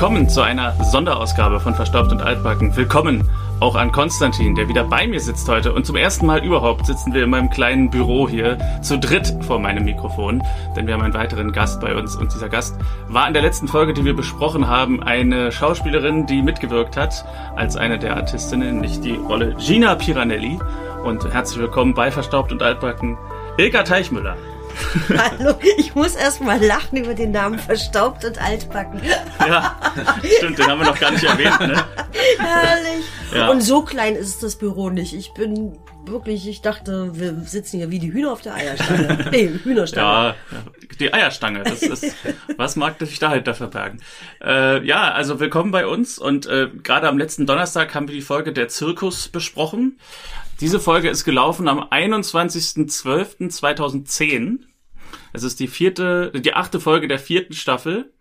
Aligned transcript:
willkommen 0.00 0.30
zu 0.30 0.40
einer 0.40 0.72
Sonderausgabe 0.82 1.60
von 1.60 1.74
Verstaubt 1.74 2.10
und 2.10 2.22
Altbacken. 2.22 2.74
Willkommen 2.74 3.28
auch 3.60 3.74
an 3.74 3.92
Konstantin, 3.92 4.54
der 4.54 4.66
wieder 4.66 4.82
bei 4.82 5.06
mir 5.06 5.20
sitzt 5.20 5.46
heute. 5.46 5.74
Und 5.74 5.84
zum 5.84 5.94
ersten 5.94 6.24
Mal 6.24 6.42
überhaupt 6.42 6.86
sitzen 6.86 7.12
wir 7.12 7.24
in 7.24 7.28
meinem 7.28 7.50
kleinen 7.50 7.90
Büro 7.90 8.26
hier 8.26 8.56
zu 8.80 8.98
dritt 8.98 9.36
vor 9.42 9.58
meinem 9.58 9.84
Mikrofon, 9.84 10.42
denn 10.74 10.86
wir 10.86 10.94
haben 10.94 11.02
einen 11.02 11.12
weiteren 11.12 11.52
Gast 11.52 11.82
bei 11.82 11.94
uns. 11.94 12.16
Und 12.16 12.32
dieser 12.32 12.48
Gast 12.48 12.76
war 13.08 13.28
in 13.28 13.34
der 13.34 13.42
letzten 13.42 13.68
Folge, 13.68 13.92
die 13.92 14.06
wir 14.06 14.16
besprochen 14.16 14.68
haben, 14.68 15.02
eine 15.02 15.52
Schauspielerin, 15.52 16.24
die 16.24 16.40
mitgewirkt 16.40 16.96
hat 16.96 17.22
als 17.54 17.76
eine 17.76 17.98
der 17.98 18.16
Artistinnen, 18.16 18.80
nämlich 18.80 19.02
die 19.02 19.16
Rolle 19.16 19.54
Gina 19.56 19.96
Piranelli. 19.96 20.58
Und 21.04 21.30
herzlich 21.30 21.60
willkommen 21.60 21.92
bei 21.92 22.10
Verstaubt 22.10 22.52
und 22.52 22.62
Altbacken, 22.62 23.18
Ilka 23.58 23.82
Teichmüller. 23.82 24.38
Hallo, 25.08 25.54
ich 25.76 25.94
muss 25.94 26.14
erst 26.14 26.40
mal 26.40 26.62
lachen 26.62 26.96
über 26.98 27.14
den 27.14 27.32
Namen 27.32 27.58
Verstaubt 27.58 28.24
und 28.24 28.40
Altbacken. 28.40 29.00
Ja, 29.38 29.78
stimmt, 30.36 30.58
den 30.58 30.66
haben 30.66 30.80
wir 30.80 30.86
noch 30.86 30.98
gar 30.98 31.10
nicht 31.10 31.24
erwähnt, 31.24 31.60
ne? 31.60 31.84
Herrlich. 32.38 33.04
Ja. 33.32 33.48
Und 33.48 33.60
so 33.60 33.82
klein 33.82 34.16
ist 34.16 34.42
das 34.42 34.56
Büro 34.56 34.90
nicht. 34.90 35.14
Ich 35.14 35.32
bin 35.34 35.78
wirklich, 36.04 36.48
ich 36.48 36.62
dachte, 36.62 37.12
wir 37.14 37.32
sitzen 37.44 37.78
hier 37.78 37.92
wie 37.92 38.00
die 38.00 38.12
Hühner 38.12 38.32
auf 38.32 38.40
der 38.40 38.54
Eierstange. 38.54 39.28
nee, 39.30 39.48
Hühnerstange. 39.62 40.04
Ja, 40.04 40.34
die 40.98 41.14
Eierstange. 41.14 41.62
Das 41.62 41.80
ist, 41.82 42.12
was 42.56 42.74
mag 42.74 42.98
sich 42.98 43.20
dahinter 43.20 43.54
verbergen? 43.54 44.02
Äh, 44.42 44.84
ja, 44.84 45.12
also 45.12 45.38
willkommen 45.38 45.70
bei 45.70 45.86
uns 45.86 46.18
und 46.18 46.46
äh, 46.46 46.70
gerade 46.82 47.06
am 47.06 47.18
letzten 47.18 47.46
Donnerstag 47.46 47.94
haben 47.94 48.08
wir 48.08 48.16
die 48.16 48.20
Folge 48.20 48.52
der 48.52 48.66
Zirkus 48.66 49.28
besprochen. 49.28 50.00
Diese 50.60 50.80
Folge 50.80 51.08
ist 51.08 51.22
gelaufen 51.24 51.68
am 51.68 51.84
21.12.2010. 51.84 54.58
Es 55.32 55.42
ist 55.42 55.60
die 55.60 55.68
vierte, 55.68 56.32
die 56.34 56.54
achte 56.54 56.80
Folge 56.80 57.08
der 57.08 57.18
vierten 57.18 57.54
Staffel. 57.54 58.12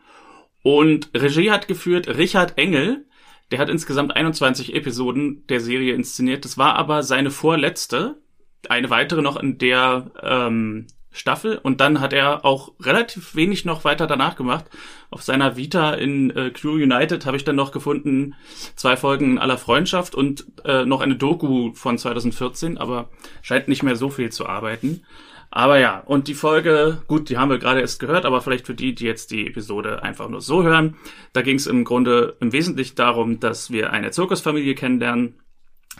Und 0.61 1.09
Regie 1.15 1.51
hat 1.51 1.67
geführt 1.67 2.07
Richard 2.07 2.57
Engel. 2.57 3.05
Der 3.51 3.59
hat 3.59 3.69
insgesamt 3.69 4.15
21 4.15 4.75
Episoden 4.75 5.45
der 5.47 5.59
Serie 5.59 5.95
inszeniert. 5.95 6.45
Das 6.45 6.57
war 6.57 6.75
aber 6.75 7.03
seine 7.03 7.31
vorletzte. 7.31 8.21
Eine 8.67 8.89
weitere 8.89 9.21
noch 9.21 9.37
in 9.37 9.57
der 9.57 10.11
ähm, 10.21 10.87
Staffel. 11.11 11.57
Und 11.57 11.81
dann 11.81 12.01
hat 12.01 12.13
er 12.13 12.45
auch 12.45 12.73
relativ 12.79 13.35
wenig 13.35 13.65
noch 13.65 13.83
weiter 13.83 14.05
danach 14.05 14.35
gemacht. 14.35 14.65
Auf 15.09 15.23
seiner 15.23 15.57
Vita 15.57 15.93
in 15.93 16.29
äh, 16.31 16.51
Crew 16.51 16.73
United 16.73 17.25
habe 17.25 17.37
ich 17.37 17.43
dann 17.43 17.55
noch 17.55 17.71
gefunden 17.71 18.35
zwei 18.75 18.95
Folgen 18.95 19.31
in 19.31 19.37
aller 19.39 19.57
Freundschaft 19.57 20.13
und 20.13 20.45
äh, 20.65 20.85
noch 20.85 21.01
eine 21.01 21.15
Doku 21.15 21.73
von 21.73 21.97
2014, 21.97 22.77
aber 22.77 23.09
scheint 23.41 23.67
nicht 23.67 23.81
mehr 23.81 23.95
so 23.95 24.09
viel 24.09 24.31
zu 24.31 24.45
arbeiten. 24.45 25.03
Aber 25.51 25.79
ja, 25.79 25.99
und 25.99 26.27
die 26.27 26.35
Folge, 26.35 27.01
gut, 27.07 27.29
die 27.29 27.37
haben 27.37 27.49
wir 27.49 27.57
gerade 27.57 27.81
erst 27.81 27.99
gehört, 27.99 28.25
aber 28.25 28.41
vielleicht 28.41 28.67
für 28.67 28.75
die, 28.75 28.93
die 28.93 29.05
jetzt 29.05 29.31
die 29.31 29.47
Episode 29.47 30.03
einfach 30.03 30.29
nur 30.29 30.41
so 30.41 30.63
hören, 30.63 30.95
da 31.33 31.41
ging 31.41 31.55
es 31.55 31.65
im 31.65 31.85
Grunde 31.85 32.37
im 32.39 32.51
Wesentlichen 32.51 32.95
darum, 32.95 33.39
dass 33.39 33.71
wir 33.71 33.91
eine 33.91 34.11
Zirkusfamilie 34.11 34.75
kennenlernen. 34.75 35.39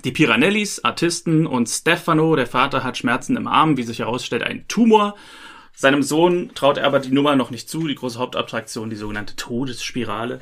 Die 0.05 0.11
Piranellis, 0.11 0.83
Artisten 0.85 1.47
und 1.47 1.67
Stefano, 1.67 2.35
der 2.35 2.47
Vater, 2.47 2.83
hat 2.83 2.97
Schmerzen 2.97 3.35
im 3.35 3.47
Arm, 3.47 3.75
wie 3.75 3.83
sich 3.83 3.99
herausstellt, 3.99 4.43
ein 4.43 4.67
Tumor. 4.67 5.15
Seinem 5.73 6.03
Sohn 6.03 6.51
traut 6.55 6.77
er 6.77 6.85
aber 6.85 6.99
die 6.99 7.11
Nummer 7.11 7.35
noch 7.35 7.51
nicht 7.51 7.69
zu, 7.69 7.87
die 7.87 7.95
große 7.95 8.19
Hauptattraktion, 8.19 8.89
die 8.89 8.97
sogenannte 8.97 9.35
Todesspirale. 9.35 10.41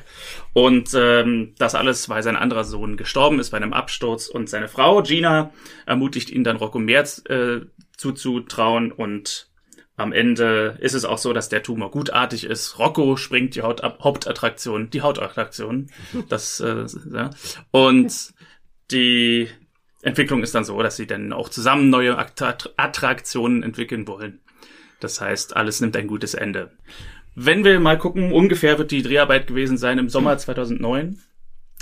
Und 0.52 0.90
ähm, 0.94 1.54
das 1.58 1.76
alles, 1.76 2.08
weil 2.08 2.24
sein 2.24 2.36
anderer 2.36 2.64
Sohn 2.64 2.96
gestorben 2.96 3.38
ist 3.38 3.50
bei 3.50 3.56
einem 3.56 3.72
Absturz. 3.72 4.28
Und 4.28 4.50
seine 4.50 4.68
Frau, 4.68 5.00
Gina, 5.02 5.52
ermutigt 5.86 6.30
ihn 6.30 6.42
dann 6.42 6.56
Rocco 6.56 6.80
Merz 6.80 7.22
äh, 7.28 7.60
zuzutrauen. 7.98 8.90
Und 8.90 9.50
am 9.96 10.12
Ende 10.12 10.78
ist 10.80 10.94
es 10.94 11.04
auch 11.04 11.18
so, 11.18 11.34
dass 11.34 11.50
der 11.50 11.62
Tumor 11.62 11.90
gutartig 11.90 12.44
ist. 12.44 12.78
Rocco 12.78 13.16
springt 13.16 13.54
die 13.54 13.62
Haut 13.62 13.82
Hauptattraktion, 13.82 14.88
die 14.88 15.02
Hautattraktion. 15.02 15.90
Das, 16.30 16.60
äh, 16.60 16.86
ja. 17.12 17.30
Und 17.70 18.32
die 18.90 19.48
Entwicklung 20.02 20.42
ist 20.42 20.54
dann 20.54 20.64
so, 20.64 20.80
dass 20.82 20.96
sie 20.96 21.06
dann 21.06 21.32
auch 21.32 21.48
zusammen 21.48 21.90
neue 21.90 22.16
Attraktionen 22.16 23.62
entwickeln 23.62 24.06
wollen. 24.06 24.40
Das 25.00 25.20
heißt, 25.20 25.56
alles 25.56 25.80
nimmt 25.80 25.96
ein 25.96 26.06
gutes 26.06 26.34
Ende. 26.34 26.70
Wenn 27.34 27.64
wir 27.64 27.78
mal 27.78 27.98
gucken, 27.98 28.32
ungefähr 28.32 28.78
wird 28.78 28.90
die 28.90 29.02
Dreharbeit 29.02 29.46
gewesen 29.46 29.76
sein 29.76 29.98
im 29.98 30.08
Sommer 30.08 30.38
2009, 30.38 31.20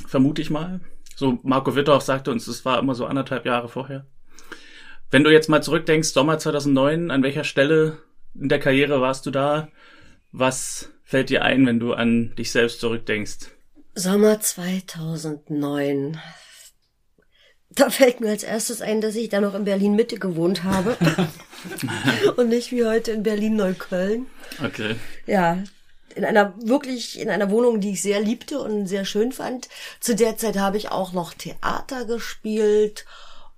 vermute 0.07 0.43
ich 0.43 0.51
mal. 0.51 0.81
So 1.15 1.39
Marco 1.43 1.75
Wittorf 1.75 2.03
sagte 2.03 2.31
uns, 2.31 2.47
es 2.47 2.65
war 2.65 2.79
immer 2.79 2.95
so 2.95 3.07
anderthalb 3.07 3.47
Jahre 3.47 3.69
vorher. 3.69 4.07
Wenn 5.11 5.23
du 5.23 5.31
jetzt 5.31 5.49
mal 5.49 5.63
zurückdenkst, 5.63 6.09
Sommer 6.09 6.39
2009, 6.39 7.11
an 7.11 7.23
welcher 7.23 7.45
Stelle 7.45 7.99
in 8.35 8.49
der 8.49 8.59
Karriere 8.59 9.01
warst 9.01 9.25
du 9.27 9.31
da? 9.31 9.69
Was 10.33 10.91
fällt 11.05 11.31
dir 11.31 11.43
ein, 11.43 11.65
wenn 11.67 11.79
du 11.79 11.93
an 11.93 12.35
dich 12.37 12.51
selbst 12.51 12.81
zurückdenkst? 12.81 13.51
Sommer 13.95 14.41
2009. 14.41 16.21
Da 17.71 17.91
fällt 17.91 18.21
mir 18.21 18.31
als 18.31 18.43
erstes 18.43 18.83
ein, 18.83 19.01
dass 19.01 19.15
ich 19.15 19.29
da 19.29 19.41
noch 19.41 19.55
in 19.55 19.65
Berlin 19.65 19.95
Mitte 19.95 20.19
gewohnt 20.19 20.65
habe. 20.65 20.97
und 22.37 22.49
nicht 22.49 22.73
wie 22.73 22.85
heute 22.85 23.13
in 23.13 23.23
Berlin 23.23 23.55
Neukölln. 23.57 24.27
Okay. 24.65 24.97
Ja, 25.27 25.63
in 26.17 26.25
einer 26.25 26.55
wirklich 26.59 27.21
in 27.21 27.31
einer 27.31 27.51
Wohnung, 27.51 27.81
die 27.81 27.93
ich 27.93 28.03
sehr 28.03 28.21
liebte 28.21 28.59
und 28.59 28.87
sehr 28.87 29.05
schön 29.05 29.31
fand. 29.31 29.69
Zu 30.01 30.17
der 30.17 30.37
Zeit 30.37 30.59
habe 30.59 30.79
ich 30.79 30.91
auch 30.91 31.13
noch 31.13 31.33
Theater 31.33 32.07
gespielt 32.07 33.05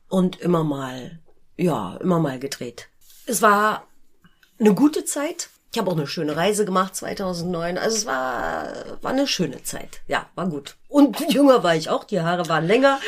und 0.08 0.40
immer 0.40 0.64
mal 0.64 1.20
ja, 1.58 1.96
immer 1.96 2.18
mal 2.18 2.38
gedreht. 2.38 2.88
Es 3.26 3.42
war 3.42 3.86
eine 4.58 4.74
gute 4.74 5.04
Zeit. 5.04 5.50
Ich 5.70 5.78
habe 5.78 5.90
auch 5.90 5.96
eine 5.96 6.06
schöne 6.06 6.34
Reise 6.34 6.64
gemacht 6.64 6.96
2009. 6.96 7.76
Also 7.76 7.96
es 7.96 8.06
war 8.06 8.72
war 9.02 9.10
eine 9.10 9.26
schöne 9.26 9.62
Zeit. 9.62 10.00
Ja, 10.06 10.26
war 10.34 10.48
gut. 10.48 10.76
Und 10.88 11.20
jünger 11.32 11.62
war 11.62 11.76
ich 11.76 11.90
auch. 11.90 12.04
Die 12.04 12.20
Haare 12.20 12.48
waren 12.48 12.66
länger. 12.66 13.00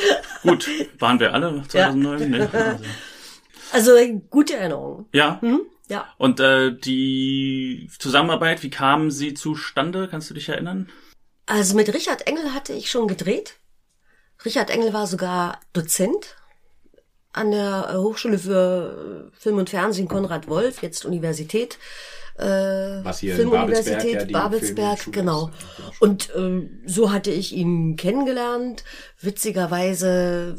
Gut, 0.43 0.69
waren 0.99 1.19
wir 1.19 1.33
alle 1.33 1.63
2009? 1.67 2.33
Ja. 2.33 2.39
Ne? 2.39 2.81
Also. 3.73 3.93
also 3.93 4.21
gute 4.31 4.57
Erinnerungen. 4.57 5.07
Ja. 5.13 5.39
Mhm. 5.43 5.61
Ja. 5.89 6.09
Und 6.19 6.41
äh, 6.41 6.73
die 6.77 7.89
Zusammenarbeit, 8.01 8.65
wie 8.65 8.71
kam 8.71 9.13
sie 9.13 9.35
zustande? 9.35 10.09
Kannst 10.09 10.29
du 10.29 10.35
dich 10.35 10.49
erinnern? 10.49 10.89
Also 11.47 11.77
mit 11.77 11.93
Richard 11.95 12.27
Engel 12.27 12.53
hatte 12.53 12.73
ich 12.73 12.91
schon 12.91 13.07
gedreht. 13.07 13.61
Richard 14.45 14.71
Engel 14.71 14.93
war 14.93 15.07
sogar 15.07 15.61
Dozent 15.73 16.37
an 17.33 17.51
der 17.51 17.95
Hochschule 17.95 18.39
für 18.39 19.31
Film 19.39 19.59
und 19.59 19.71
Fernsehen 19.71 20.09
Konrad 20.09 20.49
Wolf, 20.49 20.83
jetzt 20.83 21.05
Universität. 21.05 21.79
Äh, 22.37 23.03
Filmuniversität 23.13 24.33
Babelsberg, 24.33 25.07
ja, 25.07 25.13
genau. 25.13 25.51
Und 25.99 26.35
äh, 26.35 26.69
so 26.87 27.13
hatte 27.13 27.31
ich 27.31 27.53
ihn 27.53 27.97
kennengelernt. 27.97 28.85
Witzigerweise 29.21 30.57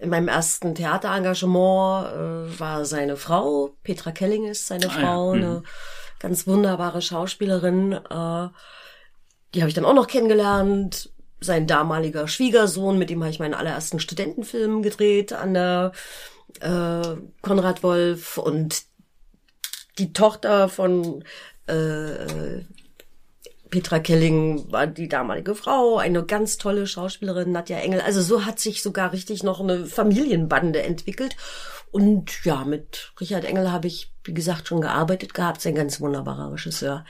in 0.00 0.10
meinem 0.10 0.28
ersten 0.28 0.74
Theaterengagement 0.74 2.06
äh, 2.06 2.60
war 2.60 2.84
seine 2.84 3.16
Frau, 3.16 3.74
Petra 3.82 4.12
Kelling 4.12 4.46
ist 4.46 4.68
seine 4.68 4.86
ah, 4.86 4.90
Frau, 4.90 5.34
ja. 5.34 5.40
eine 5.40 5.54
mhm. 5.54 5.64
ganz 6.20 6.46
wunderbare 6.46 7.02
Schauspielerin. 7.02 7.92
Äh, 7.92 8.48
die 9.54 9.60
habe 9.60 9.68
ich 9.68 9.74
dann 9.74 9.84
auch 9.84 9.94
noch 9.94 10.06
kennengelernt. 10.06 11.10
Sein 11.44 11.66
damaliger 11.66 12.26
Schwiegersohn, 12.26 12.98
mit 12.98 13.10
dem 13.10 13.22
habe 13.22 13.30
ich 13.30 13.38
meinen 13.38 13.54
allerersten 13.54 14.00
Studentenfilm 14.00 14.82
gedreht 14.82 15.32
an 15.32 15.54
der 15.54 15.92
äh, 16.60 17.16
Konrad 17.42 17.82
Wolf 17.82 18.38
und 18.38 18.84
die 19.98 20.12
Tochter 20.12 20.68
von 20.68 21.24
äh, 21.66 22.62
Petra 23.70 23.98
Kelling 23.98 24.70
war 24.70 24.86
die 24.86 25.08
damalige 25.08 25.54
Frau, 25.54 25.98
eine 25.98 26.24
ganz 26.24 26.58
tolle 26.58 26.86
Schauspielerin, 26.86 27.50
Nadja 27.50 27.78
Engel. 27.78 28.00
Also 28.00 28.22
so 28.22 28.44
hat 28.44 28.60
sich 28.60 28.82
sogar 28.82 29.12
richtig 29.12 29.42
noch 29.42 29.60
eine 29.60 29.86
Familienbande 29.86 30.82
entwickelt. 30.82 31.36
Und 31.90 32.44
ja, 32.44 32.64
mit 32.64 33.12
Richard 33.20 33.44
Engel 33.44 33.72
habe 33.72 33.86
ich, 33.88 34.12
wie 34.24 34.34
gesagt, 34.34 34.68
schon 34.68 34.80
gearbeitet 34.80 35.34
gehabt, 35.34 35.60
sein 35.60 35.74
ganz 35.74 36.00
wunderbarer 36.00 36.52
Regisseur. 36.52 37.04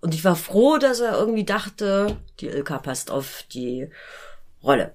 Und 0.00 0.14
ich 0.14 0.24
war 0.24 0.36
froh, 0.36 0.78
dass 0.78 1.00
er 1.00 1.18
irgendwie 1.18 1.44
dachte, 1.44 2.16
die 2.40 2.46
Ilka 2.46 2.78
passt 2.78 3.10
auf 3.10 3.44
die 3.52 3.88
Rolle. 4.62 4.94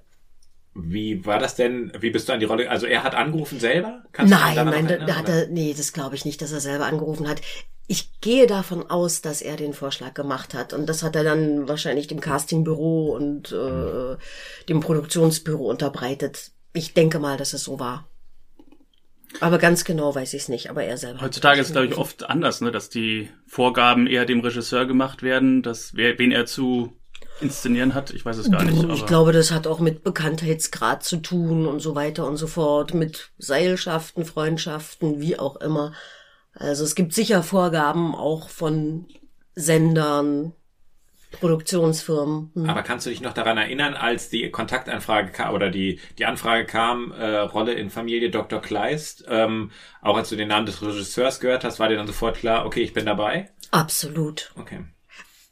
Wie 0.76 1.26
war 1.26 1.40
das 1.40 1.56
denn? 1.56 1.92
Wie 2.00 2.10
bist 2.10 2.28
du 2.28 2.34
an 2.34 2.40
die 2.40 2.46
Rolle? 2.46 2.70
Also 2.70 2.88
er 2.88 3.04
hat 3.04 3.14
angerufen 3.14 3.60
selber? 3.60 4.04
Kannst 4.12 4.34
nein, 4.34 4.56
nein, 4.56 4.88
da, 4.88 4.98
da 4.98 5.16
hat 5.16 5.30
er, 5.30 5.48
nee, 5.48 5.76
das 5.78 5.94
glaube 5.94 6.16
ich 6.16 6.26
nicht, 6.26 6.42
dass 6.42 6.52
er 6.52 6.62
selber 6.62 6.86
angerufen 6.86 7.28
hat 7.28 7.42
ich 7.88 8.22
gehe 8.22 8.48
davon 8.48 8.90
aus, 8.90 9.22
dass 9.22 9.42
er 9.42 9.58
den 9.58 9.74
Vorschlag 9.74 10.14
gemacht 10.14 10.54
hat. 10.54 10.74
Und 10.74 10.88
das 10.88 11.04
hat 11.04 11.16
er 11.16 11.24
dann 11.24 11.68
wahrscheinlich 11.68 12.08
dem 12.08 12.22
Castingbüro 12.22 13.14
und 13.16 13.52
äh, 13.52 14.18
dem 14.70 14.80
Produktionsbüro 14.80 15.70
unterbreitet. 15.70 16.52
Ich 16.74 16.94
denke 16.94 17.20
mal, 17.20 17.38
dass 17.38 17.54
es 17.54 17.64
so 17.64 17.80
war. 17.80 18.08
Aber 19.40 19.58
ganz 19.58 19.84
genau 19.84 20.14
weiß 20.14 20.34
ich 20.34 20.44
es 20.44 20.50
nicht, 20.50 20.70
aber 20.70 20.84
er 20.84 20.98
selber. 20.98 21.22
Heutzutage 21.22 21.62
ist 21.62 21.68
es, 21.68 21.74
glaube 21.74 21.88
ich, 21.88 21.98
oft 21.98 22.30
anders, 22.30 22.62
ne, 22.62 22.72
dass 22.72 22.90
die 22.90 23.30
Vorgaben 23.48 24.08
eher 24.08 24.26
dem 24.26 24.40
Regisseur 24.40 24.86
gemacht 24.86 25.24
werden, 25.24 25.64
dass 25.64 25.96
wer, 25.96 26.18
wen 26.20 26.32
er 26.32 26.46
zu 26.46 26.94
inszenieren 27.42 27.94
hat. 27.94 28.12
Ich 28.12 28.26
weiß 28.26 28.38
es 28.38 28.52
gar 28.52 28.64
nicht. 28.64 28.84
Ich 28.94 29.06
glaube, 29.06 29.32
das 29.32 29.52
hat 29.52 29.68
auch 29.68 29.80
mit 29.80 30.04
Bekanntheitsgrad 30.04 31.04
zu 31.04 31.18
tun 31.18 31.66
und 31.68 31.80
so 31.80 31.96
weiter 31.96 32.28
und 32.28 32.38
so 32.38 32.48
fort, 32.48 32.94
mit 32.94 33.32
Seilschaften, 33.38 34.26
Freundschaften, 34.26 35.20
wie 35.20 35.38
auch 35.40 35.58
immer. 35.58 35.94
Also 36.54 36.84
es 36.84 36.96
gibt 36.96 37.14
sicher 37.14 37.44
Vorgaben 37.44 38.16
auch 38.16 38.50
von 38.50 39.08
Sendern, 39.56 40.54
Produktionsfirmen. 41.40 42.52
Hm. 42.54 42.70
Aber 42.70 42.84
kannst 42.84 43.06
du 43.06 43.10
dich 43.10 43.22
noch 43.22 43.34
daran 43.34 43.58
erinnern, 43.58 43.94
als 43.94 44.30
die 44.30 44.50
Kontaktanfrage 44.50 45.32
kam 45.32 45.54
oder 45.54 45.70
die, 45.70 46.00
die 46.18 46.26
Anfrage 46.26 46.66
kam, 46.66 47.12
äh, 47.12 47.38
Rolle 47.38 47.74
in 47.74 47.90
Familie 47.90 48.30
Dr. 48.30 48.62
Kleist, 48.62 49.26
ähm, 49.28 49.72
auch 50.02 50.18
als 50.18 50.30
du 50.30 50.36
den 50.36 50.48
Namen 50.48 50.66
des 50.66 50.82
Regisseurs 50.82 51.40
gehört 51.40 51.64
hast, 51.64 51.80
war 51.80 51.90
dir 51.90 51.98
dann 51.98 52.08
sofort 52.08 52.38
klar, 52.38 52.66
okay, 52.66 52.82
ich 52.82 52.94
bin 52.94 53.06
dabei? 53.06 53.50
Absolut. 53.72 54.54
Okay. 54.58 54.80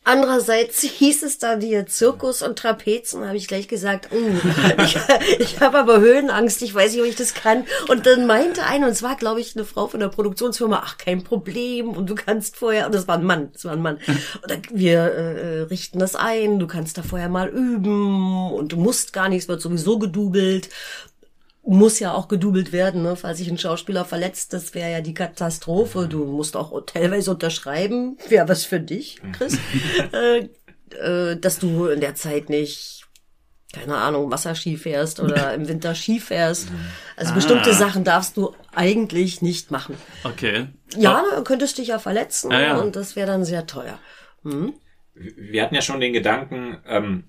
Andererseits 0.04 0.82
hieß 0.82 1.22
es 1.22 1.38
dann 1.38 1.62
hier 1.62 1.86
Zirkus 1.86 2.42
und 2.42 2.58
Trapezen, 2.58 3.24
habe 3.24 3.38
ich 3.38 3.48
gleich 3.48 3.68
gesagt, 3.68 4.10
uh, 4.12 4.84
ich, 4.84 4.98
ich 5.40 5.60
habe 5.60 5.78
aber 5.78 6.00
Höhenangst, 6.00 6.64
ich 6.64 6.74
weiß 6.74 6.94
nicht, 6.94 7.02
ob 7.02 7.08
ich 7.08 7.16
das 7.16 7.36
kann. 7.36 7.66
Und 7.88 8.08
dann 8.08 8.26
meinte 8.26 8.64
eine, 8.64 8.88
und 8.88 8.94
es 8.94 9.04
war, 9.04 9.16
glaube 9.16 9.42
ich, 9.42 9.56
eine 9.56 9.64
Frau 9.64 9.88
von 9.88 10.00
der 10.00 10.08
Produktionsfirma, 10.08 10.82
ach, 10.84 10.98
kein 10.98 11.24
Problem, 11.24 11.90
und 11.90 12.10
du 12.10 12.16
kannst 12.16 12.56
vorher, 12.56 12.88
und 12.88 12.96
das 12.96 13.08
war 13.08 13.20
ein 13.20 13.26
Mann, 13.26 13.52
das 13.54 13.66
war 13.66 13.74
ein 13.74 13.82
Mann, 13.84 14.00
und 14.08 14.70
wir 14.72 15.00
äh, 15.00 15.62
richten 15.64 16.00
das 16.00 16.16
ein, 16.16 16.58
du 16.58 16.66
kannst 16.66 16.98
da 16.98 17.04
vorher 17.04 17.30
mal 17.30 17.50
üben, 17.50 18.52
und 18.54 18.72
du 18.72 18.78
musst 18.78 19.14
gar 19.14 19.30
nichts, 19.30 19.48
wird 19.48 19.62
sowieso 19.62 20.00
gedoubelt 20.00 20.70
muss 21.64 22.00
ja 22.00 22.14
auch 22.14 22.28
gedoubelt 22.28 22.72
werden, 22.72 23.04
ne? 23.04 23.16
falls 23.16 23.38
sich 23.38 23.50
ein 23.50 23.58
Schauspieler 23.58 24.04
verletzt, 24.06 24.52
das 24.54 24.74
wäre 24.74 24.92
ja 24.92 25.02
die 25.02 25.14
Katastrophe. 25.14 26.08
Du 26.08 26.26
musst 26.26 26.58
auch 26.58 26.80
teilweise 26.86 27.32
unterschreiben, 27.32 28.18
wäre 28.30 28.48
was 28.50 28.66
für 28.66 28.80
dich, 28.80 29.22
Chris, 29.34 29.58
äh, 30.12 30.50
äh, 30.98 31.38
dass 31.40 31.60
du 31.60 31.86
in 31.88 32.02
der 32.02 32.16
Zeit 32.16 32.50
nicht, 32.50 33.06
keine 33.74 33.96
Ahnung, 33.96 34.32
Wasserski 34.32 34.76
fährst 34.76 35.20
oder 35.20 35.54
im 35.56 35.68
Winter 35.68 35.94
Ski 35.96 36.20
fährst. 36.20 36.68
Also 37.16 37.32
Ah. 37.32 37.36
bestimmte 37.36 37.74
Sachen 37.74 38.04
darfst 38.04 38.38
du 38.38 38.56
eigentlich 38.74 39.42
nicht 39.44 39.70
machen. 39.72 39.96
Okay. 40.24 40.68
Ja, 40.98 41.24
du 41.36 41.44
könntest 41.44 41.78
dich 41.78 41.90
ja 41.90 42.00
verletzen 42.00 42.52
Ja, 42.52 42.60
ja. 42.60 42.78
und 42.80 42.96
das 42.96 43.16
wäre 43.16 43.28
dann 43.28 43.46
sehr 43.46 43.68
teuer. 43.68 44.00
wir 44.44 45.62
hatten 45.64 45.76
ja 45.76 45.82
schon 45.82 46.00
den 46.00 46.14
Gedanken, 46.14 46.78
ähm, 46.88 47.24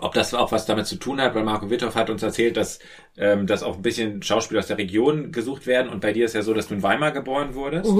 ob 0.00 0.14
das 0.14 0.34
auch 0.34 0.52
was 0.52 0.66
damit 0.66 0.86
zu 0.86 0.96
tun 0.96 1.20
hat, 1.20 1.34
weil 1.34 1.42
Marco 1.42 1.68
Wittow 1.70 1.94
hat 1.94 2.10
uns 2.10 2.22
erzählt, 2.22 2.56
dass, 2.56 2.78
ähm, 3.16 3.46
dass 3.46 3.62
auch 3.62 3.76
ein 3.76 3.82
bisschen 3.82 4.22
Schauspieler 4.22 4.60
aus 4.60 4.68
der 4.68 4.78
Region 4.78 5.32
gesucht 5.32 5.66
werden 5.66 5.90
und 5.90 6.00
bei 6.00 6.12
dir 6.12 6.24
ist 6.24 6.34
ja 6.34 6.42
so, 6.42 6.54
dass 6.54 6.68
du 6.68 6.74
in 6.74 6.82
Weimar 6.82 7.10
geboren 7.10 7.54
wurdest 7.54 7.90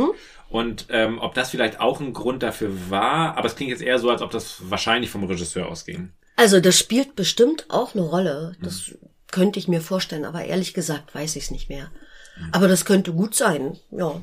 und 0.49 0.87
ähm, 0.91 1.19
ob 1.19 1.35
das 1.35 1.51
vielleicht 1.51 1.81
auch 1.81 2.01
ein 2.01 2.13
Grund 2.13 2.43
dafür 2.43 2.71
war, 2.91 3.37
aber 3.37 3.47
es 3.47 3.57
klingt 3.57 3.71
jetzt 3.71 3.83
eher 3.83 3.99
so, 3.99 4.11
als 4.11 4.23
ob 4.23 4.31
das 4.31 4.71
wahrscheinlich 4.71 5.11
vom 5.11 5.25
Regisseur 5.25 5.69
ausging. 5.69 6.11
Also 6.37 6.61
das 6.61 6.79
spielt 6.79 7.17
bestimmt 7.17 7.67
auch 7.69 7.95
eine 7.95 8.03
Rolle. 8.03 8.57
Das 8.63 8.95
könnte 9.31 9.59
ich 9.59 9.69
mir 9.69 9.81
vorstellen, 9.81 10.25
aber 10.25 10.45
ehrlich 10.45 10.73
gesagt 10.75 11.15
weiß 11.15 11.37
ich 11.37 11.45
es 11.45 11.51
nicht 11.51 11.69
mehr. 11.69 11.91
Aber 12.53 12.69
das 12.69 12.85
könnte 12.85 13.13
gut 13.13 13.35
sein, 13.35 13.77
ja. 13.91 14.23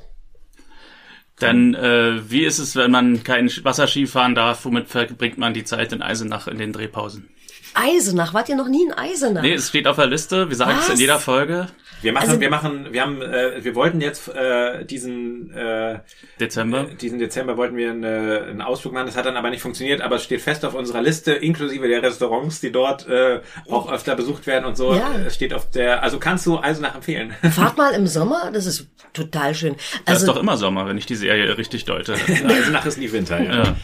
Dann, 1.39 1.75
äh, 1.75 2.29
wie 2.31 2.45
ist 2.45 2.57
es, 2.57 2.75
wenn 2.75 2.89
man 2.89 3.23
kein 3.23 3.47
Wasserski 3.63 4.07
fahren 4.07 4.33
darf? 4.33 4.65
Womit 4.65 4.87
verbringt 4.87 5.37
man 5.37 5.53
die 5.53 5.63
Zeit 5.63 5.93
in 5.93 6.01
Eisenach 6.01 6.47
in 6.47 6.57
den 6.57 6.73
Drehpausen? 6.73 7.29
Eisenach, 7.79 8.33
wart 8.33 8.49
ihr 8.49 8.55
noch 8.55 8.67
nie 8.67 8.85
in 8.85 8.91
Eisenach? 8.93 9.41
Nee, 9.41 9.53
es 9.53 9.69
steht 9.69 9.87
auf 9.87 9.95
der 9.97 10.07
Liste. 10.07 10.49
Wir 10.49 10.55
sagen 10.55 10.77
es 10.79 10.89
in 10.89 10.97
jeder 10.99 11.19
Folge. 11.19 11.67
Wir 12.01 12.13
machen, 12.13 12.29
Also- 12.29 12.39
wir 12.41 12.49
machen, 12.49 12.87
wir 12.91 13.01
haben, 13.01 13.21
äh, 13.21 13.63
wir 13.63 13.73
wollten 13.75 14.01
jetzt 14.01 14.27
äh, 14.29 14.85
diesen 14.85 15.51
äh, 15.51 15.99
Dezember. 16.39 16.83
diesen 16.85 17.17
Dezember 17.17 17.57
wollten 17.57 17.75
wir 17.75 17.89
eine, 17.91 18.43
einen 18.49 18.61
Ausflug 18.61 18.93
machen, 18.93 19.07
das 19.07 19.17
hat 19.17 19.25
dann 19.25 19.35
aber 19.35 19.49
nicht 19.49 19.61
funktioniert, 19.61 20.01
aber 20.01 20.17
es 20.17 20.23
steht 20.23 20.41
fest 20.41 20.63
auf 20.63 20.75
unserer 20.75 21.01
Liste, 21.01 21.33
inklusive 21.33 21.87
der 21.87 22.03
Restaurants, 22.03 22.59
die 22.61 22.71
dort 22.71 23.07
äh, 23.07 23.41
auch 23.69 23.91
öfter 23.91 24.15
besucht 24.15 24.45
werden 24.45 24.65
und 24.65 24.77
so. 24.77 24.93
Ja. 24.93 25.11
Es 25.25 25.33
steht 25.35 25.53
auf 25.55 25.71
der, 25.71 26.03
also 26.03 26.19
kannst 26.19 26.45
du 26.45 26.59
Eisenach 26.59 26.95
empfehlen. 26.95 27.33
Fahrt 27.51 27.77
mal 27.77 27.93
im 27.93 28.05
Sommer, 28.05 28.51
das 28.53 28.67
ist 28.67 28.87
total 29.13 29.55
schön. 29.55 29.75
Das 30.05 30.15
Also, 30.17 30.27
ist 30.27 30.35
doch 30.35 30.41
immer 30.41 30.57
Sommer, 30.57 30.87
wenn 30.87 30.97
ich 30.99 31.07
die 31.07 31.15
Serie 31.15 31.57
richtig 31.57 31.85
deute. 31.85 32.13
Eisenach 32.47 32.85
ist 32.85 32.99
nie 32.99 33.11
Winter, 33.11 33.41
ja. 33.41 33.63
Ja, 33.63 33.75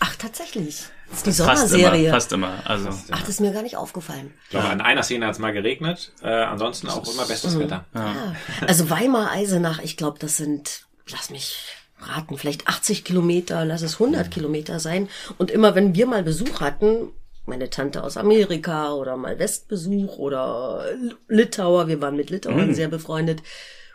ach 0.00 0.16
tatsächlich, 0.16 0.82
das 1.12 1.28
ist 1.28 1.38
die 1.38 1.44
fast 1.44 1.62
immer, 1.62 1.68
Sommerserie. 1.68 2.10
fast 2.10 2.32
immer. 2.32 2.52
Also, 2.64 2.88
Ach, 3.10 3.20
das 3.20 3.28
ist 3.28 3.40
mir 3.40 3.52
gar 3.52 3.62
nicht 3.62 3.76
aufgefallen. 3.76 4.32
Ich 4.44 4.50
glaube, 4.50 4.68
an 4.68 4.80
einer 4.80 5.02
Szene 5.02 5.26
hat 5.26 5.34
es 5.34 5.38
mal 5.38 5.52
geregnet, 5.52 6.12
äh, 6.22 6.28
ansonsten 6.28 6.88
auch 6.88 7.06
immer 7.12 7.24
bestes 7.26 7.58
Wetter. 7.58 7.84
Ja. 7.94 8.34
Also 8.66 8.90
Weimar, 8.90 9.30
Eisenach, 9.30 9.80
ich 9.82 9.96
glaube, 9.96 10.18
das 10.18 10.36
sind, 10.36 10.86
lass 11.10 11.30
mich 11.30 11.66
raten, 12.00 12.36
vielleicht 12.36 12.66
80 12.66 13.04
Kilometer, 13.04 13.64
lass 13.64 13.82
es 13.82 13.94
100 13.94 14.30
Kilometer 14.30 14.80
sein. 14.80 15.08
Und 15.38 15.50
immer 15.50 15.74
wenn 15.74 15.94
wir 15.94 16.06
mal 16.06 16.22
Besuch 16.22 16.60
hatten, 16.60 17.10
meine 17.46 17.70
Tante 17.70 18.02
aus 18.02 18.16
Amerika 18.16 18.92
oder 18.92 19.16
mal 19.16 19.38
Westbesuch 19.38 20.16
oder 20.18 20.84
Litauer, 21.28 21.88
wir 21.88 22.00
waren 22.00 22.16
mit 22.16 22.30
Litauern 22.30 22.74
sehr 22.74 22.88
befreundet, 22.88 23.42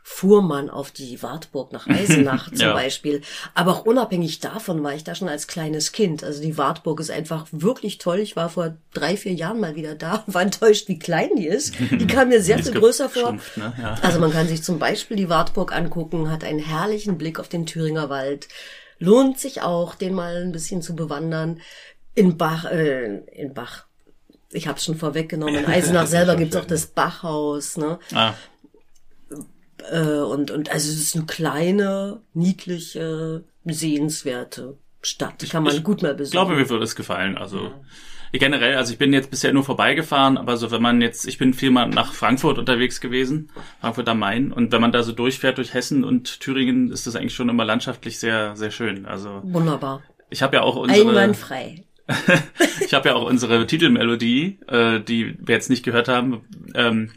fuhr 0.09 0.41
man 0.41 0.69
auf 0.69 0.89
die 0.91 1.21
Wartburg 1.21 1.73
nach 1.73 1.85
Eisenach 1.85 2.47
zum 2.53 2.59
Ja. 2.67 2.73
Beispiel. 2.73 3.21
Aber 3.53 3.73
auch 3.73 3.85
unabhängig 3.85 4.39
davon 4.39 4.81
war 4.81 4.93
ich 4.95 5.03
da 5.03 5.13
schon 5.15 5.27
als 5.27 5.47
kleines 5.47 5.91
Kind. 5.91 6.23
Also 6.23 6.41
die 6.41 6.57
Wartburg 6.57 7.01
ist 7.01 7.11
einfach 7.11 7.45
wirklich 7.51 7.97
toll. 7.97 8.19
Ich 8.19 8.37
war 8.37 8.47
vor 8.49 8.77
drei, 8.93 9.17
vier 9.17 9.33
Jahren 9.33 9.59
mal 9.59 9.75
wieder 9.75 9.95
da, 9.95 10.23
war 10.27 10.41
enttäuscht, 10.43 10.87
wie 10.87 10.97
klein 10.97 11.31
die 11.35 11.45
ist. 11.47 11.73
Die 11.91 12.07
kam 12.07 12.29
mir 12.29 12.41
sehr 12.41 12.57
viel 12.63 12.71
größer 12.71 13.09
vor. 13.09 13.33
ne? 13.57 13.73
Ja. 13.77 13.95
Also 14.01 14.19
man 14.21 14.31
kann 14.31 14.47
sich 14.47 14.63
zum 14.63 14.79
Beispiel 14.79 15.17
die 15.17 15.27
Wartburg 15.29 15.75
angucken, 15.75 16.31
hat 16.31 16.45
einen 16.45 16.59
herrlichen 16.59 17.17
Blick 17.17 17.37
auf 17.37 17.49
den 17.49 17.65
Thüringer 17.65 18.09
Wald. 18.09 18.47
Lohnt 18.99 19.37
sich 19.39 19.61
auch, 19.61 19.93
den 19.93 20.13
mal 20.13 20.37
ein 20.37 20.53
bisschen 20.53 20.81
zu 20.81 20.95
bewandern. 20.95 21.59
In 22.15 22.37
Bach, 22.37 22.63
äh, 22.63 23.17
in 23.33 23.53
Bach. 23.53 23.83
Ich 24.53 24.69
habe 24.69 24.77
es 24.79 24.85
schon 24.85 24.95
vorweggenommen. 24.97 25.55
In 25.55 25.65
Eisenach 25.65 26.07
selber 26.07 26.37
gibt's 26.37 26.55
auch 26.55 26.63
das 26.65 26.85
Bachhaus, 26.87 27.75
ne? 27.75 27.99
ah, 28.13 28.33
Äh, 29.91 30.19
und 30.19 30.51
und 30.51 30.71
also 30.71 30.89
es 30.89 30.97
ist 30.97 31.15
eine 31.15 31.25
kleine, 31.25 32.21
niedliche, 32.33 33.43
sehenswerte 33.65 34.77
Stadt. 35.01 35.41
Die 35.41 35.47
kann 35.47 35.63
man 35.63 35.75
ich 35.75 35.83
gut 35.83 36.01
mal 36.01 36.11
ich 36.11 36.17
besuchen. 36.17 36.31
glaube, 36.31 36.55
mir 36.55 36.69
würde 36.69 36.83
es 36.83 36.95
gefallen. 36.95 37.37
Also 37.37 37.71
generell, 38.33 38.75
also 38.75 38.91
ich 38.91 38.99
bin 38.99 39.13
jetzt 39.13 39.29
bisher 39.29 39.53
nur 39.53 39.63
vorbeigefahren, 39.63 40.37
aber 40.37 40.57
so 40.57 40.71
wenn 40.71 40.81
man 40.81 41.01
jetzt, 41.01 41.27
ich 41.27 41.37
bin 41.37 41.53
viel 41.53 41.71
mal 41.71 41.87
nach 41.87 42.13
Frankfurt 42.13 42.57
unterwegs 42.57 43.01
gewesen, 43.01 43.49
Frankfurt 43.79 44.09
am 44.09 44.19
Main, 44.19 44.51
und 44.51 44.71
wenn 44.71 44.81
man 44.81 44.91
da 44.91 45.03
so 45.03 45.11
durchfährt 45.11 45.57
durch 45.57 45.73
Hessen 45.73 46.03
und 46.03 46.39
Thüringen, 46.39 46.91
ist 46.91 47.07
das 47.07 47.15
eigentlich 47.15 47.35
schon 47.35 47.49
immer 47.49 47.65
landschaftlich 47.65 48.19
sehr, 48.19 48.55
sehr 48.55 48.71
schön. 48.71 49.05
Also 49.05 49.41
Wunderbar. 49.43 50.03
ich 50.29 50.41
habe 50.41 50.57
ja 50.57 50.63
auch 50.63 50.75
unsere, 50.75 51.09
Einwandfrei. 51.09 51.83
ich 52.85 52.93
habe 52.93 53.09
ja 53.09 53.15
auch 53.15 53.25
unsere 53.25 53.65
Titelmelodie, 53.67 54.59
äh, 54.67 54.99
die 55.01 55.37
wir 55.39 55.55
jetzt 55.55 55.69
nicht 55.69 55.83
gehört 55.83 56.07
haben, 56.07 56.41
ähm, 56.73 57.11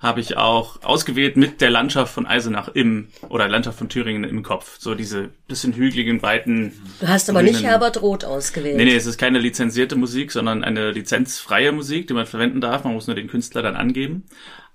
habe 0.00 0.20
ich 0.20 0.36
auch 0.36 0.82
ausgewählt 0.84 1.36
mit 1.36 1.60
der 1.60 1.70
Landschaft 1.70 2.14
von 2.14 2.24
Eisenach 2.24 2.68
im 2.68 3.08
oder 3.28 3.48
Landschaft 3.48 3.78
von 3.78 3.88
Thüringen 3.88 4.22
im 4.24 4.44
Kopf. 4.44 4.76
So 4.78 4.94
diese 4.94 5.30
bisschen 5.48 5.72
hügeligen, 5.72 6.22
weiten. 6.22 6.72
Du 7.00 7.08
hast 7.08 7.28
aber 7.28 7.42
nicht 7.42 7.54
grünen- 7.54 7.66
Herbert 7.68 8.00
Roth 8.00 8.24
ausgewählt. 8.24 8.76
Nee, 8.76 8.84
nee, 8.84 8.94
es 8.94 9.06
ist 9.06 9.18
keine 9.18 9.40
lizenzierte 9.40 9.96
Musik, 9.96 10.30
sondern 10.30 10.62
eine 10.62 10.92
lizenzfreie 10.92 11.72
Musik, 11.72 12.06
die 12.06 12.14
man 12.14 12.26
verwenden 12.26 12.60
darf. 12.60 12.84
Man 12.84 12.92
muss 12.94 13.08
nur 13.08 13.16
den 13.16 13.26
Künstler 13.26 13.62
dann 13.62 13.74
angeben. 13.74 14.22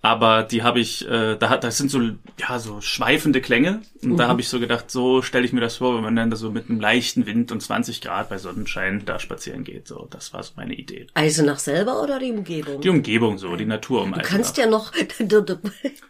Aber 0.05 0.43
die 0.43 0.63
habe 0.63 0.81
ich, 0.81 1.07
äh, 1.10 1.38
da 1.38 1.48
hat, 1.48 1.63
das 1.63 1.77
sind 1.77 1.89
so, 1.89 2.01
ja, 2.38 2.60
so 2.60 2.81
schweifende 2.81 3.39
Klänge. 3.39 3.81
Und 4.03 4.17
da 4.17 4.27
habe 4.27 4.41
ich 4.41 4.50
so 4.50 4.60
gedacht, 4.60 4.91
so 4.91 5.22
stelle 5.22 5.45
ich 5.45 5.53
mir 5.53 5.62
das 5.62 5.77
vor, 5.77 5.95
wenn 5.95 6.03
man 6.03 6.13
dann 6.13 6.29
da 6.29 6.36
so 6.36 6.51
mit 6.51 6.69
einem 6.69 6.81
leichten 6.81 7.25
Wind 7.25 7.53
und 7.53 7.62
20 7.62 8.01
Grad 8.01 8.27
bei 8.27 8.38
Sonnenschein 8.38 9.03
da 9.05 9.17
spazieren 9.17 9.63
geht. 9.63 9.88
So, 9.88 10.10
das 10.12 10.33
war 10.33 10.43
so 10.43 10.51
meine 10.57 10.74
Idee. 10.74 11.07
Eisenach 11.13 11.60
selber 11.60 12.03
oder 12.03 12.19
die 12.19 12.31
Umgebung? 12.31 12.81
Die 12.81 12.89
Umgebung 12.89 13.38
so, 13.38 13.55
die 13.55 13.65
Natur 13.65 14.01
um 14.01 14.12
Du 14.12 14.19
kannst 14.19 14.57
ja 14.57 14.65
noch, 14.65 14.91
du, 15.19 15.41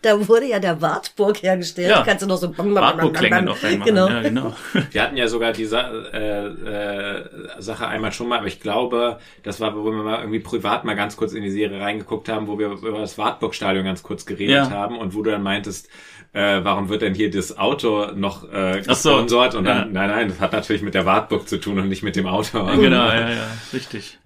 da 0.01 0.27
wurde 0.27 0.47
ja 0.47 0.57
der 0.57 0.81
Wartburg 0.81 1.43
hergestellt. 1.43 1.91
Ja. 1.91 1.99
Da 1.99 2.03
kannst 2.03 2.23
du 2.23 2.27
noch 2.27 2.37
so 2.37 2.57
Wartburg-Klänge 2.57 3.43
noch 3.43 3.61
reinmachen. 3.61 3.93
Genau. 3.93 4.09
Ja, 4.09 4.21
genau. 4.23 4.55
Wir 4.91 5.03
hatten 5.03 5.17
ja 5.17 5.27
sogar 5.27 5.53
die 5.53 5.65
Sa 5.65 5.91
äh, 6.11 6.47
äh, 6.47 7.29
Sache 7.59 7.87
einmal 7.87 8.11
schon 8.11 8.27
mal, 8.27 8.39
aber 8.39 8.47
ich 8.47 8.59
glaube, 8.59 9.19
das 9.43 9.59
war, 9.59 9.75
wo 9.75 9.85
wir 9.85 9.91
mal 9.91 10.19
irgendwie 10.21 10.39
privat 10.39 10.83
mal 10.83 10.95
ganz 10.95 11.15
kurz 11.15 11.33
in 11.33 11.43
die 11.43 11.51
Serie 11.51 11.79
reingeguckt 11.79 12.27
haben, 12.27 12.47
wo 12.47 12.57
wir 12.57 12.71
über 12.71 12.97
das 12.97 13.19
Wartburg-Stadion 13.19 13.82
ganz 13.83 14.03
kurz 14.03 14.25
geredet 14.25 14.55
Ja. 14.55 14.69
haben 14.69 14.97
und 14.97 15.13
wo 15.13 15.21
du 15.23 15.31
dann 15.31 15.43
meintest, 15.43 15.87
äh, 16.33 16.63
warum 16.63 16.89
wird 16.89 17.01
denn 17.03 17.13
hier 17.13 17.29
das 17.29 17.57
Auto 17.57 18.07
noch 18.15 18.43
äh, 18.51 18.81
Ach 18.87 18.95
so, 18.95 19.09
gesponsert? 19.11 19.55
Und 19.55 19.65
dann, 19.65 19.77
ja. 19.77 19.85
nein, 19.85 20.09
nein, 20.09 20.27
das 20.29 20.39
hat 20.39 20.51
natürlich 20.53 20.81
mit 20.81 20.93
der 20.95 21.05
Wartburg 21.05 21.47
zu 21.47 21.59
tun 21.59 21.79
und 21.79 21.89
nicht 21.89 22.03
mit 22.03 22.15
dem 22.15 22.25
Auto. 22.27 22.63
genau, 22.77 23.07
ja, 23.07 23.29
ja, 23.29 23.47
richtig. 23.73 24.17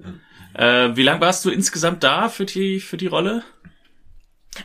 Äh, 0.54 0.96
wie 0.96 1.04
lang 1.04 1.20
warst 1.22 1.44
du 1.46 1.50
insgesamt 1.52 2.04
da 2.04 2.30
für 2.30 2.46
die, 2.46 2.80
für 2.80 2.98
die 2.98 3.08
Rolle? 3.08 3.44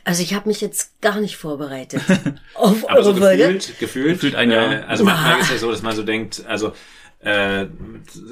Also 0.04 0.22
ich 0.22 0.32
habe 0.34 0.48
mich 0.48 0.60
jetzt 0.62 1.00
gar 1.02 1.20
nicht 1.20 1.36
vorbereitet 1.36 2.00
auf 2.54 2.88
Aber 2.88 3.02
so 3.02 3.10
eure 3.10 3.20
Folge. 3.20 3.42
gefühlt, 3.44 3.78
gefühlt, 3.78 4.12
Gefühlt 4.14 4.34
ein 4.36 4.50
Jahr. 4.50 4.72
Äh, 4.72 4.82
also 4.84 5.04
manchmal 5.04 5.38
ist 5.40 5.46
es 5.46 5.50
ja 5.52 5.58
so, 5.58 5.70
dass 5.70 5.82
man 5.82 5.94
so 5.94 6.02
denkt, 6.02 6.44
also 6.46 6.72
äh, 7.18 7.66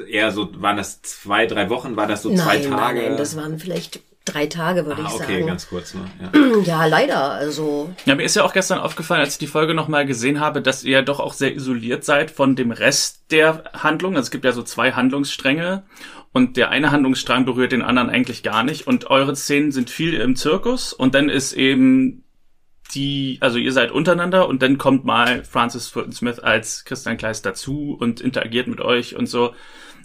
eher 0.09 0.31
so, 0.33 0.49
waren 0.63 0.77
das 0.79 1.03
zwei, 1.03 1.47
drei 1.47 1.69
Wochen, 1.69 1.97
war 1.97 2.07
das 2.07 2.23
so 2.23 2.35
zwei 2.35 2.59
Nein, 2.59 2.71
Tage? 2.71 2.99
nein, 3.01 3.09
nein, 3.11 3.17
das 3.19 3.37
waren 3.37 3.59
vielleicht 3.59 4.01
drei 4.25 4.47
Tage, 4.47 4.87
würde 4.87 5.03
ah, 5.03 5.09
ich 5.09 5.15
okay, 5.15 5.35
sagen. 5.35 5.47
ganz 5.47 5.69
kurz. 5.69 5.95
Ne? 5.95 6.03
Ja. 6.21 6.31
Ja, 6.65 6.85
leider. 6.87 7.31
Also 7.33 7.93
Ja, 8.05 8.15
mir 8.15 8.25
ist 8.25 8.37
ja 8.37 8.45
auch 8.45 8.53
gestern 8.53 8.79
aufgefallen, 8.79 9.21
als 9.21 9.35
ich 9.35 9.39
die 9.39 9.47
Folge 9.47 9.75
nochmal 9.75 10.05
gesehen 10.05 10.41
habe, 10.41 10.61
dass 10.61 10.85
ihr 10.85 10.93
ja 10.93 11.03
doch 11.03 11.21
auch 11.21 11.33
sehr 11.33 11.55
isoliert 11.55 12.05
seid 12.05 12.31
von 12.31 12.55
dem 12.57 12.71
Rest 12.71 13.31
der 13.31 13.65
Handlung. 13.73 14.17
Also 14.17 14.27
es 14.27 14.31
gibt 14.31 14.45
ja 14.45 14.53
so 14.53 14.63
zwei 14.63 14.93
Handlungsstränge 14.93 15.85
und 16.33 16.57
der 16.57 16.71
eine 16.71 16.93
Handlungsstrang 16.93 17.45
berührt 17.45 17.73
den 17.73 17.83
anderen 17.83 18.11
eigentlich 18.11 18.43
gar 18.43 18.63
nicht. 18.63 18.87
Und 18.87 19.11
eure 19.11 19.35
Szenen 19.35 19.73
sind 19.73 19.91
viel 19.91 20.15
im 20.15 20.37
Zirkus 20.37 20.93
und 20.93 21.15
dann 21.15 21.29
ist 21.29 21.53
eben 21.55 22.25
die, 22.95 23.39
also 23.41 23.59
ihr 23.59 23.73
seid 23.73 23.91
untereinander 23.93 24.49
und 24.49 24.63
dann 24.63 24.79
kommt 24.79 25.05
mal 25.05 25.45
Francis 25.45 25.89
Fulton 25.89 26.13
Smith 26.13 26.39
als 26.39 26.85
Christian 26.85 27.17
Kleist 27.17 27.47
dazu 27.47 27.97
und 27.99 28.21
interagiert 28.21 28.67
mit 28.67 28.81
euch 28.81 29.17
und 29.17 29.27
so. 29.27 29.55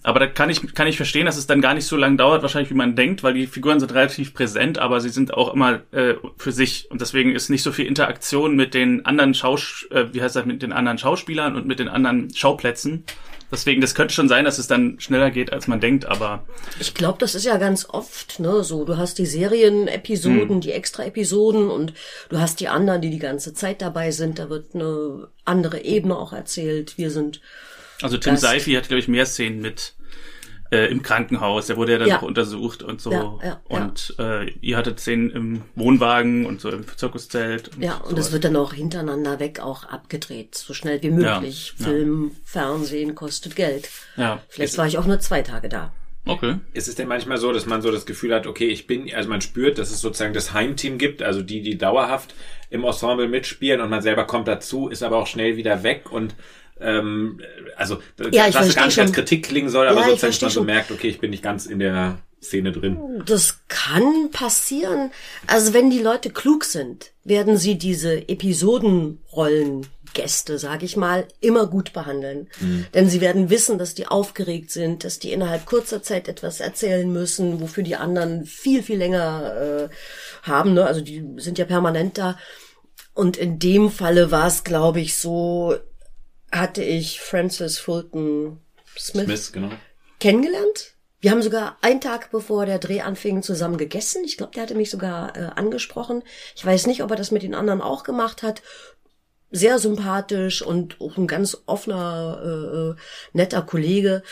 Aber 0.06 0.20
da 0.20 0.28
kann 0.28 0.52
ich, 0.52 0.76
kann 0.76 0.88
ich 0.88 0.98
verstehen, 0.98 1.26
dass 1.26 1.36
es 1.36 1.48
dann 1.48 1.62
gar 1.62 1.74
nicht 1.74 1.88
so 1.88 1.98
lange 1.98 2.18
dauert, 2.18 2.44
wahrscheinlich 2.44 2.70
wie 2.70 2.76
man 2.76 2.96
denkt, 2.96 3.24
weil 3.24 3.34
die 3.34 3.48
Figuren 3.48 3.80
sind 3.80 3.94
relativ 3.94 4.34
präsent, 4.34 4.78
aber 4.78 5.02
sie 5.02 5.10
sind 5.10 5.34
auch 5.34 5.54
immer 5.54 5.82
äh, 5.92 6.14
für 6.38 6.52
sich. 6.52 6.90
Und 6.92 7.02
deswegen 7.02 7.34
ist 7.34 7.50
nicht 7.50 7.64
so 7.64 7.72
viel 7.72 7.88
Interaktion 7.88 8.56
mit 8.56 8.74
den 8.74 9.06
anderen 9.06 9.34
Schaus 9.34 9.86
äh, 9.90 10.14
wie 10.14 10.22
heißt 10.22 10.36
das, 10.36 10.46
mit 10.46 10.62
den 10.62 10.74
anderen 10.74 10.98
Schauspielern 10.98 11.56
und 11.56 11.66
mit 11.66 11.80
den 11.80 11.90
anderen 11.90 12.34
Schauplätzen. 12.34 13.04
Deswegen, 13.52 13.80
das 13.80 13.94
könnte 13.94 14.14
schon 14.14 14.28
sein, 14.28 14.44
dass 14.44 14.58
es 14.58 14.68
dann 14.68 15.00
schneller 15.00 15.30
geht, 15.30 15.54
als 15.54 15.68
man 15.68 15.80
denkt, 15.80 16.06
aber. 16.06 16.46
Ich 16.80 16.94
glaube, 16.94 17.20
das 17.20 17.36
ist 17.36 17.46
ja 17.46 17.58
ganz 17.58 17.88
oft, 17.88 18.40
ne, 18.40 18.64
so, 18.64 18.86
du 18.86 18.98
hast 18.98 19.20
die 19.20 19.26
Serienepisoden, 19.26 20.50
hm. 20.50 20.62
die 20.62 20.72
Extra-Episoden 20.72 21.70
und 21.70 21.94
du 22.30 22.40
hast 22.40 22.60
die 22.60 22.68
anderen, 22.68 23.02
die 23.02 23.12
die 23.12 23.20
ganze 23.20 23.54
Zeit 23.54 23.82
dabei 23.82 24.12
sind. 24.12 24.40
Da 24.40 24.50
wird 24.50 24.74
eine 24.74 25.28
andere 25.46 25.84
Ebene 25.84 26.18
auch 26.18 26.34
erzählt. 26.34 26.98
Wir 26.98 27.12
sind 27.12 27.40
also 28.02 28.18
Tim 28.18 28.36
Seifi 28.36 28.74
hat, 28.74 28.88
glaube 28.88 29.00
ich, 29.00 29.08
mehr 29.08 29.26
Szenen 29.26 29.62
mit 29.62 29.94
äh, 30.72 30.92
im 30.92 31.02
Krankenhaus, 31.04 31.68
der 31.68 31.78
wurde 31.78 31.94
ja 31.94 31.98
dann 32.00 32.08
ja. 32.08 32.18
auch 32.18 32.24
untersucht 32.24 32.84
und 32.84 33.02
so. 33.02 33.12
Ja, 33.12 33.40
ja, 33.44 33.62
und 33.68 34.16
Äh, 34.18 34.50
ihr 34.62 34.78
hattet 34.78 35.00
Szenen 35.00 35.30
im 35.30 35.62
Wohnwagen 35.76 36.46
und 36.46 36.62
so 36.62 36.70
im 36.70 36.86
Zirkuszelt. 36.88 37.76
Und 37.76 37.84
ja, 37.84 37.98
und 37.98 38.18
es 38.18 38.32
wird 38.32 38.44
dann 38.44 38.56
auch 38.56 38.74
hintereinander 38.74 39.40
weg 39.40 39.60
auch 39.60 39.84
abgedreht, 39.86 40.56
so 40.56 40.74
schnell 40.74 41.02
wie 41.04 41.12
möglich. 41.12 41.74
Film, 41.78 42.32
Fernsehen 42.44 43.16
kostet 43.16 43.56
Geld. 43.56 43.90
Ja. 44.18 44.42
Vielleicht 44.50 44.78
war 44.78 44.88
ich 44.88 44.98
auch 44.98 45.06
nur 45.06 45.20
zwei 45.20 45.42
Tage 45.42 45.70
da. 45.70 45.94
Okay. 46.28 46.56
Ist 46.74 46.88
es 46.88 46.96
denn 46.96 47.08
manchmal 47.08 47.38
so, 47.38 47.52
dass 47.52 47.68
man 47.68 47.84
so 47.84 47.92
das 47.92 48.08
Gefühl 48.08 48.34
hat, 48.34 48.48
okay, 48.48 48.68
ich 48.68 48.88
bin, 48.88 49.14
also 49.14 49.30
man 49.30 49.42
spürt, 49.42 49.78
dass 49.78 49.92
es 49.92 50.02
sozusagen 50.02 50.34
das 50.34 50.54
Heimteam 50.54 50.98
gibt, 50.98 51.22
also 51.22 51.44
die, 51.44 51.62
die 51.62 51.78
dauerhaft 51.78 52.34
im 52.72 52.84
Ensemble 52.84 53.28
mitspielen 53.28 53.80
und 53.80 53.92
man 53.92 54.02
selber 54.02 54.26
kommt 54.26 54.48
dazu, 54.48 54.88
ist 54.88 55.04
aber 55.04 55.18
auch 55.18 55.28
schnell 55.28 55.56
wieder 55.56 55.84
weg 55.84 56.12
und 56.12 56.36
ähm, 56.80 57.42
also 57.76 58.00
ja, 58.32 58.48
ich 58.48 58.56
was 58.56 58.76
gar 58.76 58.88
nicht 58.88 59.00
als 59.00 59.14
Kritik 59.14 59.48
klingen 59.48 59.70
soll, 59.70 59.88
aber 59.88 60.02
ja, 60.02 60.08
sozusagen, 60.10 60.32
dass 60.34 60.42
man 60.42 60.52
so 60.52 60.64
merkt, 60.64 60.92
okay, 60.92 61.08
ich 61.08 61.20
bin 61.20 61.30
nicht 61.30 61.44
ganz 61.44 61.66
in 61.66 61.80
der 61.80 62.20
Szene 62.42 62.72
drin. 62.72 63.24
Das 63.26 63.60
kann 63.68 64.30
passieren. 64.32 65.12
Also 65.48 65.74
wenn 65.74 65.90
die 65.90 66.00
Leute 66.00 66.30
klug 66.30 66.64
sind, 66.64 67.12
werden 67.24 67.58
sie 67.58 67.78
diese 67.78 68.30
Episodenrollen 68.30 69.88
Gäste, 70.14 70.58
sag 70.58 70.82
ich 70.82 70.96
mal, 70.96 71.28
immer 71.42 71.68
gut 71.68 71.94
behandeln. 71.94 72.48
Mhm. 72.60 72.86
Denn 72.94 73.10
sie 73.10 73.22
werden 73.22 73.50
wissen, 73.50 73.78
dass 73.78 73.96
die 73.96 74.08
aufgeregt 74.08 74.72
sind, 74.72 75.04
dass 75.04 75.20
die 75.20 75.32
innerhalb 75.32 75.66
kurzer 75.66 76.02
Zeit 76.02 76.28
etwas 76.28 76.62
erzählen 76.62 77.12
müssen, 77.12 77.62
wofür 77.62 77.84
die 77.84 77.98
anderen 77.98 78.46
viel, 78.46 78.82
viel 78.82 78.98
länger 78.98 79.90
äh, 79.92 79.96
haben. 80.48 80.74
Ne? 80.74 80.86
Also 80.86 81.02
die 81.02 81.24
sind 81.38 81.58
ja 81.58 81.66
permanent 81.66 82.18
da. 82.18 82.38
Und 83.14 83.38
in 83.38 83.60
dem 83.60 83.92
Falle 83.92 84.32
war 84.32 84.48
es, 84.48 84.64
glaube 84.64 85.02
ich, 85.02 85.18
so, 85.18 85.76
hatte 86.56 86.84
ich 86.84 87.22
Francis 87.22 87.78
Fulton 87.78 88.60
Smith, 88.98 89.26
Smith 89.26 89.52
genau. 89.52 89.72
kennengelernt. 90.20 90.96
Wir 91.20 91.32
haben 91.32 91.42
sogar 91.42 91.78
einen 91.82 92.02
Tag 92.02 92.30
bevor 92.32 92.66
der 92.66 92.78
Dreh 92.78 93.02
anfing 93.02 93.42
zusammen 93.42 93.78
gegessen. 93.78 94.24
Ich 94.26 94.38
glaube, 94.38 94.54
der 94.54 94.64
hatte 94.64 94.76
mich 94.76 94.92
sogar 94.92 95.36
äh, 95.36 95.50
angesprochen. 95.56 96.24
Ich 96.56 96.66
weiß 96.66 96.88
nicht, 96.88 97.02
ob 97.02 97.10
er 97.10 97.18
das 97.18 97.32
mit 97.32 97.42
den 97.42 97.56
anderen 97.56 97.82
auch 97.82 98.04
gemacht 98.04 98.44
hat. 98.44 98.62
Sehr 99.50 99.80
sympathisch 99.80 100.62
und 100.62 101.02
auch 101.02 101.18
ein 101.18 101.28
ganz 101.28 101.58
offener, 101.66 102.42
äh, 102.44 102.78
äh 102.78 102.96
netter 103.34 103.64
Kollege. 103.64 104.24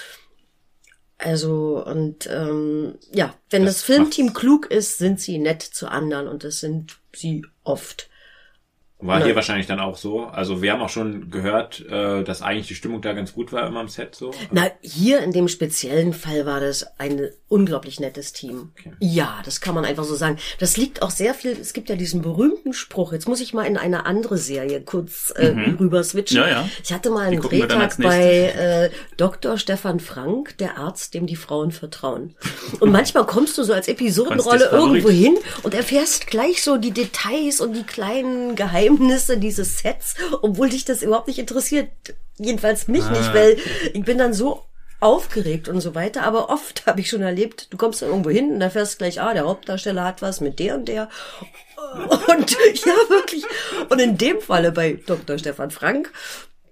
Also 1.18 1.84
und 1.84 2.28
ähm, 2.28 3.00
ja, 3.12 3.34
wenn 3.50 3.66
das, 3.66 3.76
das 3.76 3.84
Filmteam 3.84 4.34
klug 4.34 4.70
ist, 4.70 4.98
sind 4.98 5.20
sie 5.20 5.40
nett 5.40 5.62
zu 5.62 5.88
anderen 5.88 6.28
und 6.28 6.44
das 6.44 6.60
sind 6.60 7.00
sie 7.16 7.46
oft. 7.64 8.10
War 9.06 9.18
Nein. 9.18 9.26
hier 9.26 9.36
wahrscheinlich 9.36 9.68
dann 9.68 9.82
auch 9.82 9.98
so. 9.98 10.28
Also 10.28 10.62
wir 10.62 10.72
haben 10.72 10.82
auch 10.82 10.90
schon 10.90 11.30
gehört, 11.30 11.86
äh, 11.90 12.24
dass 12.24 12.42
eigentlich 12.42 12.68
die 12.68 12.76
Stimmung 12.76 13.02
da 13.02 13.12
ganz 13.12 13.34
gut 13.34 13.52
war 13.52 13.68
immer 13.68 13.82
am 13.82 13.90
Set 13.90 14.16
so. 14.16 14.32
Na, 14.52 14.72
hier 14.80 15.20
in 15.20 15.34
dem 15.34 15.50
speziellen 15.50 16.14
Fall 16.14 16.46
war 16.46 16.62
das 16.62 16.88
ein 17.00 17.28
unglaublich 17.50 18.00
nettes 18.00 18.32
Team. 18.32 18.72
Okay. 18.80 18.94
Ja, 19.02 19.42
das 19.44 19.60
kann 19.60 19.76
man 19.76 19.84
einfach 19.84 20.06
so 20.06 20.16
sagen. 20.16 20.38
Das 20.60 20.78
liegt 20.78 21.02
auch 21.02 21.10
sehr 21.10 21.34
viel, 21.34 21.52
es 21.52 21.74
gibt 21.74 21.90
ja 21.90 21.98
diesen 21.98 22.22
berühmten 22.22 22.72
Spruch, 22.72 23.12
jetzt 23.12 23.28
muss 23.28 23.42
ich 23.42 23.54
mal 23.54 23.66
in 23.66 23.78
eine 23.78 24.06
andere 24.06 24.38
Serie 24.38 24.82
kurz 24.82 25.34
äh, 25.36 25.52
mhm. 25.52 25.76
rüber 25.80 26.02
switchen. 26.04 26.38
Ja, 26.38 26.48
ja. 26.48 26.70
Ich 26.82 26.94
hatte 26.94 27.10
mal 27.10 27.28
einen 27.28 27.42
Drehtag 27.42 27.98
bei 27.98 28.54
äh, 28.56 28.90
Dr. 29.18 29.58
Stefan 29.58 30.00
Frank, 30.00 30.58
der 30.60 30.78
Arzt, 30.78 31.14
dem 31.14 31.28
die 31.28 31.36
Frauen 31.36 31.72
vertrauen. 31.72 32.36
Und 32.80 32.92
manchmal 32.92 33.26
kommst 33.26 33.58
du 33.58 33.64
so 33.64 33.74
als 33.74 33.90
Episodenrolle 33.90 34.70
irgendwo 34.72 35.10
hin 35.10 35.36
und 35.64 35.74
erfährst 35.74 36.28
gleich 36.28 36.64
so 36.64 36.78
die 36.78 36.92
Details 36.92 37.60
und 37.60 37.74
die 37.74 37.84
kleinen 37.84 38.56
Geheimnisse 38.56 38.93
Geheimnisse 38.94 39.38
dieses 39.38 39.80
Sets, 39.80 40.16
obwohl 40.42 40.70
dich 40.70 40.86
das 40.86 41.02
überhaupt 41.02 41.28
nicht 41.28 41.40
interessiert. 41.40 41.90
Jedenfalls 42.38 42.88
mich 42.88 43.04
ah. 43.04 43.12
nicht, 43.12 43.34
weil 43.34 43.58
ich 43.94 44.04
bin 44.04 44.18
dann 44.18 44.34
so 44.34 44.64
aufgeregt 45.00 45.68
und 45.68 45.82
so 45.82 45.96
weiter. 45.96 46.24
Aber 46.24 46.50
oft 46.50 46.86
habe 46.86 47.02
ich 47.02 47.10
schon 47.10 47.22
erlebt, 47.22 47.68
du 47.72 47.78
kommst 47.78 48.02
dann 48.02 48.10
irgendwo 48.10 48.30
hin 48.30 48.54
und 48.54 48.62
erfährst 48.62 48.98
gleich, 48.98 49.22
ah, 49.22 49.34
der 49.34 49.46
Hauptdarsteller 49.46 50.04
hat 50.04 50.22
was 50.22 50.42
mit 50.42 50.60
der 50.60 50.76
und 50.76 50.88
der. 50.88 51.10
Und 51.96 52.52
ja, 52.86 52.96
wirklich. 53.10 53.46
Und 53.90 54.00
in 54.00 54.18
dem 54.18 54.42
Falle 54.42 54.72
bei 54.72 54.94
Dr. 55.06 55.38
Stefan 55.38 55.70
Frank 55.70 56.12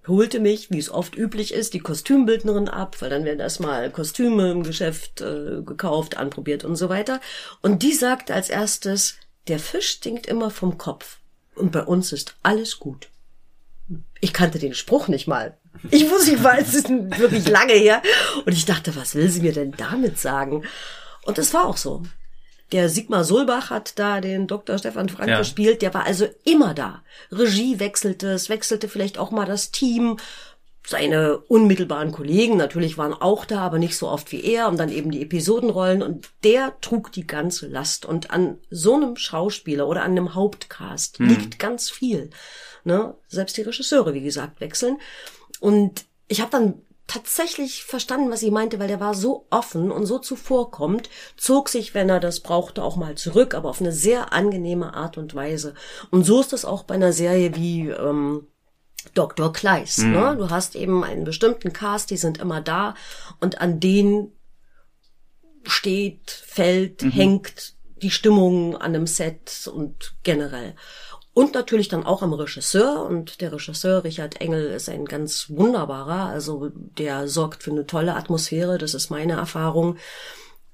holte 0.08 0.40
mich, 0.40 0.72
wie 0.72 0.80
es 0.80 0.90
oft 0.90 1.16
üblich 1.16 1.54
ist, 1.54 1.76
die 1.76 1.80
Kostümbildnerin 1.80 2.68
ab, 2.68 2.96
weil 3.02 3.12
dann 3.12 3.24
werden 3.24 3.40
erstmal 3.40 3.92
Kostüme 3.92 4.50
im 4.50 4.64
Geschäft 4.64 5.22
äh, 5.22 5.62
gekauft, 5.64 6.18
anprobiert 6.18 6.64
und 6.64 6.76
so 6.76 6.90
weiter. 6.90 7.22
Und 7.62 7.84
die 7.84 7.94
sagt 7.94 8.32
als 8.32 8.50
erstes, 8.50 9.18
der 9.48 9.60
Fisch 9.60 9.90
stinkt 9.90 10.26
immer 10.26 10.50
vom 10.50 10.80
Kopf 10.80 11.20
und 11.56 11.72
bei 11.72 11.84
uns 11.84 12.12
ist 12.12 12.36
alles 12.44 12.80
gut. 12.80 13.10
Ich 14.20 14.34
kannte 14.34 14.60
den 14.60 14.74
Spruch 14.74 15.08
nicht 15.08 15.28
mal. 15.28 15.58
Ich 15.90 16.10
wusste 16.10 16.32
nicht 16.32 16.44
mal, 16.44 16.60
es 16.60 16.74
ist 16.74 16.90
wirklich 16.90 17.48
lange 17.48 17.74
her. 17.74 18.02
Und 18.46 18.54
ich 18.54 18.66
dachte, 18.66 18.96
was 18.96 19.16
will 19.16 19.30
sie 19.30 19.42
mir 19.42 19.54
denn 19.54 19.72
damit 19.72 20.20
sagen? 20.20 20.64
Und 21.24 21.38
es 21.38 21.54
war 21.54 21.66
auch 21.66 21.78
so. 21.78 22.04
Der 22.72 22.88
Sigmar 22.88 23.26
Solbach 23.26 23.70
hat 23.70 24.00
da 24.00 24.22
den 24.22 24.48
Dr. 24.48 24.78
Stefan 24.78 25.10
Frank 25.10 25.30
ja. 25.30 25.40
gespielt. 25.40 25.82
Der 25.82 25.94
war 25.94 26.06
also 26.06 26.28
immer 26.46 26.74
da. 26.74 27.04
Regie 27.32 27.80
wechselte, 27.80 28.30
es 28.32 28.48
wechselte 28.48 28.88
vielleicht 28.88 29.18
auch 29.18 29.32
mal 29.32 29.46
das 29.46 29.72
Team. 29.72 30.18
Seine 30.86 31.38
unmittelbaren 31.38 32.12
Kollegen 32.12 32.58
natürlich 32.58 32.98
waren 32.98 33.14
auch 33.14 33.46
da, 33.46 33.62
aber 33.62 33.78
nicht 33.78 33.96
so 33.96 34.10
oft 34.10 34.32
wie 34.32 34.44
er 34.44 34.68
und 34.68 34.78
dann 34.78 34.90
eben 34.90 35.12
die 35.12 35.22
Episodenrollen 35.22 36.02
und 36.02 36.30
der 36.44 36.80
trug 36.82 37.12
die 37.12 37.28
ganze 37.28 37.68
Last 37.68 38.06
und 38.06 38.32
an 38.32 38.58
so 38.70 38.96
einem 38.96 39.16
Schauspieler 39.16 39.88
oder 39.88 40.04
an 40.04 40.12
einem 40.12 40.34
Hauptcast 40.34 41.20
hm. 41.20 41.28
liegt 41.28 41.60
ganz 41.60 41.90
viel. 41.90 42.32
Ne? 42.84 43.14
Selbst 43.28 43.58
die 43.58 43.62
Regisseure, 43.62 44.14
wie 44.14 44.24
gesagt, 44.24 44.60
wechseln 44.60 44.98
und 45.60 46.06
ich 46.28 46.42
habe 46.42 46.52
dann 46.52 46.82
tatsächlich 47.12 47.84
verstanden, 47.84 48.32
was 48.32 48.40
sie 48.40 48.52
meinte, 48.52 48.80
weil 48.80 48.88
der 48.88 49.02
war 49.02 49.14
so 49.14 49.46
offen 49.50 49.92
und 49.92 50.06
so 50.06 50.18
zuvorkommt, 50.18 51.10
zog 51.36 51.68
sich, 51.68 51.94
wenn 51.94 52.08
er 52.08 52.22
das 52.22 52.40
brauchte, 52.40 52.82
auch 52.84 52.96
mal 52.96 53.16
zurück, 53.16 53.54
aber 53.54 53.70
auf 53.70 53.82
eine 53.82 53.92
sehr 53.92 54.32
angenehme 54.32 54.94
Art 54.94 55.18
und 55.18 55.36
Weise. 55.36 55.74
Und 56.10 56.24
so 56.24 56.40
ist 56.40 56.54
das 56.54 56.64
auch 56.64 56.84
bei 56.84 56.96
einer 56.96 57.12
Serie 57.12 57.54
wie 57.56 57.90
ähm, 57.90 58.48
Dr. 59.14 59.52
Kleist. 59.54 60.00
Mhm. 60.00 60.12
Ne? 60.12 60.36
Du 60.38 60.50
hast 60.50 60.76
eben 60.76 61.04
einen 61.04 61.24
bestimmten 61.24 61.74
Cast, 61.74 62.10
die 62.10 62.18
sind 62.18 62.40
immer 62.40 62.62
da 62.62 62.96
und 63.40 63.62
an 63.62 63.80
denen 63.80 64.32
steht, 65.66 66.32
fällt, 66.32 67.04
mhm. 67.04 67.12
hängt 67.12 67.76
die 68.02 68.12
Stimmung 68.12 68.76
an 68.76 68.96
einem 68.96 69.08
Set 69.08 69.70
und 69.74 70.16
generell. 70.24 70.76
Und 71.34 71.54
natürlich 71.54 71.88
dann 71.88 72.06
auch 72.06 72.22
am 72.22 72.34
Regisseur. 72.34 73.06
Und 73.06 73.40
der 73.42 73.54
Regisseur 73.54 74.04
Richard 74.04 74.42
Engel 74.42 74.66
ist 74.72 74.90
ein 74.90 75.06
ganz 75.06 75.50
wunderbarer. 75.50 76.26
Also 76.26 76.72
der 76.76 77.28
sorgt 77.28 77.64
für 77.64 77.72
eine 77.72 77.88
tolle 77.88 78.16
Atmosphäre. 78.16 78.78
Das 78.78 78.94
ist 78.94 79.10
meine 79.10 79.34
Erfahrung. 79.34 79.98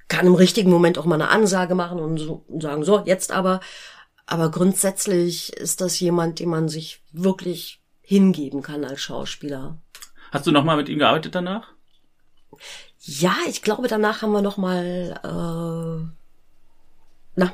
Kann 0.07 0.25
im 0.25 0.35
richtigen 0.35 0.71
Moment 0.71 0.97
auch 0.97 1.05
mal 1.05 1.15
eine 1.15 1.29
Ansage 1.29 1.75
machen 1.75 1.99
und, 1.99 2.17
so, 2.17 2.43
und 2.47 2.63
sagen, 2.63 2.83
so, 2.83 3.03
jetzt 3.05 3.31
aber. 3.31 3.59
Aber 4.25 4.51
grundsätzlich 4.51 5.53
ist 5.53 5.79
das 5.79 5.99
jemand, 5.99 6.39
den 6.39 6.49
man 6.49 6.69
sich 6.69 7.01
wirklich 7.11 7.81
hingeben 8.07 8.61
kann 8.61 8.85
als 8.85 9.01
Schauspieler. 9.01 9.77
Hast 10.31 10.47
du 10.47 10.51
noch 10.51 10.63
mal 10.63 10.77
mit 10.77 10.87
ihm 10.87 10.97
gearbeitet 10.97 11.35
danach? 11.35 11.73
Ja, 13.01 13.35
ich 13.49 13.61
glaube, 13.61 13.89
danach 13.89 14.21
haben 14.21 14.31
wir 14.31 14.41
noch 14.41 14.55
mal 14.55 15.19
äh, 15.23 16.09
na 17.35 17.53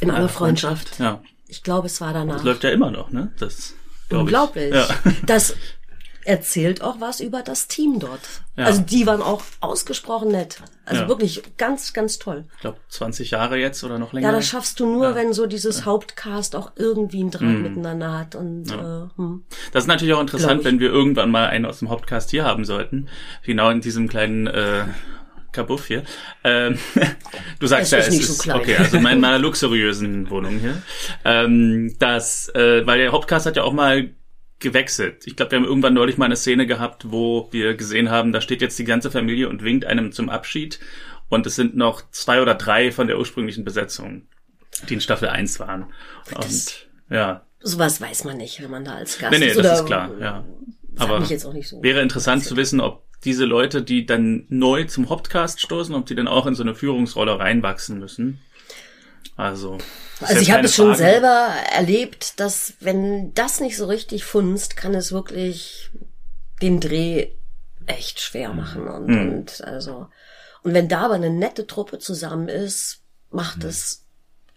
in, 0.00 0.08
in 0.08 0.10
einer 0.10 0.28
Freundschaft. 0.28 0.96
Freundschaft. 0.96 0.98
Ja. 0.98 1.22
Ich 1.46 1.62
glaube, 1.62 1.86
es 1.86 2.00
war 2.00 2.12
danach. 2.12 2.36
Das 2.36 2.44
läuft 2.44 2.64
ja 2.64 2.70
immer 2.70 2.90
noch, 2.90 3.12
ne? 3.12 3.32
Das 3.38 3.74
unglaublich. 4.10 4.74
Ja. 4.74 4.88
Das 5.26 5.54
erzählt 6.24 6.82
auch 6.82 7.00
was 7.00 7.20
über 7.20 7.42
das 7.42 7.68
Team 7.68 7.98
dort. 7.98 8.20
Ja. 8.56 8.66
Also 8.66 8.82
die 8.82 9.06
waren 9.06 9.22
auch 9.22 9.42
ausgesprochen 9.60 10.28
nett. 10.28 10.58
Also 10.86 11.02
ja. 11.02 11.08
wirklich 11.08 11.42
ganz, 11.56 11.92
ganz 11.92 12.18
toll. 12.18 12.44
Ich 12.54 12.60
glaube 12.60 12.78
20 12.88 13.30
Jahre 13.30 13.56
jetzt 13.56 13.82
oder 13.84 13.98
noch 13.98 14.12
länger. 14.12 14.28
Ja, 14.28 14.36
das 14.36 14.46
schaffst 14.46 14.80
du 14.80 14.86
nur, 14.86 15.10
ja. 15.10 15.14
wenn 15.14 15.32
so 15.32 15.46
dieses 15.46 15.84
Hauptcast 15.84 16.56
auch 16.56 16.72
irgendwie 16.76 17.20
einen 17.20 17.30
Draht 17.30 17.42
mhm. 17.42 17.62
miteinander 17.62 18.18
hat. 18.18 18.34
Und 18.34 18.70
äh, 18.70 19.08
hm. 19.16 19.44
das 19.72 19.84
ist 19.84 19.88
natürlich 19.88 20.14
auch 20.14 20.20
interessant, 20.20 20.64
wenn 20.64 20.80
wir 20.80 20.90
irgendwann 20.90 21.30
mal 21.30 21.46
einen 21.48 21.66
aus 21.66 21.80
dem 21.80 21.90
Hauptcast 21.90 22.30
hier 22.30 22.44
haben 22.44 22.64
sollten. 22.64 23.08
Genau 23.42 23.70
in 23.70 23.80
diesem 23.80 24.08
kleinen 24.08 24.46
äh, 24.46 24.84
Kabuff 25.54 25.86
hier. 25.86 26.02
Ähm, 26.42 26.78
du 27.58 27.66
sagst 27.66 27.86
es 27.86 27.90
ja, 27.92 27.98
es 27.98 28.08
ist, 28.08 28.42
so 28.42 28.52
okay, 28.52 28.76
also 28.76 28.98
in 28.98 29.02
meiner 29.02 29.38
luxuriösen 29.40 30.28
Wohnung 30.28 30.58
hier. 30.58 30.82
Ähm, 31.24 31.96
das, 31.98 32.50
äh, 32.54 32.86
weil 32.86 32.98
der 32.98 33.12
Hauptcast 33.12 33.46
hat 33.46 33.56
ja 33.56 33.62
auch 33.62 33.72
mal 33.72 34.10
gewechselt. 34.64 35.26
Ich 35.26 35.36
glaube, 35.36 35.52
wir 35.52 35.58
haben 35.58 35.64
irgendwann 35.64 35.94
neulich 35.94 36.18
mal 36.18 36.24
eine 36.24 36.34
Szene 36.36 36.66
gehabt, 36.66 37.12
wo 37.12 37.48
wir 37.52 37.74
gesehen 37.74 38.10
haben, 38.10 38.32
da 38.32 38.40
steht 38.40 38.60
jetzt 38.60 38.76
die 38.80 38.84
ganze 38.84 39.12
Familie 39.12 39.48
und 39.48 39.62
winkt 39.62 39.84
einem 39.84 40.10
zum 40.10 40.28
Abschied. 40.28 40.80
Und 41.28 41.46
es 41.46 41.54
sind 41.54 41.76
noch 41.76 42.02
zwei 42.10 42.42
oder 42.42 42.54
drei 42.54 42.90
von 42.90 43.06
der 43.06 43.18
ursprünglichen 43.18 43.64
Besetzung, 43.64 44.22
die 44.88 44.94
in 44.94 45.00
Staffel 45.00 45.28
1 45.28 45.60
waren. 45.60 45.92
Und 46.34 46.88
ja. 47.08 47.46
Sowas 47.60 48.00
weiß 48.00 48.24
man 48.24 48.38
nicht, 48.38 48.60
wenn 48.62 48.70
man 48.70 48.84
da 48.84 48.94
als 48.94 49.18
Gast 49.18 49.32
Nee, 49.32 49.38
nee, 49.38 49.46
ist. 49.46 49.58
das 49.58 49.64
oder 49.66 49.74
ist 49.74 49.86
klar, 49.86 50.10
ja. 50.20 50.44
Aber 50.96 51.24
so. 51.24 51.82
wäre 51.82 52.02
interessant 52.02 52.44
zu 52.44 52.56
wissen, 52.56 52.80
ob 52.80 53.04
diese 53.24 53.44
Leute, 53.44 53.82
die 53.82 54.06
dann 54.06 54.46
neu 54.48 54.84
zum 54.84 55.08
Hauptcast 55.08 55.60
stoßen, 55.60 55.94
ob 55.94 56.06
die 56.06 56.14
dann 56.14 56.28
auch 56.28 56.46
in 56.46 56.54
so 56.54 56.62
eine 56.62 56.74
Führungsrolle 56.74 57.38
reinwachsen 57.38 57.98
müssen. 57.98 58.40
Also, 59.36 59.78
Also 60.20 60.40
ich 60.40 60.52
habe 60.52 60.64
es 60.66 60.74
schon 60.76 60.94
selber 60.94 61.48
erlebt, 61.74 62.38
dass 62.38 62.74
wenn 62.80 63.34
das 63.34 63.60
nicht 63.60 63.76
so 63.76 63.86
richtig 63.86 64.24
funzt, 64.24 64.76
kann 64.76 64.94
es 64.94 65.10
wirklich 65.12 65.90
den 66.62 66.80
Dreh 66.80 67.30
echt 67.86 68.20
schwer 68.20 68.52
machen. 68.52 68.86
Und, 68.88 69.06
Mhm. 69.08 69.28
und 69.32 69.64
also 69.64 70.06
und 70.62 70.72
wenn 70.72 70.88
da 70.88 71.02
aber 71.02 71.14
eine 71.14 71.30
nette 71.30 71.66
Truppe 71.66 71.98
zusammen 71.98 72.48
ist, 72.48 73.02
macht 73.30 73.64
es 73.64 74.06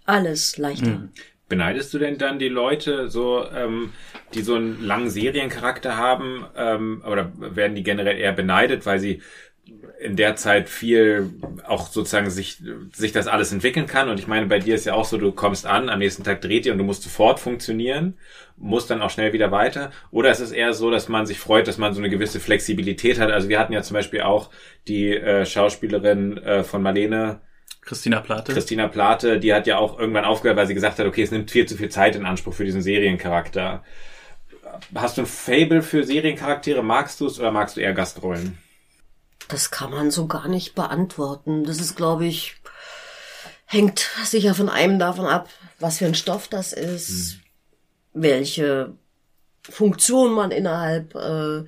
alles 0.06 0.58
leichter. 0.58 0.92
Mhm. 0.92 1.12
Beneidest 1.50 1.94
du 1.94 1.98
denn 2.00 2.18
dann 2.18 2.40
die 2.40 2.50
Leute, 2.50 3.10
so, 3.10 3.46
ähm, 3.52 3.94
die 4.34 4.42
so 4.42 4.56
einen 4.56 4.84
langen 4.86 5.10
Seriencharakter 5.10 5.96
haben, 5.98 6.46
ähm, 6.56 7.04
oder 7.06 7.32
werden 7.38 7.76
die 7.76 7.84
generell 7.84 8.18
eher 8.18 8.34
beneidet, 8.34 8.86
weil 8.86 9.00
sie 9.00 9.22
in 10.00 10.16
der 10.16 10.36
Zeit 10.36 10.70
viel 10.70 11.30
auch 11.66 11.88
sozusagen 11.88 12.30
sich, 12.30 12.62
sich 12.94 13.12
das 13.12 13.28
alles 13.28 13.52
entwickeln 13.52 13.88
kann? 13.88 14.10
Und 14.10 14.20
ich 14.20 14.28
meine, 14.28 14.46
bei 14.46 14.60
dir 14.60 14.76
ist 14.76 14.86
ja 14.86 14.94
auch 14.94 15.06
so, 15.06 15.18
du 15.18 15.32
kommst 15.32 15.66
an, 15.66 15.90
am 15.90 16.00
nächsten 16.00 16.24
Tag 16.24 16.42
dreht 16.42 16.66
ihr 16.66 16.72
und 16.72 16.78
du 16.78 16.84
musst 16.84 17.04
sofort 17.04 17.40
funktionieren, 17.40 18.18
musst 18.58 18.90
dann 18.90 19.02
auch 19.02 19.10
schnell 19.10 19.34
wieder 19.34 19.52
weiter. 19.52 19.92
Oder 20.12 20.32
ist 20.32 20.40
es 20.40 20.52
eher 20.52 20.74
so, 20.74 20.92
dass 20.92 21.10
man 21.10 21.26
sich 21.26 21.40
freut, 21.40 21.68
dass 21.68 21.78
man 21.78 21.94
so 21.94 22.00
eine 22.00 22.10
gewisse 22.10 22.40
Flexibilität 22.40 23.20
hat? 23.20 23.32
Also 23.32 23.50
wir 23.50 23.60
hatten 23.60 23.74
ja 23.74 23.82
zum 23.82 23.96
Beispiel 23.96 24.22
auch 24.22 24.50
die 24.88 25.16
äh, 25.16 25.46
Schauspielerin 25.46 26.38
äh, 26.38 26.64
von 26.64 26.82
Marlene, 26.82 27.42
Christina 27.88 28.20
Plate. 28.20 28.54
Christina 28.54 28.88
Plate, 28.88 29.40
die 29.40 29.54
hat 29.54 29.66
ja 29.66 29.78
auch 29.78 29.98
irgendwann 29.98 30.26
aufgehört, 30.26 30.58
weil 30.58 30.68
sie 30.68 30.74
gesagt 30.74 31.00
hat, 31.00 31.08
okay, 31.08 31.24
es 31.24 31.32
nimmt 31.32 31.50
viel 31.50 31.66
zu 31.66 31.78
viel 31.78 31.90
Zeit 31.90 32.16
in 32.16 32.26
Anspruch 32.26 32.54
für 32.54 32.66
diesen 32.66 32.82
Seriencharakter. 32.82 33.84
Hast 34.94 35.18
du 35.18 35.22
ein 35.22 35.26
Fable 35.26 35.82
für 35.82 36.04
Seriencharaktere? 36.04 36.84
Magst 36.84 37.22
du 37.22 37.28
es 37.28 37.40
oder 37.40 37.52
magst 37.52 37.78
du 37.78 37.82
eher 37.82 37.94
Gastrollen? 37.94 38.58
Das 39.48 39.72
kann 39.72 39.92
man 39.92 40.12
so 40.12 40.27
gar 40.27 40.48
nicht 40.48 40.75
beantworten. 40.75 41.63
Das 41.63 41.80
ist, 41.80 41.96
glaube 41.96 42.25
ich, 42.25 42.56
hängt 43.66 44.10
sicher 44.24 44.56
von 44.56 44.70
einem 44.70 45.00
davon 45.00 45.25
ab, 45.25 45.50
was 45.80 46.00
für 46.00 46.06
ein 46.06 46.16
Stoff 46.16 46.48
das 46.48 46.74
ist, 46.74 47.38
welche 48.13 48.94
Funktion 49.70 50.34
man 50.34 50.51
innerhalb 50.51 51.16
äh, 51.16 51.63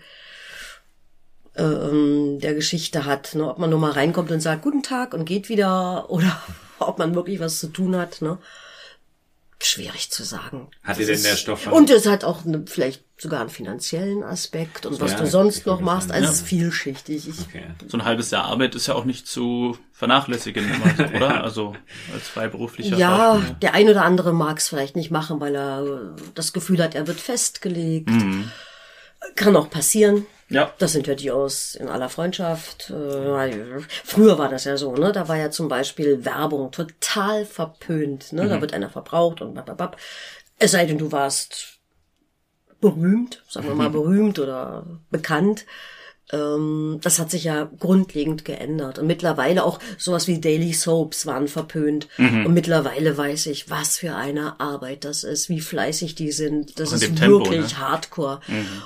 ähm, 1.55 2.39
der 2.39 2.53
Geschichte 2.53 3.05
hat. 3.05 3.35
Ne? 3.35 3.49
Ob 3.49 3.59
man 3.59 3.69
nur 3.69 3.79
mal 3.79 3.91
reinkommt 3.91 4.31
und 4.31 4.39
sagt 4.39 4.63
Guten 4.63 4.83
Tag 4.83 5.13
und 5.13 5.25
geht 5.25 5.49
wieder 5.49 6.09
oder 6.09 6.41
ob 6.79 6.97
man 6.97 7.15
wirklich 7.15 7.39
was 7.39 7.59
zu 7.59 7.67
tun 7.67 7.95
hat. 7.95 8.21
Ne? 8.21 8.37
Schwierig 9.61 10.09
zu 10.09 10.23
sagen. 10.23 10.69
Hat 10.83 10.91
Das 10.91 10.97
dir 11.05 11.13
denn 11.13 11.21
der 11.23 11.35
Stoff 11.35 11.67
Und 11.67 11.89
es 11.89 12.05
hat 12.05 12.23
auch 12.23 12.45
eine, 12.45 12.63
vielleicht 12.65 13.03
sogar 13.17 13.41
einen 13.41 13.49
finanziellen 13.49 14.23
Aspekt 14.23 14.85
und 14.85 15.01
was 15.01 15.11
Ja, 15.11 15.17
du 15.19 15.27
sonst 15.27 15.65
noch 15.65 15.81
machst. 15.81 16.11
Also 16.11 16.23
ja. 16.23 16.31
es 16.31 16.37
ist 16.37 16.47
vielschichtig. 16.47 17.27
Ich, 17.27 17.39
Okay. 17.41 17.65
So 17.89 17.97
ein 17.97 18.05
halbes 18.05 18.31
Jahr 18.31 18.45
Arbeit 18.45 18.73
ist 18.75 18.87
ja 18.87 18.93
auch 18.95 19.03
nicht 19.03 19.27
zu 19.27 19.77
vernachlässigen, 19.91 20.63
immer, 20.65 20.95
so, 20.97 21.03
oder? 21.15 21.43
Also 21.43 21.75
als 22.13 22.29
freiberuflicher 22.29 22.95
Ja, 22.97 23.33
Schauspieler. 23.35 23.55
der 23.61 23.73
ein 23.73 23.89
oder 23.89 24.05
andere 24.05 24.31
mag 24.33 24.59
es 24.59 24.69
vielleicht 24.69 24.95
nicht 24.95 25.11
machen, 25.11 25.41
weil 25.41 25.55
er 25.55 26.15
das 26.35 26.53
Gefühl 26.53 26.81
hat, 26.81 26.95
er 26.95 27.07
wird 27.07 27.19
festgelegt. 27.19 28.09
Mhm. 28.09 28.49
Kann 29.35 29.57
auch 29.57 29.69
passieren. 29.69 30.25
Ja. 30.49 30.73
Das 30.79 30.93
sind 30.93 31.05
ja 31.07 31.13
die 31.15 31.29
aus 31.31 31.75
in 31.75 31.87
aller 31.87 32.09
Freundschaft. 32.09 32.89
Äh, 32.89 33.79
früher 34.03 34.37
war 34.39 34.49
das 34.49 34.63
ja 34.63 34.77
so, 34.77 34.95
ne? 34.95 35.11
Da 35.11 35.27
war 35.27 35.37
ja 35.37 35.51
zum 35.51 35.67
Beispiel 35.67 36.25
Werbung 36.25 36.71
total 36.71 37.45
verpönt. 37.45 38.33
Ne? 38.33 38.43
Mhm. 38.45 38.49
Da 38.49 38.61
wird 38.61 38.73
einer 38.73 38.89
verbraucht 38.89 39.41
und 39.41 39.53
bababab. 39.53 39.97
Es 40.57 40.71
sei 40.71 40.85
denn, 40.85 40.97
du 40.97 41.11
warst 41.11 41.79
berühmt, 42.81 43.43
sagen 43.47 43.67
wir 43.67 43.73
Mhm. 43.73 43.77
mal 43.77 43.89
berühmt 43.89 44.39
oder 44.39 44.85
bekannt. 45.11 45.65
Ähm, 46.31 46.99
das 47.01 47.19
hat 47.19 47.31
sich 47.31 47.45
ja 47.45 47.69
grundlegend 47.79 48.45
geändert. 48.45 48.99
Und 48.99 49.07
mittlerweile 49.07 49.63
auch 49.63 49.79
sowas 49.97 50.27
wie 50.27 50.39
Daily 50.39 50.73
Soaps 50.73 51.25
waren 51.25 51.47
verpönt. 51.47 52.07
Mhm. 52.17 52.45
Und 52.45 52.53
mittlerweile 52.53 53.17
weiß 53.17 53.47
ich, 53.47 53.69
was 53.69 53.97
für 53.97 54.15
eine 54.15 54.59
Arbeit 54.59 55.05
das 55.05 55.23
ist, 55.23 55.49
wie 55.49 55.61
fleißig 55.61 56.15
die 56.15 56.31
sind. 56.31 56.79
Das 56.79 56.91
ist 56.91 57.01
Tempo, 57.01 57.39
wirklich 57.39 57.71
ne? 57.71 57.79
hardcore. 57.79 58.41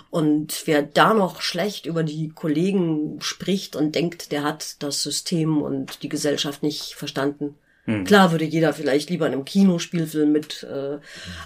Und 0.09 0.63
wer 0.65 0.81
da 0.81 1.13
noch 1.13 1.41
schlecht 1.41 1.85
über 1.85 2.03
die 2.03 2.29
Kollegen 2.29 3.19
spricht 3.21 3.75
und 3.75 3.95
denkt, 3.95 4.31
der 4.31 4.43
hat 4.43 4.81
das 4.81 5.03
System 5.03 5.61
und 5.61 6.03
die 6.03 6.09
Gesellschaft 6.09 6.63
nicht 6.63 6.93
verstanden. 6.93 7.55
Klar 8.05 8.31
würde 8.31 8.45
jeder 8.45 8.71
vielleicht 8.73 9.09
lieber 9.09 9.27
in 9.27 9.33
einem 9.33 9.43
Kinospielfilm 9.45 10.31
mit 10.31 10.63
äh, 10.63 10.99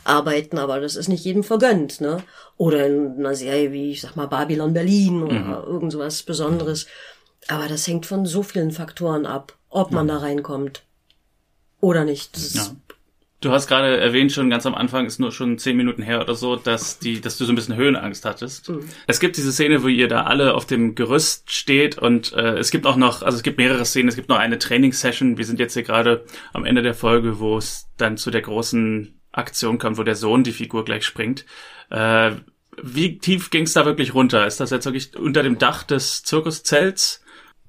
arbeiten, 0.03 0.59
aber 0.59 0.79
das 0.79 0.95
ist 0.95 1.07
nicht 1.07 1.25
jedem 1.25 1.43
vergönnt, 1.43 1.99
ne? 1.99 2.21
Oder 2.57 2.85
in 2.85 3.15
einer 3.17 3.33
Serie 3.33 3.71
wie, 3.71 3.91
ich 3.91 4.01
sag 4.01 4.15
mal, 4.15 4.27
Babylon 4.27 4.73
Berlin 4.73 5.23
oder 5.23 5.63
irgend 5.65 5.91
sowas 5.91 6.21
Besonderes. 6.21 6.85
Aber 7.47 7.67
das 7.67 7.87
hängt 7.87 8.05
von 8.05 8.25
so 8.27 8.43
vielen 8.43 8.71
Faktoren 8.71 9.25
ab, 9.25 9.55
ob 9.69 9.91
man 9.91 10.07
da 10.07 10.17
reinkommt 10.17 10.83
oder 11.81 12.03
nicht. 12.03 12.35
Das 12.35 12.43
ist, 12.43 12.55
Ja. 12.55 12.75
Du 13.39 13.51
hast 13.51 13.67
gerade 13.67 13.97
erwähnt, 13.97 14.31
schon 14.31 14.49
ganz 14.49 14.65
am 14.65 14.73
Anfang, 14.73 15.05
ist 15.05 15.19
nur 15.19 15.31
schon 15.31 15.59
zehn 15.59 15.77
Minuten 15.77 16.01
her 16.01 16.21
oder 16.21 16.33
so, 16.33 16.55
dass 16.55 16.97
die, 16.97 17.21
dass 17.21 17.37
du 17.37 17.45
so 17.45 17.51
ein 17.51 17.55
bisschen 17.55 17.75
Höhenangst 17.75 18.25
hattest. 18.25 18.67
Es 19.05 19.19
gibt 19.19 19.37
diese 19.37 19.51
Szene, 19.51 19.83
wo 19.83 19.87
ihr 19.87 20.07
da 20.07 20.23
alle 20.23 20.55
auf 20.55 20.65
dem 20.65 20.95
Gerüst 20.95 21.51
steht 21.51 21.99
und 21.99 22.33
äh, 22.33 22.57
es 22.57 22.71
gibt 22.71 22.87
auch 22.87 22.95
noch, 22.95 23.21
also 23.21 23.35
es 23.35 23.43
gibt 23.43 23.59
mehrere 23.59 23.85
Szenen, 23.85 24.09
es 24.09 24.15
gibt 24.15 24.29
noch 24.29 24.39
eine 24.39 24.57
Trainingssession. 24.57 25.37
Wir 25.37 25.45
sind 25.45 25.59
jetzt 25.59 25.75
hier 25.75 25.83
gerade 25.83 26.25
am 26.51 26.65
Ende 26.65 26.81
der 26.81 26.95
Folge, 26.95 27.39
wo 27.39 27.57
es 27.57 27.87
dann 27.97 28.17
zu 28.17 28.31
der 28.31 28.41
großen 28.41 29.13
Aktion 29.31 29.77
kommt, 29.77 29.99
wo 29.99 30.03
der 30.03 30.15
Sohn 30.15 30.43
die 30.43 30.51
Figur 30.51 30.83
gleich 30.83 31.05
springt. 31.05 31.45
Äh, 31.91 32.31
wie 32.81 33.19
tief 33.19 33.51
ging 33.51 33.63
es 33.63 33.73
da 33.73 33.85
wirklich 33.85 34.15
runter? 34.15 34.47
Ist 34.47 34.59
das 34.59 34.71
jetzt 34.71 34.85
wirklich 34.85 35.15
unter 35.15 35.43
dem 35.43 35.59
Dach 35.59 35.83
des 35.83 36.23
Zirkuszelts? 36.23 37.23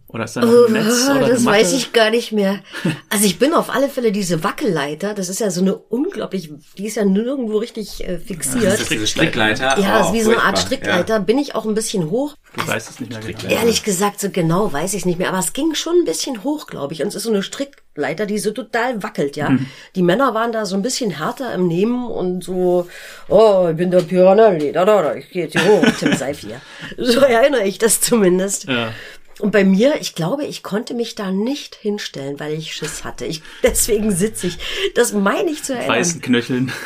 Oder 0.09 0.25
ist 0.25 0.37
da 0.37 0.40
noch 0.40 0.66
ein 0.68 0.73
Netz 0.73 1.09
oder 1.11 1.27
Oh, 1.27 1.29
das 1.29 1.44
weiß 1.44 1.73
ich 1.75 1.92
gar 1.92 2.11
nicht 2.11 2.33
mehr. 2.33 2.61
Also 3.11 3.25
ich 3.25 3.38
bin 3.38 3.53
auf 3.55 3.71
alle 3.75 3.88
Fälle 3.88 4.12
diese 4.12 4.44
Wackelleiter, 4.44 5.12
das 5.14 5.29
ist 5.29 5.40
ja 5.40 5.51
so 5.51 5.61
eine 5.62 5.75
unglaublich, 5.77 6.51
die 6.77 6.87
ist 6.87 6.97
ja 6.97 7.05
nirgendwo 7.05 7.59
richtig 7.59 8.05
äh, 8.05 8.14
Das 8.18 8.23
fixiert. 8.27 8.81
ist 8.81 8.90
diese 8.90 9.07
Strickleiter. 9.07 9.79
Ja, 9.79 10.03
Oh, 10.03 10.07
ist 10.09 10.12
wie 10.12 10.21
so 10.23 10.31
eine 10.31 10.42
Art. 10.42 10.59
Strickleiter. 10.59 11.21
Bin 11.21 11.38
ich 11.38 11.55
auch 11.55 11.64
ein 11.64 11.75
bisschen 11.75 12.11
hoch. 12.11 12.35
Du 12.57 12.66
weißt 12.66 12.90
es 12.90 13.01
nicht 13.01 13.11
mehr 13.11 13.21
genau. 13.21 13.53
Ehrlich 13.53 13.83
gesagt, 13.83 14.21
so 14.21 14.31
genau 14.31 14.73
weiß 14.73 14.92
ich 14.94 15.01
es 15.01 15.05
nicht 15.07 15.18
mehr, 15.18 15.29
aber 15.29 15.38
es 15.38 15.53
ging 15.53 15.75
schon 15.75 15.97
ein 16.01 16.05
bisschen 16.05 16.42
hoch, 16.44 16.66
glaube 16.66 16.92
ich. 16.94 17.03
Und 17.03 17.09
es 17.09 17.14
ist 17.14 17.25
so 17.25 17.31
eine 17.31 17.42
Strickleiter, 17.42 18.27
die 18.27 18.38
so 18.38 18.51
total 18.53 19.03
wackelt, 19.03 19.37
ja. 19.37 19.51
Mhm. 19.51 19.66
Die 19.97 20.03
Männer 20.03 20.33
waren 20.35 20.53
da 20.53 20.64
so 20.66 20.75
ein 20.77 20.83
bisschen 20.83 21.11
härter 21.11 21.53
im 21.55 21.66
Nehmen 21.68 22.07
und 22.07 22.44
so, 22.44 22.88
oh, 23.29 23.68
ich 23.71 23.77
bin 23.77 23.90
der 23.90 24.01
Piranelli, 24.01 24.73
da, 24.73 24.85
da, 24.85 25.03
da, 25.03 25.14
ich 25.14 25.29
gehe 25.31 25.44
jetzt 25.44 25.59
hier 25.59 25.66
hoch, 25.68 25.85
Tim 25.99 26.14
Seif 26.16 26.40
hier. 26.40 26.61
So 26.99 27.21
erinnere 27.21 27.64
ich 27.64 27.79
das 27.79 28.01
zumindest. 28.01 28.64
Ja. 28.64 28.92
Und 29.38 29.53
bei 29.53 29.64
mir, 29.64 30.01
ich 30.01 30.14
glaube, 30.14 30.44
ich 30.44 30.62
konnte 30.62 30.94
mich 30.94 31.14
da 31.14 31.31
nicht 31.31 31.74
hinstellen, 31.74 32.40
weil 32.40 32.55
ich 32.55 32.74
Schiss 32.74 33.05
hatte. 33.05 33.24
Ich, 33.24 33.42
deswegen 33.62 34.11
sitze 34.11 34.48
ich. 34.48 34.59
Das 34.94 35.12
meine 35.12 35.51
ich 35.51 35.62
zu 35.62 35.74
erinnern. 35.74 35.96
Weißen 35.96 36.20
Knöcheln. 36.20 36.72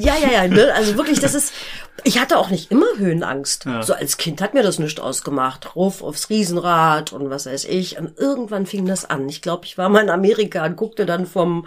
Ja, 0.00 0.16
ja, 0.16 0.30
ja, 0.32 0.48
ne? 0.48 0.72
Also 0.74 0.96
wirklich, 0.96 1.20
das 1.20 1.34
ist. 1.34 1.52
Ich 2.04 2.18
hatte 2.18 2.38
auch 2.38 2.48
nicht 2.48 2.70
immer 2.70 2.86
Höhenangst. 2.96 3.66
So 3.82 3.92
als 3.92 4.16
Kind 4.16 4.40
hat 4.40 4.54
mir 4.54 4.62
das 4.62 4.78
nicht 4.78 5.00
ausgemacht. 5.00 5.76
Ruf 5.76 6.02
aufs 6.02 6.30
Riesenrad 6.30 7.12
und 7.12 7.28
was 7.28 7.44
weiß 7.44 7.66
ich. 7.66 7.98
Und 7.98 8.18
irgendwann 8.18 8.64
fing 8.64 8.86
das 8.86 9.04
an. 9.04 9.28
Ich 9.28 9.42
glaube, 9.42 9.66
ich 9.66 9.76
war 9.76 9.90
mal 9.90 10.02
in 10.02 10.10
Amerika 10.10 10.64
und 10.64 10.76
guckte 10.76 11.04
dann 11.04 11.26
vom 11.26 11.66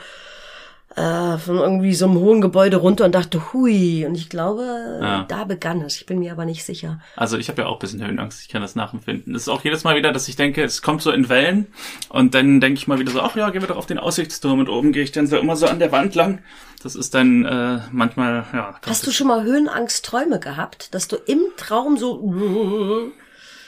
äh, 0.96 1.38
von 1.38 1.58
irgendwie 1.58 1.94
so 1.96 2.06
einem 2.06 2.16
hohen 2.16 2.40
Gebäude 2.42 2.78
runter 2.78 3.06
und 3.06 3.16
dachte, 3.16 3.52
hui. 3.54 4.06
Und 4.06 4.16
ich 4.16 4.30
glaube, 4.30 5.00
Ja. 5.02 5.24
da 5.28 5.44
begann 5.44 5.82
es. 5.82 5.96
Ich 5.98 6.06
bin 6.06 6.20
mir 6.20 6.32
aber 6.32 6.46
nicht 6.46 6.64
sicher. 6.64 7.00
Also 7.16 7.38
ich 7.38 7.50
habe 7.50 7.64
ja 7.64 7.68
auch 7.68 7.74
ein 7.78 7.80
bisschen 7.80 8.06
Höhenangst, 8.06 8.42
ich 8.42 8.50
kann 8.50 8.62
das 8.62 8.76
nachempfinden. 8.76 9.34
Es 9.36 9.44
ist 9.44 9.50
auch 9.50 9.64
jedes 9.64 9.84
Mal 9.84 9.96
wieder, 9.96 10.12
dass 10.12 10.28
ich 10.28 10.36
denke, 10.36 10.64
es 10.64 10.82
kommt 10.82 11.02
so 11.02 11.12
in 11.12 11.30
Wellen 11.30 11.68
und 12.10 12.36
dann 12.36 12.60
denke 12.62 12.78
ich 12.78 12.88
mal 12.88 13.00
wieder 13.00 13.12
so, 13.12 13.22
ach 13.22 13.36
ja, 13.36 13.50
gehen 13.50 13.62
wir 13.62 13.68
doch 13.68 13.78
auf 13.78 13.86
den 13.88 13.98
Aussichtsturm 13.98 14.60
und 14.60 14.70
oben 14.70 14.92
gehe 14.92 15.04
ich 15.04 15.12
dann 15.12 15.28
so 15.28 15.38
immer 15.38 15.56
so 15.56 15.66
an 15.66 15.80
der 15.80 15.92
Wand 15.92 16.16
lang. 16.16 16.40
Das 16.84 16.96
ist 16.96 17.14
dann 17.14 17.46
äh, 17.46 17.80
manchmal, 17.92 18.46
ja. 18.54 18.76
Hast 18.86 19.08
du 19.08 19.12
schon 19.12 19.28
mal 19.28 19.44
Höhenangst-Träume 19.44 20.40
gehabt, 20.40 20.94
dass 20.94 21.08
du 21.08 21.16
im 21.16 21.40
Traum 21.58 21.98
so 21.98 23.12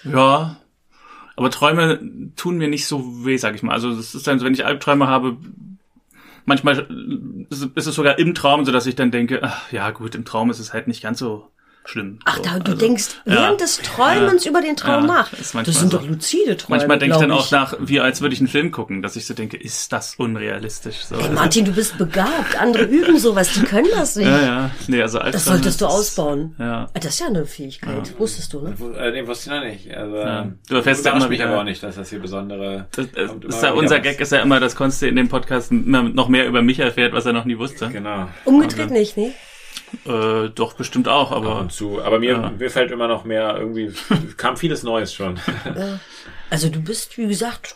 Ja, 0.04 0.58
aber 1.36 1.50
Träume 1.50 2.00
tun 2.36 2.58
mir 2.58 2.68
nicht 2.68 2.88
so 2.88 3.26
weh, 3.26 3.38
sag 3.38 3.56
ich 3.56 3.64
mal. 3.64 3.74
Also 3.74 3.96
das 3.96 4.16
ist 4.16 4.28
dann 4.28 4.40
so, 4.40 4.46
wenn 4.46 4.54
ich 4.54 4.66
Albträume 4.66 5.08
habe, 5.08 5.38
manchmal 6.46 6.88
ist 7.50 7.88
es 7.88 7.96
sogar 7.96 8.18
im 8.20 8.34
Traum 8.34 8.66
so, 8.66 8.72
dass 8.72 8.86
ich 8.86 8.96
dann 8.96 9.12
denke, 9.12 9.42
ach, 9.44 9.72
ja 9.72 9.92
gut, 9.92 10.16
im 10.16 10.26
Traum 10.26 10.50
ist 10.50 10.60
es 10.60 10.74
halt 10.74 10.88
nicht 10.88 11.04
ganz 11.04 11.20
so 11.20 11.52
schlimm. 11.88 12.20
Ach, 12.26 12.38
So, 12.38 12.44
da, 12.44 12.60
du 12.60 12.72
also, 12.72 12.76
denkst 12.86 13.06
ja. 13.26 13.34
während 13.34 13.62
des 13.62 13.78
Träumens 13.78 14.44
Ja. 14.46 14.52
über 14.52 14.62
den 14.62 14.76
Traum 14.76 15.06
Ja, 15.08 15.14
nach. 15.14 15.30
Das, 15.30 15.54
manchmal 15.54 15.76
sind 15.76 15.92
so. 15.92 15.98
doch 16.00 16.08
lucide 16.08 16.58
Träume. 16.58 16.78
Manchmal 16.78 17.00
denke 17.00 17.16
ich 17.16 17.22
dann 17.22 17.32
auch 17.32 17.52
nach, 17.52 17.76
wie 17.80 18.00
als 18.00 18.22
würde 18.22 18.34
ich 18.34 18.40
einen 18.42 18.48
Film 18.50 18.72
gucken, 18.72 19.02
dass 19.02 19.16
ich 19.16 19.26
so 19.26 19.34
denke, 19.34 19.58
ist 19.58 19.94
das 19.94 20.16
unrealistisch? 20.16 21.06
So, 21.06 21.16
Ey, 21.16 21.30
Martin, 21.30 21.66
du 21.66 21.72
bist 21.74 21.98
begabt. 21.98 22.60
Andere 22.60 22.84
üben 22.86 23.18
sowas, 23.20 23.54
die 23.54 23.62
können 23.62 23.88
das 23.96 24.16
nicht. 24.16 24.28
ja, 24.28 24.42
ja. 24.42 24.72
Nee, 24.88 25.02
also 25.02 25.20
Albträume 25.20 25.32
Das 25.34 25.46
solltest 25.46 25.82
du 25.82 25.86
ausbauen. 25.86 26.56
Ja. 26.60 26.90
Das 26.94 27.06
ist 27.06 27.20
ja 27.20 27.28
eine 27.28 27.46
Fähigkeit. 27.46 28.14
Wusstest 28.20 28.52
du, 28.54 28.62
ne? 28.62 28.76
Äh, 28.98 29.12
nee, 29.12 29.28
wusste 29.28 29.50
ich 29.50 29.56
noch 29.56 29.64
nicht. 29.66 29.96
Also, 29.96 30.16
Ja. 30.16 30.48
Du 30.68 30.76
erfährst 30.76 31.06
ja 31.06 31.12
immer 31.16 31.28
mich 31.28 31.40
wieder- 31.40 31.50
aber 31.50 31.60
auch 31.60 31.64
nicht, 31.64 31.82
dass 31.84 31.96
das 31.96 32.10
hier 32.10 32.20
besondere. 32.20 32.88
Das, 32.96 33.08
das 33.12 33.28
kommt 33.30 33.46
ist 33.46 33.62
ja 33.64 33.72
unser. 33.72 34.00
Gag 34.00 34.20
ist 34.20 34.32
ja 34.32 34.40
immer, 34.40 34.60
dass 34.60 34.76
Konsti 34.76 35.08
in 35.08 35.16
dem 35.16 35.30
Podcast 35.30 35.72
immer 35.72 36.04
noch 36.04 36.28
mehr 36.30 36.48
über 36.48 36.62
mich 36.62 36.80
erfährt, 36.80 37.14
was 37.14 37.26
er 37.26 37.34
noch 37.34 37.46
nie 37.46 37.58
wusste. 37.58 37.90
Genau. 37.90 38.28
Umgedreht 38.44 38.92
nicht, 38.92 39.16
ne? 39.18 39.32
Äh, 40.06 40.50
doch, 40.50 40.74
bestimmt 40.74 41.08
auch, 41.08 41.32
Ab 41.32 41.38
aber 41.38 41.60
und 41.60 41.72
zu. 41.72 42.02
Aber 42.02 42.20
mir, 42.20 42.32
Ja. 42.34 42.50
mir 42.58 42.70
fällt 42.70 42.92
immer 42.92 43.08
noch 43.08 43.24
mehr 43.24 43.56
irgendwie, 43.58 43.94
kam 44.38 44.58
vieles 44.58 44.84
Neues 44.84 45.14
schon. 45.14 45.40
Also 46.50 46.70
du 46.70 46.82
bist, 46.82 47.18
wie 47.18 47.28
gesagt, 47.28 47.76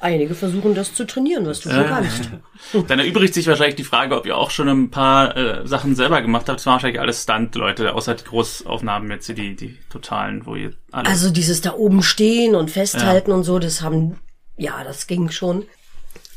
einige 0.00 0.34
versuchen 0.34 0.74
das 0.74 0.94
zu 0.94 1.06
trainieren, 1.06 1.46
was 1.46 1.60
du 1.60 1.70
schon 1.70 1.82
Ja. 1.82 1.88
kannst. 1.88 2.30
dann 2.88 2.98
erübrigt 2.98 3.34
sich 3.34 3.46
wahrscheinlich 3.46 3.76
die 3.76 3.84
Frage, 3.84 4.16
ob 4.16 4.26
ihr 4.26 4.36
auch 4.36 4.50
schon 4.50 4.68
ein 4.68 4.90
paar 4.90 5.36
äh, 5.36 5.66
Sachen 5.66 5.94
selber 5.94 6.20
gemacht 6.22 6.48
habt. 6.48 6.58
Das 6.60 6.66
waren 6.66 6.74
wahrscheinlich 6.74 7.00
alles 7.00 7.22
Stunt-Leute, 7.22 7.94
außer 7.94 8.14
die 8.14 8.24
Großaufnahmen 8.24 9.10
jetzt, 9.10 9.28
die, 9.28 9.56
die 9.56 9.78
totalen, 9.90 10.46
wo 10.46 10.54
ihr 10.56 10.72
alle... 10.92 11.08
Also 11.08 11.30
dieses 11.30 11.60
da 11.62 11.72
oben 11.74 12.02
stehen 12.02 12.54
und 12.54 12.70
festhalten 12.70 13.32
und 13.32 13.44
so, 13.44 13.58
das 13.58 13.82
haben, 13.82 14.18
ja, 14.56 14.84
das 14.84 15.06
ging 15.06 15.30
schon. 15.30 15.64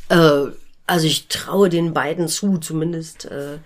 Äh, 0.10 0.46
also 0.88 1.06
ich 1.06 1.28
traue 1.28 1.70
den 1.70 1.94
beiden 1.94 2.28
zu, 2.28 2.58
zumindest 2.58 3.26
äh, 3.26 3.58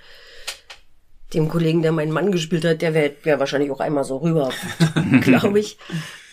dem 1.33 1.49
Kollegen, 1.49 1.81
der 1.81 1.91
meinen 1.91 2.11
Mann 2.11 2.31
gespielt 2.31 2.65
hat, 2.65 2.81
der 2.81 2.93
wäre 2.93 3.13
wär 3.23 3.39
wahrscheinlich 3.39 3.71
auch 3.71 3.79
einmal 3.79 4.03
so 4.03 4.17
rüber, 4.17 4.51
glaube 5.21 5.59
ich. 5.59 5.77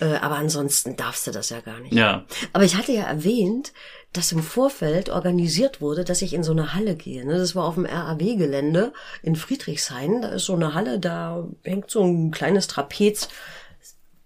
Äh, 0.01 0.17
aber 0.17 0.37
ansonsten 0.37 0.97
darfst 0.97 1.27
du 1.27 1.31
das 1.31 1.51
ja 1.51 1.61
gar 1.61 1.81
nicht. 1.81 1.93
ja, 1.93 2.25
Aber 2.53 2.65
ich 2.65 2.77
hatte 2.77 2.93
ja 2.93 3.03
erwähnt, 3.03 3.73
dass 4.13 4.33
im 4.33 4.43
Vorfeld 4.43 5.09
organisiert 5.09 5.81
wurde, 5.81 6.05
dass 6.05 6.23
ich 6.23 6.35
in 6.35 6.43
so 6.43 6.53
eine 6.53 6.75
Halle 6.75 6.97
gehe. 6.97 7.25
ne? 7.25 7.39
Das 7.39 7.55
war 7.55 7.65
auf 7.65 7.75
dem 7.75 7.87
RAW-Gelände 7.87 8.93
in 9.23 9.37
Friedrichshain. 9.37 10.23
Da 10.23 10.31
ist 10.31 10.47
so 10.47 10.55
eine 10.55 10.75
Halle, 10.75 10.99
da 10.99 11.47
hängt 11.63 11.91
so 11.91 12.03
ein 12.03 12.31
kleines 12.33 12.67
Trapez, 12.67 13.29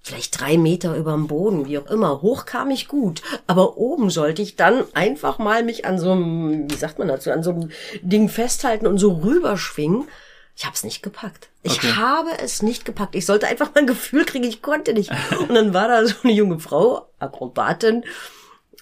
vielleicht 0.00 0.40
drei 0.40 0.58
Meter 0.58 0.96
über 0.96 1.12
dem 1.12 1.26
Boden, 1.26 1.66
wie 1.66 1.78
auch 1.78 1.90
immer. 1.90 2.22
Hoch 2.22 2.44
kam 2.46 2.70
ich 2.70 2.88
gut, 2.88 3.22
aber 3.46 3.76
oben 3.76 4.10
sollte 4.10 4.42
ich 4.42 4.54
dann 4.56 4.84
einfach 4.94 5.38
mal 5.38 5.62
mich 5.62 5.84
an 5.86 5.98
so 5.98 6.12
einem, 6.12 6.70
wie 6.70 6.76
sagt 6.76 6.98
man 6.98 7.08
dazu, 7.08 7.30
an 7.30 7.42
so 7.42 7.50
einem 7.50 7.70
Ding 8.02 8.28
festhalten 8.28 8.86
und 8.86 8.98
so 8.98 9.12
rüberschwingen. 9.12 10.06
Ich 10.56 10.64
habe 10.64 10.74
es 10.74 10.84
nicht 10.84 11.02
gepackt. 11.02 11.48
Ich 11.62 11.78
Okay. 11.78 11.92
habe 11.94 12.30
es 12.40 12.62
nicht 12.62 12.84
gepackt. 12.84 13.14
Ich 13.16 13.26
sollte 13.26 13.46
einfach 13.48 13.74
mal 13.74 13.80
ein 13.80 13.86
Gefühl 13.94 14.24
kriegen, 14.24 14.44
ich 14.44 14.62
konnte 14.62 14.92
nicht. 14.94 15.10
Und 15.38 15.54
dann 15.54 15.74
war 15.74 15.88
da 15.88 16.06
so 16.06 16.14
eine 16.22 16.32
junge 16.32 16.60
Frau, 16.60 17.08
Akrobatin, 17.18 18.04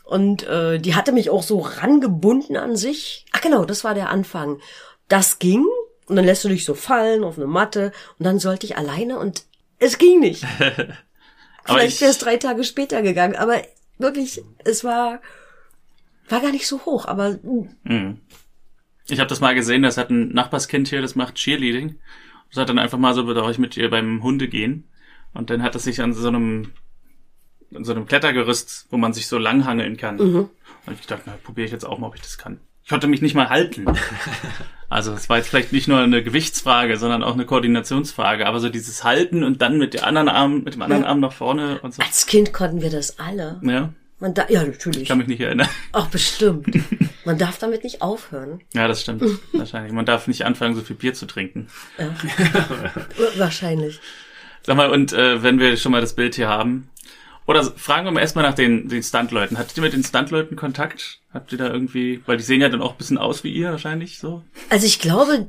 und 0.05 0.43
äh, 0.43 0.79
die 0.79 0.95
hatte 0.95 1.13
mich 1.13 1.31
auch 1.31 1.43
so 1.43 1.61
rangebunden 1.61 2.57
an 2.57 2.77
sich. 2.77 3.25
Ach 3.33 3.41
genau, 3.41 3.65
das 3.65 3.85
war 3.85 3.95
der 3.95 4.11
Anfang. 4.11 4.61
Das 5.09 5.39
ging 5.39 5.65
und 6.07 6.17
dann 6.17 6.25
lässt 6.27 6.45
du 6.45 6.49
dich 6.49 6.65
so 6.65 6.75
fallen 6.75 7.25
auf 7.25 7.39
eine 7.39 7.47
Matte 7.47 7.93
und 8.19 8.25
dann 8.27 8.39
sollte 8.39 8.67
ich 8.67 8.77
alleine 8.77 9.19
und 9.19 9.45
es 9.79 9.97
ging 9.99 10.21
nicht. 10.21 10.45
Vielleicht 11.65 11.95
ich, 11.97 12.01
wäre 12.01 12.11
es 12.11 12.19
drei 12.19 12.37
Tage 12.37 12.65
später 12.65 13.01
gegangen, 13.03 13.37
aber 13.37 13.63
wirklich, 13.99 14.43
es 14.65 14.85
war 14.85 15.21
war 16.29 16.41
gar 16.41 16.51
nicht 16.51 16.67
so 16.67 16.85
hoch, 16.85 17.07
aber 17.07 17.39
mm, 17.43 18.19
ich 19.13 19.21
habe 19.21 19.29
das 19.29 19.41
mal 19.41 19.55
gesehen, 19.55 19.83
das 19.83 19.97
hat 19.99 20.11
ein 20.11 20.29
Nachbarskind 20.33 20.89
hier, 20.89 21.03
das 21.03 21.15
macht 21.15 21.35
Cheerleading. 21.37 21.97
Das 22.51 22.61
hat 22.61 22.69
dann 22.69 22.79
einfach 22.79 22.99
mal 22.99 23.15
so, 23.15 23.33
darf 23.33 23.51
ich 23.51 23.59
mit 23.59 23.77
ihr 23.77 23.89
beim 23.91 24.23
Hunde 24.23 24.49
gehen. 24.49 24.89
Und 25.33 25.51
dann 25.51 25.63
hat 25.63 25.75
es 25.75 25.85
sich 25.85 26.01
an 26.03 26.13
so 26.13 26.29
einem 26.29 26.73
an 27.75 27.85
so 27.85 27.93
einem 27.93 28.05
Klettergerüst, 28.07 28.89
wo 28.91 28.99
man 28.99 29.15
sich 29.15 29.27
so 29.29 29.39
langhangeln 29.39 29.97
kann. 29.97 30.21
Und 30.21 30.51
ich 31.01 31.07
dachte, 31.07 31.23
na, 31.27 31.39
probiere 31.43 31.65
ich 31.65 31.73
jetzt 31.73 31.85
auch 31.87 31.99
mal, 31.99 32.09
ob 32.09 32.15
ich 32.17 32.21
das 32.21 32.37
kann. 32.37 32.61
Ich 32.83 32.91
konnte 32.91 33.07
mich 33.07 33.23
nicht 33.23 33.35
mal 33.35 33.49
halten. 33.49 33.87
Also 34.91 35.15
es 35.15 35.31
war 35.31 35.39
jetzt 35.39 35.49
vielleicht 35.49 35.73
nicht 35.73 35.89
nur 35.89 36.01
eine 36.01 36.23
Gewichtsfrage, 36.23 36.99
sondern 36.99 37.23
auch 37.23 37.33
eine 37.33 37.47
Koordinationsfrage. 37.47 38.47
Aber 38.47 38.61
so 38.61 38.69
dieses 38.69 39.05
Halten 39.05 39.43
und 39.43 39.63
dann 39.63 39.79
mit 39.79 39.95
der 39.95 40.07
anderen 40.07 40.29
Arm, 40.29 40.65
mit 40.65 40.75
dem 40.75 40.83
anderen 40.83 41.05
Ja. 41.05 41.09
Arm 41.09 41.21
nach 41.21 41.33
vorne 41.33 41.81
und 41.81 41.95
so. 41.95 42.03
als 42.03 42.27
Kind 42.27 42.53
konnten 42.53 42.83
wir 42.83 42.91
das 42.91 43.19
alle. 43.19 43.59
Ja, 43.63 43.95
Man 44.19 44.35
da, 44.35 44.45
ja, 44.51 44.61
ich 44.65 44.69
natürlich. 44.69 45.09
kann 45.09 45.17
mich 45.17 45.29
nicht 45.29 45.41
erinnern. 45.41 45.67
Auch 45.93 46.09
bestimmt. 46.09 46.67
Man 47.25 47.39
darf 47.39 47.59
damit 47.59 47.85
nicht 47.85 48.03
aufhören. 48.03 48.61
Ja, 48.75 48.89
das 48.89 49.03
stimmt. 49.03 49.23
Wahrscheinlich. 49.53 49.93
Man 49.93 50.07
darf 50.07 50.27
nicht 50.27 50.45
anfangen, 50.45 50.75
so 50.75 50.83
viel 50.83 50.97
Bier 50.97 51.15
zu 51.15 51.27
trinken. 51.27 51.69
Wahrscheinlich. 53.37 54.01
Sag 54.65 54.77
mal, 54.77 54.91
und 54.91 55.13
äh, 55.13 55.43
wenn 55.43 55.59
wir 55.59 55.77
schon 55.77 55.93
mal 55.93 56.01
das 56.01 56.15
Bild 56.15 56.35
hier 56.35 56.49
haben, 56.49 56.89
oder 57.47 57.65
fragen 57.65 58.07
wir 58.07 58.13
mal 58.13 58.21
erstmal 58.21 58.45
nach 58.45 58.55
den, 58.55 58.89
den 58.89 59.03
Stuntleuten. 59.03 59.59
Hattet 59.59 59.77
ihr 59.77 59.83
mit 59.83 59.93
den 59.93 60.05
Stuntleuten 60.05 60.57
Kontakt? 60.57 61.21
Habt 61.33 61.51
ihr 61.53 61.59
da 61.59 61.69
irgendwie, 61.69 62.23
weil 62.27 62.37
die 62.37 62.45
sehen 62.45 62.61
ja 62.61 62.69
dann 62.69 62.83
auch 62.83 62.93
ein 62.93 62.99
bisschen 62.99 63.19
aus 63.19 63.43
wie 63.43 63.53
ihr 63.53 63.71
wahrscheinlich 63.71 64.19
so? 64.19 64.45
Also 64.71 64.87
ich 64.87 65.01
glaube, 65.01 65.49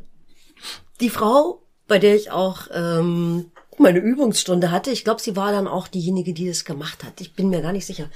die 1.00 1.10
Frau, 1.10 1.62
bei 1.88 2.00
der 2.00 2.16
ich 2.16 2.32
auch 2.32 2.68
ähm, 2.74 3.52
meine 3.78 4.00
Übungsstunde 4.00 4.72
hatte, 4.72 4.92
ich 4.92 5.04
glaube, 5.04 5.22
sie 5.22 5.36
war 5.36 5.52
dann 5.52 5.68
auch 5.68 5.88
diejenige, 5.88 6.34
die 6.34 6.48
das 6.48 6.66
gemacht 6.66 7.04
hat. 7.04 7.22
Ich 7.22 7.34
bin 7.34 7.50
mir 7.50 7.62
gar 7.62 7.74
nicht 7.74 7.86
sicher. 7.86 8.10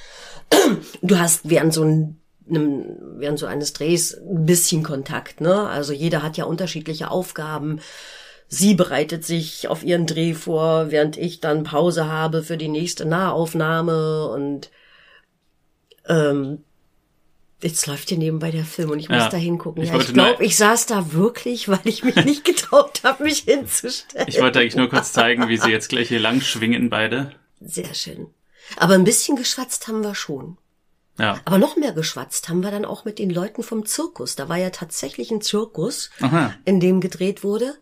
Du 1.01 1.19
hast 1.19 1.49
während 1.49 1.73
so 1.73 1.83
ein 1.83 2.16
einem, 2.49 2.85
während 3.17 3.39
so 3.39 3.45
eines 3.45 3.73
Drehs 3.73 4.13
ein 4.15 4.45
bisschen 4.45 4.83
Kontakt, 4.83 5.41
ne? 5.41 5.67
Also 5.69 5.93
jeder 5.93 6.23
hat 6.23 6.37
ja 6.37 6.45
unterschiedliche 6.45 7.11
Aufgaben. 7.11 7.79
Sie 8.47 8.75
bereitet 8.75 9.25
sich 9.25 9.67
auf 9.67 9.83
ihren 9.83 10.05
Dreh 10.07 10.33
vor, 10.33 10.89
während 10.91 11.17
ich 11.17 11.41
dann 11.41 11.63
Pause 11.63 12.07
habe 12.07 12.43
für 12.43 12.55
die 12.57 12.69
nächste 12.69 13.05
Nahaufnahme 13.05 14.29
und 14.29 14.71
ähm, 16.07 16.63
jetzt 17.61 17.87
läuft 17.87 18.09
hier 18.09 18.17
nebenbei 18.17 18.51
der 18.51 18.63
Film 18.63 18.91
und 18.91 18.99
ich 18.99 19.09
muss 19.09 19.17
Ja. 19.23 19.29
da 19.29 19.37
hingucken. 19.37 19.83
Ich 19.83 19.89
Ja, 19.89 19.97
ich 19.97 20.13
glaube, 20.13 20.45
ich 20.45 20.55
saß 20.57 20.85
da 20.85 21.11
wirklich, 21.11 21.67
weil 21.69 21.79
ich 21.83 22.03
mich 22.03 22.15
nicht 22.23 22.45
getraut 22.45 23.01
habe, 23.03 23.23
mich 23.23 23.39
hinzustellen. 23.39 24.27
Ich 24.29 24.39
wollte 24.39 24.59
eigentlich 24.59 24.75
nur 24.75 24.89
kurz 24.89 25.11
zeigen, 25.11 25.47
wie 25.47 25.57
sie 25.57 25.69
jetzt 25.71 25.89
gleich 25.89 26.07
hier 26.07 26.19
lang 26.19 26.41
schwingen 26.41 26.89
beide. 26.89 27.31
Sehr 27.59 27.93
schön. 27.93 28.27
Aber 28.77 28.93
ein 28.93 29.03
bisschen 29.03 29.35
geschwatzt 29.35 29.87
haben 29.87 30.03
wir 30.03 30.15
schon. 30.15 30.57
Ja. 31.19 31.39
Aber 31.45 31.57
noch 31.57 31.75
mehr 31.77 31.93
geschwatzt 31.93 32.47
haben 32.49 32.61
wir 32.63 32.71
dann 32.71 32.85
auch 32.85 33.05
mit 33.05 33.17
den 33.19 33.29
Leuten 33.29 33.63
vom 33.63 33.85
Zirkus. 33.85 34.35
Da 34.35 34.49
war 34.49 34.57
ja 34.57 34.69
tatsächlich 34.69 35.31
ein 35.31 35.41
Zirkus, 35.41 36.11
Aha. 36.21 36.53
in 36.65 36.79
dem 36.79 37.01
gedreht 37.01 37.43
wurde. 37.43 37.73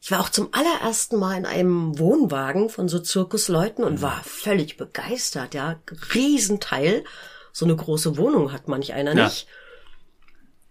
Ich 0.00 0.10
war 0.10 0.20
auch 0.20 0.28
zum 0.28 0.48
allerersten 0.52 1.18
Mal 1.18 1.36
in 1.38 1.46
einem 1.46 1.98
Wohnwagen 1.98 2.68
von 2.68 2.88
so 2.88 2.98
Zirkusleuten 2.98 3.84
und 3.84 4.02
war 4.02 4.22
völlig 4.24 4.76
begeistert, 4.76 5.54
ja. 5.54 5.80
Riesenteil. 6.14 7.04
So 7.52 7.64
eine 7.64 7.76
große 7.76 8.16
Wohnung 8.16 8.52
hat 8.52 8.68
manch 8.68 8.92
einer 8.92 9.14
Ja. 9.14 9.24
nicht. 9.24 9.46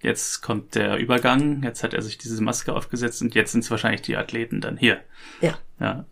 Jetzt 0.02 0.42
kommt 0.42 0.76
der 0.76 0.98
Übergang. 0.98 1.63
Jetzt 1.63 1.82
hat 1.82 1.94
er 1.94 2.02
sich 2.02 2.18
diese 2.18 2.44
Maske 2.44 2.74
aufgesetzt 2.74 3.22
und 3.22 3.34
jetzt 3.36 3.54
sind 3.54 3.63
es 3.63 3.72
wahrscheinlich 3.72 4.02
die 4.02 4.18
Athleten 4.18 4.60
dann 4.60 4.78
hier. 4.78 5.02
Ja. 5.42 5.58
Ja. 5.80 6.06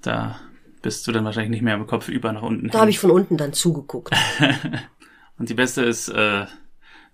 Da 0.00 0.40
bist 0.86 1.04
du 1.08 1.10
dann 1.10 1.24
wahrscheinlich 1.24 1.50
nicht 1.50 1.62
mehr 1.62 1.74
im 1.74 1.88
Kopf 1.88 2.08
über 2.08 2.32
nach 2.32 2.42
unten. 2.42 2.68
Da 2.68 2.78
habe 2.78 2.90
ich 2.90 3.00
von 3.00 3.10
unten 3.10 3.36
dann 3.36 3.52
zugeguckt. 3.52 4.14
Und 5.36 5.48
die 5.48 5.54
beste 5.54 5.82
ist 5.82 6.06
äh, 6.08 6.46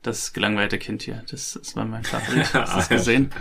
das 0.02 0.34
gelangweilte 0.34 0.76
Kind 0.76 1.00
hier. 1.00 1.24
Das, 1.30 1.58
das 1.58 1.74
war 1.74 1.86
mein 1.86 2.04
Favorit. 2.04 2.42
Hast 2.52 2.72
du 2.72 2.76
das 2.76 2.88
gesehen? 2.90 3.32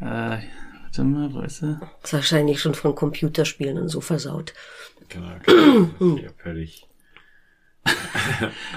Äh, 0.00 0.04
warte 0.04 1.02
mal, 1.02 1.34
wo 1.34 1.40
ist 1.40 1.60
er? 1.60 1.80
Ist 2.04 2.12
wahrscheinlich 2.12 2.60
schon 2.60 2.76
von 2.76 2.94
Computerspielen 2.94 3.78
und 3.78 3.88
so 3.88 4.00
versaut. 4.00 4.54
Genau, 5.08 5.32
genau. 5.44 6.16
Hier 6.16 6.32
völlig. 6.40 6.86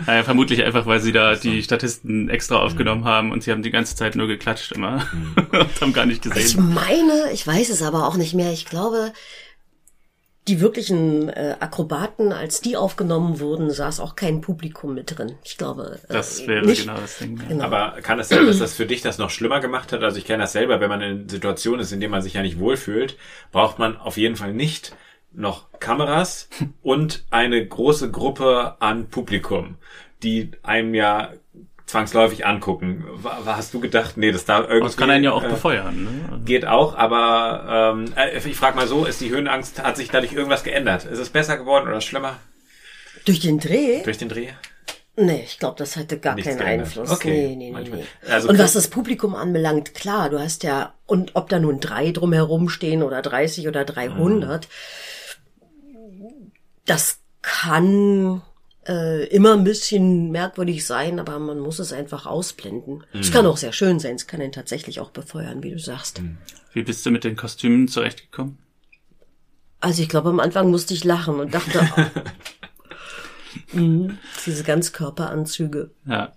Naja, 0.08 0.24
vermutlich 0.24 0.64
einfach, 0.64 0.86
weil 0.86 1.00
sie 1.00 1.12
da 1.12 1.36
die 1.36 1.62
Statisten 1.62 2.30
extra 2.30 2.58
aufgenommen 2.58 3.04
haben 3.06 3.32
und 3.32 3.44
sie 3.44 3.52
haben 3.52 3.62
die 3.62 3.70
ganze 3.70 3.96
Zeit 3.96 4.16
nur 4.16 4.28
geklatscht 4.28 4.72
immer 4.72 5.06
und 5.52 5.82
haben 5.82 5.94
gar 5.94 6.06
nicht 6.06 6.26
Ich 6.26 6.32
gesehen. 6.34 6.74
meine, 6.74 7.32
ich 7.34 7.46
weiß 7.46 7.70
es 7.70 7.82
aber 7.84 8.08
auch 8.08 8.16
nicht 8.16 8.34
mehr. 8.34 8.52
Ich 8.52 8.66
glaube, 8.66 9.14
die 10.48 10.60
wirklichen 10.60 11.30
äh, 11.30 11.56
Akrobaten, 11.60 12.34
als 12.34 12.60
die 12.60 12.76
aufgenommen 12.76 13.40
wurden, 13.40 13.72
saß 13.72 14.00
auch 14.02 14.16
kein 14.16 14.42
Publikum 14.42 14.94
mit 14.94 15.18
drin. 15.18 15.36
Ich 15.44 15.58
glaube, 15.58 16.00
äh, 16.10 16.14
Das 16.14 16.46
wäre 16.48 16.66
nicht. 16.66 16.82
genau 16.82 16.98
das 17.00 17.20
Ding. 17.20 17.38
Ja. 17.38 17.48
Genau. 17.48 17.64
Aber 17.64 18.02
kann 18.02 18.20
es 18.20 18.30
sein, 18.30 18.46
dass 18.46 18.60
das 18.60 18.74
für 18.74 18.86
dich 18.86 19.02
das 19.02 19.18
noch 19.18 19.30
schlimmer 19.30 19.62
gemacht 19.62 19.94
hat? 19.94 20.04
Also 20.04 20.18
ich 20.18 20.26
kenne 20.26 20.44
das 20.44 20.52
selber, 20.52 20.82
wenn 20.82 20.90
man 20.90 21.02
in 21.02 21.30
Situationen 21.30 21.80
ist, 21.82 21.92
in 21.94 22.02
denen 22.02 22.12
man 22.12 22.22
sich 22.22 22.34
ja 22.34 22.42
nicht 22.42 22.60
wohlfühlt, 22.60 23.18
braucht 23.52 23.80
man 23.80 23.96
auf 23.98 24.18
jeden 24.18 24.36
Fall 24.36 24.54
nicht 24.54 24.96
noch 25.32 25.68
Kameras 25.80 26.50
und 26.82 27.24
eine 27.32 27.66
große 27.66 28.12
Gruppe 28.12 28.76
an 28.80 29.08
Publikum, 29.10 29.76
die 30.24 30.52
einem 30.62 30.94
ja 30.94 31.32
zwangsläufig 31.86 32.46
angucken. 32.46 33.04
Hast 33.46 33.74
du 33.74 33.80
gedacht, 33.80 34.18
nee, 34.18 34.32
das 34.32 34.46
da 34.46 34.60
irgendwie... 34.60 34.78
Aber 34.78 34.86
das 34.86 34.98
kann 34.98 35.10
einen 35.10 35.24
ja 35.24 35.32
auch 35.32 35.44
äh, 35.44 35.50
befeuern. 35.50 36.04
Ne? 36.04 36.42
Geht 36.46 36.66
auch, 36.66 36.96
aber 36.96 37.94
ähm, 37.96 38.06
äh, 38.16 38.38
ich 38.38 38.56
frage 38.56 38.76
mal 38.76 38.88
so, 38.88 39.06
ist 39.06 39.22
die 39.22 39.30
Höhenangst, 39.30 39.84
hat 39.84 39.98
sich 39.98 40.10
dadurch 40.10 40.34
irgendwas 40.34 40.64
geändert? 40.64 41.06
Ist 41.06 41.20
es 41.20 41.30
besser 41.30 41.58
geworden 41.58 41.88
oder 41.88 42.02
schlimmer 42.02 42.38
Durch 43.26 43.40
den 43.42 43.60
Dreh? 43.60 44.02
durch 44.04 44.18
den 44.18 44.30
Dreh? 44.30 44.50
Nee, 45.16 45.44
ich 45.46 45.60
glaube, 45.60 45.76
das 45.78 45.96
hatte 45.96 46.18
gar 46.18 46.34
Nichts 46.34 46.50
keinen 46.50 46.58
geändert. 46.66 46.88
Einfluss. 46.88 47.12
Okay, 47.12 47.30
Nee, 47.30 47.48
nee, 47.50 47.56
nee, 47.66 47.72
manchmal. 47.72 48.00
nee. 48.00 48.06
Also 48.32 48.50
und 48.50 48.58
was 48.58 48.74
das 48.74 48.88
Publikum 48.88 49.36
anbelangt, 49.36 49.94
klar, 49.94 50.32
du 50.32 50.40
hast 50.40 50.64
ja, 50.64 50.94
und 51.06 51.36
ob 51.36 51.50
da 51.50 51.60
nun 51.60 51.80
drei 51.80 52.12
drumherum 52.12 52.68
stehen 52.70 53.04
oder 53.04 53.22
30 53.22 53.68
oder 53.68 53.86
300, 53.86 54.68
das 56.86 57.20
kann 57.44 58.42
äh, 58.88 59.26
immer 59.28 59.54
ein 59.54 59.64
bisschen 59.64 60.32
merkwürdig 60.32 60.86
sein, 60.86 61.20
aber 61.20 61.40
man 61.40 61.60
muss 61.60 61.80
es 61.80 61.94
einfach 61.94 62.26
ausblenden. 62.26 63.04
Es 63.14 63.30
Mhm. 63.30 63.34
kann 63.34 63.46
auch 63.46 63.58
sehr 63.58 63.74
schön 63.74 64.00
sein, 64.00 64.16
es 64.16 64.28
kann 64.28 64.42
ihn 64.42 64.52
tatsächlich 64.52 65.00
auch 65.00 65.12
befeuern, 65.12 65.64
wie 65.64 65.72
du 65.72 65.80
sagst. 65.80 66.22
Wie 66.74 66.84
bist 66.84 67.06
du 67.06 67.12
mit 67.12 67.24
den 67.24 67.36
Kostümen 67.36 67.88
zurechtgekommen? 67.88 68.58
Also 69.80 70.02
ich 70.02 70.10
glaube, 70.10 70.30
am 70.30 70.40
Anfang 70.40 70.70
musste 70.72 70.94
ich 70.94 71.04
lachen 71.04 71.36
und 71.40 71.54
dachte, 71.54 71.80
mhm, 73.74 74.18
diese 74.46 74.64
Ganzkörperanzüge. 74.64 75.92
Ja. 76.06 76.32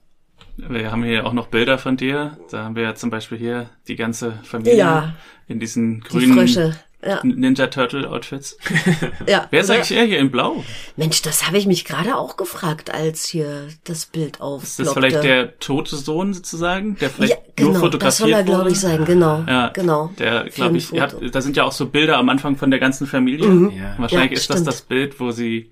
Wir 0.59 0.90
haben 0.90 1.04
hier 1.04 1.26
auch 1.26 1.35
noch 1.35 1.48
Bilder 1.48 1.76
von 1.78 1.96
dir. 1.98 2.38
Da 2.50 2.64
haben 2.64 2.76
wir 2.76 2.82
ja 2.82 2.94
zum 2.94 3.11
Beispiel 3.11 3.37
hier 3.38 3.68
die 3.88 3.96
ganze 3.96 4.32
Familie 4.42 4.76
Ja. 4.78 5.14
in 5.46 5.61
diesen 5.61 5.96
Die 6.00 6.09
grünen 6.09 6.32
Frösche. 6.35 6.74
Ja, 7.07 7.21
Ninja 7.23 7.69
Turtle 7.69 8.11
Outfits. 8.11 8.57
ja. 9.27 9.47
Wer 9.51 9.61
ist 9.61 9.71
eigentlich 9.71 9.97
er 9.97 10.05
hier 10.05 10.19
in 10.19 10.31
Blau? 10.31 10.64
Mensch, 10.97 11.23
das 11.23 11.47
habe 11.47 11.57
ich 11.59 11.66
mich 11.66 11.85
gerade 11.85 12.16
auch 12.16 12.37
gefragt, 12.37 12.90
als 12.92 13.27
hier 13.27 13.69
das 13.85 14.07
Bild 14.07 14.37
Ist 14.37 14.40
aufploppte. 14.40 14.85
das 14.85 14.92
vielleicht 14.95 15.23
der 15.25 15.59
tote 15.59 15.97
Sohn 15.97 16.35
sozusagen, 16.35 16.97
der 16.99 17.11
vielleicht 17.11 17.33
ja, 17.35 17.38
genau, 17.55 17.71
nur 17.73 17.81
fotografiert 17.81 18.07
das 18.07 18.19
soll 18.19 18.33
er, 18.33 18.42
glaube 18.42 18.71
ich, 18.71 18.81
sein, 18.81 19.05
genau. 19.05 19.45
Ja, 19.49 19.69
genau. 19.69 20.11
Der, 20.19 20.45
glaube 20.45 20.77
ich, 20.79 20.92
habt, 21.01 21.16
da 21.35 21.40
sind 21.40 21.57
ja 21.57 21.64
auch 21.64 21.73
so 21.73 21.87
Bilder 21.87 22.19
am 22.19 22.29
Anfang 22.29 22.57
von 22.57 22.71
der 22.71 22.81
ganzen 22.81 23.07
Familie. 23.07 23.71
Ja. 23.73 23.95
Wahrscheinlich 23.99 24.33
Ja, 24.33 24.37
ist 24.38 24.51
das 24.51 24.57
stimmt. 24.57 24.66
das 24.66 24.83
Bild, 24.83 25.21
wo 25.21 25.31
sie 25.31 25.71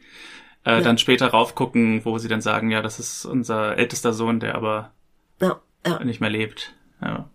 äh, 0.65 0.81
dann 0.83 0.99
später 0.99 1.27
raufgucken, 1.29 2.05
wo 2.05 2.17
sie 2.19 2.29
dann 2.29 2.41
sagen, 2.41 2.71
ja, 2.71 2.81
das 2.81 2.99
ist 3.01 3.25
unser 3.25 3.77
ältester 3.77 4.13
Sohn, 4.13 4.41
der 4.41 4.55
aber 4.55 4.93
Ja, 5.41 5.61
ja, 5.87 6.03
nicht 6.05 6.21
mehr 6.21 6.31
lebt. 6.31 6.75
Ja, 7.03 7.29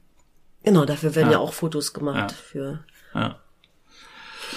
genau, 0.63 0.85
dafür 0.85 1.15
werden 1.15 1.27
Ja. 1.27 1.33
ja, 1.33 1.39
auch 1.39 1.53
Fotos 1.53 1.93
gemacht 1.93 2.31
Ja. 2.31 2.37
für 2.37 2.83
ja. 3.13 3.35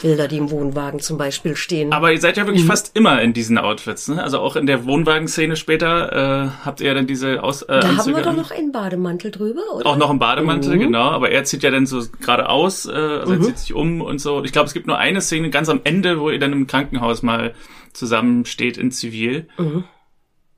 Bilder, 0.01 0.27
die 0.29 0.39
im 0.39 0.51
Wohnwagen 0.51 1.01
zum 1.01 1.19
Beispiel 1.19 1.55
stehen. 1.57 1.93
Aber 1.93 2.13
ihr 2.13 2.21
seid 2.21 2.37
ja 2.37 2.45
Mhm. 2.45 2.49
wirklich 2.49 2.65
fast 2.65 2.97
immer 2.97 3.21
in 3.21 3.33
diesen 3.35 3.59
Outfits, 3.59 4.09
ne? 4.09 4.23
Also 4.23 4.39
auch 4.41 4.57
in 4.57 4.67
der 4.67 4.87
Wohnwagenszene 4.87 5.57
später 5.57 6.47
äh, 6.47 6.49
habt 6.65 6.81
ihr 6.81 6.87
ja 6.89 6.95
dann 6.95 7.07
diese 7.07 7.43
Aus 7.43 7.63
äh, 7.63 7.81
da 7.81 7.97
haben 7.97 8.15
wir 8.17 8.23
doch 8.23 8.33
noch 8.35 8.51
einen 8.51 8.73
Bademantel 8.73 9.31
drüber, 9.31 9.61
oder? 9.75 9.85
Auch 9.87 9.97
noch 9.97 10.11
im 10.11 10.19
Bademantel, 10.19 10.77
Mhm. 10.77 10.81
genau. 10.81 11.11
Aber 11.11 11.31
er 11.31 11.45
zieht 11.45 11.63
ja 11.63 11.71
dann 11.71 11.87
so 11.87 12.03
geradeaus, 12.21 12.87
äh, 12.87 12.93
also 12.93 13.35
er 13.35 13.41
zieht 13.43 13.59
sich 13.59 13.75
um 13.75 14.01
und 14.01 14.19
so. 14.21 14.43
Ich 14.45 14.53
glaube, 14.53 14.67
es 14.69 14.73
gibt 14.73 14.87
nur 14.87 14.99
eine 14.99 15.21
Szene 15.21 15.51
ganz 15.51 15.69
am 15.69 15.81
Ende, 15.85 16.19
wo 16.21 16.31
ihr 16.31 16.39
dann 16.39 16.53
im 16.53 16.67
Krankenhaus 16.67 17.23
mal 17.23 17.55
zusammensteht 17.93 18.79
in 18.79 18.91
Zivil. 18.91 19.49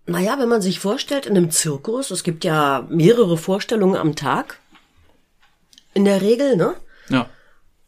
Naja, 0.06 0.36
wenn 0.38 0.48
man 0.48 0.60
sich 0.60 0.80
vorstellt, 0.80 1.26
in 1.26 1.36
einem 1.36 1.50
Zirkus, 1.50 2.10
es 2.10 2.22
gibt 2.24 2.44
ja 2.44 2.86
mehrere 2.90 3.36
Vorstellungen 3.38 3.96
am 3.96 4.14
Tag. 4.14 4.58
In 5.94 6.04
der 6.04 6.20
Regel, 6.20 6.56
ne? 6.56 6.74
Ja, 7.08 7.26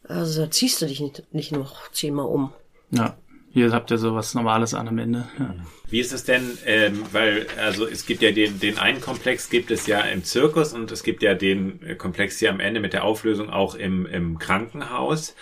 Also 0.07 0.41
da 0.41 0.51
ziehst 0.51 0.81
du 0.81 0.85
dich 0.85 0.99
nicht, 0.99 1.23
nicht 1.33 1.51
noch 1.51 1.91
zehnmal 1.91 2.25
um. 2.25 2.53
ja. 2.91 3.17
Hier 3.57 3.71
habt 3.71 3.89
ihr 3.89 3.97
so 3.97 4.13
was 4.13 4.35
Normales 4.35 4.75
an 4.75 4.87
am 4.87 4.99
Ende. 4.99 5.27
Ja. 5.39 5.55
Wie 5.89 5.99
ist 5.99 6.13
es 6.13 6.25
denn, 6.25 6.59
ähm, 6.67 7.03
weil, 7.11 7.47
also 7.57 7.87
es 7.87 8.05
gibt 8.05 8.21
ja 8.21 8.31
den, 8.31 8.59
den 8.59 8.77
einen 8.77 9.01
Komplex 9.01 9.49
gibt 9.49 9.71
es 9.71 9.87
ja 9.87 10.01
im 10.01 10.23
Zirkus 10.23 10.73
und 10.73 10.91
es 10.91 11.01
gibt 11.01 11.23
ja 11.23 11.33
den 11.33 11.81
äh, 11.81 11.95
Komplex 11.95 12.37
hier 12.37 12.51
am 12.51 12.59
Ende 12.59 12.79
mit 12.79 12.93
der 12.93 13.03
Auflösung 13.03 13.49
auch 13.49 13.73
im, 13.73 14.05
im 14.05 14.37
Krankenhaus. 14.37 15.33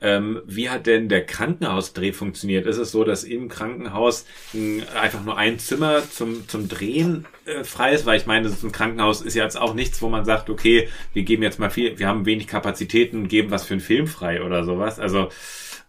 Ähm, 0.00 0.42
wie 0.46 0.70
hat 0.70 0.86
denn 0.86 1.08
der 1.08 1.26
Krankenhausdreh 1.26 2.12
funktioniert? 2.12 2.66
Ist 2.66 2.78
es 2.78 2.92
so, 2.92 3.02
dass 3.02 3.24
im 3.24 3.48
Krankenhaus 3.48 4.26
mh, 4.52 4.84
einfach 4.94 5.24
nur 5.24 5.36
ein 5.36 5.58
Zimmer 5.58 6.02
zum, 6.08 6.46
zum 6.48 6.68
Drehen 6.68 7.26
äh, 7.46 7.64
frei 7.64 7.94
ist? 7.94 8.06
Weil 8.06 8.18
ich 8.18 8.26
meine, 8.26 8.48
ein 8.48 8.72
Krankenhaus 8.72 9.22
ist 9.22 9.34
ja 9.34 9.42
jetzt 9.42 9.60
auch 9.60 9.74
nichts, 9.74 10.00
wo 10.00 10.08
man 10.08 10.24
sagt, 10.24 10.50
okay, 10.50 10.88
wir 11.14 11.24
geben 11.24 11.42
jetzt 11.42 11.58
mal 11.58 11.70
viel, 11.70 11.98
wir 11.98 12.06
haben 12.06 12.26
wenig 12.26 12.46
Kapazitäten, 12.46 13.26
geben 13.26 13.50
was 13.50 13.66
für 13.66 13.74
einen 13.74 13.80
Film 13.80 14.06
frei 14.06 14.42
oder 14.42 14.64
sowas. 14.64 15.00
Also 15.00 15.30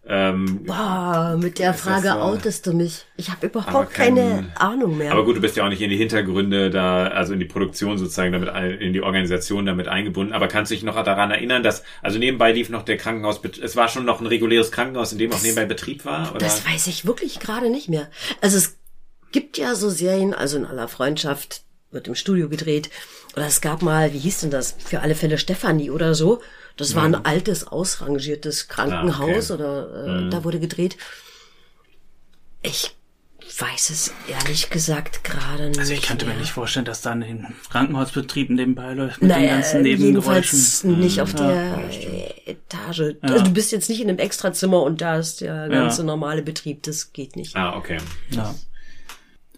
ähm, 0.07 0.63
Boah, 0.63 1.37
mit 1.39 1.59
der 1.59 1.73
das 1.73 1.81
Frage 1.81 2.07
so? 2.09 2.13
outest 2.15 2.65
du 2.65 2.73
mich. 2.73 3.05
Ich 3.17 3.29
habe 3.29 3.45
überhaupt 3.47 3.93
kein- 3.93 4.15
keine 4.15 4.51
Ahnung 4.55 4.97
mehr. 4.97 5.11
Aber 5.11 5.23
gut, 5.23 5.35
du 5.37 5.41
bist 5.41 5.55
ja 5.55 5.65
auch 5.65 5.69
nicht 5.69 5.81
in 5.81 5.89
die 5.89 5.97
Hintergründe 5.97 6.69
da, 6.71 7.07
also 7.07 7.33
in 7.33 7.39
die 7.39 7.45
Produktion 7.45 7.97
sozusagen 7.97 8.31
damit, 8.31 8.49
in 8.81 8.93
die 8.93 9.01
Organisation 9.01 9.65
damit 9.65 9.87
eingebunden. 9.87 10.33
Aber 10.33 10.47
kannst 10.47 10.71
du 10.71 10.75
dich 10.75 10.83
noch 10.83 10.95
daran 11.03 11.29
erinnern, 11.31 11.61
dass, 11.61 11.83
also 12.01 12.17
nebenbei 12.17 12.51
lief 12.53 12.69
noch 12.69 12.83
der 12.83 12.97
Krankenhaus, 12.97 13.39
es 13.61 13.75
war 13.75 13.87
schon 13.87 14.05
noch 14.05 14.19
ein 14.19 14.25
reguläres 14.27 14.71
Krankenhaus, 14.71 15.11
in 15.11 15.19
dem 15.19 15.31
auch 15.31 15.41
nebenbei 15.41 15.65
Betrieb 15.65 16.05
war? 16.05 16.31
Oder? 16.31 16.39
Das 16.39 16.65
weiß 16.65 16.87
ich 16.87 17.05
wirklich 17.05 17.39
gerade 17.39 17.69
nicht 17.69 17.89
mehr. 17.89 18.07
Also 18.41 18.57
es 18.57 18.77
gibt 19.31 19.57
ja 19.59 19.75
so 19.75 19.89
Serien, 19.89 20.33
also 20.33 20.57
in 20.57 20.65
aller 20.65 20.87
Freundschaft 20.87 21.61
wird 21.91 22.07
im 22.07 22.15
Studio 22.15 22.49
gedreht. 22.49 22.89
Oder 23.35 23.45
es 23.47 23.61
gab 23.61 23.81
mal, 23.83 24.11
wie 24.13 24.19
hieß 24.19 24.41
denn 24.41 24.51
das? 24.51 24.75
Für 24.83 25.01
alle 25.01 25.13
Fälle 25.15 25.37
Stefanie 25.37 25.91
oder 25.91 26.15
so. 26.15 26.41
Das 26.79 26.95
war 26.95 27.03
ein 27.03 27.13
altes, 27.25 27.67
ausrangiertes 27.67 28.67
Krankenhaus 28.67 29.51
Ah, 29.51 29.53
okay. 29.55 29.63
oder 29.63 30.25
äh, 30.27 30.29
da 30.29 30.43
wurde 30.43 30.59
gedreht. 30.59 30.97
Ich 32.61 32.95
weiß 33.59 33.89
es 33.89 34.13
ehrlich 34.27 34.69
gesagt 34.69 35.23
gerade 35.23 35.67
nicht. 35.69 35.79
Also 35.79 35.93
ich 35.93 36.01
könnte 36.03 36.25
mehr. 36.25 36.35
mir 36.35 36.41
nicht 36.41 36.51
vorstellen, 36.51 36.85
dass 36.85 37.01
da 37.01 37.11
ein 37.11 37.53
Krankenhausbetrieb 37.69 38.49
nebenbei 38.49 38.93
läuft 38.93 39.21
mit 39.21 39.31
den 39.31 39.37
Naja, 39.37 39.55
ganzen 39.55 39.81
Nebengeräuschen. 39.81 40.57
jedenfalls 40.59 40.83
nicht 40.83 41.21
auf 41.21 41.33
der 41.33 41.79
Etage. 42.45 43.15
Also 43.21 43.43
du 43.43 43.51
bist 43.51 43.71
jetzt 43.71 43.89
nicht 43.89 44.01
in 44.01 44.09
einem 44.09 44.19
Extrazimmer 44.19 44.81
und 44.83 45.01
da 45.01 45.17
ist 45.17 45.41
der 45.41 45.67
ganze 45.69 46.03
normale 46.03 46.41
Betrieb. 46.41 46.83
Das 46.83 47.11
geht 47.11 47.35
nicht. 47.35 47.55
Ah, 47.55 47.75
okay. 47.75 47.97
Ja. 48.31 48.53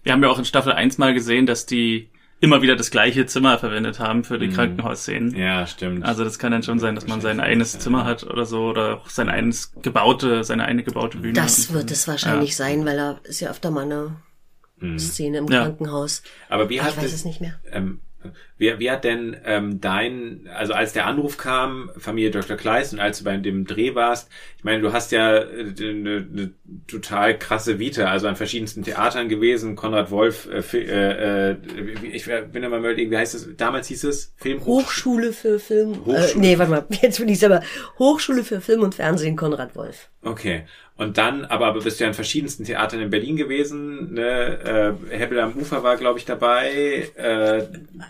Wir 0.04 0.14
haben 0.14 0.24
ja 0.24 0.30
auch 0.30 0.40
in 0.40 0.46
Staffel 0.46 0.72
1 0.74 0.98
mal 0.98 1.14
gesehen, 1.14 1.46
dass 1.46 1.66
die 1.68 2.10
immer 2.42 2.62
wieder 2.62 2.76
das 2.76 2.92
gleiche 2.92 3.26
Zimmer 3.28 3.58
verwendet 3.60 4.00
haben 4.00 4.24
für 4.26 4.38
die 4.40 4.50
Krankenhausszenen. 4.50 5.36
Ja, 5.36 5.66
stimmt. 5.68 6.04
Also 6.04 6.24
das 6.26 6.38
kann 6.40 6.52
dann 6.52 6.64
schon 6.64 6.80
sein, 6.80 6.96
dass 6.96 7.08
man 7.08 7.22
sein 7.22 7.40
eigenes 7.40 7.80
Zimmer 7.80 8.04
hat 8.04 8.24
oder 8.26 8.46
so 8.46 8.66
oder 8.66 8.98
auch 8.98 9.10
sein 9.10 9.30
eigenes 9.30 9.72
gebaute, 9.82 10.44
seine 10.44 10.66
eine 10.66 10.84
gebaute 10.84 11.20
Bühne. 11.20 11.34
Das 11.34 11.72
wird 11.72 11.90
es 11.92 12.08
wahrscheinlich 12.08 12.56
sein, 12.58 12.84
weil 12.86 12.98
da 12.98 13.20
ist 13.24 13.40
ja 13.40 13.50
öfter 13.52 13.72
mal 13.72 13.86
eine 13.86 15.00
Szene 15.00 15.38
im 15.38 15.48
Ja. 15.48 15.62
Krankenhaus. 15.64 16.24
Aber 16.50 16.68
wie 16.70 16.80
Aber 16.80 16.88
hat 16.90 16.96
ich 16.98 17.04
weiß 17.04 17.06
es- 17.14 17.20
es 17.20 17.26
nicht 17.26 17.40
mehr. 17.42 17.60
Ähm, 17.72 18.00
wie, 18.58 18.80
wie 18.80 18.92
hat 18.92 19.04
denn 19.04 19.36
ähm, 19.46 19.82
dein, 19.82 20.50
also 20.56 20.74
als 20.74 20.94
der 20.94 21.08
Anruf 21.08 21.38
kam, 21.38 21.92
Familie 21.98 22.32
Dr. 22.32 22.58
Kleist 22.58 22.94
und 22.94 23.00
als 23.00 23.20
du 23.20 23.24
bei 23.24 23.36
dem 23.38 23.66
Dreh 23.66 23.96
warst, 23.96 24.30
ich 24.58 24.64
meine, 24.64 24.82
du 24.82 24.94
hast 24.94 25.12
ja 25.12 25.38
äh, 25.38 25.74
eine, 25.80 26.28
eine 26.32 26.52
total 26.88 27.38
krasse 27.38 27.80
Vita, 27.80 28.06
also 28.06 28.28
an 28.28 28.36
verschiedensten 28.36 28.84
Theatern 28.84 29.30
gewesen, 29.30 29.76
Konrad 29.76 30.12
Wolf, 30.12 30.48
äh, 30.52 30.78
äh, 30.78 31.52
äh, 31.52 31.58
ich 32.12 32.26
bin 32.26 32.64
immer 32.64 32.80
mal 32.80 32.96
wie 32.96 33.18
heißt 33.18 33.36
es, 33.36 33.50
damals 33.58 33.88
hieß 33.88 34.04
es 34.04 34.34
Film 34.38 34.64
Hochschule 34.66 35.34
für 35.34 35.60
Film. 35.60 35.94
Äh, 35.94 35.98
Hochschule. 36.06 36.42
nee, 36.42 36.58
warte 36.60 36.72
mal, 36.72 36.86
jetzt 37.02 37.20
bin 37.20 37.30
ich 37.30 37.40
selber. 37.40 37.62
Hochschule 37.98 38.44
für 38.44 38.62
Film 38.62 38.82
und 38.82 38.96
Fernsehen 38.96 39.36
Konrad 39.36 39.76
Wolf. 39.76 40.10
Okay. 40.24 40.66
Und 41.02 41.18
dann, 41.18 41.46
aber, 41.46 41.66
aber 41.66 41.82
bist 41.82 42.00
du 42.00 42.04
ja 42.04 42.10
in 42.10 42.14
verschiedensten 42.14 42.64
Theatern 42.64 43.02
in 43.02 43.10
Berlin 43.10 43.36
gewesen. 43.36 44.14
Ne? 44.14 44.96
Äh, 45.10 45.18
Hebbel 45.18 45.40
am 45.40 45.54
Ufer 45.54 45.82
war, 45.82 45.98
glaube 45.98 46.20
ich, 46.20 46.26
dabei. 46.26 47.10
Äh, 47.16 47.64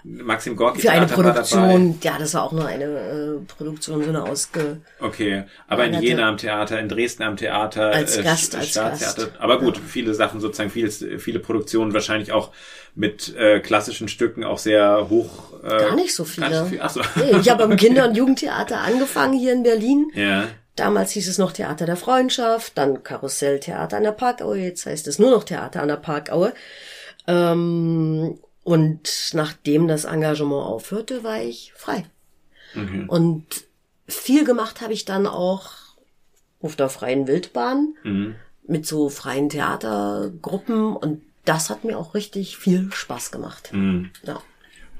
Maxim 0.03 0.57
Gorki 0.57 0.81
Für 0.81 0.91
eine 0.91 1.07
Theater 1.07 1.23
war 1.23 1.33
dabei. 1.33 1.47
Produktion, 1.47 1.99
ja, 2.01 2.19
das 2.19 2.33
war 2.33 2.43
auch 2.43 2.51
nur 2.51 2.65
eine 2.65 2.83
äh, 2.83 3.37
Produktion, 3.47 4.03
so 4.03 4.09
eine 4.09 4.23
ausge... 4.23 4.81
Okay, 4.99 5.43
aber 5.69 5.85
in 5.85 6.01
Jena 6.01 6.27
am 6.27 6.35
Theater, 6.35 6.81
in 6.81 6.89
Dresden 6.89 7.23
am 7.23 7.37
Theater, 7.37 7.91
Als 7.91 8.17
äh, 8.17 8.23
Gast, 8.23 8.57
als 8.57 8.71
Staatstheater. 8.71 9.27
Gast. 9.27 9.39
Aber 9.39 9.59
gut, 9.59 9.77
viele 9.77 10.13
Sachen 10.13 10.41
sozusagen, 10.41 10.69
vieles, 10.69 11.05
viele 11.19 11.39
Produktionen 11.39 11.93
wahrscheinlich 11.93 12.33
auch 12.33 12.51
mit 12.93 13.33
äh, 13.37 13.61
klassischen 13.61 14.09
Stücken 14.09 14.43
auch 14.43 14.57
sehr 14.57 15.07
hoch. 15.09 15.53
Äh, 15.63 15.69
Gar 15.69 15.95
nicht 15.95 16.13
so 16.13 16.25
Gar 16.25 16.49
nicht 16.49 16.57
so 16.57 16.65
viele. 16.65 16.65
viel. 16.65 16.79
Ach 16.81 16.89
so. 16.89 17.01
Nee, 17.15 17.39
ich 17.39 17.49
habe 17.49 17.63
am 17.63 17.75
Kinder- 17.77 18.09
und 18.09 18.17
Jugendtheater 18.17 18.81
angefangen 18.81 19.39
hier 19.39 19.53
in 19.53 19.63
Berlin. 19.63 20.11
Ja. 20.13 20.47
Damals 20.75 21.11
hieß 21.11 21.27
es 21.27 21.37
noch 21.37 21.51
Theater 21.51 21.85
der 21.85 21.97
Freundschaft, 21.97 22.77
dann 22.77 23.03
Karusselltheater 23.03 23.97
an 23.97 24.03
der 24.03 24.13
Parkaue, 24.13 24.57
jetzt 24.57 24.85
heißt 24.85 25.07
es 25.07 25.19
nur 25.19 25.29
noch 25.31 25.43
Theater 25.43 25.81
an 25.81 25.89
der 25.89 25.97
Parkaue. 25.97 26.53
Ähm, 27.27 28.39
und 28.63 29.29
nachdem 29.33 29.87
das 29.87 30.05
Engagement 30.05 30.65
aufhörte, 30.65 31.23
war 31.23 31.41
ich 31.41 31.73
frei. 31.75 32.05
Mhm. 32.73 33.09
Und 33.09 33.45
viel 34.07 34.45
gemacht 34.45 34.81
habe 34.81 34.93
ich 34.93 35.05
dann 35.05 35.27
auch 35.27 35.71
auf 36.61 36.75
der 36.75 36.89
freien 36.89 37.27
Wildbahn 37.27 37.95
Mhm. 38.03 38.35
mit 38.67 38.85
so 38.85 39.09
freien 39.09 39.49
Theatergruppen 39.49 40.95
und 40.95 41.21
das 41.45 41.69
hat 41.69 41.83
mir 41.83 41.97
auch 41.97 42.13
richtig 42.13 42.57
viel 42.57 42.91
Spaß 42.91 43.31
gemacht. 43.31 43.73
Mhm. 43.73 44.11
Ja. 44.23 44.41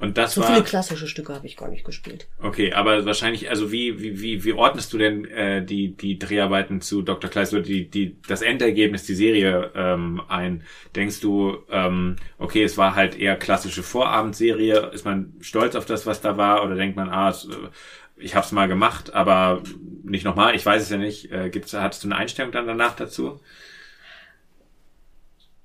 Und 0.02 0.18
das 0.18 0.34
So 0.34 0.40
war. 0.40 0.48
viele 0.48 0.64
klassische 0.64 1.06
Stücke 1.06 1.32
habe 1.32 1.46
ich 1.46 1.56
gar 1.56 1.68
nicht 1.68 1.84
gespielt. 1.84 2.26
Okay, 2.40 2.72
aber 2.72 3.04
wahrscheinlich, 3.06 3.48
also 3.50 3.70
wie, 3.70 4.00
wie, 4.00 4.20
wie, 4.20 4.44
wie 4.44 4.52
ordnest 4.52 4.92
du 4.92 4.98
denn 4.98 5.24
äh, 5.26 5.64
die, 5.64 5.96
die 5.96 6.18
Dreharbeiten 6.18 6.80
zu 6.80 7.02
Dr. 7.02 7.30
Kleist 7.30 7.52
oder 7.54 7.62
die, 7.62 7.88
die, 7.88 8.16
das 8.26 8.42
Endergebnis, 8.42 9.04
die 9.06 9.14
Serie 9.14 9.70
ähm, 9.76 10.20
ein? 10.26 10.64
Denkst 10.96 11.20
du, 11.20 11.58
ähm, 11.70 12.16
okay, 12.38 12.64
es 12.64 12.76
war 12.76 12.96
halt 12.96 13.16
eher 13.16 13.36
klassische 13.36 13.84
Vorabendserie, 13.84 14.90
ist 14.92 15.04
man 15.04 15.34
stolz 15.40 15.76
auf 15.76 15.86
das, 15.86 16.04
was 16.04 16.20
da 16.20 16.36
war, 16.36 16.64
oder 16.64 16.74
denkt 16.74 16.96
man, 16.96 17.08
ah, 17.08 17.28
es, 17.30 17.44
äh, 17.44 17.68
ich 18.16 18.34
hab's 18.34 18.50
mal 18.50 18.66
gemacht, 18.66 19.14
aber 19.14 19.62
nicht 20.02 20.24
nochmal, 20.24 20.56
ich 20.56 20.66
weiß 20.66 20.82
es 20.82 20.90
ja 20.90 20.96
nicht. 20.96 21.30
Äh, 21.30 21.48
gibt's, 21.50 21.74
hattest 21.74 22.02
du 22.02 22.08
eine 22.08 22.16
Einstellung 22.16 22.50
dann 22.50 22.66
danach 22.66 22.96
dazu? 22.96 23.40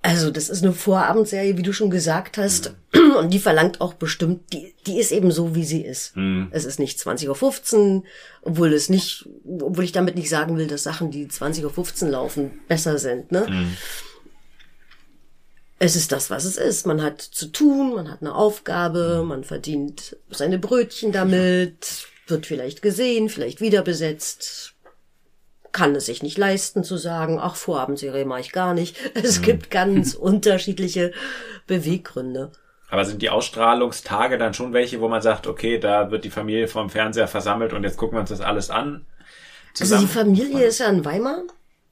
Also 0.08 0.32
das 0.32 0.48
ist 0.48 0.64
eine 0.64 0.72
Vorabendserie, 0.72 1.58
wie 1.58 1.64
du 1.64 1.74
schon 1.74 1.90
gesagt 1.90 2.38
hast. 2.38 2.74
Und 3.20 3.34
die 3.34 3.40
verlangt 3.40 3.82
auch 3.82 3.94
bestimmt, 3.94 4.54
die, 4.54 4.74
die 4.86 5.00
ist 5.00 5.12
eben 5.12 5.32
so, 5.32 5.54
wie 5.54 5.66
sie 5.66 5.82
ist. 5.82 6.16
Es 6.52 6.64
ist 6.64 6.80
nicht 6.80 6.98
20.15 6.98 7.76
Uhr, 7.76 8.04
obwohl 8.42 8.72
es 8.72 8.88
nicht, 8.88 9.28
obwohl 9.60 9.84
ich 9.84 9.92
damit 9.92 10.16
nicht 10.16 10.30
sagen 10.30 10.56
will, 10.58 10.68
dass 10.68 10.84
Sachen, 10.84 11.12
die 11.12 11.28
20.15 11.28 12.06
Uhr 12.06 12.10
laufen, 12.12 12.52
besser 12.70 13.00
sind. 13.00 13.34
Ne? 13.34 13.68
Es 15.78 15.98
ist 15.98 16.14
das, 16.14 16.30
was 16.30 16.46
es 16.46 16.56
ist. 16.56 16.88
Man 16.88 17.02
hat 17.02 17.22
zu 17.22 17.48
tun, 17.48 17.94
man 17.94 18.10
hat 18.10 18.22
eine 18.22 18.34
Aufgabe, 18.34 19.26
man 19.28 19.44
verdient 19.44 20.16
seine 20.30 20.58
Brötchen 20.58 21.12
damit, 21.12 22.08
wird 22.28 22.46
vielleicht 22.46 22.82
gesehen, 22.82 23.28
vielleicht 23.28 23.60
wieder 23.60 23.82
besetzt, 23.82 24.74
kann 25.78 25.94
es 25.94 26.08
sich 26.08 26.24
nicht 26.24 26.40
leisten 26.40 26.84
zu 26.84 26.98
sagen, 26.98 27.38
ach, 27.40 27.56
Vorabendserie 27.56 28.26
mache 28.26 28.40
ich 28.40 28.52
gar 28.52 28.74
nicht. 28.74 28.98
Es 29.14 29.44
gibt 29.44 29.70
ganz 29.70 30.16
unterschiedliche 30.30 31.12
Beweggründe. 31.68 32.52
Aber 32.90 33.06
sind 33.06 33.22
die 33.22 33.30
Ausstrahlungstage 33.30 34.40
dann 34.40 34.56
schon 34.56 34.74
welche, 34.74 35.02
wo 35.02 35.08
man 35.08 35.22
sagt, 35.22 35.46
okay, 35.46 35.78
da 35.78 36.10
wird 36.10 36.24
die 36.24 36.32
Familie 36.32 36.68
vom 36.68 36.90
Fernseher 36.90 37.28
versammelt 37.28 37.74
und 37.74 37.84
jetzt 37.84 37.98
gucken 37.98 38.18
wir 38.18 38.22
uns 38.22 38.32
das 38.32 38.42
alles 38.42 38.72
an? 38.72 39.06
Also 39.80 39.98
die 40.00 40.08
Familie 40.08 40.66
ist 40.66 40.80
ja 40.80 40.88
in 40.88 41.06
Weimar. 41.06 41.44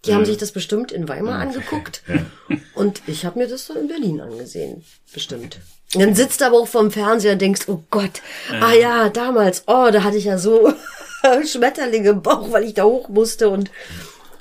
Die 0.05 0.15
haben 0.15 0.25
sich 0.25 0.37
das 0.37 0.51
bestimmt 0.51 0.91
in 0.91 1.07
Weimar 1.07 1.39
angeguckt. 1.39 2.03
Und 2.73 3.01
ich 3.07 3.25
habe 3.25 3.39
mir 3.39 3.47
das 3.47 3.67
dann 3.67 3.77
in 3.77 3.87
Berlin 3.87 4.21
angesehen. 4.21 4.83
Bestimmt. 5.13 5.59
Und 5.93 6.01
dann 6.01 6.15
sitzt 6.15 6.41
du 6.41 6.45
aber 6.45 6.57
auch 6.57 6.67
vorm 6.67 6.89
Fernseher 6.89 7.33
und 7.33 7.41
denkst, 7.41 7.63
oh 7.67 7.83
Gott, 7.91 8.21
ah 8.61 8.73
ja, 8.73 9.09
damals, 9.09 9.63
oh, 9.67 9.89
da 9.91 10.03
hatte 10.03 10.17
ich 10.17 10.25
ja 10.25 10.37
so 10.37 10.73
Schmetterlinge 11.47 12.09
im 12.09 12.21
Bauch, 12.21 12.51
weil 12.51 12.63
ich 12.63 12.73
da 12.73 12.83
hoch 12.83 13.09
musste 13.09 13.49
und 13.49 13.71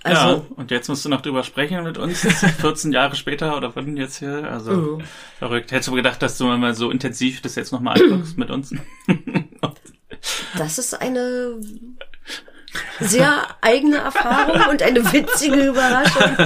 also, 0.07 0.21
ja, 0.29 0.43
und 0.57 0.71
jetzt 0.71 0.89
musst 0.89 1.03
du 1.07 1.09
noch 1.09 1.23
drüber 1.23 1.43
sprechen 1.45 1.83
mit 1.83 1.97
uns, 1.97 2.21
14 2.61 2.93
Jahre 2.93 3.17
später 3.17 3.57
oder 3.57 3.75
wann 3.75 3.97
jetzt 3.97 4.19
hier, 4.19 4.51
also 4.51 4.71
Mhm. 4.73 5.03
verrückt. 5.39 5.73
Hättest 5.73 5.89
du 5.89 5.93
gedacht, 5.95 6.21
dass 6.21 6.37
du 6.37 6.45
mal 6.45 6.75
so 6.75 6.91
intensiv 6.91 7.41
das 7.41 7.55
jetzt 7.55 7.73
nochmal 7.73 7.99
anguckst 8.03 8.37
mit 8.37 8.51
uns? 8.51 8.75
das 10.59 10.79
ist 10.79 11.01
eine 11.01 11.59
sehr 13.01 13.47
eigene 13.63 13.97
Erfahrung 13.97 14.61
und 14.71 14.83
eine 14.83 15.11
witzige 15.13 15.69
Überraschung. 15.69 16.37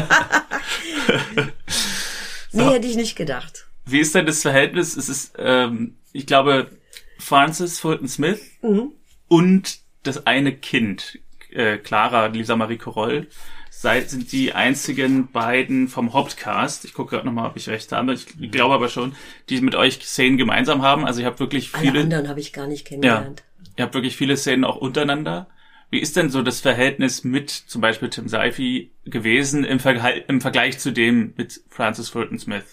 nee, 2.53 2.65
hätte 2.65 2.87
ich 2.87 2.97
nicht 2.97 3.17
gedacht. 3.17 3.67
Wie 3.85 4.01
ist 4.01 4.15
denn 4.15 4.27
das 4.27 4.43
Verhältnis? 4.43 4.97
Es 4.97 5.09
ist, 5.09 5.33
ähm, 5.39 5.97
ich 6.13 6.27
glaube, 6.27 6.71
Francis 7.19 7.81
Fulton 7.81 8.09
Smith 8.09 8.41
Mhm. 8.63 8.93
und 9.29 9.79
das 10.09 10.27
eine 10.27 10.53
Kind, 10.53 11.19
äh, 11.51 11.79
Clara 11.79 12.27
Lisa 12.27 12.57
Marie 12.57 12.79
Coroll, 12.79 13.29
seid, 13.71 14.11
sind 14.11 14.33
die 14.33 14.55
einzigen 14.55 15.31
beiden 15.31 15.89
vom 15.89 16.13
Hauptcast. 16.13 16.85
Ich 16.85 16.95
gucke 16.95 17.11
gerade 17.11 17.27
nochmal, 17.27 17.49
ob 17.49 17.57
ich 17.57 17.69
recht 17.69 17.93
habe. 17.93 18.13
Ich 18.13 18.27
glaube 18.51 18.75
aber 18.75 18.89
schon, 18.89 19.15
die 19.49 19.61
mit 19.61 19.77
euch 19.77 20.01
Szenen 20.03 20.37
gemeinsam 20.37 20.83
haben. 20.83 21.05
Also 21.05 21.21
ich 21.21 21.27
habe 21.27 21.39
wirklich 21.39 21.75
Alle 21.75 21.83
viele. 21.83 22.01
anderen 22.01 22.29
habe 22.29 22.41
ich 22.41 22.53
gar 22.53 22.67
nicht 22.67 22.87
kennengelernt. 22.87 23.45
Ihr 23.77 23.85
habt 23.85 23.95
wirklich 23.95 24.17
viele 24.17 24.37
Szenen 24.37 24.65
auch 24.65 24.77
untereinander. 24.77 25.47
Wie 25.91 26.01
ist 26.01 26.17
denn 26.17 26.29
so 26.29 26.43
das 26.43 26.61
Verhältnis 26.61 27.25
mit 27.25 27.51
zum 27.51 27.81
Beispiel 27.81 28.11
Tim 28.11 28.29
Seifi 28.29 28.91
gewesen 29.05 29.65
im, 29.65 29.79
Vergleich, 29.79 30.25
im 30.29 30.41
Vergleich 30.41 30.79
zu 30.79 30.91
dem 30.91 31.33
mit 31.37 31.61
Francis 31.71 32.09
Fulton 32.11 32.39
Smith? 32.39 32.65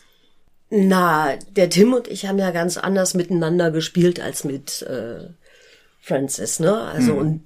Na, 0.69 1.35
der 1.51 1.69
Tim 1.69 1.93
und 1.93 2.07
ich 2.07 2.25
haben 2.25 2.39
ja 2.39 2.51
ganz 2.51 2.77
anders 2.77 3.13
miteinander 3.13 3.71
gespielt 3.71 4.19
als 4.19 4.43
mit 4.43 4.81
äh, 4.81 5.29
Francis, 6.05 6.59
ne? 6.59 6.81
Also 6.81 7.13
und 7.13 7.41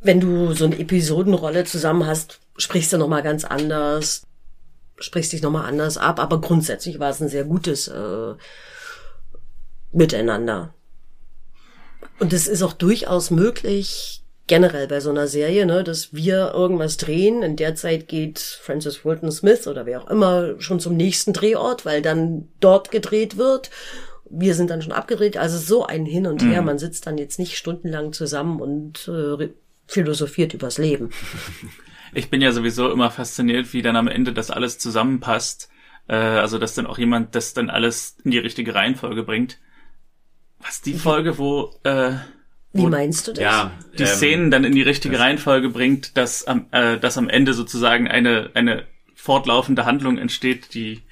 wenn 0.00 0.20
du 0.20 0.52
so 0.52 0.64
eine 0.64 0.78
Episodenrolle 0.78 1.64
zusammen 1.64 2.06
hast, 2.06 2.38
sprichst 2.56 2.92
du 2.92 2.98
noch 2.98 3.08
mal 3.08 3.22
ganz 3.22 3.44
anders, 3.44 4.22
sprichst 4.98 5.32
dich 5.32 5.42
noch 5.42 5.50
mal 5.50 5.64
anders 5.64 5.98
ab. 5.98 6.20
Aber 6.20 6.40
grundsätzlich 6.40 7.00
war 7.00 7.10
es 7.10 7.20
ein 7.20 7.28
sehr 7.28 7.42
gutes 7.42 7.88
äh, 7.88 8.34
Miteinander. 9.92 10.72
Und 12.20 12.32
es 12.32 12.46
ist 12.46 12.62
auch 12.62 12.74
durchaus 12.74 13.32
möglich, 13.32 14.22
generell 14.46 14.86
bei 14.86 15.00
so 15.00 15.10
einer 15.10 15.26
Serie, 15.26 15.66
ne, 15.66 15.82
dass 15.82 16.14
wir 16.14 16.52
irgendwas 16.54 16.96
drehen. 16.96 17.42
In 17.42 17.56
der 17.56 17.74
Zeit 17.74 18.06
geht 18.06 18.38
Francis 18.38 18.98
Fulton 18.98 19.32
Smith 19.32 19.66
oder 19.66 19.84
wer 19.84 20.02
auch 20.02 20.08
immer 20.08 20.60
schon 20.60 20.78
zum 20.78 20.96
nächsten 20.96 21.32
Drehort, 21.32 21.84
weil 21.84 22.02
dann 22.02 22.48
dort 22.60 22.92
gedreht 22.92 23.36
wird. 23.36 23.70
Wir 24.30 24.54
sind 24.54 24.70
dann 24.70 24.82
schon 24.82 24.92
abgedreht. 24.92 25.36
Also 25.36 25.58
so 25.58 25.86
ein 25.86 26.06
Hin 26.06 26.26
und 26.26 26.42
Her. 26.42 26.62
Man 26.62 26.78
sitzt 26.78 27.06
dann 27.06 27.18
jetzt 27.18 27.38
nicht 27.38 27.56
stundenlang 27.56 28.12
zusammen 28.12 28.60
und 28.60 29.08
äh, 29.08 29.50
philosophiert 29.86 30.54
übers 30.54 30.78
Leben. 30.78 31.10
Ich 32.14 32.30
bin 32.30 32.40
ja 32.40 32.50
sowieso 32.50 32.90
immer 32.90 33.10
fasziniert, 33.10 33.74
wie 33.74 33.82
dann 33.82 33.96
am 33.96 34.08
Ende 34.08 34.32
das 34.32 34.50
alles 34.50 34.78
zusammenpasst. 34.78 35.68
Äh, 36.08 36.14
also, 36.14 36.58
dass 36.58 36.74
dann 36.74 36.86
auch 36.86 36.96
jemand 36.96 37.34
das 37.34 37.52
dann 37.52 37.68
alles 37.68 38.16
in 38.24 38.30
die 38.30 38.38
richtige 38.38 38.74
Reihenfolge 38.74 39.22
bringt. 39.22 39.58
Was 40.60 40.80
die 40.80 40.94
Folge, 40.94 41.36
wo 41.36 41.74
äh, 41.84 42.12
Wie 42.72 42.86
meinst 42.86 43.28
du 43.28 43.32
das? 43.32 43.42
Ja, 43.42 43.72
die 43.98 44.04
ähm, 44.04 44.08
Szenen 44.08 44.50
dann 44.50 44.64
in 44.64 44.72
die 44.72 44.82
richtige 44.82 45.18
Reihenfolge 45.18 45.68
bringt, 45.68 46.16
dass 46.16 46.46
am, 46.46 46.66
äh, 46.70 46.98
dass 46.98 47.18
am 47.18 47.28
Ende 47.28 47.52
sozusagen 47.52 48.08
eine, 48.08 48.50
eine 48.54 48.84
fortlaufende 49.14 49.84
Handlung 49.84 50.18
entsteht, 50.18 50.72
die, 50.72 51.02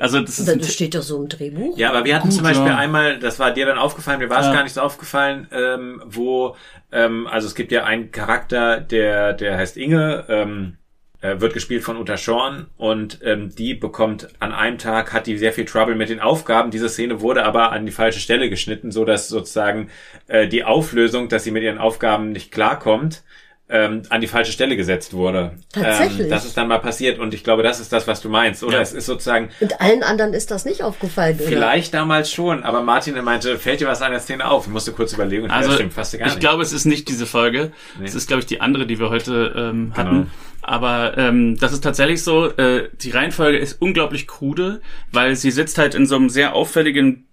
also 0.00 0.20
das 0.20 0.38
ist, 0.38 0.48
Das 0.48 0.72
steht 0.72 0.94
doch 0.94 1.02
so 1.02 1.20
im 1.22 1.28
Drehbuch. 1.28 1.76
Ja, 1.76 1.90
aber 1.90 2.04
wir 2.04 2.14
hatten 2.14 2.28
Gut, 2.28 2.34
zum 2.36 2.44
Beispiel 2.44 2.66
ja. 2.68 2.76
einmal, 2.76 3.18
das 3.18 3.38
war 3.38 3.52
dir 3.52 3.66
dann 3.66 3.78
aufgefallen, 3.78 4.18
mir 4.18 4.30
war 4.30 4.40
es 4.40 4.46
Ja. 4.46 4.52
gar 4.52 4.62
nicht 4.62 4.74
so 4.74 4.80
aufgefallen, 4.80 5.46
ähm, 5.52 6.02
wo, 6.06 6.56
ähm, 6.92 7.26
also 7.26 7.46
es 7.46 7.54
gibt 7.54 7.72
ja 7.72 7.84
einen 7.84 8.10
Charakter, 8.10 8.80
der, 8.80 9.32
der 9.32 9.56
heißt 9.56 9.76
Inge, 9.76 10.24
ähm, 10.28 10.76
äh, 11.20 11.40
wird 11.40 11.52
gespielt 11.52 11.82
von 11.82 11.96
Uta 11.96 12.16
Schorn 12.16 12.66
und 12.76 13.18
ähm, 13.24 13.52
die 13.54 13.74
bekommt 13.74 14.28
an 14.38 14.52
einem 14.52 14.78
Tag, 14.78 15.12
hat 15.12 15.26
die 15.26 15.36
sehr 15.36 15.52
viel 15.52 15.64
Trouble 15.64 15.96
mit 15.96 16.10
den 16.10 16.20
Aufgaben. 16.20 16.70
Diese 16.70 16.88
Szene 16.88 17.20
wurde 17.20 17.44
aber 17.44 17.72
an 17.72 17.86
die 17.86 17.92
falsche 17.92 18.20
Stelle 18.20 18.48
geschnitten, 18.48 18.92
so 18.92 19.04
dass 19.04 19.28
sozusagen 19.28 19.90
äh, 20.28 20.46
die 20.46 20.62
Auflösung, 20.64 21.28
dass 21.28 21.42
sie 21.42 21.50
mit 21.50 21.64
ihren 21.64 21.78
Aufgaben 21.78 22.30
nicht 22.30 22.52
klarkommt, 22.52 23.24
ähm, 23.70 24.02
an 24.08 24.20
die 24.20 24.26
falsche 24.26 24.52
Stelle 24.52 24.76
gesetzt 24.76 25.12
wurde. 25.12 25.52
Tatsächlich? 25.72 26.20
Ähm, 26.26 26.30
das 26.30 26.44
ist 26.46 26.56
dann 26.56 26.68
mal 26.68 26.78
passiert 26.78 27.18
und 27.18 27.34
ich 27.34 27.44
glaube, 27.44 27.62
das 27.62 27.80
ist 27.80 27.92
das, 27.92 28.06
was 28.06 28.20
du 28.22 28.28
meinst. 28.30 28.62
Oder 28.64 28.76
Ja. 28.76 28.80
es 28.82 28.92
ist 28.94 29.06
sozusagen 29.06 29.50
Und 29.60 29.80
allen 29.80 30.02
anderen 30.02 30.32
ist 30.32 30.50
das 30.50 30.64
nicht 30.64 30.82
aufgefallen, 30.82 31.36
oder? 31.38 31.48
Vielleicht 31.48 31.92
damals 31.92 32.32
schon, 32.32 32.62
aber 32.62 32.82
Martin 32.82 33.22
meinte, 33.22 33.58
fällt 33.58 33.80
dir 33.80 33.86
was 33.88 34.00
an 34.00 34.12
der 34.12 34.20
Szene 34.20 34.48
auf? 34.50 34.66
Ich 34.66 34.72
musste 34.72 34.92
kurz 34.92 35.12
überlegen 35.12 35.44
und 35.44 35.50
also 35.50 35.72
stimmt, 35.72 35.92
fast 35.92 36.12
gar 36.18 36.26
ich 36.26 36.34
nicht. 36.34 36.40
glaube, 36.40 36.62
es 36.62 36.72
ist 36.72 36.86
nicht 36.86 37.08
diese 37.08 37.26
Folge. 37.26 37.72
Nee. 37.98 38.06
Es 38.06 38.14
ist, 38.14 38.26
glaube 38.26 38.40
ich, 38.40 38.46
die 38.46 38.60
andere, 38.60 38.86
die 38.86 38.98
wir 38.98 39.10
heute 39.10 39.52
ähm, 39.54 39.92
hatten. 39.96 40.10
Genau. 40.10 40.26
Aber 40.62 41.16
ähm, 41.16 41.56
das 41.58 41.72
ist 41.72 41.82
tatsächlich 41.84 42.22
so, 42.22 42.46
äh, 42.46 42.88
die 43.00 43.10
Reihenfolge 43.10 43.58
ist 43.58 43.80
unglaublich 43.80 44.26
krude, 44.26 44.80
weil 45.12 45.34
sie 45.36 45.50
sitzt 45.50 45.78
halt 45.78 45.94
in 45.94 46.06
so 46.06 46.16
einem 46.16 46.28
sehr 46.28 46.54
auffälligen 46.54 47.26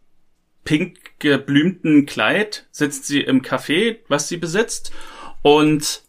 pink 0.63 0.97
geblümten 1.19 2.05
Kleid, 2.05 2.65
sitzt 2.71 3.05
sie 3.07 3.21
im 3.21 3.41
Café, 3.41 3.97
was 4.07 4.27
sie 4.27 4.37
besitzt, 4.37 4.91
und 5.41 6.01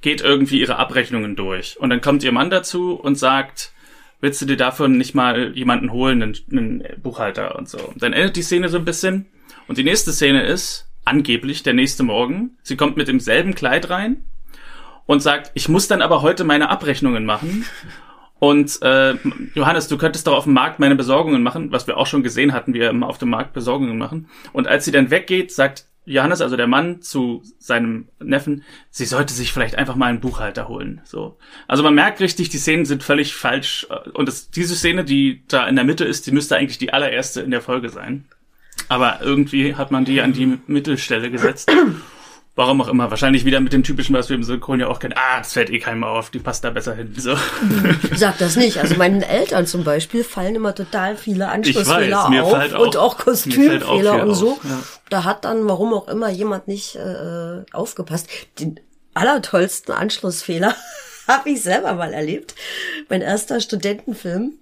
geht 0.00 0.20
irgendwie 0.20 0.60
ihre 0.60 0.76
Abrechnungen 0.76 1.36
durch. 1.36 1.78
Und 1.78 1.90
dann 1.90 2.00
kommt 2.00 2.22
ihr 2.22 2.32
Mann 2.32 2.50
dazu 2.50 2.94
und 2.94 3.16
sagt, 3.16 3.72
willst 4.20 4.40
du 4.40 4.46
dir 4.46 4.56
dafür 4.56 4.88
nicht 4.88 5.14
mal 5.14 5.56
jemanden 5.56 5.92
holen, 5.92 6.22
einen, 6.22 6.36
einen 6.50 6.84
Buchhalter 7.02 7.56
und 7.56 7.68
so. 7.68 7.92
Dann 7.96 8.12
endet 8.12 8.36
die 8.36 8.42
Szene 8.42 8.68
so 8.68 8.78
ein 8.78 8.84
bisschen. 8.84 9.26
Und 9.66 9.78
die 9.78 9.84
nächste 9.84 10.12
Szene 10.12 10.44
ist, 10.44 10.88
angeblich 11.04 11.62
der 11.62 11.74
nächste 11.74 12.02
Morgen, 12.02 12.58
sie 12.62 12.76
kommt 12.76 12.96
mit 12.96 13.08
demselben 13.08 13.54
Kleid 13.54 13.90
rein 13.90 14.24
und 15.06 15.22
sagt, 15.22 15.50
ich 15.54 15.68
muss 15.68 15.88
dann 15.88 16.02
aber 16.02 16.22
heute 16.22 16.44
meine 16.44 16.68
Abrechnungen 16.68 17.24
machen. 17.24 17.64
Und 18.40 18.80
äh, 18.82 19.14
Johannes, 19.54 19.88
du 19.88 19.98
könntest 19.98 20.26
doch 20.26 20.36
auf 20.36 20.44
dem 20.44 20.52
Markt 20.52 20.78
meine 20.78 20.94
Besorgungen 20.94 21.42
machen, 21.42 21.72
was 21.72 21.86
wir 21.86 21.96
auch 21.96 22.06
schon 22.06 22.22
gesehen 22.22 22.52
hatten, 22.52 22.72
wie 22.72 22.80
wir 22.80 22.90
immer 22.90 23.08
auf 23.08 23.18
dem 23.18 23.30
Markt 23.30 23.52
Besorgungen 23.52 23.98
machen. 23.98 24.28
Und 24.52 24.68
als 24.68 24.84
sie 24.84 24.92
dann 24.92 25.10
weggeht, 25.10 25.50
sagt 25.50 25.86
Johannes, 26.08 26.40
also 26.40 26.56
der 26.56 26.66
Mann, 26.66 27.02
zu 27.02 27.42
seinem 27.58 28.08
Neffen, 28.18 28.64
sie 28.90 29.04
sollte 29.04 29.34
sich 29.34 29.52
vielleicht 29.52 29.76
einfach 29.76 29.94
mal 29.94 30.06
einen 30.06 30.20
Buchhalter 30.20 30.68
holen. 30.68 31.00
So, 31.04 31.38
also 31.66 31.82
man 31.82 31.94
merkt 31.94 32.20
richtig, 32.20 32.48
die 32.48 32.58
Szenen 32.58 32.86
sind 32.86 33.02
völlig 33.02 33.34
falsch. 33.34 33.86
Und 34.14 34.26
das, 34.26 34.50
diese 34.50 34.74
Szene, 34.74 35.04
die 35.04 35.42
da 35.48 35.66
in 35.68 35.76
der 35.76 35.84
Mitte 35.84 36.04
ist, 36.04 36.26
die 36.26 36.32
müsste 36.32 36.56
eigentlich 36.56 36.78
die 36.78 36.92
allererste 36.92 37.42
in 37.42 37.50
der 37.50 37.60
Folge 37.60 37.90
sein. 37.90 38.24
Aber 38.88 39.20
irgendwie 39.20 39.74
hat 39.74 39.90
man 39.90 40.04
die 40.04 40.20
an 40.20 40.32
die 40.32 40.58
Mittelstelle 40.66 41.30
gesetzt. 41.30 41.70
Warum 42.58 42.80
auch 42.80 42.88
immer. 42.88 43.08
Wahrscheinlich 43.08 43.44
wieder 43.44 43.60
mit 43.60 43.72
dem 43.72 43.84
typischen, 43.84 44.16
was 44.16 44.30
wir 44.30 44.34
im 44.34 44.42
Synchron 44.42 44.80
ja 44.80 44.88
auch 44.88 44.98
kennen. 44.98 45.14
Ah, 45.16 45.38
das 45.38 45.52
fällt 45.52 45.70
eh 45.70 45.78
keinem 45.78 46.02
auf. 46.02 46.30
Die 46.30 46.40
passt 46.40 46.64
da 46.64 46.70
besser 46.70 46.92
hin. 46.92 47.14
So. 47.16 47.36
Sag 48.16 48.38
das 48.38 48.56
nicht. 48.56 48.78
Also 48.78 48.96
meinen 48.96 49.22
Eltern 49.22 49.64
zum 49.64 49.84
Beispiel 49.84 50.24
fallen 50.24 50.56
immer 50.56 50.74
total 50.74 51.16
viele 51.16 51.50
Anschlussfehler 51.50 52.24
weiß, 52.28 52.42
auf 52.42 52.74
auch- 52.74 52.80
und 52.80 52.96
auch 52.96 53.12
auch 53.12 53.18
Kostümfehler 53.18 54.14
viel 54.14 54.22
und 54.22 54.34
so. 54.34 54.58
ja. 54.64 54.82
Da 55.08 55.22
hat 55.22 55.44
dann, 55.44 55.68
warum 55.68 55.94
auch 55.94 56.08
immer, 56.08 56.30
jemand 56.30 56.66
nicht 56.66 56.96
äh, 56.96 57.62
aufgepasst. 57.70 58.28
Den 58.58 58.80
allertollsten 59.14 59.94
Anschlussfehler 59.94 60.74
habe 61.28 61.50
ich 61.50 61.62
selber 61.62 61.94
mal 61.94 62.12
erlebt. 62.12 62.56
Mein 63.08 63.22
erster 63.22 63.60
Studentenfilm, 63.60 64.54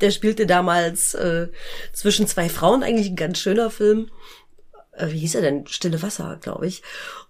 der 0.00 0.10
spielte 0.10 0.46
damals 0.46 1.12
äh, 1.12 1.48
zwischen 1.92 2.26
zwei 2.26 2.48
Frauen, 2.48 2.82
eigentlich 2.82 3.10
ein 3.10 3.16
ganz 3.16 3.40
schöner 3.40 3.70
Film. 3.70 4.10
Äh, 5.00 5.12
wie 5.12 5.18
hieß 5.18 5.36
er 5.36 5.42
denn? 5.42 5.66
Stille 5.66 6.02
Wasser, 6.02 6.38
glaube 6.40 6.66
ich. 6.66 6.82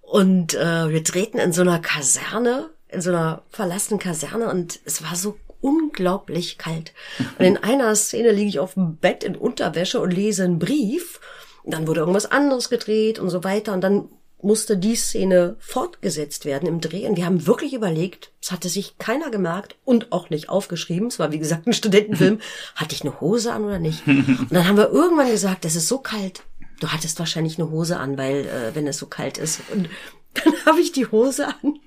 Und 0.02 0.54
äh, 0.54 0.88
wir 0.88 1.02
drehten 1.02 1.38
in 1.40 1.52
so 1.52 1.62
einer 1.62 1.78
Kaserne, 1.78 2.70
in 2.88 3.00
so 3.00 3.10
einer 3.10 3.42
verlassenen 3.50 4.00
Kaserne 4.00 4.50
und 4.50 4.80
es 4.84 5.02
war 5.02 5.14
so 5.14 5.36
unglaublich 5.60 6.58
kalt. 6.58 6.92
Und 7.38 7.44
in 7.44 7.56
einer 7.58 7.94
Szene 7.94 8.32
liege 8.32 8.48
ich 8.48 8.58
auf 8.58 8.74
dem 8.74 8.96
Bett 8.96 9.22
in 9.22 9.36
Unterwäsche 9.36 10.00
und 10.00 10.10
lese 10.10 10.44
einen 10.44 10.58
Brief. 10.58 11.20
Und 11.62 11.74
dann 11.74 11.86
wurde 11.86 12.00
irgendwas 12.00 12.26
anderes 12.26 12.70
gedreht 12.70 13.18
und 13.18 13.30
so 13.30 13.44
weiter. 13.44 13.72
Und 13.72 13.82
dann 13.82 14.08
musste 14.42 14.76
die 14.78 14.96
Szene 14.96 15.56
fortgesetzt 15.58 16.46
werden 16.46 16.66
im 16.66 16.80
Dreh. 16.80 17.06
Und 17.06 17.16
wir 17.16 17.26
haben 17.26 17.46
wirklich 17.46 17.74
überlegt, 17.74 18.32
es 18.42 18.50
hatte 18.52 18.68
sich 18.68 18.98
keiner 18.98 19.30
gemerkt 19.30 19.76
und 19.84 20.12
auch 20.12 20.30
nicht 20.30 20.48
aufgeschrieben. 20.48 21.08
Es 21.08 21.18
war, 21.18 21.30
wie 21.30 21.38
gesagt, 21.38 21.66
ein 21.66 21.72
Studentenfilm. 21.72 22.40
Hatte 22.74 22.94
ich 22.94 23.02
eine 23.02 23.20
Hose 23.20 23.52
an 23.52 23.64
oder 23.64 23.78
nicht? 23.78 24.06
Und 24.06 24.48
dann 24.50 24.66
haben 24.66 24.78
wir 24.78 24.90
irgendwann 24.90 25.30
gesagt, 25.30 25.64
es 25.66 25.76
ist 25.76 25.88
so 25.88 25.98
kalt. 25.98 26.42
Du 26.80 26.88
hattest 26.88 27.18
wahrscheinlich 27.18 27.58
eine 27.58 27.70
Hose 27.70 27.98
an, 27.98 28.18
weil, 28.18 28.46
äh, 28.46 28.74
wenn 28.74 28.86
es 28.86 28.98
so 28.98 29.06
kalt 29.06 29.38
ist. 29.38 29.60
Und 29.72 29.88
dann 30.34 30.52
habe 30.66 30.80
ich 30.80 30.92
die 30.92 31.06
Hose 31.06 31.46
an. 31.46 31.78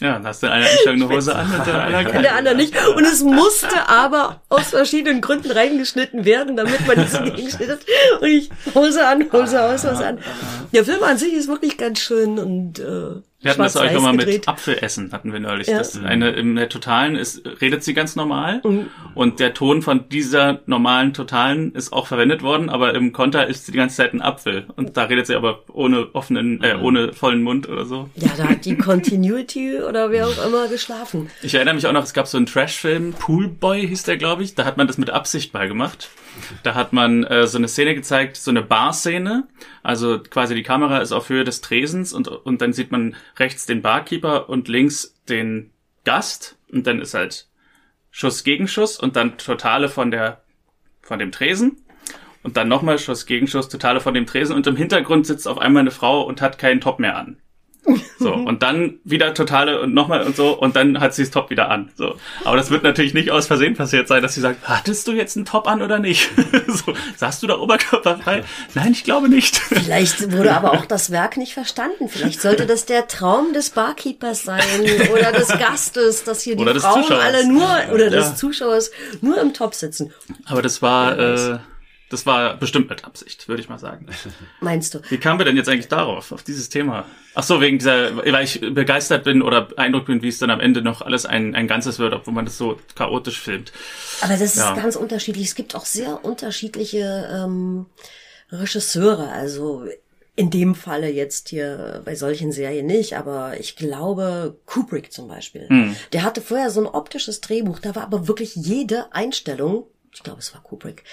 Ja, 0.00 0.14
dann 0.14 0.26
hast 0.26 0.42
du 0.42 0.50
einer 0.50 0.66
eine 0.86 1.08
Hose 1.08 1.34
an 1.34 1.52
und 1.54 1.66
der 1.66 1.74
andere 1.84 2.04
keine. 2.04 2.22
Der 2.22 2.36
andere 2.36 2.54
nicht. 2.54 2.74
Und 2.88 3.04
es 3.04 3.22
musste 3.22 3.88
aber 3.88 4.42
aus 4.48 4.70
verschiedenen 4.70 5.20
Gründen 5.20 5.50
reingeschnitten 5.50 6.24
werden, 6.24 6.56
damit 6.56 6.86
man 6.86 6.96
diesen 7.00 7.24
Gegenschnitt 7.34 7.70
hat. 7.70 7.80
Und 8.20 8.28
ich 8.28 8.50
Hose 8.74 9.06
an, 9.06 9.30
Hose 9.32 9.62
aus, 9.62 9.84
Hose 9.84 10.06
an. 10.06 10.18
Der 10.72 10.84
Film 10.84 11.02
an 11.02 11.18
sich 11.18 11.32
ist 11.34 11.48
wirklich 11.48 11.76
ganz 11.76 12.00
schön 12.00 12.38
und 12.38 12.78
äh, 12.78 13.20
wir 13.42 13.50
hatten 13.50 13.62
das 13.62 13.76
euch 13.76 13.92
immer 13.92 14.12
mit 14.12 14.48
Apfelessen, 14.48 15.12
hatten 15.12 15.32
wir 15.32 15.40
neulich. 15.40 15.66
Ja. 15.66 15.78
Das 15.78 16.00
eine 16.00 16.30
im 16.30 16.56
der 16.56 16.68
Totalen 16.68 17.16
ist, 17.16 17.42
redet 17.60 17.82
sie 17.82 17.92
ganz 17.92 18.14
normal. 18.14 18.60
Mhm. 18.64 18.86
Und 19.14 19.40
der 19.40 19.52
Ton 19.52 19.82
von 19.82 20.08
dieser 20.08 20.60
normalen 20.66 21.12
Totalen 21.12 21.74
ist 21.74 21.92
auch 21.92 22.06
verwendet 22.06 22.42
worden, 22.42 22.70
aber 22.70 22.94
im 22.94 23.12
Konter 23.12 23.48
ist 23.48 23.66
sie 23.66 23.72
die 23.72 23.78
ganze 23.78 23.96
Zeit 23.96 24.14
ein 24.14 24.22
Apfel. 24.22 24.66
Und 24.76 24.96
da 24.96 25.04
redet 25.04 25.26
sie 25.26 25.34
aber 25.34 25.62
ohne 25.72 26.14
offenen, 26.14 26.62
äh, 26.62 26.76
ohne 26.80 27.12
vollen 27.12 27.42
Mund 27.42 27.68
oder 27.68 27.84
so. 27.84 28.08
Ja, 28.14 28.30
da 28.36 28.44
hat 28.44 28.64
die 28.64 28.76
Continuity 28.76 29.80
oder 29.80 30.10
wer 30.10 30.28
auch 30.28 30.46
immer 30.46 30.68
geschlafen. 30.68 31.28
Ich 31.42 31.54
erinnere 31.54 31.74
mich 31.74 31.86
auch 31.86 31.92
noch, 31.92 32.04
es 32.04 32.14
gab 32.14 32.28
so 32.28 32.36
einen 32.36 32.46
Trash-Film, 32.46 33.14
Poolboy 33.14 33.86
hieß 33.88 34.04
der, 34.04 34.16
glaube 34.16 34.44
ich. 34.44 34.54
Da 34.54 34.64
hat 34.64 34.76
man 34.76 34.86
das 34.86 34.98
mit 34.98 35.10
Absicht 35.10 35.52
beigemacht. 35.52 36.10
Da 36.62 36.74
hat 36.74 36.92
man 36.92 37.24
äh, 37.24 37.46
so 37.46 37.58
eine 37.58 37.68
Szene 37.68 37.94
gezeigt, 37.94 38.36
so 38.36 38.50
eine 38.50 38.62
Bar-Szene. 38.62 39.48
Also 39.82 40.20
quasi 40.20 40.54
die 40.54 40.62
Kamera 40.62 40.98
ist 40.98 41.12
auf 41.12 41.28
Höhe 41.28 41.44
des 41.44 41.60
Tresens 41.60 42.12
und, 42.12 42.28
und 42.28 42.62
dann 42.62 42.72
sieht 42.72 42.92
man 42.92 43.16
rechts 43.42 43.66
den 43.66 43.82
Barkeeper 43.82 44.48
und 44.48 44.68
links 44.68 45.20
den 45.28 45.72
Gast. 46.04 46.56
Und 46.70 46.86
dann 46.86 47.00
ist 47.00 47.14
halt 47.14 47.48
Schuss 48.10 48.44
Gegenschuss 48.44 48.98
und 48.98 49.16
dann 49.16 49.36
Totale 49.36 49.88
von 49.88 50.10
der 50.10 50.42
von 51.02 51.18
dem 51.18 51.32
Tresen. 51.32 51.84
Und 52.44 52.56
dann 52.56 52.68
nochmal 52.68 52.98
Schuss 52.98 53.26
Gegenschuss, 53.26 53.68
Totale 53.68 54.00
von 54.00 54.14
dem 54.14 54.26
Tresen. 54.26 54.54
Und 54.54 54.66
im 54.66 54.76
Hintergrund 54.76 55.26
sitzt 55.26 55.46
auf 55.46 55.58
einmal 55.58 55.80
eine 55.80 55.90
Frau 55.90 56.22
und 56.22 56.40
hat 56.40 56.58
keinen 56.58 56.80
Top 56.80 56.98
mehr 56.98 57.16
an. 57.16 57.41
So, 58.18 58.32
und 58.32 58.62
dann 58.62 59.00
wieder 59.02 59.34
totale 59.34 59.80
und 59.80 59.92
nochmal 59.92 60.22
und 60.22 60.36
so, 60.36 60.56
und 60.56 60.76
dann 60.76 61.00
hat 61.00 61.14
sie 61.14 61.22
das 61.22 61.32
Top 61.32 61.50
wieder 61.50 61.68
an. 61.68 61.90
So. 61.96 62.14
Aber 62.44 62.56
das 62.56 62.70
wird 62.70 62.84
natürlich 62.84 63.12
nicht 63.12 63.32
aus 63.32 63.48
Versehen 63.48 63.74
passiert 63.74 64.06
sein, 64.06 64.22
dass 64.22 64.34
sie 64.34 64.40
sagt, 64.40 64.68
hattest 64.68 65.08
du 65.08 65.12
jetzt 65.12 65.36
einen 65.36 65.46
Top 65.46 65.66
an 65.66 65.82
oder 65.82 65.98
nicht? 65.98 66.30
so, 66.68 66.94
sagst 67.16 67.42
du 67.42 67.48
da 67.48 67.58
oberkörperfrei? 67.58 68.44
Nein, 68.74 68.92
ich 68.92 69.02
glaube 69.02 69.28
nicht. 69.28 69.56
Vielleicht 69.58 70.30
wurde 70.30 70.54
aber 70.54 70.74
auch 70.74 70.86
das 70.86 71.10
Werk 71.10 71.36
nicht 71.36 71.54
verstanden. 71.54 72.08
Vielleicht 72.08 72.40
sollte 72.40 72.66
das 72.66 72.86
der 72.86 73.08
Traum 73.08 73.52
des 73.52 73.70
Barkeepers 73.70 74.44
sein 74.44 74.60
oder 75.12 75.32
des 75.32 75.48
Gastes, 75.48 76.22
dass 76.22 76.42
hier 76.42 76.56
die 76.56 76.64
Frauen 76.64 77.12
alle 77.12 77.48
nur, 77.48 77.68
oder 77.92 78.04
ja. 78.04 78.10
des 78.10 78.36
Zuschauers 78.36 78.92
nur 79.20 79.40
im 79.40 79.54
Top 79.54 79.74
sitzen. 79.74 80.12
Aber 80.44 80.62
das 80.62 80.82
war, 80.82 81.18
äh, 81.18 81.58
das 82.12 82.26
war 82.26 82.56
bestimmt 82.56 82.90
mit 82.90 83.04
Absicht, 83.04 83.48
würde 83.48 83.62
ich 83.62 83.68
mal 83.68 83.78
sagen. 83.78 84.06
Meinst 84.60 84.94
du? 84.94 85.00
Wie 85.08 85.16
kamen 85.16 85.40
wir 85.40 85.46
denn 85.46 85.56
jetzt 85.56 85.68
eigentlich 85.68 85.88
darauf, 85.88 86.30
auf 86.32 86.42
dieses 86.42 86.68
Thema? 86.68 87.06
Ach 87.34 87.42
so, 87.42 87.60
wegen 87.60 87.78
dieser, 87.78 88.16
weil 88.16 88.44
ich 88.44 88.60
begeistert 88.60 89.24
bin 89.24 89.40
oder 89.40 89.62
beeindruckt 89.62 90.06
bin, 90.06 90.20
wie 90.20 90.28
es 90.28 90.38
dann 90.38 90.50
am 90.50 90.60
Ende 90.60 90.82
noch 90.82 91.00
alles 91.00 91.24
ein, 91.24 91.54
ein 91.54 91.66
Ganzes 91.66 91.98
wird, 91.98 92.12
obwohl 92.12 92.34
man 92.34 92.44
das 92.44 92.58
so 92.58 92.78
chaotisch 92.94 93.40
filmt. 93.40 93.72
Aber 94.20 94.36
das 94.36 94.56
ja. 94.56 94.74
ist 94.74 94.82
ganz 94.82 94.96
unterschiedlich. 94.96 95.46
Es 95.46 95.54
gibt 95.54 95.74
auch 95.74 95.86
sehr 95.86 96.24
unterschiedliche 96.24 97.28
ähm, 97.32 97.86
Regisseure. 98.50 99.28
Also 99.30 99.86
in 100.34 100.50
dem 100.50 100.74
Falle 100.74 101.10
jetzt 101.10 101.48
hier 101.48 102.02
bei 102.04 102.14
solchen 102.14 102.52
Serien 102.52 102.86
nicht, 102.86 103.16
aber 103.16 103.58
ich 103.58 103.76
glaube 103.76 104.58
Kubrick 104.66 105.12
zum 105.12 105.28
Beispiel. 105.28 105.68
Hm. 105.68 105.96
Der 106.12 106.22
hatte 106.22 106.40
vorher 106.40 106.70
so 106.70 106.80
ein 106.80 106.86
optisches 106.86 107.40
Drehbuch, 107.40 107.78
da 107.78 107.94
war 107.94 108.02
aber 108.02 108.28
wirklich 108.28 108.54
jede 108.54 109.12
Einstellung, 109.14 109.86
ich 110.12 110.22
glaube 110.22 110.40
es 110.40 110.54
war 110.54 110.62
Kubrick, 110.62 111.04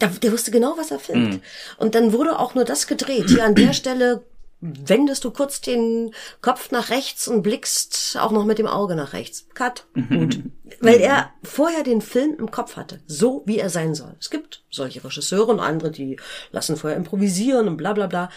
der, 0.00 0.08
der 0.08 0.32
wusste 0.32 0.50
genau, 0.50 0.74
was 0.76 0.90
er 0.90 0.98
filmt. 0.98 1.34
Mhm. 1.34 1.40
Und 1.76 1.94
dann 1.94 2.12
wurde 2.12 2.38
auch 2.38 2.54
nur 2.54 2.64
das 2.64 2.86
gedreht. 2.86 3.28
Hier 3.28 3.44
an 3.44 3.54
der 3.54 3.72
Stelle 3.72 4.24
wendest 4.60 5.24
du 5.24 5.30
kurz 5.30 5.60
den 5.60 6.12
Kopf 6.40 6.70
nach 6.72 6.90
rechts 6.90 7.28
und 7.28 7.42
blickst 7.42 8.18
auch 8.20 8.32
noch 8.32 8.44
mit 8.44 8.58
dem 8.58 8.66
Auge 8.66 8.96
nach 8.96 9.12
rechts. 9.12 9.46
Cut. 9.54 9.86
Mhm. 9.94 10.08
Gut. 10.08 10.40
Weil 10.80 11.00
er 11.00 11.30
vorher 11.44 11.84
den 11.84 12.00
Film 12.00 12.36
im 12.38 12.50
Kopf 12.50 12.76
hatte. 12.76 13.00
So, 13.06 13.42
wie 13.46 13.58
er 13.58 13.70
sein 13.70 13.94
soll. 13.94 14.14
Es 14.18 14.30
gibt 14.30 14.64
solche 14.70 15.02
Regisseure 15.04 15.52
und 15.52 15.60
andere, 15.60 15.90
die 15.90 16.18
lassen 16.50 16.76
vorher 16.76 16.96
improvisieren 16.96 17.68
und 17.68 17.76
bla, 17.76 17.92
bla, 17.92 18.06
bla. 18.06 18.30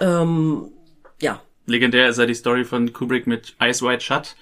Ähm, 0.00 0.70
ja. 1.20 1.40
Legendär 1.66 2.08
ist 2.08 2.18
ja 2.18 2.26
die 2.26 2.34
Story 2.34 2.64
von 2.64 2.92
Kubrick 2.92 3.26
mit 3.26 3.54
Eyes 3.58 3.80
Wide 3.80 4.00
Shut. 4.00 4.36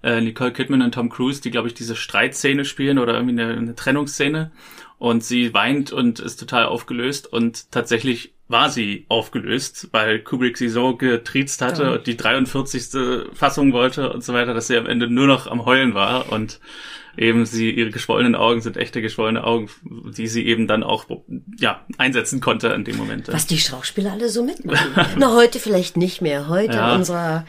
Äh, 0.00 0.20
Nicole 0.20 0.52
Kidman 0.52 0.82
und 0.82 0.94
Tom 0.94 1.10
Cruise, 1.10 1.40
die, 1.40 1.50
glaube 1.50 1.66
ich, 1.66 1.74
diese 1.74 1.96
Streitszene 1.96 2.64
spielen 2.64 3.00
oder 3.00 3.14
irgendwie 3.14 3.40
eine, 3.40 3.56
eine 3.56 3.74
Trennungsszene 3.74 4.52
und 4.98 5.24
sie 5.24 5.54
weint 5.54 5.92
und 5.92 6.20
ist 6.20 6.40
total 6.40 6.66
aufgelöst 6.66 7.32
und 7.32 7.70
tatsächlich 7.70 8.34
war 8.48 8.70
sie 8.70 9.04
aufgelöst, 9.08 9.88
weil 9.92 10.20
Kubrick 10.20 10.56
sie 10.56 10.68
so 10.68 10.96
getriezt 10.96 11.60
hatte 11.60 11.82
ja. 11.82 11.92
und 11.92 12.06
die 12.06 12.16
43. 12.16 13.28
Fassung 13.34 13.72
wollte 13.72 14.10
und 14.10 14.24
so 14.24 14.32
weiter, 14.32 14.54
dass 14.54 14.68
sie 14.68 14.76
am 14.76 14.86
Ende 14.86 15.06
nur 15.06 15.26
noch 15.26 15.46
am 15.46 15.66
Heulen 15.66 15.94
war 15.94 16.32
und 16.32 16.58
eben 17.16 17.44
sie, 17.44 17.70
ihre 17.70 17.90
geschwollenen 17.90 18.34
Augen 18.34 18.60
sind 18.62 18.76
echte 18.76 19.02
geschwollene 19.02 19.44
Augen, 19.44 19.68
die 20.16 20.28
sie 20.28 20.46
eben 20.46 20.66
dann 20.66 20.82
auch, 20.82 21.04
ja, 21.58 21.84
einsetzen 21.98 22.40
konnte 22.40 22.68
in 22.68 22.84
dem 22.84 22.96
Moment. 22.96 23.28
Was 23.28 23.46
die 23.46 23.58
Schauspieler 23.58 24.12
alle 24.12 24.30
so 24.30 24.42
mitmachen. 24.42 24.92
Na, 25.18 25.34
heute 25.34 25.58
vielleicht 25.58 25.96
nicht 25.96 26.22
mehr. 26.22 26.48
Heute 26.48 26.74
ja. 26.74 26.92
in 26.92 27.00
unserer 27.00 27.44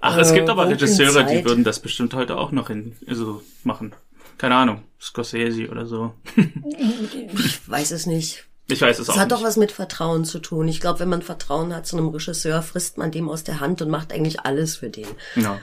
Ach, 0.00 0.16
es 0.16 0.32
gibt 0.32 0.48
aber 0.48 0.68
Regisseure, 0.68 1.24
die 1.24 1.44
würden 1.44 1.64
das 1.64 1.80
bestimmt 1.80 2.14
heute 2.14 2.36
auch 2.36 2.52
noch 2.52 2.70
in, 2.70 2.94
so 3.06 3.42
machen 3.64 3.94
keine 4.38 4.54
Ahnung, 4.54 4.82
Scorsese 5.00 5.68
oder 5.68 5.86
so. 5.86 6.14
ich 6.36 7.68
weiß 7.68 7.90
es 7.90 8.06
nicht. 8.06 8.44
Ich 8.70 8.80
weiß 8.80 8.98
es 8.98 9.08
auch. 9.08 9.14
Es 9.14 9.20
hat 9.20 9.32
doch 9.32 9.42
was 9.42 9.56
mit 9.56 9.72
Vertrauen 9.72 10.24
zu 10.24 10.38
tun. 10.38 10.68
Ich 10.68 10.80
glaube, 10.80 11.00
wenn 11.00 11.08
man 11.08 11.22
Vertrauen 11.22 11.74
hat 11.74 11.86
zu 11.86 11.96
einem 11.96 12.08
Regisseur, 12.08 12.62
frisst 12.62 12.98
man 12.98 13.10
dem 13.10 13.28
aus 13.28 13.44
der 13.44 13.60
Hand 13.60 13.80
und 13.80 13.88
macht 13.88 14.12
eigentlich 14.12 14.40
alles 14.40 14.76
für 14.76 14.90
den. 14.90 15.08
Ja. 15.36 15.60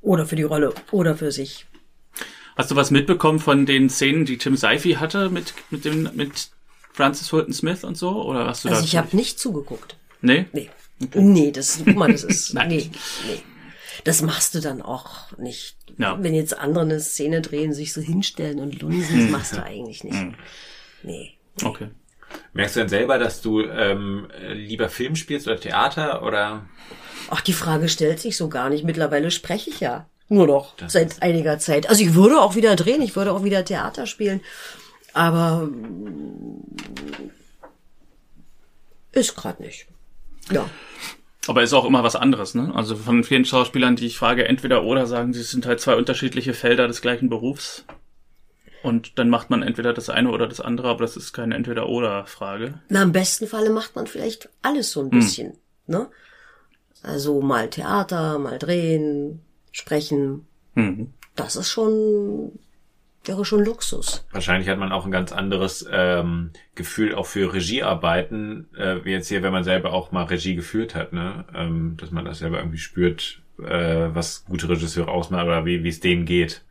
Oder 0.00 0.26
für 0.26 0.36
die 0.36 0.42
Rolle 0.42 0.74
oder 0.90 1.16
für 1.16 1.32
sich. 1.32 1.66
Hast 2.56 2.70
du 2.70 2.76
was 2.76 2.90
mitbekommen 2.90 3.38
von 3.38 3.66
den 3.66 3.88
Szenen, 3.88 4.24
die 4.24 4.36
Tim 4.36 4.56
Seifi 4.56 4.94
hatte 4.94 5.30
mit 5.30 5.54
mit 5.70 5.84
dem 5.84 6.10
mit 6.14 6.50
Francis 6.92 7.28
Fulton 7.28 7.54
Smith 7.54 7.84
und 7.84 7.96
so? 7.96 8.22
Oder 8.22 8.46
hast 8.46 8.64
du 8.64 8.68
also 8.68 8.84
ich 8.84 8.96
habe 8.96 9.16
nicht 9.16 9.38
zugeguckt. 9.38 9.96
Nee. 10.20 10.46
Nee. 10.52 10.68
Okay. 11.02 11.20
Nee, 11.20 11.52
das, 11.52 11.80
guck 11.84 11.94
mal, 11.94 12.10
das 12.10 12.24
ist, 12.24 12.54
Nein. 12.54 12.68
nee, 12.68 12.90
nee. 13.26 13.42
Das 14.04 14.22
machst 14.22 14.54
du 14.54 14.60
dann 14.60 14.82
auch 14.82 15.36
nicht. 15.38 15.77
Ja. 15.98 16.16
Wenn 16.20 16.34
jetzt 16.34 16.56
andere 16.56 16.84
eine 16.84 17.00
Szene 17.00 17.42
drehen, 17.42 17.72
sich 17.72 17.92
so 17.92 18.00
hinstellen 18.00 18.60
und 18.60 18.80
lunsen, 18.80 19.16
das 19.16 19.24
hm. 19.24 19.30
machst 19.30 19.56
du 19.56 19.62
eigentlich 19.62 20.04
nicht. 20.04 20.16
Hm. 20.16 20.34
Nee. 21.02 21.36
nee. 21.60 21.66
Okay. 21.66 21.88
Merkst 22.52 22.76
du 22.76 22.80
denn 22.80 22.88
selber, 22.88 23.18
dass 23.18 23.40
du 23.40 23.62
ähm, 23.62 24.28
lieber 24.52 24.88
Film 24.88 25.16
spielst 25.16 25.46
oder 25.46 25.58
Theater 25.58 26.22
oder? 26.22 26.66
Ach, 27.30 27.40
die 27.40 27.52
Frage 27.52 27.88
stellt 27.88 28.20
sich 28.20 28.36
so 28.36 28.48
gar 28.48 28.70
nicht. 28.70 28.84
Mittlerweile 28.84 29.30
spreche 29.30 29.70
ich 29.70 29.80
ja 29.80 30.08
nur 30.28 30.46
noch 30.46 30.76
das 30.76 30.92
seit 30.92 31.22
einiger 31.22 31.58
Zeit. 31.58 31.88
Also 31.88 32.02
ich 32.02 32.14
würde 32.14 32.40
auch 32.40 32.54
wieder 32.54 32.76
drehen, 32.76 33.02
ich 33.02 33.16
würde 33.16 33.32
auch 33.32 33.44
wieder 33.44 33.64
Theater 33.64 34.06
spielen, 34.06 34.40
aber 35.14 35.68
ist 39.12 39.36
gerade 39.36 39.62
nicht. 39.62 39.86
Ja. 40.50 40.68
Aber 41.48 41.62
ist 41.62 41.72
auch 41.72 41.84
immer 41.84 42.02
was 42.02 42.14
anderes, 42.14 42.54
ne? 42.54 42.72
Also 42.74 42.94
von 42.94 43.24
vielen 43.24 43.44
Schauspielern, 43.44 43.96
die 43.96 44.06
ich 44.06 44.18
frage, 44.18 44.46
entweder 44.46 44.84
oder 44.84 45.06
sagen, 45.06 45.32
sie 45.32 45.42
sind 45.42 45.66
halt 45.66 45.80
zwei 45.80 45.96
unterschiedliche 45.96 46.54
Felder 46.54 46.86
des 46.86 47.00
gleichen 47.00 47.28
Berufs. 47.28 47.84
Und 48.82 49.18
dann 49.18 49.28
macht 49.28 49.50
man 49.50 49.62
entweder 49.62 49.92
das 49.92 50.08
eine 50.08 50.30
oder 50.30 50.46
das 50.46 50.60
andere, 50.60 50.88
aber 50.88 51.00
das 51.00 51.16
ist 51.16 51.32
keine 51.32 51.56
Entweder-Oder-Frage. 51.56 52.80
Na, 52.88 53.02
im 53.02 53.12
besten 53.12 53.46
Falle 53.46 53.70
macht 53.70 53.96
man 53.96 54.06
vielleicht 54.06 54.50
alles 54.62 54.92
so 54.92 55.00
ein 55.00 55.10
hm. 55.10 55.18
bisschen, 55.18 55.46
hm. 55.48 55.56
ne? 55.86 56.08
Also 57.02 57.40
mal 57.40 57.70
Theater, 57.70 58.38
mal 58.38 58.58
drehen, 58.58 59.40
sprechen. 59.72 60.46
Hm. 60.74 61.12
Das 61.34 61.56
ist 61.56 61.70
schon 61.70 62.52
wäre 63.28 63.44
schon 63.44 63.64
Luxus. 63.64 64.26
Wahrscheinlich 64.32 64.68
hat 64.68 64.78
man 64.78 64.92
auch 64.92 65.04
ein 65.04 65.10
ganz 65.10 65.32
anderes 65.32 65.86
ähm, 65.90 66.50
Gefühl 66.74 67.14
auch 67.14 67.26
für 67.26 67.52
Regiearbeiten, 67.52 68.68
äh, 68.76 69.04
wie 69.04 69.12
jetzt 69.12 69.28
hier, 69.28 69.42
wenn 69.42 69.52
man 69.52 69.64
selber 69.64 69.92
auch 69.92 70.10
mal 70.10 70.24
Regie 70.24 70.54
geführt 70.54 70.94
hat, 70.94 71.12
ne? 71.12 71.44
Ähm, 71.54 71.96
dass 71.98 72.10
man 72.10 72.24
das 72.24 72.38
selber 72.38 72.58
irgendwie 72.58 72.78
spürt, 72.78 73.42
äh, 73.58 74.08
was 74.12 74.44
gute 74.46 74.68
Regisseure 74.68 75.10
ausmachen 75.10 75.46
oder 75.46 75.64
wie 75.64 75.84
wie 75.84 75.88
es 75.88 76.00
denen 76.00 76.24
geht. 76.24 76.64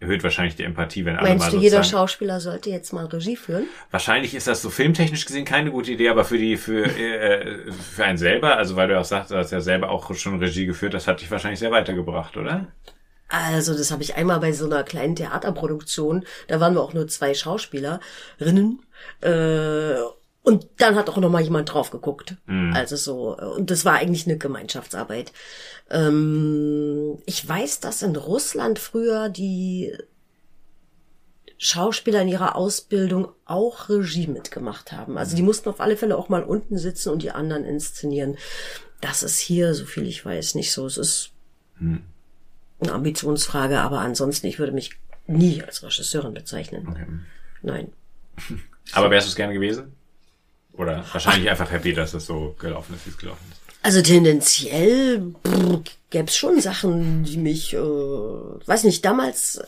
Erhöht 0.00 0.24
wahrscheinlich 0.24 0.56
die 0.56 0.62
Empathie, 0.62 1.04
wenn 1.04 1.16
alle 1.16 1.28
Meinst 1.28 1.46
mal 1.46 1.50
du, 1.50 1.58
jeder 1.58 1.84
Schauspieler 1.84 2.40
sollte 2.40 2.70
jetzt 2.70 2.90
mal 2.94 3.04
Regie 3.04 3.36
führen? 3.36 3.64
Wahrscheinlich 3.90 4.34
ist 4.34 4.46
das 4.46 4.62
so 4.62 4.70
filmtechnisch 4.70 5.26
gesehen 5.26 5.44
keine 5.44 5.70
gute 5.70 5.92
Idee, 5.92 6.08
aber 6.08 6.24
für 6.24 6.38
die 6.38 6.56
für 6.56 6.86
äh, 6.86 7.70
für 7.70 8.04
einen 8.04 8.16
selber, 8.16 8.56
also 8.56 8.76
weil 8.76 8.88
du 8.88 8.98
auch 8.98 9.04
sagst, 9.04 9.30
du 9.30 9.36
hast 9.36 9.50
ja 9.50 9.60
selber 9.60 9.90
auch 9.90 10.14
schon 10.14 10.38
Regie 10.38 10.64
geführt, 10.64 10.94
das 10.94 11.06
hat 11.06 11.20
dich 11.20 11.30
wahrscheinlich 11.30 11.60
sehr 11.60 11.70
weitergebracht, 11.70 12.38
oder? 12.38 12.68
Also, 13.30 13.76
das 13.76 13.92
habe 13.92 14.02
ich 14.02 14.16
einmal 14.16 14.40
bei 14.40 14.52
so 14.52 14.66
einer 14.66 14.82
kleinen 14.82 15.14
Theaterproduktion, 15.14 16.24
da 16.48 16.58
waren 16.60 16.74
wir 16.74 16.82
auch 16.82 16.92
nur 16.92 17.06
zwei 17.06 17.32
Schauspielerinnen. 17.32 18.82
Äh, 19.20 19.94
und 20.42 20.66
dann 20.78 20.96
hat 20.96 21.08
auch 21.08 21.18
noch 21.18 21.30
mal 21.30 21.42
jemand 21.42 21.72
drauf 21.72 21.90
geguckt. 21.90 22.36
Mhm. 22.46 22.72
Also 22.74 22.96
so, 22.96 23.36
und 23.36 23.70
das 23.70 23.84
war 23.84 23.94
eigentlich 23.94 24.26
eine 24.26 24.36
Gemeinschaftsarbeit. 24.36 25.32
Ähm, 25.90 27.18
ich 27.24 27.46
weiß, 27.46 27.80
dass 27.80 28.02
in 28.02 28.16
Russland 28.16 28.78
früher 28.78 29.28
die 29.28 29.96
Schauspieler 31.58 32.22
in 32.22 32.28
ihrer 32.28 32.56
Ausbildung 32.56 33.28
auch 33.44 33.90
Regie 33.90 34.26
mitgemacht 34.26 34.92
haben. 34.92 35.18
Also 35.18 35.36
die 35.36 35.42
mussten 35.42 35.68
auf 35.68 35.80
alle 35.80 35.96
Fälle 35.96 36.16
auch 36.16 36.30
mal 36.30 36.42
unten 36.42 36.78
sitzen 36.78 37.10
und 37.10 37.22
die 37.22 37.32
anderen 37.32 37.64
inszenieren. 37.64 38.38
Das 39.02 39.22
ist 39.22 39.38
hier, 39.38 39.74
so 39.74 39.84
viel 39.84 40.06
ich 40.06 40.24
weiß, 40.24 40.54
nicht 40.54 40.72
so. 40.72 40.86
Es 40.86 40.96
ist 40.96 41.30
hm 41.78 42.02
eine 42.80 42.92
Ambitionsfrage, 42.92 43.80
aber 43.80 44.00
ansonsten, 44.00 44.46
ich 44.46 44.58
würde 44.58 44.72
mich 44.72 44.92
nie 45.26 45.62
als 45.62 45.82
Regisseurin 45.82 46.34
bezeichnen. 46.34 46.88
Okay. 46.88 47.06
Nein. 47.62 47.92
Aber 48.92 49.10
wärst 49.10 49.28
du 49.28 49.30
es 49.30 49.36
gerne 49.36 49.54
gewesen? 49.54 49.92
Oder 50.72 51.04
wahrscheinlich 51.12 51.46
Ach. 51.46 51.52
einfach 51.52 51.70
happy, 51.70 51.92
dass 51.92 52.14
es 52.14 52.26
so 52.26 52.56
gelaufen 52.58 52.94
ist, 52.94 53.06
wie 53.06 53.10
es 53.10 53.18
gelaufen 53.18 53.44
ist? 53.52 53.60
Also 53.82 54.02
tendenziell 54.02 55.34
gäbe 56.10 56.26
es 56.26 56.36
schon 56.36 56.60
Sachen, 56.60 57.24
die 57.24 57.36
mich, 57.36 57.74
äh, 57.74 57.78
weiß 57.78 58.84
nicht, 58.84 59.04
damals 59.04 59.62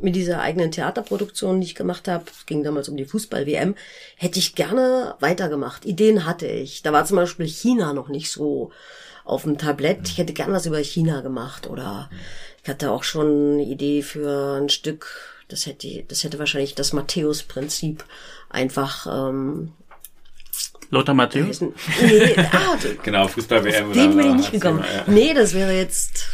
mit 0.00 0.16
dieser 0.16 0.40
eigenen 0.40 0.72
Theaterproduktion, 0.72 1.60
die 1.60 1.66
ich 1.66 1.74
gemacht 1.74 2.08
habe, 2.08 2.24
es 2.30 2.46
ging 2.46 2.64
damals 2.64 2.88
um 2.88 2.96
die 2.96 3.04
Fußball-WM, 3.04 3.74
hätte 4.16 4.38
ich 4.38 4.54
gerne 4.54 5.14
weitergemacht. 5.20 5.84
Ideen 5.84 6.24
hatte 6.24 6.46
ich. 6.46 6.82
Da 6.82 6.92
war 6.92 7.04
zum 7.04 7.16
Beispiel 7.16 7.46
China 7.46 7.92
noch 7.92 8.08
nicht 8.08 8.30
so 8.30 8.72
auf 9.30 9.44
dem 9.44 9.58
Tablett. 9.58 10.08
Ich 10.08 10.18
hätte 10.18 10.32
gern 10.32 10.52
was 10.52 10.66
über 10.66 10.78
China 10.78 11.20
gemacht 11.20 11.68
oder 11.68 12.10
ich 12.62 12.68
hatte 12.68 12.90
auch 12.90 13.04
schon 13.04 13.54
eine 13.54 13.62
Idee 13.62 14.02
für 14.02 14.58
ein 14.60 14.68
Stück, 14.68 15.06
das 15.48 15.66
hätte, 15.66 16.04
das 16.06 16.24
hätte 16.24 16.38
wahrscheinlich 16.38 16.74
das 16.74 16.92
Matthäus-Prinzip 16.92 18.04
einfach 18.50 19.06
ähm, 19.06 19.72
Lothar 20.90 21.14
Matthäus? 21.14 21.60
Nee, 21.60 21.70
ah, 22.36 22.76
genau, 23.04 23.28
Fußball-WM. 23.28 23.92
Den 23.92 24.16
bin 24.16 24.26
ich 24.26 24.34
nicht 24.34 24.52
gekommen. 24.52 24.84
Ja. 24.92 25.04
Nee, 25.06 25.32
das 25.32 25.54
wäre 25.54 25.72
jetzt 25.72 26.26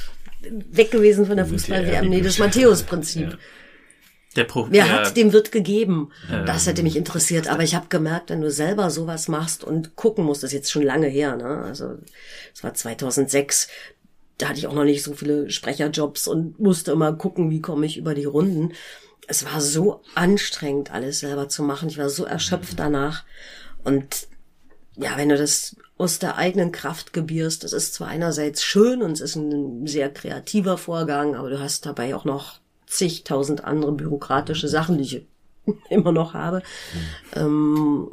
weg 0.48 0.90
gewesen 0.90 1.26
von 1.26 1.36
der 1.36 1.46
Fußball-WM. 1.46 2.08
Nee, 2.08 2.22
das 2.22 2.38
Matthäus-Prinzip. 2.38 3.30
Ja. 3.30 3.38
Der 4.36 4.44
Pro 4.44 4.66
Wer 4.70 4.90
hat, 4.90 5.16
dem 5.16 5.32
wird 5.32 5.50
gegeben. 5.50 6.10
Ähm, 6.30 6.46
das 6.46 6.66
hätte 6.66 6.82
mich 6.82 6.96
interessiert. 6.96 7.48
Aber 7.48 7.62
ich 7.62 7.74
habe 7.74 7.86
gemerkt, 7.88 8.30
wenn 8.30 8.40
du 8.40 8.50
selber 8.50 8.90
sowas 8.90 9.28
machst 9.28 9.64
und 9.64 9.96
gucken 9.96 10.24
musst, 10.24 10.42
das 10.42 10.50
ist 10.50 10.54
jetzt 10.54 10.70
schon 10.70 10.82
lange 10.82 11.06
her, 11.06 11.36
ne? 11.36 11.62
Also 11.62 11.94
es 12.54 12.62
war 12.62 12.74
2006. 12.74 13.68
Da 14.38 14.48
hatte 14.48 14.58
ich 14.58 14.66
auch 14.66 14.74
noch 14.74 14.84
nicht 14.84 15.02
so 15.02 15.14
viele 15.14 15.50
Sprecherjobs 15.50 16.28
und 16.28 16.60
musste 16.60 16.92
immer 16.92 17.14
gucken, 17.14 17.50
wie 17.50 17.62
komme 17.62 17.86
ich 17.86 17.96
über 17.96 18.14
die 18.14 18.26
Runden. 18.26 18.72
Es 19.26 19.44
war 19.46 19.60
so 19.60 20.02
anstrengend, 20.14 20.92
alles 20.92 21.20
selber 21.20 21.48
zu 21.48 21.62
machen. 21.62 21.88
Ich 21.88 21.98
war 21.98 22.10
so 22.10 22.24
erschöpft 22.24 22.78
danach. 22.78 23.24
Und 23.82 24.28
ja, 24.96 25.16
wenn 25.16 25.30
du 25.30 25.36
das 25.36 25.76
aus 25.98 26.18
der 26.18 26.36
eigenen 26.36 26.72
Kraft 26.72 27.12
gebierst, 27.12 27.64
das 27.64 27.72
ist 27.72 27.94
zwar 27.94 28.08
einerseits 28.08 28.62
schön 28.62 29.02
und 29.02 29.12
es 29.12 29.20
ist 29.20 29.36
ein 29.36 29.86
sehr 29.86 30.12
kreativer 30.12 30.76
Vorgang, 30.76 31.34
aber 31.34 31.48
du 31.48 31.58
hast 31.58 31.86
dabei 31.86 32.14
auch 32.14 32.24
noch 32.24 32.60
zigtausend 32.86 33.64
andere 33.64 33.92
bürokratische 33.92 34.68
Sachen, 34.68 34.98
die 34.98 35.04
ich 35.04 35.26
immer 35.90 36.12
noch 36.12 36.34
habe. 36.34 36.62
Mhm. 37.34 37.40
Ähm, 37.40 38.08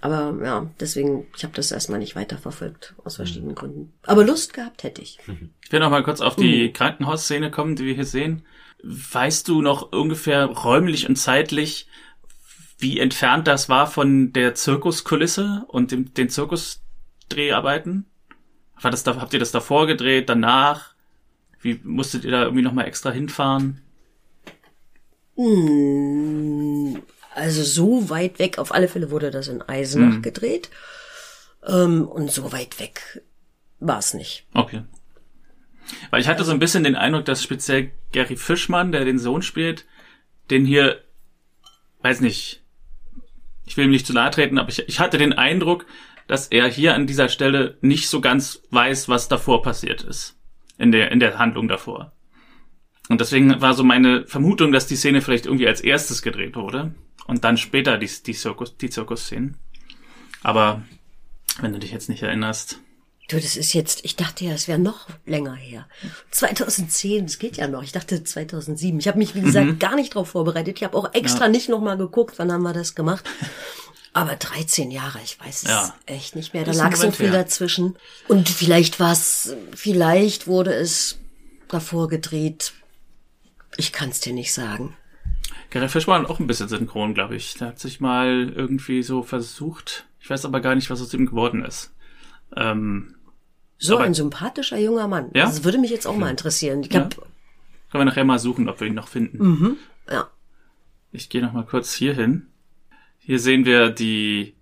aber 0.00 0.34
ja, 0.44 0.70
deswegen, 0.78 1.26
ich 1.36 1.42
habe 1.42 1.54
das 1.54 1.72
erstmal 1.72 1.98
nicht 1.98 2.14
weiterverfolgt, 2.14 2.94
aus 3.04 3.16
verschiedenen 3.16 3.50
mhm. 3.50 3.56
Gründen. 3.56 3.92
Aber 4.04 4.24
Lust 4.24 4.52
gehabt 4.54 4.84
hätte 4.84 5.02
ich. 5.02 5.18
Ich 5.64 5.72
will 5.72 5.80
noch 5.80 5.90
mal 5.90 6.04
kurz 6.04 6.20
auf 6.20 6.36
die 6.36 6.68
mhm. 6.68 6.72
Krankenhausszene 6.72 7.50
kommen, 7.50 7.76
die 7.76 7.84
wir 7.84 7.94
hier 7.94 8.04
sehen. 8.04 8.42
Weißt 8.82 9.48
du 9.48 9.60
noch 9.60 9.90
ungefähr 9.90 10.46
räumlich 10.46 11.08
und 11.08 11.16
zeitlich, 11.16 11.88
wie 12.78 13.00
entfernt 13.00 13.48
das 13.48 13.68
war 13.68 13.88
von 13.88 14.32
der 14.32 14.54
Zirkuskulisse 14.54 15.64
und 15.66 15.90
dem, 15.90 16.14
den 16.14 16.28
Zirkusdreharbeiten? 16.28 18.06
War 18.80 18.92
das 18.92 19.02
da, 19.02 19.16
habt 19.16 19.32
ihr 19.32 19.40
das 19.40 19.50
davor 19.50 19.88
gedreht, 19.88 20.28
danach? 20.28 20.94
Wie 21.60 21.80
musstet 21.82 22.24
ihr 22.24 22.30
da 22.30 22.42
irgendwie 22.42 22.62
noch 22.62 22.72
mal 22.72 22.84
extra 22.84 23.10
hinfahren? 23.10 23.80
Hm, 25.38 27.00
also 27.32 27.62
so 27.62 28.10
weit 28.10 28.40
weg, 28.40 28.58
auf 28.58 28.74
alle 28.74 28.88
Fälle 28.88 29.12
wurde 29.12 29.30
das 29.30 29.46
in 29.46 29.62
Eisenach 29.62 30.14
hm. 30.14 30.22
gedreht. 30.22 30.68
Ähm, 31.64 32.08
und 32.08 32.30
so 32.32 32.52
weit 32.52 32.80
weg 32.80 33.22
war 33.78 33.98
es 33.98 34.14
nicht. 34.14 34.46
Okay. 34.52 34.82
Weil 36.10 36.20
ich 36.20 36.28
hatte 36.28 36.44
so 36.44 36.50
ein 36.50 36.58
bisschen 36.58 36.82
den 36.82 36.96
Eindruck, 36.96 37.24
dass 37.24 37.42
speziell 37.42 37.92
Gary 38.12 38.36
Fischmann, 38.36 38.90
der 38.90 39.04
den 39.04 39.20
Sohn 39.20 39.42
spielt, 39.42 39.86
den 40.50 40.64
hier, 40.64 41.02
weiß 42.02 42.20
nicht, 42.20 42.62
ich 43.64 43.76
will 43.76 43.84
ihm 43.84 43.90
nicht 43.90 44.06
zu 44.06 44.12
nahe 44.12 44.30
treten, 44.30 44.58
aber 44.58 44.70
ich, 44.70 44.88
ich 44.88 44.98
hatte 44.98 45.18
den 45.18 45.32
Eindruck, 45.32 45.86
dass 46.26 46.48
er 46.48 46.66
hier 46.66 46.94
an 46.94 47.06
dieser 47.06 47.28
Stelle 47.28 47.78
nicht 47.80 48.08
so 48.08 48.20
ganz 48.20 48.60
weiß, 48.70 49.08
was 49.08 49.28
davor 49.28 49.62
passiert 49.62 50.02
ist. 50.02 50.36
In 50.78 50.90
der, 50.90 51.12
in 51.12 51.20
der 51.20 51.38
Handlung 51.38 51.68
davor. 51.68 52.12
Und 53.08 53.20
deswegen 53.20 53.60
war 53.60 53.74
so 53.74 53.84
meine 53.84 54.26
Vermutung, 54.26 54.72
dass 54.72 54.86
die 54.86 54.96
Szene 54.96 55.22
vielleicht 55.22 55.46
irgendwie 55.46 55.66
als 55.66 55.80
erstes 55.80 56.22
gedreht 56.22 56.56
wurde 56.56 56.94
und 57.26 57.44
dann 57.44 57.56
später 57.56 57.98
die, 57.98 58.10
die 58.26 58.34
Zirkus, 58.34 58.76
die 58.76 58.90
Zirkusszenen. 58.90 59.56
Aber 60.42 60.82
wenn 61.60 61.72
du 61.72 61.78
dich 61.78 61.92
jetzt 61.92 62.08
nicht 62.08 62.22
erinnerst. 62.22 62.80
Du, 63.28 63.36
das 63.38 63.56
ist 63.56 63.74
jetzt, 63.74 64.04
ich 64.04 64.16
dachte 64.16 64.44
ja, 64.44 64.52
es 64.52 64.68
wäre 64.68 64.78
noch 64.78 65.06
länger 65.26 65.54
her. 65.54 65.86
2010, 66.30 67.26
das 67.26 67.38
geht 67.38 67.58
ja 67.58 67.68
noch. 67.68 67.82
Ich 67.82 67.92
dachte 67.92 68.24
2007. 68.24 68.98
Ich 68.98 69.08
habe 69.08 69.18
mich, 69.18 69.34
wie 69.34 69.42
gesagt, 69.42 69.66
mhm. 69.66 69.78
gar 69.78 69.96
nicht 69.96 70.14
drauf 70.14 70.30
vorbereitet. 70.30 70.78
Ich 70.78 70.84
habe 70.84 70.96
auch 70.96 71.12
extra 71.12 71.44
ja. 71.44 71.50
nicht 71.50 71.68
nochmal 71.68 71.98
geguckt, 71.98 72.38
wann 72.38 72.50
haben 72.50 72.62
wir 72.62 72.72
das 72.72 72.94
gemacht. 72.94 73.28
Aber 74.14 74.34
13 74.34 74.90
Jahre, 74.90 75.18
ich 75.22 75.38
weiß 75.38 75.64
es 75.64 75.68
ja. 75.68 75.94
echt 76.06 76.36
nicht 76.36 76.54
mehr. 76.54 76.64
Da 76.64 76.72
lag 76.72 76.96
so 76.96 77.10
viel 77.10 77.30
dazwischen. 77.30 77.96
Und 78.26 78.48
vielleicht 78.48 78.98
war 78.98 79.12
es, 79.12 79.54
vielleicht 79.74 80.46
wurde 80.46 80.72
es 80.72 81.18
davor 81.68 82.08
gedreht, 82.08 82.72
ich 83.78 83.92
kann 83.92 84.10
es 84.10 84.20
dir 84.20 84.34
nicht 84.34 84.52
sagen. 84.52 84.96
Gary 85.70 85.88
Fischmann 85.88 86.26
auch 86.26 86.40
ein 86.40 86.46
bisschen 86.46 86.68
synchron, 86.68 87.14
glaube 87.14 87.36
ich. 87.36 87.54
Der 87.54 87.68
hat 87.68 87.78
sich 87.78 88.00
mal 88.00 88.52
irgendwie 88.54 89.02
so 89.02 89.22
versucht. 89.22 90.06
Ich 90.20 90.28
weiß 90.28 90.44
aber 90.44 90.60
gar 90.60 90.74
nicht, 90.74 90.90
was 90.90 91.00
aus 91.00 91.14
ihm 91.14 91.26
geworden 91.26 91.64
ist. 91.64 91.94
Ähm, 92.56 93.14
so 93.78 93.96
ein 93.98 94.14
sympathischer 94.14 94.78
junger 94.78 95.06
Mann. 95.06 95.30
Ja? 95.34 95.44
Das 95.44 95.62
würde 95.62 95.78
mich 95.78 95.90
jetzt 95.90 96.06
auch 96.06 96.16
mal 96.16 96.30
interessieren. 96.30 96.82
Ich 96.82 96.90
glaub, 96.90 97.14
ja. 97.14 97.22
Können 97.90 98.02
wir 98.02 98.04
nachher 98.06 98.24
mal 98.24 98.38
suchen, 98.38 98.68
ob 98.68 98.80
wir 98.80 98.88
ihn 98.88 98.94
noch 98.94 99.08
finden. 99.08 99.38
Mhm. 99.38 99.76
Ja. 100.10 100.28
Ich 101.12 101.30
gehe 101.30 101.40
noch 101.40 101.52
mal 101.52 101.64
kurz 101.64 101.92
hier 101.92 102.14
hin. 102.14 102.48
Hier 103.18 103.38
sehen 103.38 103.64
wir 103.64 103.90
die 103.90 104.54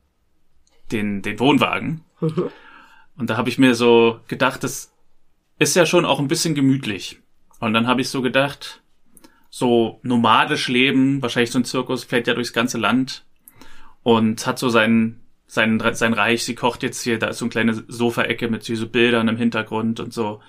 den 0.93 1.23
den 1.23 1.41
Wohnwagen. 1.41 2.05
Mhm. 2.21 2.51
Und 3.17 3.31
da 3.31 3.39
habe 3.39 3.49
ich 3.49 3.57
mir 3.57 3.75
so 3.75 4.21
gedacht, 4.29 4.63
das 4.63 4.93
ist 5.59 5.75
ja 5.75 5.87
schon 5.87 6.05
auch 6.05 6.19
ein 6.19 6.29
bisschen 6.29 6.55
gemütlich. 6.55 7.21
Und 7.61 7.73
dann 7.73 7.87
habe 7.87 8.03
ich 8.03 8.11
so 8.11 8.21
gedacht, 8.21 8.83
so 9.51 10.01
nomadisch 10.03 10.69
leben. 10.69 11.23
Wahrscheinlich 11.23 11.51
so 11.51 11.59
ein 11.59 11.65
Zirkus 11.65 12.05
fährt 12.05 12.27
ja 12.27 12.35
durchs 12.35 12.53
ganze 12.53 12.79
Land 12.79 13.25
und 14.03 14.47
hat 14.47 14.59
so 14.59 14.69
sein, 14.69 15.21
sein, 15.47 15.83
sein 15.93 16.13
Reich. 16.13 16.45
Sie 16.45 16.55
kocht 16.55 16.83
jetzt 16.83 17.03
hier, 17.03 17.19
da 17.19 17.29
ist 17.29 17.39
so 17.39 17.45
eine 17.45 17.51
kleine 17.51 17.85
Sofaecke 17.89 18.49
mit 18.49 18.65
so 18.65 18.89
Bildern 18.89 19.29
im 19.29 19.37
Hintergrund 19.37 20.01
und 20.01 20.13
so. 20.13 20.41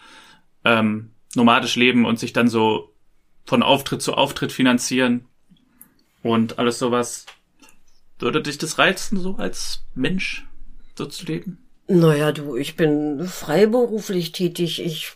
Ähm, 0.64 1.12
nomadisch 1.36 1.76
leben 1.76 2.06
und 2.06 2.20
sich 2.20 2.34
dann 2.34 2.48
so 2.48 2.94
von 3.46 3.64
Auftritt 3.64 4.02
zu 4.02 4.14
Auftritt 4.14 4.52
finanzieren 4.52 5.26
und 6.24 6.60
alles 6.60 6.80
sowas. 6.80 7.26
Würde 8.20 8.42
dich 8.42 8.58
das 8.58 8.80
reizen, 8.80 9.20
so 9.20 9.36
als 9.36 9.86
Mensch 9.94 10.48
so 10.96 11.06
zu 11.06 11.26
leben? 11.26 11.60
Naja, 11.88 12.32
du, 12.32 12.58
ich 12.58 12.76
bin 12.76 13.26
freiberuflich 13.28 14.34
tätig. 14.34 14.84
Ich 14.84 15.14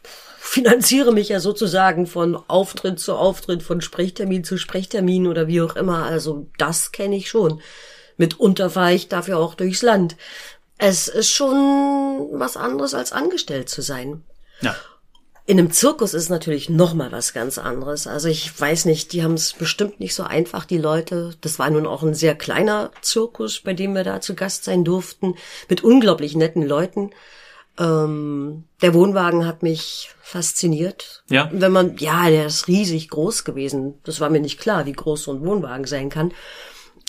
finanziere 0.52 1.14
mich 1.14 1.30
ja 1.30 1.40
sozusagen 1.40 2.06
von 2.08 2.36
Auftritt 2.36 3.00
zu 3.00 3.16
Auftritt, 3.16 3.64
von 3.64 3.80
Sprechtermin 3.80 4.44
zu 4.44 4.58
Sprechtermin 4.58 5.28
oder 5.28 5.48
wie 5.48 5.62
auch 5.62 5.78
immer. 5.78 6.04
Also 6.04 6.48
das 6.58 6.92
kenne 6.92 7.16
ich 7.16 7.30
schon. 7.30 7.62
Mitunter 8.18 8.70
fahre 8.70 8.94
ich 8.94 9.08
dafür 9.08 9.38
auch 9.38 9.56
durchs 9.56 9.82
Land. 9.82 10.18
Es 10.78 11.08
ist 11.08 11.30
schon 11.30 12.28
was 12.34 12.58
anderes 12.58 12.94
als 12.94 13.14
angestellt 13.14 13.70
zu 13.70 13.82
sein. 13.82 14.26
Ja. 14.60 14.76
In 15.46 15.58
einem 15.58 15.72
Zirkus 15.72 16.14
ist 16.14 16.28
natürlich 16.28 16.70
noch 16.70 16.94
mal 16.96 17.14
was 17.14 17.32
ganz 17.32 17.58
anderes. 17.58 18.06
Also 18.06 18.28
ich 18.28 18.60
weiß 18.60 18.84
nicht, 18.84 19.14
die 19.14 19.24
haben 19.24 19.36
es 19.36 19.54
bestimmt 19.54 20.02
nicht 20.02 20.14
so 20.14 20.24
einfach, 20.24 20.66
die 20.66 20.80
Leute. 20.80 21.34
Das 21.40 21.60
war 21.60 21.70
nun 21.70 21.88
auch 21.88 22.04
ein 22.04 22.14
sehr 22.14 22.36
kleiner 22.36 22.92
Zirkus, 23.02 23.62
bei 23.62 23.74
dem 23.74 23.94
wir 23.96 24.04
da 24.04 24.20
zu 24.20 24.36
Gast 24.36 24.66
sein 24.66 24.84
durften, 24.84 25.36
mit 25.70 25.82
unglaublich 25.82 26.36
netten 26.36 26.68
Leuten. 26.68 27.12
Ähm, 27.82 28.66
der 28.84 28.94
Wohnwagen 28.94 29.48
hat 29.48 29.64
mich 29.64 30.12
fasziniert. 30.22 31.24
Ja. 31.30 31.50
Wenn 31.52 31.72
man, 31.72 31.98
ja, 31.98 32.30
der 32.30 32.46
ist 32.46 32.68
riesig 32.68 33.10
groß 33.10 33.44
gewesen. 33.44 33.96
Das 34.04 34.20
war 34.20 34.30
mir 34.30 34.40
nicht 34.40 34.60
klar, 34.60 34.86
wie 34.86 34.94
groß 34.94 35.24
so 35.24 35.34
ein 35.34 35.44
Wohnwagen 35.44 35.86
sein 35.86 36.10
kann. 36.10 36.32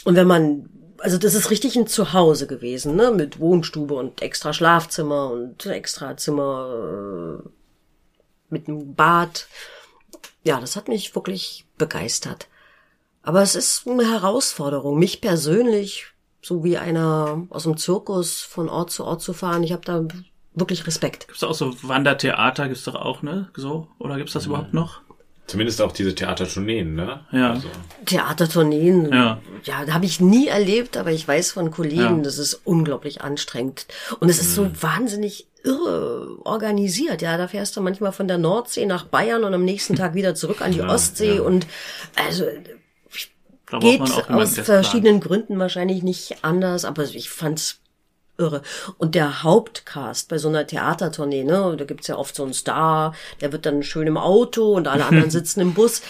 Und 0.05 0.17
wenn 0.17 0.27
man, 0.27 0.71
also 0.99 1.19
das 1.19 1.35
ist 1.35 1.51
richtig 1.51 1.77
ein 1.77 1.87
Zuhause 1.87 2.47
gewesen, 2.47 2.97
ne, 2.97 3.11
mit 3.11 3.39
Wohnstube 3.39 3.95
und 3.95 4.23
extra 4.23 4.55
Schlafzimmer 4.55 5.31
und 5.31 5.67
extra 5.67 6.17
Zimmer 6.17 7.43
äh, 7.45 7.49
mit 8.49 8.69
einem 8.69 8.95
Bad. 8.95 9.47
ja, 10.43 10.59
das 10.59 10.75
hat 10.75 10.89
mich 10.89 11.15
wirklich 11.15 11.67
begeistert. 11.77 12.49
Aber 13.23 13.43
es 13.43 13.55
ist 13.55 13.87
eine 13.87 14.11
Herausforderung, 14.11 14.99
mich 14.99 15.21
persönlich, 15.21 16.07
so 16.41 16.65
wie 16.65 16.79
einer 16.79 17.47
aus 17.51 17.65
dem 17.65 17.77
Zirkus 17.77 18.41
von 18.41 18.69
Ort 18.69 18.91
zu 18.91 19.05
Ort 19.05 19.23
zu 19.23 19.33
fahren. 19.33 19.63
Ich 19.63 19.73
habe 19.73 19.85
da 19.85 20.05
wirklich 20.55 20.87
Respekt. 20.87 21.27
Gibt's 21.27 21.41
da 21.41 21.49
auch 21.49 21.55
so 21.55 21.75
Wandertheater, 21.83 22.69
gibt's 22.69 22.85
doch 22.85 22.95
auch, 22.95 23.23
ne? 23.23 23.51
So? 23.57 23.89
Oder 23.99 24.17
gibt's 24.17 24.33
das 24.33 24.47
mhm. 24.47 24.53
überhaupt 24.53 24.75
noch? 24.75 25.01
Zumindest 25.47 25.83
auch 25.83 25.93
diese 25.93 26.15
Theatertourneen, 26.15 26.95
ne? 26.95 27.21
Ja. 27.33 27.51
Also. 27.53 27.69
Theatertourneen, 28.07 29.13
ja, 29.13 29.41
ja 29.65 29.93
habe 29.93 30.05
ich 30.05 30.21
nie 30.21 30.47
erlebt, 30.47 30.97
aber 30.97 31.11
ich 31.11 31.27
weiß 31.27 31.53
von 31.53 31.71
Kollegen, 31.71 32.19
ja. 32.19 32.23
das 32.23 32.39
ist 32.39 32.61
unglaublich 32.65 33.23
anstrengend. 33.23 33.87
Und 34.21 34.29
es 34.29 34.41
ist 34.41 34.55
so 34.55 34.65
mhm. 34.65 34.83
wahnsinnig 34.83 35.49
irre 35.65 36.39
organisiert. 36.45 37.23
Ja, 37.23 37.37
da 37.37 37.49
fährst 37.49 37.77
du 37.77 37.81
manchmal 37.81 38.13
von 38.13 38.29
der 38.29 38.39
Nordsee 38.39 38.87
nach 38.87 39.05
Bayern 39.05 39.45
und 39.45 39.53
am 39.53 39.65
nächsten 39.65 39.97
Tag 39.97 40.15
wieder 40.15 40.35
zurück 40.35 40.61
an 40.61 40.73
die 40.73 40.79
ja, 40.79 40.89
Ostsee 40.89 41.37
ja. 41.37 41.43
und 41.43 41.67
also 42.15 42.47
geht 43.81 44.01
aus 44.31 44.59
verschiedenen 44.59 45.21
Gründen 45.21 45.59
wahrscheinlich 45.59 46.03
nicht 46.03 46.45
anders, 46.45 46.85
aber 46.85 47.05
ich 47.05 47.31
fand's 47.31 47.82
irre. 48.43 48.63
Und 48.99 49.15
der 49.15 49.43
Hauptcast 49.43 50.29
bei 50.29 50.39
so 50.39 50.49
einer 50.49 50.67
Theatertournee, 50.67 51.45
ne, 51.45 51.75
da 51.79 51.85
gibt's 51.85 52.09
ja 52.09 52.17
oft 52.17 52.35
so 52.35 52.43
einen 52.45 52.55
Star, 52.55 53.15
der 53.41 53.53
wird 53.53 53.67
dann 53.67 53.83
schön 53.83 54.07
im 54.07 54.17
Auto 54.17 54.73
und 54.73 54.89
alle 54.89 55.05
anderen 55.07 55.31
sitzen 55.39 55.61
im 55.61 55.75
Bus. 55.75 56.03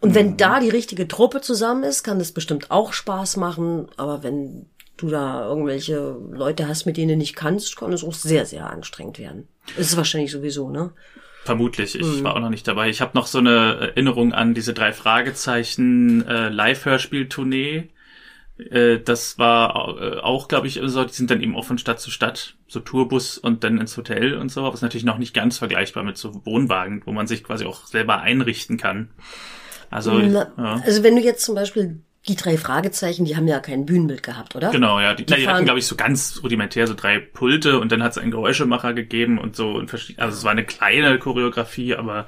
Und 0.00 0.14
wenn 0.14 0.36
da 0.36 0.60
die 0.60 0.68
richtige 0.68 1.08
Truppe 1.08 1.40
zusammen 1.40 1.82
ist, 1.82 2.02
kann 2.02 2.18
das 2.18 2.32
bestimmt 2.32 2.70
auch 2.70 2.92
Spaß 2.92 3.36
machen. 3.38 3.88
Aber 3.96 4.22
wenn 4.22 4.66
du 4.96 5.08
da 5.08 5.46
irgendwelche 5.46 6.16
Leute 6.30 6.68
hast, 6.68 6.86
mit 6.86 6.96
denen 6.96 7.08
du 7.10 7.16
nicht 7.16 7.36
kannst, 7.36 7.76
kann 7.76 7.92
es 7.92 8.04
auch 8.04 8.14
sehr, 8.14 8.46
sehr 8.46 8.70
anstrengend 8.70 9.18
werden. 9.18 9.48
Das 9.76 9.88
ist 9.88 9.96
wahrscheinlich 9.96 10.30
sowieso, 10.30 10.70
ne? 10.70 10.92
Vermutlich. 11.44 11.94
Ich 11.94 12.06
mhm. 12.06 12.24
war 12.24 12.34
auch 12.34 12.40
noch 12.40 12.50
nicht 12.50 12.66
dabei. 12.66 12.88
Ich 12.88 13.00
habe 13.00 13.12
noch 13.14 13.26
so 13.26 13.38
eine 13.38 13.76
Erinnerung 13.80 14.32
an 14.32 14.52
diese 14.52 14.74
drei 14.74 14.92
Fragezeichen 14.92 16.26
äh, 16.26 16.48
Live-Hörspiel-Tournee. 16.48 17.88
Äh, 18.58 18.98
das 19.00 19.38
war 19.38 19.98
äh, 20.00 20.18
auch, 20.18 20.48
glaube 20.48 20.66
ich, 20.66 20.80
so, 20.82 21.04
die 21.04 21.12
sind 21.12 21.30
dann 21.30 21.42
eben 21.42 21.56
auch 21.56 21.64
von 21.64 21.78
Stadt 21.78 22.00
zu 22.00 22.10
Stadt, 22.10 22.56
so 22.68 22.80
Tourbus 22.80 23.38
und 23.38 23.64
dann 23.64 23.78
ins 23.78 23.96
Hotel 23.96 24.34
und 24.34 24.50
so, 24.50 24.64
aber 24.64 24.74
ist 24.74 24.82
natürlich 24.82 25.04
noch 25.04 25.18
nicht 25.18 25.34
ganz 25.34 25.58
vergleichbar 25.58 26.04
mit 26.04 26.16
so 26.16 26.44
Wohnwagen, 26.44 27.02
wo 27.04 27.12
man 27.12 27.26
sich 27.26 27.44
quasi 27.44 27.64
auch 27.64 27.86
selber 27.86 28.20
einrichten 28.20 28.76
kann. 28.76 29.10
Also, 29.90 30.14
Na, 30.14 30.52
ja. 30.56 30.82
also 30.84 31.02
wenn 31.02 31.16
du 31.16 31.22
jetzt 31.22 31.44
zum 31.44 31.54
Beispiel 31.54 32.00
die 32.28 32.34
drei 32.34 32.56
Fragezeichen, 32.56 33.24
die 33.24 33.36
haben 33.36 33.46
ja 33.46 33.60
kein 33.60 33.86
Bühnenbild 33.86 34.22
gehabt, 34.22 34.56
oder? 34.56 34.70
Genau, 34.70 34.98
ja. 34.98 35.14
Die, 35.14 35.24
die, 35.24 35.34
die 35.34 35.48
hatten, 35.48 35.64
glaube 35.64 35.78
ich, 35.78 35.86
so 35.86 35.94
ganz 35.94 36.40
rudimentär 36.42 36.86
so 36.86 36.94
drei 36.94 37.20
Pulte 37.20 37.78
und 37.78 37.92
dann 37.92 38.02
hat 38.02 38.12
es 38.12 38.18
einen 38.18 38.32
Geräuschemacher 38.32 38.94
gegeben 38.94 39.38
und 39.38 39.54
so. 39.54 39.70
Und 39.70 39.92
also 39.92 40.36
es 40.36 40.42
war 40.42 40.50
eine 40.50 40.64
kleine 40.64 41.18
Choreografie, 41.20 41.94
aber 41.94 42.26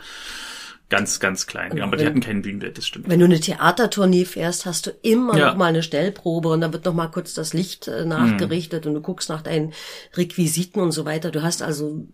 ganz, 0.89 1.21
ganz 1.21 1.47
klein. 1.47 1.77
Ja, 1.77 1.85
aber 1.85 1.97
die 1.97 2.07
hatten 2.07 2.21
kein 2.21 2.43
Bühnenbild, 2.43 2.79
das 2.79 2.87
stimmt. 2.87 3.09
Wenn 3.09 3.21
du 3.21 3.27
eine 3.27 3.41
Theatertournee 3.41 4.25
fährst, 4.25 4.67
hast 4.67 4.87
du 4.87 4.91
immer 5.03 5.37
ja. 5.37 5.49
noch 5.49 5.57
mal 5.57 5.67
eine 5.67 5.83
Stellprobe 5.83 6.49
und 6.49 6.61
da 6.61 6.73
wird 6.73 6.85
noch 6.85 6.95
mal 6.95 7.09
kurz 7.09 7.35
das 7.35 7.53
Licht 7.53 7.89
äh, 7.89 8.05
nachgerichtet 8.05 8.85
mhm. 8.85 8.91
und 8.91 8.95
du 8.95 9.01
guckst 9.03 9.29
nach 9.29 9.43
deinen 9.43 9.73
Requisiten 10.15 10.81
und 10.81 10.93
so 10.93 11.05
weiter. 11.05 11.31
Du 11.31 11.43
hast 11.43 11.63
also 11.63 12.07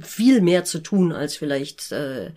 viel 0.00 0.40
mehr 0.40 0.64
zu 0.64 0.78
tun 0.80 1.12
als 1.12 1.36
vielleicht 1.36 1.92
äh, 1.92 2.30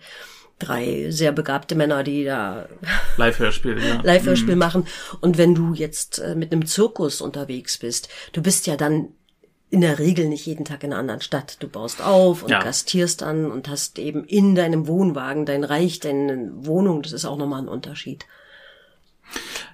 drei 0.58 1.10
sehr 1.10 1.32
begabte 1.32 1.74
Männer, 1.74 2.02
die 2.02 2.24
da 2.24 2.68
Live-Hörspiel, 3.16 3.78
ja. 3.78 4.00
Live-Hörspiel 4.02 4.54
mhm. 4.54 4.58
machen. 4.58 4.86
Und 5.20 5.38
wenn 5.38 5.54
du 5.54 5.74
jetzt 5.74 6.18
äh, 6.18 6.34
mit 6.34 6.52
einem 6.52 6.66
Zirkus 6.66 7.20
unterwegs 7.20 7.78
bist, 7.78 8.08
du 8.32 8.42
bist 8.42 8.66
ja 8.66 8.76
dann 8.76 9.08
in 9.70 9.80
der 9.80 10.00
Regel 10.00 10.28
nicht 10.28 10.46
jeden 10.46 10.64
Tag 10.64 10.82
in 10.82 10.92
einer 10.92 11.00
anderen 11.00 11.20
Stadt. 11.20 11.56
Du 11.60 11.68
baust 11.68 12.02
auf 12.02 12.42
und 12.42 12.50
ja. 12.50 12.62
gastierst 12.62 13.22
dann 13.22 13.50
und 13.50 13.68
hast 13.68 13.98
eben 14.00 14.24
in 14.24 14.56
deinem 14.56 14.88
Wohnwagen 14.88 15.46
dein 15.46 15.62
Reich, 15.62 16.00
deine 16.00 16.50
Wohnung. 16.54 17.02
Das 17.02 17.12
ist 17.12 17.24
auch 17.24 17.38
nochmal 17.38 17.62
ein 17.62 17.68
Unterschied. 17.68 18.26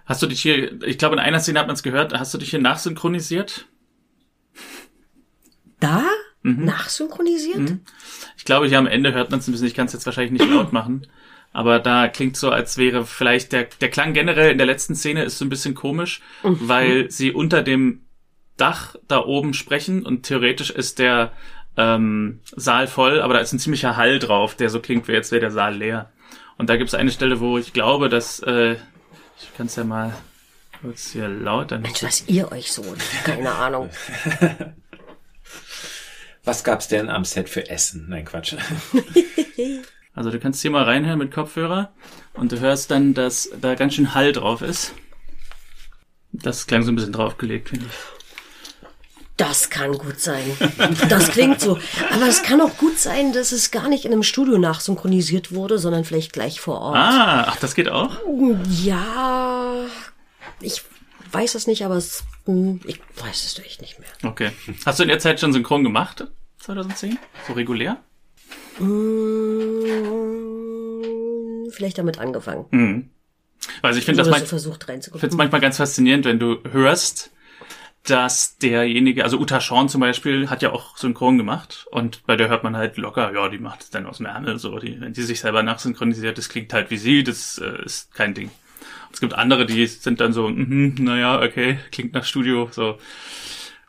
Hast 0.04 0.22
du 0.22 0.26
dich 0.26 0.42
hier, 0.42 0.82
ich 0.82 0.98
glaube 0.98 1.16
in 1.16 1.20
einer 1.20 1.40
Szene 1.40 1.58
hat 1.58 1.66
man 1.66 1.74
es 1.74 1.82
gehört, 1.82 2.12
hast 2.12 2.34
du 2.34 2.38
dich 2.38 2.50
hier 2.50 2.60
nachsynchronisiert? 2.60 3.66
Da? 5.80 6.04
Mhm. 6.42 6.64
Nachsynchronisiert? 6.64 7.58
Mhm. 7.58 7.80
Ich 8.36 8.44
glaube, 8.44 8.68
hier 8.68 8.78
am 8.78 8.86
Ende 8.86 9.14
hört 9.14 9.30
man 9.30 9.40
es 9.40 9.48
ein 9.48 9.52
bisschen, 9.52 9.66
ich 9.66 9.74
kann 9.74 9.86
es 9.86 9.94
jetzt 9.94 10.06
wahrscheinlich 10.06 10.40
nicht 10.40 10.50
laut 10.50 10.72
machen. 10.72 11.06
Aber 11.52 11.78
da 11.78 12.06
klingt 12.08 12.36
so, 12.36 12.50
als 12.50 12.76
wäre 12.76 13.06
vielleicht 13.06 13.52
der, 13.52 13.64
der 13.80 13.90
Klang 13.90 14.12
generell 14.12 14.52
in 14.52 14.58
der 14.58 14.66
letzten 14.66 14.94
Szene 14.94 15.24
ist 15.24 15.38
so 15.38 15.44
ein 15.46 15.48
bisschen 15.48 15.74
komisch, 15.74 16.20
mhm. 16.42 16.58
weil 16.60 17.10
sie 17.10 17.32
unter 17.32 17.62
dem 17.62 18.05
Dach 18.56 18.96
da 19.08 19.18
oben 19.18 19.54
sprechen 19.54 20.04
und 20.04 20.22
theoretisch 20.22 20.70
ist 20.70 20.98
der 20.98 21.32
ähm, 21.76 22.40
Saal 22.54 22.86
voll, 22.86 23.20
aber 23.20 23.34
da 23.34 23.40
ist 23.40 23.52
ein 23.52 23.58
ziemlicher 23.58 23.96
Hall 23.96 24.18
drauf, 24.18 24.54
der 24.54 24.70
so 24.70 24.80
klingt, 24.80 25.08
wie 25.08 25.12
jetzt 25.12 25.30
wäre 25.30 25.40
der 25.40 25.50
Saal 25.50 25.76
leer. 25.76 26.10
Und 26.58 26.70
da 26.70 26.76
gibt 26.76 26.88
es 26.88 26.94
eine 26.94 27.10
Stelle, 27.10 27.40
wo 27.40 27.58
ich 27.58 27.72
glaube, 27.72 28.08
dass 28.08 28.40
äh, 28.40 28.76
ich 29.38 29.54
kann 29.56 29.66
es 29.66 29.76
ja 29.76 29.84
mal 29.84 30.16
kurz 30.80 31.10
hier 31.10 31.28
laut. 31.28 31.70
Dann 31.70 31.82
Mensch, 31.82 32.02
was 32.02 32.26
ihr 32.28 32.50
euch 32.50 32.72
so, 32.72 32.82
keine 33.24 33.52
Ahnung. 33.52 33.90
Was 36.44 36.62
gab's 36.62 36.86
denn 36.86 37.10
am 37.10 37.24
Set 37.24 37.48
für 37.48 37.68
Essen? 37.68 38.06
Nein, 38.08 38.24
Quatsch. 38.24 38.54
Also 40.16 40.30
du 40.30 40.40
kannst 40.40 40.62
hier 40.62 40.70
mal 40.70 40.84
reinhören 40.84 41.18
mit 41.18 41.30
Kopfhörer 41.30 41.92
und 42.32 42.50
du 42.50 42.58
hörst 42.58 42.90
dann, 42.90 43.12
dass 43.12 43.50
da 43.60 43.74
ganz 43.74 43.94
schön 43.94 44.14
Hall 44.14 44.32
drauf 44.32 44.62
ist. 44.62 44.94
Das 46.32 46.66
klang 46.66 46.82
so 46.84 46.90
ein 46.90 46.94
bisschen 46.94 47.12
draufgelegt, 47.12 47.68
finde 47.68 47.84
ich. 47.84 48.15
Das 49.36 49.68
kann 49.68 49.92
gut 49.98 50.18
sein. 50.20 50.44
Das 51.08 51.28
klingt 51.30 51.60
so. 51.60 51.78
Aber 52.10 52.26
es 52.26 52.42
kann 52.42 52.60
auch 52.60 52.76
gut 52.78 52.98
sein, 52.98 53.32
dass 53.32 53.52
es 53.52 53.70
gar 53.70 53.88
nicht 53.88 54.04
in 54.06 54.12
einem 54.12 54.22
Studio 54.22 54.56
nachsynchronisiert 54.58 55.54
wurde, 55.54 55.78
sondern 55.78 56.04
vielleicht 56.04 56.32
gleich 56.32 56.60
vor 56.60 56.80
Ort. 56.80 56.96
Ah, 56.96 57.44
ach, 57.48 57.56
das 57.56 57.74
geht 57.74 57.88
auch? 57.88 58.16
Ja, 58.82 59.84
ich 60.60 60.82
weiß 61.32 61.54
es 61.54 61.66
nicht, 61.66 61.84
aber 61.84 61.96
es, 61.96 62.24
hm, 62.46 62.80
ich 62.86 63.00
weiß 63.16 63.44
es 63.44 63.58
echt 63.58 63.82
nicht 63.82 63.98
mehr. 63.98 64.08
Okay. 64.24 64.52
Hast 64.86 64.98
du 64.98 65.02
in 65.02 65.10
der 65.10 65.18
Zeit 65.18 65.40
schon 65.40 65.52
synchron 65.52 65.84
gemacht? 65.84 66.26
2010? 66.60 67.18
So 67.46 67.52
regulär? 67.52 67.98
Hm, 68.78 69.36
vielleicht 71.70 71.98
damit 71.98 72.18
angefangen. 72.18 72.64
Mhm. 72.70 73.10
Also 73.82 73.98
ich 73.98 74.04
finde 74.04 74.22
das, 74.22 74.30
mein, 74.30 74.46
so 74.46 74.74
manchmal 75.36 75.60
ganz 75.60 75.76
faszinierend, 75.76 76.24
wenn 76.24 76.38
du 76.38 76.58
hörst, 76.70 77.32
dass 78.06 78.58
derjenige, 78.58 79.24
also 79.24 79.38
Uta 79.38 79.60
Shawn 79.60 79.88
zum 79.88 80.00
Beispiel, 80.00 80.48
hat 80.48 80.62
ja 80.62 80.72
auch 80.72 80.96
synchron 80.96 81.38
gemacht 81.38 81.86
und 81.90 82.24
bei 82.26 82.36
der 82.36 82.48
hört 82.48 82.64
man 82.64 82.76
halt 82.76 82.96
locker, 82.96 83.32
ja, 83.34 83.48
die 83.48 83.58
macht 83.58 83.82
es 83.82 83.90
dann 83.90 84.06
aus 84.06 84.18
dem 84.18 84.26
Ärmel, 84.26 84.58
so, 84.58 84.78
die, 84.78 85.00
wenn 85.00 85.12
die 85.12 85.22
sich 85.22 85.40
selber 85.40 85.62
nachsynchronisiert, 85.62 86.38
das 86.38 86.48
klingt 86.48 86.72
halt 86.72 86.90
wie 86.90 86.96
sie, 86.96 87.24
das 87.24 87.58
äh, 87.58 87.84
ist 87.84 88.14
kein 88.14 88.34
Ding. 88.34 88.50
Es 89.12 89.20
gibt 89.20 89.34
andere, 89.34 89.66
die 89.66 89.86
sind 89.86 90.20
dann 90.20 90.32
so, 90.32 90.48
mm, 90.48 90.96
naja, 90.98 91.40
okay, 91.40 91.78
klingt 91.90 92.12
nach 92.14 92.24
Studio, 92.24 92.68
so. 92.70 92.98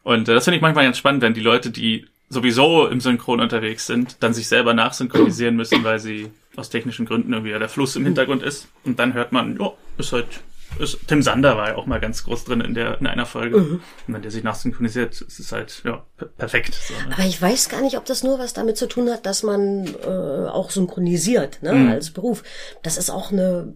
Und 0.04 0.30
äh, 0.30 0.34
das 0.34 0.46
finde 0.46 0.58
ich 0.58 0.62
manchmal 0.62 0.86
ganz 0.86 0.98
spannend, 0.98 1.22
wenn 1.22 1.34
die 1.34 1.42
Leute, 1.42 1.70
die 1.70 2.06
sowieso 2.30 2.88
im 2.88 3.00
Synchron 3.00 3.40
unterwegs 3.40 3.88
sind, 3.88 4.18
dann 4.22 4.34
sich 4.34 4.48
selber 4.48 4.74
nachsynchronisieren 4.74 5.56
müssen, 5.56 5.84
weil 5.84 6.00
sie 6.00 6.32
aus 6.56 6.70
technischen 6.70 7.06
Gründen 7.06 7.34
irgendwie 7.34 7.52
der 7.52 7.70
Fluss 7.70 7.96
im 7.96 8.06
Hintergrund 8.06 8.44
ist. 8.44 8.68
Und 8.84 9.00
dann 9.00 9.14
hört 9.14 9.32
man, 9.32 9.58
ja, 9.60 9.72
ist 9.98 10.12
halt 10.12 10.28
Tim 11.08 11.22
Sander 11.22 11.58
war 11.58 11.70
ja 11.70 11.76
auch 11.76 11.86
mal 11.86 12.00
ganz 12.00 12.24
groß 12.24 12.46
drin 12.46 12.62
in 12.62 12.74
der 12.74 13.00
in 13.00 13.08
einer 13.08 13.26
Folge. 13.26 13.58
Mhm. 13.58 13.82
Und 14.08 14.14
wenn 14.14 14.22
der 14.22 14.32
sich 14.32 14.44
nachsynchronisiert, 14.44 15.22
ist 15.22 15.40
es 15.40 15.52
halt 15.52 15.82
ja 15.86 16.06
perfekt. 16.38 16.74
So, 16.76 16.94
ne? 17.08 17.16
Aber 17.16 17.26
ich 17.26 17.42
weiß 17.42 17.70
gar 17.70 17.82
nicht, 17.82 17.98
ob 17.98 18.06
das 18.06 18.24
nur 18.24 18.40
was 18.40 18.54
damit 18.54 18.78
zu 18.78 18.88
tun 18.88 19.10
hat, 19.10 19.26
dass 19.26 19.44
man 19.44 19.88
äh, 19.88 20.48
auch 20.48 20.70
synchronisiert 20.70 21.62
ne, 21.64 21.74
mhm. 21.74 21.92
als 21.92 22.12
Beruf. 22.12 22.44
Das 22.84 22.98
ist 22.98 23.10
auch 23.10 23.32
eine 23.32 23.76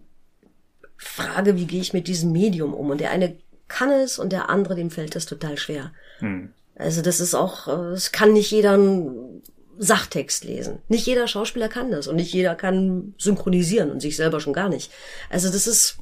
Frage, 0.98 1.56
wie 1.56 1.66
gehe 1.66 1.82
ich 1.82 1.94
mit 1.94 2.08
diesem 2.08 2.32
Medium 2.32 2.74
um? 2.74 2.92
Und 2.92 3.00
der 3.00 3.12
eine 3.12 3.38
kann 3.68 3.90
es 3.92 4.20
und 4.20 4.32
der 4.32 4.50
andere, 4.50 4.76
dem 4.76 4.92
fällt 4.92 5.16
es 5.16 5.26
total 5.26 5.58
schwer. 5.58 5.92
Mhm. 6.20 6.54
Also 6.76 7.02
das 7.02 7.20
ist 7.20 7.36
auch, 7.36 7.68
äh, 7.68 7.94
es 7.94 8.12
kann 8.12 8.34
nicht 8.34 8.52
jeder 8.52 8.74
einen 8.74 9.42
Sachtext 9.78 10.44
lesen. 10.44 10.80
Nicht 10.90 11.08
jeder 11.08 11.28
Schauspieler 11.28 11.70
kann 11.70 11.92
das 11.92 12.08
und 12.08 12.18
nicht 12.18 12.34
jeder 12.34 12.56
kann 12.56 13.16
synchronisieren 13.18 13.90
und 13.90 14.00
sich 14.00 14.16
selber 14.16 14.40
schon 14.40 14.54
gar 14.54 14.70
nicht. 14.70 14.92
Also 15.30 15.50
das 15.50 15.68
ist 15.68 15.98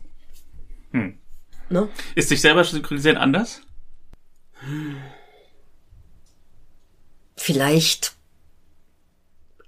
hm. 0.91 1.17
Ne? 1.69 1.87
Ist 2.15 2.29
sich 2.29 2.41
selber 2.41 2.63
synchronisieren 2.63 3.17
anders? 3.17 3.61
Vielleicht 7.37 8.15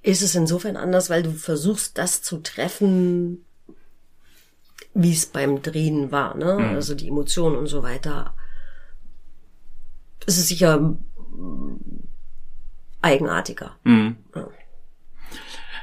ist 0.01 0.21
es 0.21 0.35
insofern 0.35 0.77
anders, 0.77 1.09
weil 1.09 1.23
du 1.23 1.31
versuchst, 1.31 1.97
das 1.97 2.21
zu 2.23 2.39
treffen, 2.39 3.45
wie 4.93 5.13
es 5.13 5.27
beim 5.27 5.61
Drehen 5.61 6.11
war, 6.11 6.35
ne? 6.35 6.55
Mhm. 6.55 6.75
Also 6.75 6.95
die 6.95 7.07
Emotionen 7.07 7.55
und 7.55 7.67
so 7.67 7.83
weiter. 7.83 8.35
Es 10.25 10.37
ist 10.37 10.47
sicher 10.47 10.97
eigenartiger. 13.01 13.77
Mhm. 13.83 14.17
Ja. 14.35 14.49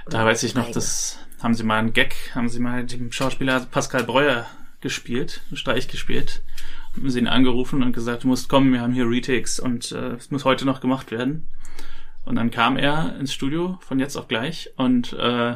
Da 0.08 0.24
weiß 0.24 0.42
ich 0.42 0.54
noch, 0.54 0.70
das 0.70 1.18
haben 1.42 1.54
sie 1.54 1.62
mal 1.62 1.78
einen 1.78 1.92
Gag, 1.92 2.34
haben 2.34 2.48
sie 2.48 2.60
mal 2.60 2.84
dem 2.84 3.12
Schauspieler 3.12 3.60
Pascal 3.60 4.04
Breuer 4.04 4.46
gespielt, 4.80 5.40
einen 5.48 5.56
Streich 5.56 5.88
gespielt. 5.88 6.42
Haben 6.94 7.10
sie 7.10 7.18
ihn 7.18 7.28
angerufen 7.28 7.82
und 7.82 7.92
gesagt, 7.92 8.24
du 8.24 8.28
musst 8.28 8.48
kommen, 8.48 8.72
wir 8.72 8.80
haben 8.80 8.92
hier 8.92 9.08
Retakes 9.08 9.60
und 9.60 9.92
äh, 9.92 10.14
es 10.14 10.30
muss 10.30 10.44
heute 10.44 10.64
noch 10.64 10.80
gemacht 10.80 11.10
werden. 11.10 11.48
Und 12.24 12.36
dann 12.36 12.50
kam 12.50 12.76
er 12.76 13.16
ins 13.18 13.32
Studio 13.32 13.78
von 13.80 13.98
jetzt 13.98 14.16
auf 14.16 14.28
gleich 14.28 14.70
und 14.76 15.12
äh, 15.14 15.54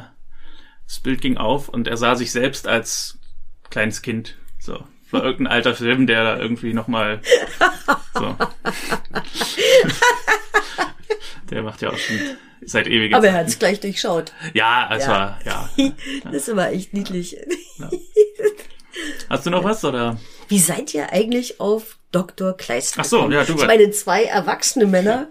das 0.87 1.01
Bild 1.03 1.21
ging 1.21 1.37
auf 1.37 1.69
und 1.69 1.87
er 1.89 1.97
sah 1.97 2.15
sich 2.17 2.33
selbst 2.33 2.67
als 2.67 3.19
kleines 3.71 4.03
Kind. 4.03 4.37
So. 4.59 4.85
War 5.11 5.25
irgendein 5.25 5.53
alter 5.53 5.75
Film, 5.75 6.07
der 6.07 6.25
da 6.25 6.39
irgendwie 6.39 6.73
nochmal. 6.75 7.21
So. 8.15 8.37
der 11.51 11.63
macht 11.63 11.83
ja 11.83 11.91
auch 11.91 11.99
schon 11.99 12.19
seit 12.65 12.87
ewigen 12.87 13.15
Aber 13.15 13.27
er 13.27 13.35
hat 13.35 13.49
es 13.49 13.59
gleich 13.59 13.81
durchschaut. 13.81 14.33
Ja, 14.55 14.89
es 14.95 15.05
Ja. 15.07 15.11
war, 15.11 15.39
ja. 15.45 15.69
Das 16.33 16.49
aber 16.49 16.73
echt 16.73 16.95
niedlich. 16.95 17.37
Hast 19.29 19.47
du 19.47 19.51
noch 19.51 19.65
was 19.65 19.85
oder? 19.85 20.19
Wie 20.49 20.59
seid 20.59 20.93
ihr 20.95 21.13
eigentlich 21.13 21.61
auf 21.61 21.97
Dr. 22.11 22.57
Kleist 22.57 22.95
Ach 22.99 23.05
so, 23.05 23.31
ja, 23.31 23.45
du 23.45 23.55
Ich 23.55 23.67
meine, 23.67 23.91
zwei 23.91 24.25
erwachsene 24.25 24.87
Männer 24.87 25.29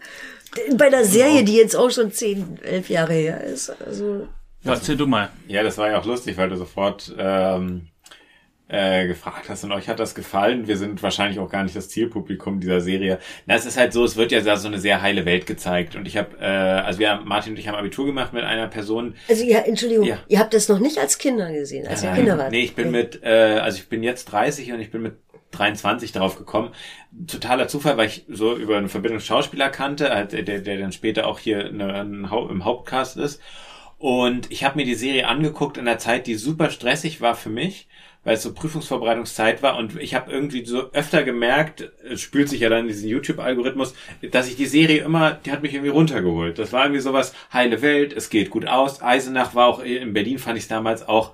bei 0.75 0.87
einer 0.87 1.05
Serie, 1.05 1.43
die 1.43 1.55
jetzt 1.55 1.75
auch 1.75 1.89
schon 1.91 2.11
zehn, 2.11 2.59
elf 2.63 2.89
Jahre 2.89 3.13
her 3.13 3.43
ist. 3.43 3.69
Also, 3.85 4.27
Ja, 4.63 4.73
erzähl 4.73 4.97
du 4.97 5.07
mal. 5.07 5.29
Ja, 5.47 5.63
das 5.63 5.77
war 5.77 5.89
ja 5.89 5.99
auch 5.99 6.05
lustig, 6.05 6.37
weil 6.37 6.49
du 6.49 6.57
sofort 6.57 7.13
ähm, 7.17 7.87
äh, 8.73 9.05
gefragt 9.05 9.49
hast 9.49 9.63
und 9.65 9.71
euch 9.73 9.89
hat 9.89 9.99
das 9.99 10.15
gefallen. 10.15 10.65
Wir 10.67 10.77
sind 10.77 11.03
wahrscheinlich 11.03 11.39
auch 11.39 11.49
gar 11.49 11.63
nicht 11.63 11.75
das 11.75 11.89
Zielpublikum 11.89 12.61
dieser 12.61 12.79
Serie. 12.79 13.19
Na, 13.45 13.55
es 13.55 13.65
ist 13.65 13.77
halt 13.77 13.91
so, 13.91 14.05
es 14.05 14.15
wird 14.15 14.31
ja 14.31 14.39
da 14.39 14.55
so 14.55 14.69
eine 14.69 14.79
sehr 14.79 15.01
heile 15.01 15.25
Welt 15.25 15.45
gezeigt. 15.45 15.95
Und 15.97 16.07
ich 16.07 16.15
habe, 16.15 16.37
äh, 16.39 16.45
also 16.45 16.99
wir, 16.99 17.09
haben- 17.09 17.27
Martin 17.27 17.53
und 17.53 17.59
ich 17.59 17.67
haben 17.67 17.75
Abitur 17.75 18.05
gemacht 18.05 18.31
mit 18.31 18.43
einer 18.45 18.67
Person. 18.67 19.15
also 19.27 19.43
ja, 19.43 19.59
Entschuldigung, 19.59 20.05
Ja. 20.07 20.19
ihr 20.29 20.39
habt 20.39 20.53
das 20.53 20.69
noch 20.69 20.79
nicht 20.79 20.97
als 20.99 21.17
Kinder 21.17 21.51
gesehen, 21.51 21.85
als 21.85 22.01
ihr 22.03 22.11
Kinder 22.11 22.37
wart. 22.37 22.51
Nee, 22.51 22.61
ich 22.63 22.73
bin 22.75 22.91
mit, 22.91 23.21
äh, 23.23 23.59
also 23.61 23.77
ich 23.77 23.89
bin 23.89 24.03
jetzt 24.03 24.25
30 24.31 24.71
und 24.71 24.79
ich 24.79 24.89
bin 24.89 25.01
mit 25.01 25.15
23 25.51 26.13
darauf 26.13 26.37
gekommen. 26.37 26.69
Totaler 27.27 27.67
Zufall, 27.67 27.97
weil 27.97 28.07
ich 28.07 28.23
so 28.29 28.55
über 28.55 28.77
eine 28.77 28.87
Verbindung 28.87 29.19
Schauspieler 29.19 29.69
kannte, 29.69 30.09
halt, 30.11 30.31
der, 30.31 30.43
der 30.59 30.77
dann 30.77 30.93
später 30.93 31.27
auch 31.27 31.39
hier 31.39 31.65
im 31.65 32.29
Hauptcast 32.63 33.17
ist. 33.17 33.41
Und 33.97 34.49
ich 34.49 34.63
habe 34.63 34.77
mir 34.77 34.85
die 34.85 34.95
Serie 34.95 35.27
angeguckt 35.27 35.77
in 35.77 35.87
einer 35.87 35.97
Zeit, 35.99 36.25
die 36.25 36.35
super 36.35 36.69
stressig 36.71 37.21
war 37.21 37.35
für 37.35 37.49
mich, 37.49 37.87
weil 38.23 38.35
es 38.35 38.43
so 38.43 38.53
Prüfungsvorbereitungszeit 38.53 39.63
war. 39.63 39.77
Und 39.77 39.99
ich 39.99 40.13
habe 40.13 40.31
irgendwie 40.31 40.65
so 40.65 40.91
öfter 40.93 41.23
gemerkt, 41.23 41.91
es 42.07 42.21
spült 42.21 42.49
sich 42.49 42.61
ja 42.61 42.69
dann 42.69 42.81
in 42.81 42.87
diesen 42.87 43.09
YouTube-Algorithmus, 43.09 43.93
dass 44.31 44.47
ich 44.47 44.55
die 44.55 44.67
Serie 44.67 45.03
immer, 45.03 45.31
die 45.31 45.51
hat 45.51 45.63
mich 45.63 45.73
irgendwie 45.73 45.91
runtergeholt. 45.91 46.59
Das 46.59 46.71
war 46.71 46.85
irgendwie 46.85 47.01
sowas, 47.01 47.33
heile 47.51 47.81
Welt, 47.81 48.13
es 48.13 48.29
geht 48.29 48.49
gut 48.49 48.67
aus. 48.67 49.01
Eisenach 49.01 49.55
war 49.55 49.67
auch, 49.67 49.83
in 49.83 50.13
Berlin 50.13 50.39
fand 50.39 50.57
ich 50.57 50.65
es 50.65 50.69
damals 50.69 51.07
auch 51.07 51.33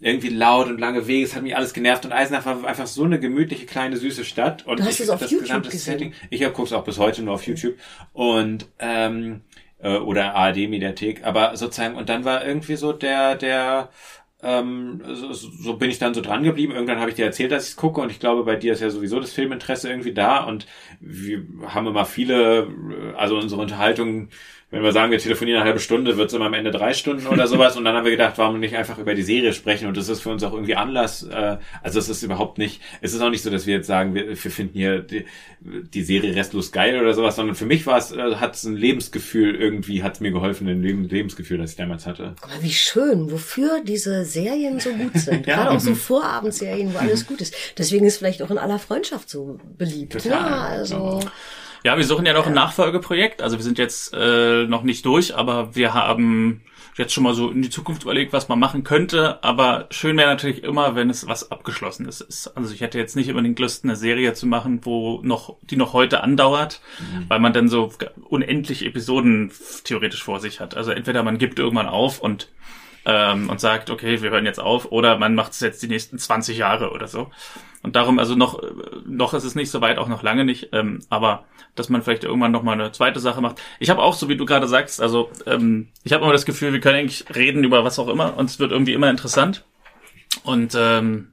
irgendwie 0.00 0.28
laut 0.28 0.68
und 0.68 0.78
lange 0.78 1.06
Wege, 1.06 1.24
es 1.24 1.34
hat 1.34 1.42
mich 1.42 1.56
alles 1.56 1.72
genervt 1.72 2.04
und 2.04 2.12
Eisenach 2.12 2.46
war 2.46 2.64
einfach 2.64 2.86
so 2.86 3.04
eine 3.04 3.18
gemütliche 3.18 3.66
kleine 3.66 3.96
süße 3.96 4.24
Stadt 4.24 4.64
und 4.66 4.78
Du 4.78 4.84
hast 4.84 4.94
ich, 4.94 5.00
es 5.00 5.10
auf 5.10 5.18
das 5.18 5.30
YouTube 5.30 5.46
gesamte 5.48 5.70
gesehen? 5.70 5.92
Setting, 5.92 6.12
ich 6.30 6.40
gucke 6.44 6.64
es 6.64 6.72
auch 6.72 6.84
bis 6.84 6.98
heute 6.98 7.22
nur 7.22 7.34
auf 7.34 7.46
YouTube 7.46 7.74
und 8.12 8.68
ähm, 8.78 9.40
äh, 9.80 9.96
oder 9.96 10.34
ARD 10.34 10.68
Mediathek, 10.68 11.24
aber 11.24 11.56
sozusagen 11.56 11.96
und 11.96 12.08
dann 12.08 12.24
war 12.24 12.44
irgendwie 12.44 12.76
so 12.76 12.92
der 12.92 13.34
der 13.34 13.90
ähm, 14.42 15.02
so, 15.04 15.32
so 15.32 15.76
bin 15.76 15.90
ich 15.90 15.98
dann 15.98 16.14
so 16.14 16.20
dran 16.20 16.44
geblieben. 16.44 16.72
Irgendwann 16.72 17.00
habe 17.00 17.10
ich 17.10 17.16
dir 17.16 17.24
erzählt, 17.24 17.50
dass 17.50 17.64
ich 17.64 17.70
es 17.70 17.76
gucke 17.76 18.00
und 18.00 18.10
ich 18.10 18.20
glaube, 18.20 18.44
bei 18.44 18.56
dir 18.56 18.72
ist 18.72 18.80
ja 18.80 18.90
sowieso 18.90 19.18
das 19.20 19.32
Filminteresse 19.32 19.90
irgendwie 19.90 20.14
da 20.14 20.44
und 20.44 20.66
wir 21.00 21.44
haben 21.66 21.86
immer 21.86 22.04
viele, 22.04 22.62
äh, 22.62 23.14
also 23.16 23.36
unsere 23.36 23.60
Unterhaltung, 23.60 24.28
wenn 24.70 24.82
wir 24.82 24.92
sagen, 24.92 25.10
wir 25.10 25.18
telefonieren 25.18 25.60
eine 25.60 25.66
halbe 25.66 25.80
Stunde, 25.80 26.18
wird 26.18 26.28
es 26.28 26.34
immer 26.34 26.46
am 26.46 26.54
Ende 26.54 26.70
drei 26.70 26.92
Stunden 26.92 27.26
oder 27.26 27.46
sowas 27.48 27.76
und 27.76 27.84
dann 27.84 27.96
haben 27.96 28.04
wir 28.04 28.10
gedacht, 28.10 28.34
warum 28.36 28.60
nicht 28.60 28.76
einfach 28.76 28.98
über 28.98 29.14
die 29.14 29.22
Serie 29.22 29.52
sprechen 29.54 29.88
und 29.88 29.96
das 29.96 30.08
ist 30.08 30.20
für 30.20 30.30
uns 30.30 30.42
auch 30.42 30.52
irgendwie 30.52 30.76
Anlass, 30.76 31.22
äh, 31.22 31.56
also 31.82 31.98
es 31.98 32.08
ist 32.08 32.22
überhaupt 32.22 32.58
nicht, 32.58 32.82
es 33.00 33.14
ist 33.14 33.22
auch 33.22 33.30
nicht 33.30 33.42
so, 33.42 33.50
dass 33.50 33.66
wir 33.66 33.76
jetzt 33.76 33.86
sagen, 33.86 34.14
wir, 34.14 34.28
wir 34.28 34.36
finden 34.36 34.74
hier 34.74 35.00
die, 35.00 35.24
die 35.60 36.02
Serie 36.02 36.34
restlos 36.34 36.70
geil 36.70 37.00
oder 37.00 37.14
sowas, 37.14 37.36
sondern 37.36 37.56
für 37.56 37.66
mich 37.66 37.86
war 37.86 37.96
es, 37.96 38.12
äh, 38.12 38.36
hat 38.36 38.56
es 38.56 38.64
ein 38.64 38.76
Lebensgefühl 38.76 39.54
irgendwie, 39.54 40.02
hat 40.02 40.14
es 40.14 40.20
mir 40.20 40.32
geholfen, 40.32 40.68
ein 40.68 40.82
Leben, 40.82 41.08
Lebensgefühl, 41.08 41.58
das 41.58 41.70
ich 41.70 41.76
damals 41.76 42.06
hatte. 42.06 42.34
Aber 42.42 42.62
wie 42.62 42.72
schön, 42.72 43.30
wofür 43.30 43.80
diese 43.82 44.24
Serien 44.24 44.80
so 44.80 44.90
gut 44.90 45.16
sind. 45.16 45.38
Ja. 45.48 45.56
Gerade 45.56 45.70
auch 45.76 45.80
so 45.80 45.94
Vorabendserien, 45.94 46.92
wo 46.92 46.98
alles 46.98 47.26
gut 47.26 47.40
ist. 47.40 47.54
Deswegen 47.78 48.04
ist 48.04 48.18
vielleicht 48.18 48.42
auch 48.42 48.50
in 48.50 48.58
aller 48.58 48.78
Freundschaft 48.78 49.30
so 49.30 49.58
beliebt. 49.78 50.12
Total. 50.12 50.30
Ja, 50.30 50.58
also 50.66 51.20
Ja, 51.22 51.30
wir 51.96 52.04
suchen 52.04 52.26
ja 52.26 52.32
noch 52.32 52.46
ein 52.46 52.54
Nachfolgeprojekt. 52.54 53.42
Also 53.42 53.56
wir 53.56 53.64
sind 53.64 53.78
jetzt 53.78 54.12
äh, 54.14 54.64
noch 54.64 54.82
nicht 54.82 55.04
durch, 55.06 55.36
aber 55.36 55.74
wir 55.74 55.94
haben 55.94 56.62
jetzt 56.96 57.12
schon 57.12 57.22
mal 57.24 57.34
so 57.34 57.50
in 57.50 57.62
die 57.62 57.70
Zukunft 57.70 58.02
überlegt, 58.02 58.32
was 58.32 58.48
man 58.48 58.58
machen 58.58 58.84
könnte. 58.84 59.42
Aber 59.42 59.86
schön 59.90 60.16
wäre 60.16 60.28
natürlich 60.28 60.64
immer, 60.64 60.96
wenn 60.96 61.08
es 61.08 61.28
was 61.28 61.50
Abgeschlossenes 61.50 62.20
ist. 62.20 62.48
Also 62.56 62.74
ich 62.74 62.80
hätte 62.80 62.98
jetzt 62.98 63.16
nicht 63.16 63.30
unbedingt 63.30 63.58
Lust, 63.58 63.84
eine 63.84 63.96
Serie 63.96 64.34
zu 64.34 64.46
machen, 64.46 64.80
wo 64.82 65.20
noch, 65.22 65.56
die 65.62 65.76
noch 65.76 65.92
heute 65.92 66.22
andauert, 66.22 66.80
weil 67.28 67.38
man 67.38 67.52
dann 67.52 67.68
so 67.68 67.92
unendlich 68.28 68.84
Episoden 68.84 69.52
theoretisch 69.84 70.22
vor 70.22 70.40
sich 70.40 70.60
hat. 70.60 70.76
Also 70.76 70.90
entweder 70.90 71.22
man 71.22 71.38
gibt 71.38 71.58
irgendwann 71.58 71.86
auf 71.86 72.20
und 72.20 72.48
ähm, 73.04 73.48
und 73.48 73.60
sagt, 73.60 73.90
okay, 73.90 74.20
wir 74.22 74.30
hören 74.30 74.44
jetzt 74.44 74.60
auf, 74.60 74.92
oder 74.92 75.18
man 75.18 75.34
macht 75.34 75.52
es 75.52 75.60
jetzt 75.60 75.82
die 75.82 75.88
nächsten 75.88 76.18
20 76.18 76.58
Jahre 76.58 76.90
oder 76.90 77.08
so. 77.08 77.30
Und 77.82 77.96
darum, 77.96 78.18
also 78.18 78.34
noch, 78.34 78.60
noch 79.06 79.34
ist 79.34 79.44
es 79.44 79.54
nicht 79.54 79.70
so 79.70 79.80
weit, 79.80 79.98
auch 79.98 80.08
noch 80.08 80.22
lange 80.22 80.44
nicht, 80.44 80.70
ähm, 80.72 81.00
aber 81.10 81.44
dass 81.76 81.88
man 81.88 82.02
vielleicht 82.02 82.24
irgendwann 82.24 82.50
noch 82.50 82.64
mal 82.64 82.72
eine 82.72 82.90
zweite 82.90 83.20
Sache 83.20 83.40
macht. 83.40 83.62
Ich 83.78 83.88
habe 83.88 84.02
auch, 84.02 84.14
so 84.14 84.28
wie 84.28 84.36
du 84.36 84.44
gerade 84.46 84.66
sagst, 84.66 85.00
also 85.00 85.30
ähm, 85.46 85.88
ich 86.02 86.12
habe 86.12 86.24
immer 86.24 86.32
das 86.32 86.44
Gefühl, 86.44 86.72
wir 86.72 86.80
können 86.80 86.98
eigentlich 86.98 87.24
reden 87.34 87.62
über 87.62 87.84
was 87.84 87.98
auch 87.98 88.08
immer 88.08 88.36
und 88.36 88.50
es 88.50 88.58
wird 88.58 88.72
irgendwie 88.72 88.94
immer 88.94 89.10
interessant. 89.10 89.64
Und 90.42 90.76
ähm, 90.76 91.28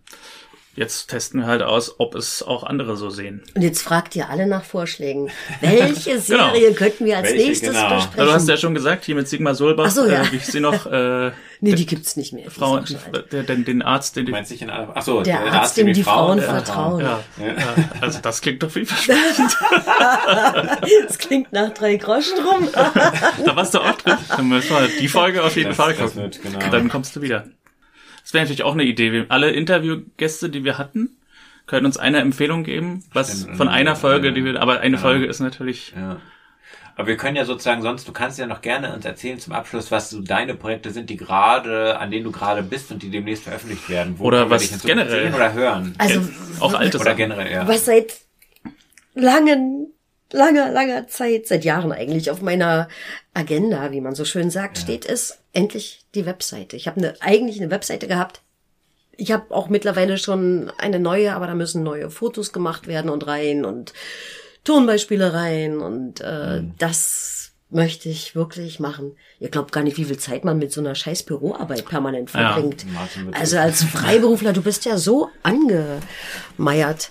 jetzt 0.75 1.07
testen 1.07 1.41
wir 1.41 1.47
halt 1.47 1.61
aus, 1.61 1.99
ob 1.99 2.15
es 2.15 2.43
auch 2.43 2.63
andere 2.63 2.97
so 2.97 3.09
sehen. 3.09 3.41
Und 3.55 3.61
jetzt 3.61 3.81
fragt 3.81 4.15
ihr 4.15 4.29
alle 4.29 4.45
nach 4.47 4.63
Vorschlägen. 4.63 5.29
Welche 5.61 6.19
Serie 6.19 6.73
könnten 6.73 7.05
wir 7.05 7.17
als 7.17 7.29
Welche, 7.31 7.47
nächstes 7.47 7.69
genau. 7.69 7.81
Na, 7.89 7.95
besprechen? 7.95 8.25
du 8.25 8.31
hast 8.33 8.49
ja 8.49 8.57
schon 8.57 8.73
gesagt, 8.75 9.05
hier 9.05 9.15
mit 9.15 9.27
Sigmar 9.27 9.55
Solbach, 9.55 9.85
Ach 9.87 9.91
so, 9.91 10.05
ja. 10.05 10.21
äh, 10.23 10.31
wie 10.31 10.35
ich 10.37 10.45
sie 10.45 10.59
noch, 10.59 10.85
äh, 10.91 11.31
nee, 11.61 11.73
die 11.75 11.85
gibt's 11.85 12.15
nicht 12.17 12.33
mehr. 12.33 12.43
Die 12.45 12.49
Frauen, 12.49 12.85
der, 13.31 13.43
den, 13.43 13.63
den 13.65 13.81
Arzt, 13.81 14.15
den 14.15 14.25
die, 14.25 14.31
Du 14.31 14.37
meinst 14.37 14.51
in 14.51 14.69
ach 14.69 15.01
so, 15.01 15.21
Der 15.21 15.41
Arzt, 15.53 15.77
dem 15.77 15.93
die 15.93 16.03
Frauen 16.03 16.41
vertrauen. 16.41 17.01
ja, 17.01 17.19
ja, 17.39 17.53
also 18.01 18.19
das 18.21 18.41
klingt 18.41 18.61
doch 18.63 18.69
vielversprechend. 18.71 19.57
Das 21.07 21.17
klingt 21.17 21.51
nach 21.53 21.69
drei 21.73 21.95
Groschen 21.97 22.37
rum. 22.39 22.67
da 22.73 23.55
warst 23.55 23.73
du 23.73 23.79
auch 23.79 23.93
drin. 23.95 24.17
Dann 24.29 24.47
müssen 24.47 24.69
wir 24.69 24.87
die 24.99 25.07
Folge 25.07 25.43
auf 25.43 25.55
jeden 25.55 25.69
Das- 25.69 25.77
Fall 25.77 25.93
das 25.93 26.13
gucken. 26.13 26.23
wird, 26.23 26.41
genau. 26.41 26.59
Dann 26.69 26.89
kommst 26.89 27.15
du 27.15 27.21
wieder. 27.21 27.45
Das 28.25 28.33
wäre 28.33 28.43
natürlich 28.43 28.63
auch 28.63 28.73
eine 28.73 28.83
Idee. 28.83 29.11
Wir, 29.11 29.25
alle 29.29 29.51
Interviewgäste, 29.51 30.49
die 30.49 30.63
wir 30.63 30.77
hatten, 30.79 31.15
können 31.67 31.85
uns 31.85 31.97
eine 31.97 32.17
Empfehlung 32.19 32.63
geben, 32.63 33.03
was 33.13 33.41
Stimmt. 33.41 33.57
von 33.57 33.69
einer 33.69 33.95
Folge, 33.95 34.33
die 34.33 34.43
wir, 34.43 34.59
aber 34.61 34.79
eine 34.79 34.95
Ja. 34.95 35.01
Folge 35.01 35.25
ist 35.25 35.39
natürlich, 35.39 35.93
Ja. 35.95 36.17
Aber 36.97 37.07
wir 37.09 37.17
können 37.17 37.35
ja 37.35 37.43
sozusagen 37.43 37.81
sonst, 37.81 38.07
du 38.07 38.13
kannst 38.13 38.39
ja 38.39 38.47
noch 38.47 38.61
gerne 38.61 38.93
uns 38.93 39.03
erzählen 39.03 39.37
zum 39.37 39.51
Abschluss, 39.51 39.91
was 39.91 40.09
so 40.09 40.21
deine 40.21 40.55
Projekte 40.55 40.91
sind, 40.91 41.09
die 41.09 41.17
gerade, 41.17 41.99
an 41.99 42.09
denen 42.09 42.23
du 42.23 42.31
gerade 42.31 42.63
bist 42.63 42.89
und 42.91 43.03
die 43.03 43.09
demnächst 43.09 43.43
veröffentlicht 43.43 43.89
werden. 43.89 44.15
Wo 44.17 44.23
Oder 44.25 44.49
was 44.49 44.81
generell. 44.81 45.23
sehen 45.25 45.33
oder 45.35 45.51
hören? 45.53 45.93
Also, 45.97 46.21
auch 46.61 46.73
alte 46.73 46.97
oder 46.97 47.13
generell, 47.13 47.51
ja. 47.51 47.67
was 47.67 47.83
seit 47.85 48.13
langen, 49.13 49.87
langer, 50.31 50.71
langer 50.71 51.07
Zeit, 51.07 51.47
seit 51.47 51.65
Jahren 51.65 51.91
eigentlich 51.91 52.31
auf 52.31 52.41
meiner 52.41 52.87
Agenda, 53.33 53.91
wie 53.91 54.01
man 54.01 54.15
so 54.15 54.25
schön 54.25 54.49
sagt, 54.49 54.77
steht, 54.77 55.05
ist 55.05 55.39
endlich 55.53 56.05
die 56.15 56.25
Webseite. 56.25 56.75
Ich 56.75 56.87
habe 56.87 56.97
eine, 56.97 57.13
eigentlich 57.21 57.61
eine 57.61 57.71
Webseite 57.71 58.07
gehabt. 58.07 58.41
Ich 59.17 59.31
habe 59.31 59.53
auch 59.53 59.69
mittlerweile 59.69 60.17
schon 60.17 60.71
eine 60.77 60.99
neue, 60.99 61.33
aber 61.33 61.47
da 61.47 61.55
müssen 61.55 61.83
neue 61.83 62.09
Fotos 62.09 62.51
gemacht 62.51 62.87
werden 62.87 63.09
und 63.09 63.25
rein 63.27 63.63
und 63.63 63.93
Tonbeispiele 64.65 65.33
rein 65.33 65.77
und 65.79 66.21
äh, 66.21 66.63
das 66.77 67.44
möchte 67.75 68.09
ich 68.09 68.35
wirklich 68.35 68.79
machen. 68.79 69.15
Ihr 69.39 69.49
glaubt 69.49 69.71
gar 69.71 69.83
nicht, 69.83 69.97
wie 69.97 70.05
viel 70.05 70.17
Zeit 70.17 70.43
man 70.45 70.57
mit 70.57 70.71
so 70.71 70.81
einer 70.81 70.95
scheiß 70.95 71.23
Büroarbeit 71.23 71.85
permanent 71.85 72.31
Ja. 72.33 72.53
verbringt. 72.53 72.85
Wird 72.85 73.35
Also 73.39 73.57
als 73.57 73.83
Freiberufler, 73.83 74.53
du 74.53 74.61
bist 74.61 74.85
ja 74.85 74.97
so 74.97 75.29
angemeiert. 75.43 77.09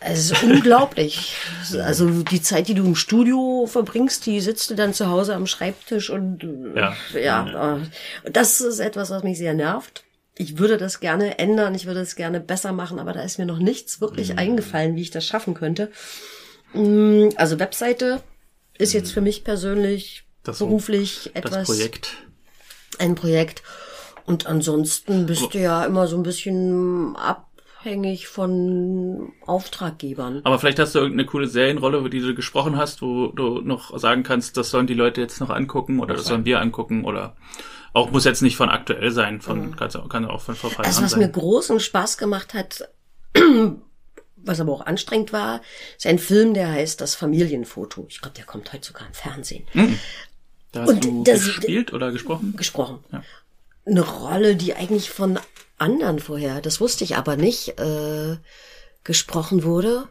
Es 0.00 0.30
ist 0.30 0.42
unglaublich. 0.42 1.34
Also 1.84 2.08
die 2.22 2.40
Zeit, 2.40 2.68
die 2.68 2.74
du 2.74 2.84
im 2.84 2.94
Studio 2.94 3.66
verbringst, 3.66 4.24
die 4.26 4.40
sitzt 4.40 4.70
du 4.70 4.74
dann 4.76 4.94
zu 4.94 5.08
Hause 5.10 5.34
am 5.34 5.46
Schreibtisch 5.46 6.10
und 6.10 6.44
äh, 6.44 6.78
Ja. 6.80 7.46
ja. 7.46 7.76
äh, 7.78 8.30
Das 8.30 8.60
ist 8.60 8.78
etwas, 8.78 9.10
was 9.10 9.22
mich 9.24 9.36
sehr 9.38 9.54
nervt. 9.54 10.04
Ich 10.38 10.58
würde 10.58 10.76
das 10.76 11.00
gerne 11.00 11.38
ändern, 11.38 11.74
ich 11.74 11.86
würde 11.86 12.00
es 12.00 12.14
gerne 12.14 12.40
besser 12.40 12.72
machen, 12.72 12.98
aber 13.00 13.12
da 13.14 13.22
ist 13.22 13.38
mir 13.38 13.46
noch 13.46 13.58
nichts 13.58 14.00
wirklich 14.00 14.32
Mhm. 14.34 14.38
eingefallen, 14.38 14.94
wie 14.96 15.02
ich 15.02 15.10
das 15.10 15.26
schaffen 15.26 15.54
könnte. 15.54 15.90
Mm, 16.74 17.30
Also 17.36 17.58
Webseite 17.58 18.20
ist 18.78 18.92
jetzt 18.92 19.12
für 19.12 19.20
mich 19.20 19.44
persönlich 19.44 20.22
Mhm. 20.22 20.26
Das- 20.44 20.58
beruflich 20.60 21.30
das 21.34 21.44
etwas 21.44 21.66
Projekt. 21.66 22.16
ein 22.98 23.14
Projekt. 23.16 23.62
Und 24.26 24.46
ansonsten 24.46 25.26
bist 25.26 25.54
du 25.54 25.58
ja 25.58 25.84
immer 25.84 26.06
so 26.08 26.16
ein 26.16 26.22
bisschen 26.22 27.16
abhängig 27.16 28.26
von 28.28 29.32
Auftraggebern. 29.46 30.40
Aber 30.44 30.58
vielleicht 30.58 30.78
hast 30.78 30.94
du 30.94 31.00
irgendeine 31.00 31.26
coole 31.26 31.46
Serienrolle, 31.48 31.98
über 31.98 32.08
die 32.10 32.20
du 32.20 32.34
gesprochen 32.34 32.76
hast, 32.76 33.02
wo 33.02 33.28
du 33.28 33.60
noch 33.60 33.96
sagen 33.98 34.22
kannst, 34.22 34.56
das 34.56 34.70
sollen 34.70 34.86
die 34.86 34.94
Leute 34.94 35.20
jetzt 35.20 35.40
noch 35.40 35.50
angucken 35.50 35.98
oder 36.00 36.14
das 36.14 36.26
sollen 36.26 36.44
wir 36.44 36.60
angucken 36.60 37.04
oder 37.04 37.36
auch 37.92 38.10
muss 38.10 38.24
jetzt 38.24 38.42
nicht 38.42 38.56
von 38.56 38.68
aktuell 38.68 39.10
sein, 39.10 39.40
von 39.40 39.74
kann, 39.76 39.90
kann 40.08 40.24
auch 40.26 40.40
von 40.42 40.54
vor 40.54 40.70
Also 40.78 41.02
was 41.02 41.16
mir 41.16 41.24
sein. 41.24 41.32
großen 41.32 41.80
Spaß 41.80 42.18
gemacht 42.18 42.52
hat, 42.54 42.88
was 44.46 44.60
aber 44.60 44.72
auch 44.72 44.86
anstrengend 44.86 45.32
war, 45.32 45.60
ist 45.96 46.06
ein 46.06 46.18
Film, 46.18 46.54
der 46.54 46.70
heißt 46.70 47.00
Das 47.00 47.14
Familienfoto. 47.14 48.06
Ich 48.08 48.20
glaube, 48.20 48.36
der 48.36 48.44
kommt 48.44 48.72
heute 48.72 48.86
sogar 48.86 49.06
im 49.06 49.14
Fernsehen. 49.14 49.66
Da 50.72 50.82
hast 50.82 50.88
und 50.90 51.04
du 51.04 51.24
das- 51.24 51.44
gespielt 51.44 51.92
oder 51.92 52.12
gesprochen? 52.12 52.54
Gesprochen. 52.56 53.04
Ja. 53.12 53.22
eine 53.84 54.00
Rolle, 54.00 54.56
die 54.56 54.74
eigentlich 54.74 55.10
von 55.10 55.38
anderen 55.78 56.18
vorher, 56.18 56.60
das 56.60 56.80
wusste 56.80 57.04
ich 57.04 57.16
aber 57.16 57.36
nicht, 57.36 57.78
äh, 57.78 58.36
gesprochen 59.04 59.62
wurde. 59.62 60.08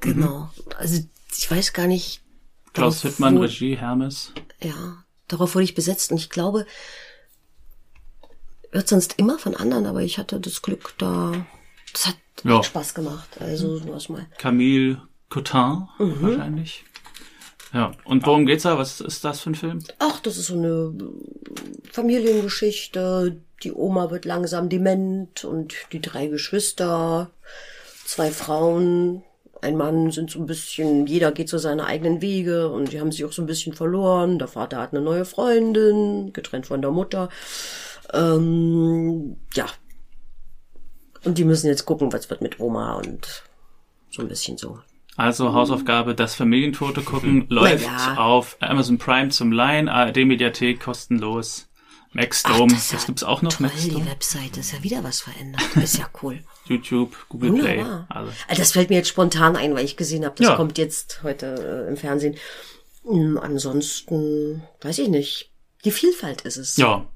Genau. 0.00 0.50
Also 0.78 1.02
ich 1.36 1.50
weiß 1.50 1.72
gar 1.72 1.86
nicht. 1.88 2.20
Klaus 2.74 3.02
Hittmann, 3.02 3.36
wurde- 3.38 3.48
Regie, 3.48 3.76
Hermes. 3.76 4.32
Ja, 4.62 5.04
darauf 5.28 5.54
wurde 5.56 5.64
ich 5.64 5.74
besetzt 5.74 6.12
und 6.12 6.18
ich 6.18 6.30
glaube, 6.30 6.64
wird 8.70 8.88
sonst 8.88 9.14
immer 9.18 9.38
von 9.38 9.56
anderen, 9.56 9.86
aber 9.86 10.02
ich 10.02 10.18
hatte 10.18 10.38
das 10.38 10.62
Glück, 10.62 10.94
da 10.98 11.46
das 11.96 12.06
hat 12.08 12.16
Ja. 12.44 12.62
Spaß 12.62 12.94
gemacht. 12.94 13.28
Also 13.40 13.78
sowas 13.78 14.08
mal. 14.08 14.26
Camille 14.38 15.00
Cotin, 15.30 15.88
Mhm. 15.98 16.16
wahrscheinlich. 16.22 16.84
Ja. 17.72 17.92
Und 18.04 18.24
worum 18.26 18.46
geht's 18.46 18.62
da? 18.62 18.78
Was 18.78 19.00
ist 19.00 19.24
das 19.24 19.40
für 19.40 19.50
ein 19.50 19.54
Film? 19.54 19.78
Ach, 19.98 20.20
das 20.20 20.36
ist 20.36 20.46
so 20.46 20.54
eine 20.54 20.92
Familiengeschichte. 21.90 23.40
Die 23.62 23.72
Oma 23.72 24.10
wird 24.10 24.24
langsam 24.24 24.68
dement 24.68 25.44
und 25.44 25.74
die 25.92 26.00
drei 26.00 26.26
Geschwister, 26.26 27.30
zwei 28.04 28.30
Frauen, 28.30 29.22
ein 29.62 29.76
Mann 29.76 30.10
sind 30.10 30.30
so 30.30 30.38
ein 30.38 30.46
bisschen, 30.46 31.06
jeder 31.06 31.32
geht 31.32 31.48
so 31.48 31.56
seine 31.58 31.86
eigenen 31.86 32.20
Wege 32.20 32.68
und 32.68 32.92
die 32.92 33.00
haben 33.00 33.10
sich 33.10 33.24
auch 33.24 33.32
so 33.32 33.42
ein 33.42 33.46
bisschen 33.46 33.72
verloren. 33.72 34.38
Der 34.38 34.48
Vater 34.48 34.78
hat 34.78 34.92
eine 34.92 35.00
neue 35.02 35.24
Freundin, 35.24 36.32
getrennt 36.34 36.66
von 36.66 36.82
der 36.82 36.90
Mutter. 36.90 37.30
Ähm, 38.12 39.36
ja. 39.54 39.66
Und 41.26 41.38
die 41.38 41.44
müssen 41.44 41.66
jetzt 41.66 41.84
gucken, 41.86 42.12
was 42.12 42.30
wird 42.30 42.40
mit 42.40 42.60
Oma 42.60 42.94
und 42.94 43.42
so 44.10 44.22
ein 44.22 44.28
bisschen 44.28 44.56
so. 44.56 44.78
Also 45.16 45.52
Hausaufgabe, 45.54 46.14
das 46.14 46.34
Familienfoto 46.34 47.00
gucken, 47.02 47.46
läuft 47.48 47.84
ja. 47.84 48.16
auf 48.16 48.56
Amazon 48.60 48.98
Prime 48.98 49.30
zum 49.30 49.50
Leihen, 49.50 49.88
ARD-Mediathek, 49.88 50.80
kostenlos. 50.80 51.68
Maxdome, 52.12 52.72
das, 52.72 52.92
ja 52.92 52.98
gibt's 53.04 53.24
auch 53.24 53.42
noch, 53.42 53.52
Toll, 53.52 53.66
Maxdome. 53.66 54.04
die 54.04 54.10
Webseite 54.10 54.60
ist 54.60 54.72
ja 54.72 54.82
wieder 54.82 55.04
was 55.04 55.20
verändert. 55.20 55.62
Ist 55.76 55.98
ja 55.98 56.08
cool. 56.22 56.42
YouTube, 56.66 57.14
Google 57.28 57.52
Play. 57.52 57.78
Wunderbar. 57.78 58.06
Also, 58.08 58.32
Also 58.48 58.62
das 58.62 58.72
fällt 58.72 58.88
mir 58.90 58.96
jetzt 58.96 59.08
spontan 59.08 59.56
ein, 59.56 59.74
weil 59.74 59.84
ich 59.84 59.96
gesehen 59.98 60.24
habe, 60.24 60.34
das 60.36 60.46
Ja. 60.46 60.56
kommt 60.56 60.78
jetzt 60.78 61.22
heute 61.22 61.84
äh, 61.86 61.88
im 61.90 61.96
Fernsehen. 61.98 62.36
Hm, 63.04 63.38
ansonsten, 63.38 64.62
weiß 64.80 64.98
ich 65.00 65.08
nicht. 65.08 65.50
Die 65.84 65.90
Vielfalt 65.90 66.42
ist 66.42 66.56
es. 66.56 66.76
ja, 66.78 67.06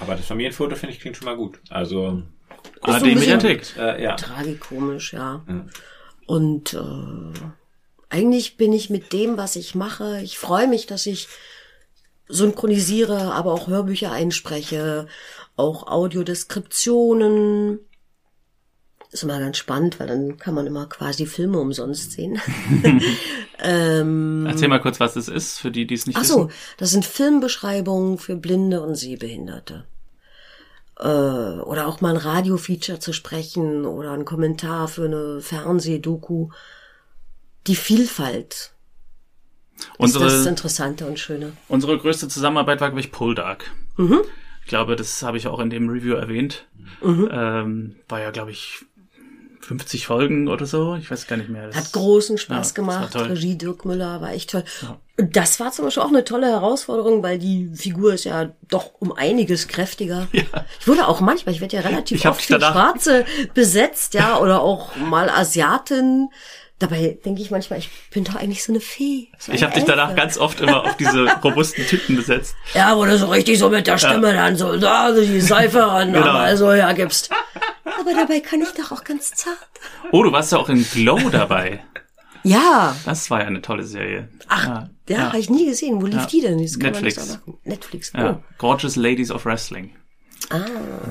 Aber 0.00 0.14
das 0.14 0.26
Familienfoto 0.26 0.76
finde 0.76 0.94
ich 0.94 1.00
klingt 1.00 1.16
schon 1.18 1.26
mal 1.26 1.36
gut. 1.36 1.60
Also, 1.68 2.22
so 2.84 2.92
ein 2.92 3.02
bisschen- 3.02 3.32
ARD-Mediathek. 3.32 3.76
äh, 3.78 4.02
ja. 4.02 4.16
Tragikomisch, 4.16 5.12
ja. 5.12 5.42
Ja. 5.48 5.66
Und 6.26 6.74
äh, 6.74 7.40
eigentlich 8.08 8.56
bin 8.56 8.72
ich 8.72 8.90
mit 8.90 9.12
dem, 9.12 9.36
was 9.36 9.56
ich 9.56 9.74
mache, 9.74 10.20
ich 10.22 10.38
freue 10.38 10.68
mich, 10.68 10.86
dass 10.86 11.06
ich 11.06 11.28
synchronisiere, 12.28 13.32
aber 13.32 13.52
auch 13.52 13.66
Hörbücher 13.68 14.12
einspreche, 14.12 15.06
auch 15.56 15.86
Audiodeskriptionen. 15.88 17.80
Ist 19.12 19.24
immer 19.24 19.40
ganz 19.40 19.56
spannend, 19.58 19.98
weil 19.98 20.06
dann 20.06 20.36
kann 20.38 20.54
man 20.54 20.68
immer 20.68 20.86
quasi 20.86 21.26
Filme 21.26 21.58
umsonst 21.58 22.12
sehen. 22.12 22.40
ähm, 23.58 24.46
Erzähl 24.48 24.68
mal 24.68 24.80
kurz, 24.80 25.00
was 25.00 25.14
das 25.14 25.26
ist, 25.26 25.58
für 25.58 25.72
die, 25.72 25.84
die 25.86 25.94
es 25.94 26.06
nicht 26.06 26.16
Ach 26.16 26.22
so, 26.24 26.46
wissen. 26.48 26.58
das 26.78 26.90
sind 26.92 27.04
Filmbeschreibungen 27.04 28.18
für 28.18 28.36
Blinde 28.36 28.80
und 28.82 28.94
Sehbehinderte. 28.94 29.84
Äh, 31.00 31.06
oder 31.06 31.86
auch 31.86 32.00
mal 32.00 32.10
ein 32.10 32.16
Radio-Feature 32.16 32.98
zu 32.98 33.12
sprechen 33.12 33.86
oder 33.86 34.12
ein 34.12 34.24
Kommentar 34.24 34.86
für 34.88 35.06
eine 35.06 35.40
Fernsehdoku. 35.40 36.50
Die 37.66 37.76
Vielfalt 37.76 38.72
ist 39.98 40.14
das 40.14 40.22
Unsere, 40.22 40.48
Interessante 40.48 41.06
und 41.06 41.18
Schöne. 41.18 41.52
unsere 41.68 41.96
größte 41.98 42.28
Zusammenarbeit 42.28 42.80
war, 42.80 42.88
glaube 42.88 43.00
ich, 43.00 43.12
Poldark. 43.12 43.70
Mhm. 43.96 44.20
Ich 44.62 44.68
glaube, 44.68 44.94
das 44.94 45.22
habe 45.22 45.38
ich 45.38 45.46
auch 45.46 45.58
in 45.58 45.70
dem 45.70 45.88
Review 45.88 46.14
erwähnt. 46.14 46.66
Ähm, 47.02 47.96
war 48.08 48.20
ja, 48.20 48.30
glaube 48.30 48.50
ich, 48.50 48.84
50 49.60 50.06
Folgen 50.06 50.48
oder 50.48 50.66
so. 50.66 50.94
Ich 50.96 51.10
weiß 51.10 51.26
gar 51.26 51.36
nicht 51.36 51.48
mehr. 51.50 51.66
Das- 51.68 51.76
Hat 51.76 51.92
großen 51.92 52.38
Spaß 52.38 52.70
Ja, 52.70 52.74
gemacht. 52.74 53.14
Regie 53.16 53.56
Dirk 53.56 53.84
Müller 53.84 54.20
war 54.20 54.32
echt 54.32 54.50
toll. 54.50 54.64
Und 55.18 55.36
das 55.36 55.60
war 55.60 55.70
zum 55.70 55.84
Beispiel 55.84 56.02
auch 56.02 56.08
eine 56.08 56.24
tolle 56.24 56.46
Herausforderung, 56.48 57.22
weil 57.22 57.38
die 57.38 57.70
Figur 57.74 58.14
ist 58.14 58.24
ja 58.24 58.50
doch 58.68 58.92
um 59.00 59.12
einiges 59.12 59.68
kräftiger. 59.68 60.26
Ich 60.32 60.88
wurde 60.88 61.06
auch 61.06 61.20
manchmal, 61.20 61.54
ich 61.54 61.60
werde 61.60 61.76
ja 61.76 61.82
relativ 61.82 62.16
Ich 62.18 62.26
oft 62.26 62.40
für 62.40 62.58
Schwarze 62.58 63.26
besetzt, 63.52 64.14
ja, 64.14 64.38
oder 64.38 64.62
auch 64.62 64.96
mal 64.96 65.28
Asiatin. 65.28 66.28
Dabei 66.80 67.18
denke 67.24 67.42
ich 67.42 67.50
manchmal, 67.52 67.78
ich 67.78 67.88
bin 68.10 68.24
doch 68.24 68.34
eigentlich 68.34 68.64
so 68.64 68.72
eine 68.72 68.80
Fee. 68.80 69.28
So 69.38 69.52
Ich 69.52 69.62
habe 69.62 69.74
dich 69.74 69.84
danach 69.84 70.16
ganz 70.16 70.36
oft 70.38 70.60
immer 70.60 70.82
auf 70.84 70.96
diese 70.96 71.26
robusten 71.44 71.86
Typen 71.86 72.16
besetzt. 72.16 72.56
Ja, 72.74 72.96
wo 72.96 73.04
du 73.04 73.16
so 73.18 73.26
richtig 73.26 73.58
so 73.58 73.68
mit 73.68 73.86
der 73.86 73.98
Stimme 73.98 74.32
dann 74.32 74.56
so, 74.56 74.76
da 74.78 75.14
so 75.14 75.20
die 75.20 75.40
Seife 75.40 75.86
ran, 75.86 76.12
Genau. 76.12 76.26
aber 76.26 76.56
so 76.56 76.72
hergibst. 76.72 77.30
Aber 77.84 78.12
dabei 78.14 78.40
kann 78.40 78.62
ich 78.62 78.70
doch 78.72 78.90
auch 78.92 79.04
ganz 79.04 79.30
zart. 79.32 79.58
Oh, 80.10 80.22
du 80.22 80.32
warst 80.32 80.52
ja 80.52 80.58
auch 80.58 80.68
in 80.68 80.84
Glow 80.90 81.28
dabei. 81.30 81.84
Ja. 82.42 82.96
Das 83.04 83.28
war 83.28 83.40
ja 83.42 83.46
eine 83.48 83.60
tolle 83.60 83.84
Serie. 83.84 84.30
Ach, 84.48 84.64
ja, 84.66 84.90
ja, 85.10 85.16
ja. 85.18 85.22
habe 85.26 85.38
ich 85.38 85.50
nie 85.50 85.66
gesehen. 85.66 86.00
Wo 86.00 86.06
lief 86.06 86.20
Ja. 86.20 86.24
die 86.26 86.40
denn? 86.40 86.62
Das 86.62 86.78
kann 86.78 86.92
Netflix. 86.92 87.16
Man 87.18 87.26
nicht 87.26 87.34
sagen. 87.44 87.58
Netflix. 87.64 88.12
Ja. 88.16 88.42
Gorgeous 88.56 88.96
Ladies 88.96 89.30
of 89.30 89.44
Wrestling. 89.44 89.94
Ah. 90.48 90.58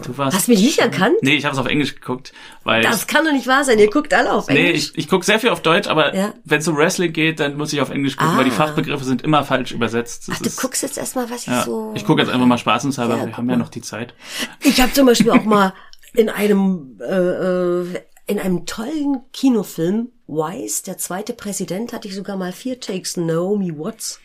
Du 0.06 0.18
warst 0.18 0.36
Hast 0.36 0.48
du 0.48 0.52
mich 0.52 0.62
nicht 0.62 0.80
erkannt? 0.80 1.16
Nee, 1.22 1.36
ich 1.36 1.46
habe 1.46 1.54
es 1.54 1.60
auf 1.60 1.68
Englisch 1.68 1.96
geguckt, 1.96 2.34
weil 2.64 2.82
Das 2.82 3.06
kann 3.08 3.24
doch 3.26 3.32
nicht 3.32 3.48
wahr 3.48 3.64
sein. 3.64 3.78
Ihr 3.80 3.90
guckt 3.90 4.14
alle 4.14 4.34
auf 4.34 4.48
Nee, 4.50 4.66
Englisch. 4.68 4.92
ich, 4.94 4.98
ich 4.98 5.08
gucke 5.08 5.26
sehr 5.26 5.40
viel 5.40 5.50
auf 5.50 5.62
Deutsch, 5.62 5.88
aber 5.88 6.16
Ja. 6.16 6.34
wenn 6.46 6.60
es 6.60 6.68
um 6.68 6.76
Wrestling 6.76 7.14
geht, 7.14 7.40
dann 7.40 7.56
muss 7.56 7.72
ich 7.72 7.80
auf 7.80 7.90
Englisch 7.90 8.18
gucken, 8.18 8.36
weil 8.38 8.46
die 8.46 8.52
Ah. 8.52 8.56
Fachbegriffe 8.56 9.04
sind 9.06 9.22
immer 9.22 9.44
falsch 9.46 9.72
übersetzt. 9.72 10.28
Das 10.28 10.36
Ach, 10.38 10.42
du 10.42 10.48
ist- 10.48 10.60
guckst 10.62 10.82
jetzt 10.82 10.98
erstmal, 10.98 11.30
was 11.30 11.42
ich 11.42 11.48
ja. 11.48 11.64
so. 11.64 11.94
Ich 11.96 12.06
gucke 12.06 12.22
jetzt 12.22 12.32
einfach 12.32 12.48
mal 12.48 12.58
spaßenshalber, 12.58 13.18
Ja, 13.18 13.26
wir 13.28 13.38
haben 13.38 13.50
ja 13.50 13.56
noch 13.56 13.70
die 13.70 13.82
Zeit. 13.82 14.14
Ich 14.62 14.82
habe 14.82 14.92
zum 14.94 15.06
Beispiel 15.06 15.32
auch 15.32 15.44
mal 15.46 15.74
in 16.14 16.30
einem 16.30 17.00
äh, 17.00 17.14
äh, 17.14 17.86
in 18.26 18.40
einem 18.40 18.66
tollen 18.66 19.22
Kinofilm 19.34 20.10
Wise, 20.28 20.84
der 20.84 20.98
zweite 21.00 21.34
Präsident, 21.34 21.94
hatte 21.94 22.08
ich 22.08 22.16
sogar 22.16 22.38
mal 22.38 22.52
vier 22.52 22.80
Takes 22.80 23.18
Naomi 23.18 23.74
Watts. 23.78 24.20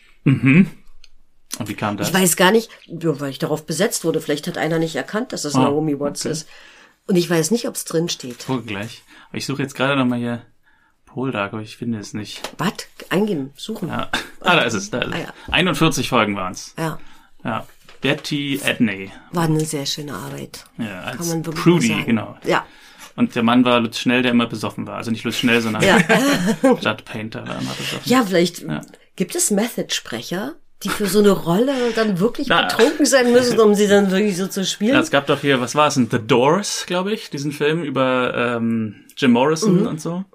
Und 1.59 1.67
wie 1.69 1.73
kam 1.75 1.97
das? 1.97 2.09
Ich 2.09 2.13
weiß 2.13 2.35
gar 2.35 2.51
nicht, 2.51 2.69
ja, 2.85 3.19
weil 3.19 3.29
ich 3.31 3.39
darauf 3.39 3.65
besetzt 3.65 4.03
wurde. 4.03 4.21
Vielleicht 4.21 4.47
hat 4.47 4.57
einer 4.57 4.79
nicht 4.79 4.95
erkannt, 4.95 5.31
dass 5.33 5.43
das 5.43 5.55
Ah, 5.55 5.59
Naomi 5.63 5.99
Watts 5.99 6.25
okay. 6.25 6.31
ist. 6.33 6.47
Und 7.07 7.15
ich 7.15 7.29
weiß 7.29 7.51
nicht, 7.51 7.67
ob 7.67 7.75
es 7.75 7.85
drin 7.85 8.09
steht. 8.09 8.45
Gucke 8.47 8.63
gleich. 8.63 9.03
Aber 9.29 9.37
ich 9.37 9.45
suche 9.45 9.61
jetzt 9.61 9.75
gerade 9.75 9.95
noch 9.95 10.05
mal 10.05 10.17
hier 10.19 10.41
Poldark, 11.05 11.53
aber 11.53 11.61
ich 11.61 11.77
finde 11.77 11.99
es 11.99 12.13
nicht. 12.13 12.41
Was? 12.57 12.73
Eingeben, 13.09 13.51
suchen. 13.55 13.89
Ja. 13.89 14.09
Ah, 14.41 14.55
da 14.55 14.61
ist 14.63 14.73
es. 14.73 14.89
Da 14.91 14.99
ist 14.99 15.13
Ah, 15.13 15.17
es. 15.17 15.23
ja. 15.23 15.33
41 15.53 16.09
Folgen 16.09 16.35
waren's. 16.35 16.73
ja. 16.77 16.99
Ja. 17.43 17.65
Betty 18.01 18.59
Edney. 18.63 19.11
War 19.31 19.45
eine 19.45 19.65
sehr 19.65 19.85
schöne 19.85 20.13
Arbeit. 20.13 20.65
Ja, 20.77 21.01
als 21.01 21.17
Kann 21.17 21.27
man 21.29 21.45
wirklich 21.45 21.63
Prudy, 21.63 21.87
sagen. 21.87 22.05
genau. 22.05 22.37
Ja. 22.43 22.65
Und 23.15 23.33
der 23.35 23.41
Mann 23.43 23.63
war 23.65 23.79
Lutz 23.79 23.97
Schnell, 23.99 24.21
der 24.21 24.31
immer 24.31 24.45
besoffen 24.47 24.85
war. 24.85 24.97
Also 24.97 25.09
nicht 25.09 25.23
Lutz 25.23 25.37
Schnell, 25.37 25.61
sondern 25.61 25.81
Ja. 25.81 25.97
Judd 26.63 27.05
Painter 27.05 27.47
war 27.47 27.59
immer 27.59 27.71
besoffen. 27.73 28.01
Ja, 28.05 28.23
vielleicht 28.23 28.63
gibt 29.15 29.33
es 29.35 29.49
Method-Sprecher, 29.49 30.55
die 30.83 30.89
für 30.89 31.07
so 31.07 31.19
eine 31.19 31.31
Rolle 31.31 31.73
dann 31.95 32.19
wirklich 32.19 32.47
Na. 32.47 32.63
betrunken 32.67 33.05
sein 33.05 33.31
müssen, 33.31 33.59
um 33.59 33.73
sie 33.75 33.87
dann 33.87 34.11
wirklich 34.11 34.37
so 34.37 34.47
zu 34.47 34.65
spielen. 34.65 34.93
Ja, 34.93 34.99
es 34.99 35.09
gab 35.11 35.25
doch 35.27 35.39
hier, 35.41 35.59
was 35.61 35.73
war 35.75 35.87
es 35.87 35.95
denn? 35.95 36.09
The 36.11 36.19
Doors, 36.19 36.85
glaube 36.85 37.13
ich, 37.13 37.29
diesen 37.29 37.51
Film 37.51 37.83
über 37.83 38.33
ähm, 38.57 38.95
Jim 39.17 39.31
Morrison 39.31 39.81
Mhm. 39.81 39.87
und 39.87 40.01
so. 40.01 40.25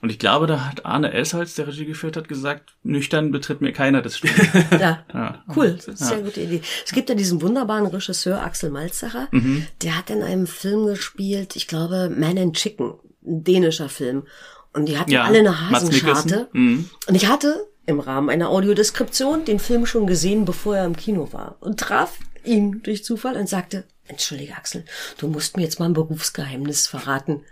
Und 0.00 0.10
ich 0.10 0.18
glaube, 0.18 0.48
da 0.48 0.64
hat 0.64 0.84
Arne 0.84 1.12
Elsholz, 1.12 1.54
der 1.54 1.68
Regie 1.68 1.84
geführt 1.84 2.16
hat, 2.16 2.26
gesagt, 2.28 2.74
nüchtern 2.82 3.30
betritt 3.30 3.60
mir 3.60 3.72
keiner 3.72 4.02
das 4.02 4.18
Spiel. 4.18 4.32
Ja. 4.72 5.04
Ja. 5.14 5.44
Cool, 5.54 5.74
das 5.76 5.86
ist 5.86 6.00
eine 6.02 6.10
sehr 6.10 6.22
gute 6.22 6.40
Idee. 6.40 6.60
Es 6.84 6.90
gibt 6.92 7.08
ja 7.08 7.14
diesen 7.14 7.40
wunderbaren 7.40 7.86
Regisseur 7.86 8.42
Axel 8.42 8.70
Malzacher, 8.70 9.28
Mhm. 9.30 9.66
der 9.82 9.96
hat 9.98 10.10
in 10.10 10.22
einem 10.22 10.46
Film 10.48 10.86
gespielt, 10.86 11.54
ich 11.54 11.68
glaube 11.68 12.10
Man 12.16 12.36
and 12.38 12.56
Chicken, 12.56 12.94
ein 13.24 13.44
dänischer 13.44 13.88
Film. 13.88 14.24
Und 14.72 14.86
die 14.88 14.98
hatten 14.98 15.10
Ja, 15.10 15.24
alle 15.24 15.38
eine 15.40 15.70
Hasenscharte. 15.70 16.48
Mhm. 16.52 16.88
Und 17.06 17.14
ich 17.14 17.28
hatte 17.28 17.66
im 17.86 18.00
Rahmen 18.00 18.30
einer 18.30 18.50
Audiodeskription 18.50 19.44
den 19.44 19.58
Film 19.58 19.86
schon 19.86 20.06
gesehen, 20.06 20.44
bevor 20.44 20.76
er 20.76 20.84
im 20.84 20.96
Kino 20.96 21.32
war. 21.32 21.56
Und 21.60 21.80
traf 21.80 22.18
ihn 22.44 22.82
durch 22.82 23.04
Zufall 23.04 23.36
und 23.36 23.48
sagte, 23.48 23.84
Entschuldige 24.08 24.56
Axel, 24.56 24.84
du 25.18 25.28
musst 25.28 25.56
mir 25.56 25.62
jetzt 25.62 25.78
mal 25.78 25.86
ein 25.86 25.94
Berufsgeheimnis 25.94 26.86
verraten. 26.88 27.44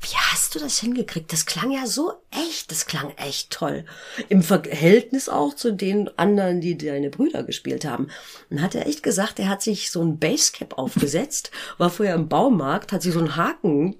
Wie 0.00 0.14
hast 0.14 0.54
du 0.54 0.58
das 0.58 0.78
hingekriegt? 0.78 1.32
Das 1.32 1.46
klang 1.46 1.70
ja 1.70 1.86
so 1.86 2.12
echt. 2.30 2.70
Das 2.70 2.86
klang 2.86 3.12
echt 3.16 3.50
toll. 3.50 3.84
Im 4.28 4.42
Verhältnis 4.42 5.28
auch 5.28 5.54
zu 5.54 5.72
den 5.72 6.08
anderen, 6.18 6.60
die 6.60 6.78
deine 6.78 7.10
Brüder 7.10 7.42
gespielt 7.42 7.84
haben. 7.84 8.08
Und 8.50 8.62
hat 8.62 8.74
er 8.74 8.86
echt 8.86 9.02
gesagt, 9.02 9.38
er 9.40 9.48
hat 9.48 9.62
sich 9.62 9.90
so 9.90 10.02
ein 10.02 10.18
Basecap 10.18 10.78
aufgesetzt, 10.78 11.50
war 11.78 11.90
vorher 11.90 12.14
im 12.14 12.28
Baumarkt, 12.28 12.92
hat 12.92 13.02
sich 13.02 13.12
so 13.12 13.18
einen 13.18 13.36
Haken 13.36 13.96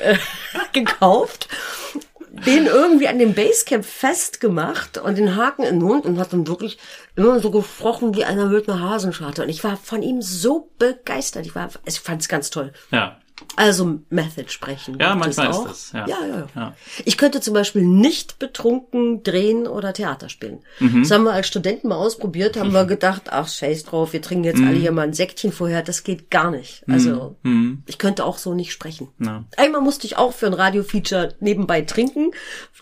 äh, 0.00 0.16
gekauft, 0.72 1.48
den 2.46 2.66
irgendwie 2.66 3.08
an 3.08 3.18
dem 3.18 3.34
Basecap 3.34 3.84
festgemacht 3.84 4.98
und 4.98 5.18
den 5.18 5.36
Haken 5.36 5.62
in 5.62 5.78
den 5.78 5.86
Mund 5.86 6.04
und 6.06 6.18
hat 6.18 6.32
dann 6.32 6.46
wirklich 6.46 6.78
immer 7.16 7.40
so 7.40 7.50
gesprochen 7.50 8.14
wie 8.14 8.24
einer 8.24 8.46
mit 8.46 8.68
einer 8.68 8.80
Hasenscharte. 8.80 9.42
Und 9.42 9.48
ich 9.48 9.62
war 9.64 9.76
von 9.76 10.02
ihm 10.02 10.22
so 10.22 10.70
begeistert. 10.78 11.46
Ich 11.46 11.54
war, 11.54 11.68
ich 11.84 12.00
fand 12.00 12.22
es 12.22 12.28
ganz 12.28 12.50
toll. 12.50 12.72
Ja. 12.90 13.18
Also 13.56 13.98
Method 14.10 14.48
sprechen. 14.48 14.98
Ja, 15.00 15.14
manchmal 15.14 15.50
ist 15.50 15.56
auch. 15.56 15.68
das, 15.68 15.92
ja. 15.92 16.06
Ja, 16.06 16.16
ja, 16.26 16.46
ja. 16.54 16.74
Ich 17.04 17.16
könnte 17.18 17.40
zum 17.40 17.54
Beispiel 17.54 17.82
nicht 17.82 18.38
betrunken 18.38 19.22
drehen 19.22 19.66
oder 19.66 19.92
Theater 19.92 20.28
spielen. 20.28 20.60
Mhm. 20.78 21.02
Das 21.02 21.10
haben 21.10 21.24
wir 21.24 21.32
als 21.32 21.48
Studenten 21.48 21.88
mal 21.88 21.96
ausprobiert, 21.96 22.56
haben 22.58 22.72
wir 22.72 22.84
gedacht, 22.84 23.24
ach 23.30 23.48
scheiß 23.48 23.84
drauf, 23.84 24.12
wir 24.12 24.22
trinken 24.22 24.44
jetzt 24.44 24.60
alle 24.60 24.76
Mhm. 24.76 24.80
hier 24.80 24.92
mal 24.92 25.02
ein 25.02 25.12
Säckchen 25.14 25.52
vorher. 25.52 25.82
Das 25.82 26.04
geht 26.04 26.30
gar 26.30 26.50
nicht. 26.50 26.84
Also 26.88 27.36
ich 27.86 27.98
könnte 27.98 28.24
auch 28.24 28.38
so 28.38 28.54
nicht 28.54 28.72
sprechen. 28.72 29.08
Ja. 29.18 29.44
Einmal 29.56 29.80
musste 29.80 30.06
ich 30.06 30.16
auch 30.16 30.32
für 30.32 30.46
ein 30.46 30.54
Radio-Feature 30.54 31.34
nebenbei 31.40 31.82
trinken. 31.82 32.30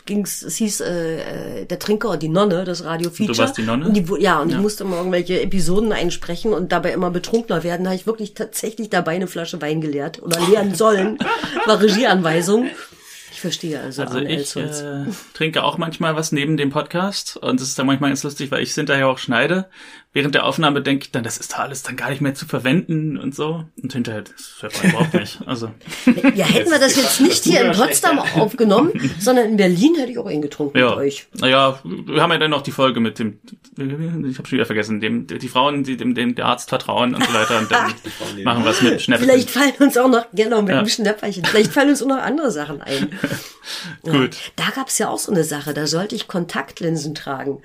Ging's, 0.06 0.42
es 0.42 0.56
hieß 0.56 0.80
äh, 0.80 1.60
äh, 1.62 1.64
der 1.66 1.78
Trinker 1.78 2.10
und 2.10 2.22
die 2.22 2.30
Nonne, 2.30 2.64
das 2.64 2.82
Radio-Feature. 2.84 3.34
Du 3.36 3.38
warst 3.42 3.58
die 3.58 3.62
Nonne? 3.62 3.86
Und 3.86 3.94
die, 3.94 4.06
ja, 4.22 4.40
und 4.40 4.48
Ja. 4.50 4.56
ich 4.56 4.62
musste 4.62 4.84
immer 4.84 4.96
irgendwelche 4.96 5.42
Episoden 5.42 5.92
einsprechen 5.92 6.54
und 6.54 6.72
dabei 6.72 6.92
immer 6.92 7.10
betrunkener 7.10 7.62
werden. 7.62 7.84
Da 7.84 7.90
habe 7.90 8.00
ich 8.00 8.06
wirklich 8.06 8.32
tatsächlich 8.32 8.88
dabei 8.88 9.16
eine 9.16 9.26
Flasche 9.26 9.60
Wein 9.60 9.82
geleert 9.82 10.22
oder 10.22 10.38
leeren 10.48 10.74
sollen. 10.74 11.18
War 11.66 11.80
Regieanweisung. 11.80 12.70
Ich 13.38 13.40
verstehe 13.40 13.80
also, 13.80 14.02
Also 14.02 14.18
Arne 14.18 14.34
ich 14.34 14.56
äh, 14.56 15.04
trinke 15.32 15.62
auch 15.62 15.78
manchmal 15.78 16.16
was 16.16 16.32
neben 16.32 16.56
dem 16.56 16.70
Podcast 16.70 17.36
und 17.36 17.60
es 17.60 17.68
ist 17.68 17.78
dann 17.78 17.86
manchmal 17.86 18.10
ganz 18.10 18.24
lustig, 18.24 18.50
weil 18.50 18.62
ich 18.62 18.70
es 18.70 18.74
hinterher 18.74 19.06
auch 19.06 19.18
schneide. 19.18 19.68
Während 20.14 20.34
der 20.34 20.46
Aufnahme 20.46 20.80
denke 20.80 21.04
ich 21.04 21.12
dann, 21.12 21.22
das 21.22 21.36
ist 21.36 21.58
alles 21.58 21.82
dann 21.82 21.94
gar 21.96 22.08
nicht 22.08 22.22
mehr 22.22 22.34
zu 22.34 22.46
verwenden 22.46 23.18
und 23.18 23.34
so. 23.34 23.64
Und 23.82 23.92
hinterher, 23.92 24.22
das 24.22 24.54
hört 24.60 24.82
man 24.82 24.90
überhaupt 24.90 25.14
nicht. 25.14 25.38
Also 25.46 25.70
Ja, 26.34 26.46
hätten 26.46 26.70
wir 26.70 26.78
das 26.78 26.96
jetzt 26.96 27.20
nicht 27.20 27.44
hier 27.44 27.60
in 27.60 27.72
Potsdam 27.72 28.18
aufgenommen, 28.18 28.92
sondern 29.20 29.50
in 29.50 29.56
Berlin 29.58 29.96
hätte 29.96 30.10
ich 30.12 30.18
auch 30.18 30.28
ihn 30.30 30.40
getrunken 30.40 30.78
ja, 30.78 30.88
mit 30.90 30.98
euch. 30.98 31.26
naja, 31.38 31.78
wir 31.84 32.22
haben 32.22 32.32
ja 32.32 32.38
dann 32.38 32.50
noch 32.50 32.62
die 32.62 32.70
Folge 32.72 33.00
mit 33.00 33.18
dem, 33.18 33.38
ich 33.76 34.38
habe 34.38 34.48
schon 34.48 34.52
wieder 34.52 34.64
vergessen, 34.66 34.98
dem 35.00 35.26
die 35.26 35.48
Frauen, 35.48 35.84
die 35.84 35.98
dem, 35.98 36.14
dem 36.14 36.34
der 36.34 36.46
Arzt 36.46 36.70
vertrauen 36.70 37.14
und 37.14 37.22
so 37.24 37.34
weiter 37.34 37.58
und 37.58 37.70
dann 37.70 37.92
machen 38.44 38.64
wir 38.64 38.70
es 38.70 38.80
mit 38.80 39.02
Schnäppchen. 39.02 39.28
Vielleicht 39.28 39.50
fallen 39.50 39.74
uns 39.78 39.98
auch 39.98 40.08
noch, 40.08 40.24
genau, 40.32 40.62
mit 40.62 40.70
Ja. 40.70 40.78
einem 40.78 40.88
Schnäpperchen, 40.88 41.44
vielleicht 41.44 41.72
fallen 41.72 41.90
uns 41.90 42.02
auch 42.02 42.08
noch 42.08 42.16
andere 42.22 42.50
Sachen 42.50 42.80
ein. 42.80 43.12
Gut. 44.02 44.36
Da 44.56 44.64
gab's 44.74 44.96
ja 44.98 45.08
auch 45.10 45.18
so 45.18 45.30
eine 45.30 45.44
Sache, 45.44 45.74
da 45.74 45.86
sollte 45.86 46.14
ich 46.14 46.28
Kontaktlinsen 46.28 47.14
tragen. 47.14 47.60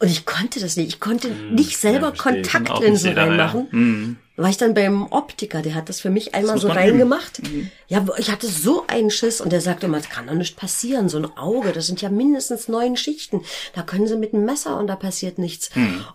Und 0.00 0.08
ich 0.08 0.26
konnte 0.26 0.60
das 0.60 0.76
nicht. 0.76 0.88
Ich 0.88 1.00
konnte 1.00 1.28
nicht 1.30 1.78
selber 1.78 2.08
ja, 2.08 2.14
Kontaktlinsen 2.16 3.10
jeder, 3.10 3.22
ja. 3.22 3.28
reinmachen. 3.28 3.68
Mhm. 3.70 4.16
War 4.36 4.50
ich 4.50 4.56
dann 4.56 4.74
beim 4.74 5.06
Optiker, 5.12 5.62
der 5.62 5.76
hat 5.76 5.88
das 5.88 6.00
für 6.00 6.10
mich 6.10 6.34
einmal 6.34 6.58
so 6.58 6.66
reingemacht. 6.68 7.40
Ja, 7.86 8.04
ich 8.18 8.32
hatte 8.32 8.48
so 8.48 8.84
einen 8.88 9.10
Schiss 9.10 9.40
und 9.40 9.52
der 9.52 9.60
sagte 9.60 9.86
immer, 9.86 9.98
das 9.98 10.08
kann 10.08 10.26
doch 10.26 10.34
nicht 10.34 10.56
passieren, 10.56 11.08
so 11.08 11.18
ein 11.18 11.36
Auge, 11.36 11.70
das 11.70 11.86
sind 11.86 12.02
ja 12.02 12.08
mindestens 12.08 12.66
neun 12.66 12.96
Schichten. 12.96 13.42
Da 13.74 13.82
können 13.82 14.08
sie 14.08 14.16
mit 14.16 14.34
einem 14.34 14.44
Messer 14.44 14.76
und 14.80 14.88
da 14.88 14.96
passiert 14.96 15.38
nichts. 15.38 15.70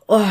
Oh, 0.07 0.21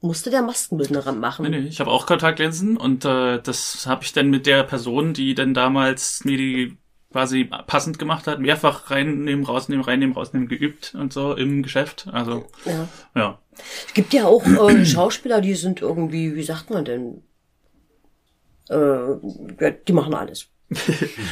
musste 0.00 0.30
der 0.30 0.40
Maskenbildner 0.40 1.12
machen. 1.12 1.50
Nee, 1.50 1.60
nee, 1.60 1.68
ich 1.68 1.80
habe 1.80 1.90
auch 1.90 2.06
Kontaktlinsen 2.06 2.78
und 2.78 3.04
äh, 3.04 3.42
das 3.42 3.86
habe 3.86 4.04
ich 4.04 4.12
dann 4.14 4.30
mit 4.30 4.46
der 4.46 4.62
Person, 4.62 5.12
die 5.12 5.34
dann 5.34 5.54
damals 5.54 6.24
mir 6.24 6.38
die 6.38 6.78
quasi 7.10 7.44
passend 7.44 7.98
gemacht 7.98 8.26
hat, 8.26 8.38
mehrfach 8.38 8.90
reinnehmen, 8.90 9.44
rausnehmen, 9.44 9.84
reinnehmen, 9.84 10.14
rausnehmen, 10.14 10.48
geübt 10.48 10.94
und 10.94 11.12
so 11.12 11.34
im 11.34 11.62
Geschäft. 11.62 12.08
Also 12.12 12.46
Ja. 12.64 12.88
ja. 13.14 13.38
Es 13.86 13.94
gibt 13.94 14.12
ja 14.12 14.26
auch 14.26 14.46
äh, 14.46 14.84
Schauspieler, 14.86 15.40
die 15.40 15.54
sind 15.54 15.80
irgendwie, 15.80 16.36
wie 16.36 16.42
sagt 16.42 16.70
man 16.70 16.84
denn? 16.84 17.22
Äh, 18.68 18.74
ja, 18.76 19.70
die 19.70 19.92
machen 19.92 20.14
alles. 20.14 20.48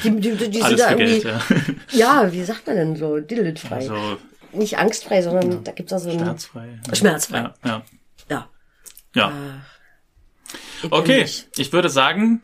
Die, 0.03 0.11
die, 0.19 0.35
die, 0.35 0.49
die 0.51 0.53
sind 0.53 0.65
Alles 0.65 0.81
da 0.81 0.89
für 0.89 0.95
irgendwie, 0.95 1.21
Geld, 1.21 1.25
ja. 1.25 1.43
ja, 2.25 2.33
wie 2.33 2.43
sagt 2.43 2.67
man 2.67 2.77
denn 2.77 2.97
so, 2.97 3.21
diddletfrei. 3.21 3.77
Also 3.77 4.19
Nicht 4.53 4.79
angstfrei, 4.79 5.21
sondern 5.21 5.63
da 5.63 5.73
gibt's 5.73 5.93
auch 5.93 5.99
so 5.99 6.09
ein 6.09 6.19
schmerzfrei. 6.19 6.81
Schmerzfrei. 6.95 7.39
Ja, 7.39 7.55
ja. 7.65 7.85
Ja. 8.31 8.49
ja. 9.15 9.33
Ich 10.83 10.91
Okay, 10.91 11.27
ich 11.57 11.73
würde 11.73 11.91
sagen, 11.91 12.41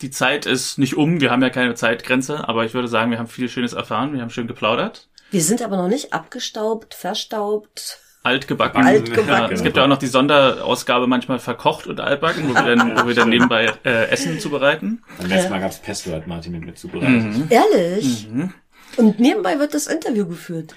die 0.00 0.10
Zeit 0.10 0.46
ist 0.46 0.78
nicht 0.78 0.96
um. 0.96 1.20
Wir 1.20 1.30
haben 1.30 1.42
ja 1.42 1.50
keine 1.50 1.74
Zeitgrenze, 1.74 2.48
aber 2.48 2.64
ich 2.64 2.74
würde 2.74 2.88
sagen, 2.88 3.10
wir 3.10 3.18
haben 3.18 3.28
viel 3.28 3.48
Schönes 3.48 3.72
erfahren. 3.72 4.12
Wir 4.12 4.22
haben 4.22 4.30
schön 4.30 4.46
geplaudert. 4.46 5.08
Wir 5.30 5.42
sind 5.42 5.62
aber 5.62 5.76
noch 5.76 5.88
nicht 5.88 6.12
abgestaubt, 6.12 6.94
verstaubt. 6.94 8.00
Altgebacken. 8.22 8.84
Altgebacken. 8.84 9.28
Ja, 9.28 9.50
es 9.50 9.62
gibt 9.62 9.76
ja 9.76 9.84
auch 9.84 9.88
noch 9.88 9.98
die 9.98 10.06
Sonderausgabe 10.06 11.06
manchmal 11.06 11.38
verkocht 11.38 11.86
und 11.86 12.00
altbacken, 12.00 12.48
wo 12.48 12.54
wir 12.54 12.62
dann, 12.62 12.98
wo 12.98 13.06
wir 13.06 13.14
dann 13.14 13.28
nebenbei 13.28 13.72
äh, 13.84 14.08
Essen 14.08 14.40
zubereiten. 14.40 15.02
Beim 15.18 15.28
letzten 15.28 15.50
Mal 15.50 15.60
gab's 15.60 15.78
Pesto, 15.78 16.12
hat 16.12 16.26
Martin 16.26 16.52
mit, 16.52 16.64
mit 16.64 16.78
zubereitet. 16.78 17.10
Mhm. 17.10 17.46
Ehrlich? 17.48 18.28
Und 18.96 19.20
nebenbei 19.20 19.58
wird 19.58 19.74
das 19.74 19.86
Interview 19.86 20.26
geführt. 20.26 20.74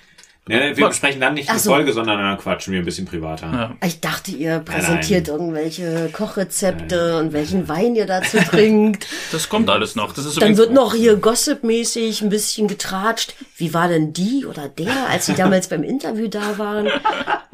Ja, 0.47 0.75
wir 0.75 0.87
besprechen 0.87 1.21
dann 1.21 1.35
nicht 1.35 1.49
Ach 1.49 1.53
die 1.53 1.59
so. 1.59 1.69
Folge, 1.69 1.93
sondern 1.93 2.17
dann 2.17 2.37
quatschen 2.37 2.73
wir 2.73 2.81
ein 2.81 2.85
bisschen 2.85 3.05
privater. 3.05 3.45
Ja. 3.51 3.87
Ich 3.87 3.99
dachte, 4.01 4.31
ihr 4.31 4.59
präsentiert 4.59 5.27
irgendwelche 5.27 6.09
Kochrezepte 6.11 7.19
und 7.19 7.31
welchen 7.31 7.67
Wein 7.67 7.95
ihr 7.95 8.07
dazu 8.07 8.37
trinkt. 8.37 9.07
Das 9.31 9.47
kommt 9.49 9.69
alles 9.69 9.95
noch. 9.95 10.13
Das 10.13 10.25
ist 10.25 10.41
Dann 10.41 10.57
wird 10.57 10.73
noch 10.73 10.93
hier 10.93 11.15
gossipmäßig 11.15 12.21
ein 12.21 12.29
bisschen 12.29 12.67
getratscht. 12.67 13.35
Wie 13.55 13.73
war 13.73 13.87
denn 13.87 14.13
die 14.13 14.45
oder 14.45 14.67
der, 14.67 15.09
als 15.09 15.27
sie 15.27 15.35
damals 15.35 15.67
beim 15.69 15.83
Interview 15.83 16.27
da 16.27 16.57
waren? 16.57 16.89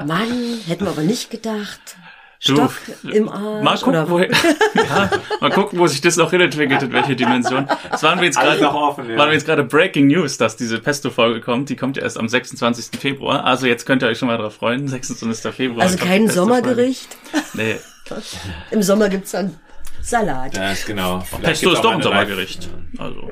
Mann, 0.03 0.59
hätten 0.65 0.85
wir 0.85 0.91
aber 0.91 1.03
nicht 1.03 1.29
gedacht. 1.29 1.97
Stock 2.39 2.71
im 3.03 3.29
Arsch. 3.29 3.63
Mal 3.63 3.77
gucken, 3.77 3.89
oder 3.89 4.09
wo, 4.09 4.19
ja, 4.75 5.09
mal 5.41 5.49
gucken, 5.51 5.79
wo 5.79 5.87
sich 5.87 6.01
das 6.01 6.17
noch 6.17 6.29
hinentwickelt, 6.29 6.83
in 6.83 6.93
welche 6.93 7.15
Dimension. 7.15 7.67
Das 7.89 8.03
waren 8.03 8.19
wir 8.19 8.25
jetzt 8.25 8.39
gerade, 8.39 8.61
noch 8.61 8.75
offen, 8.75 9.09
ja. 9.09 9.17
waren 9.17 9.29
wir 9.29 9.33
jetzt 9.33 9.45
gerade 9.45 9.63
Breaking 9.63 10.07
News, 10.07 10.37
dass 10.37 10.55
diese 10.55 10.79
Pesto-Folge 10.79 11.41
kommt. 11.41 11.69
Die 11.69 11.75
kommt 11.75 11.97
ja 11.97 12.03
erst 12.03 12.17
am 12.19 12.29
26. 12.29 12.99
Februar. 12.99 13.43
Also 13.43 13.65
jetzt 13.65 13.85
könnt 13.85 14.03
ihr 14.03 14.07
euch 14.07 14.19
schon 14.19 14.27
mal 14.27 14.37
drauf 14.37 14.55
freuen. 14.55 14.87
26. 14.87 15.53
Februar. 15.53 15.83
Also 15.83 15.97
kein. 15.97 16.27
Sommergericht. 16.29 17.17
Nee. 17.53 17.77
Im 18.71 18.83
Sommer 18.83 19.09
gibt's 19.09 19.31
dann 19.31 19.59
Salat. 20.01 20.55
Das 20.55 20.79
ist 20.79 20.85
genau. 20.85 21.19
Vielleicht 21.21 21.43
Pesto 21.43 21.71
ist 21.73 21.81
doch 21.81 21.91
ein 21.91 22.01
Sommergericht. 22.01 22.69
Also, 22.97 23.31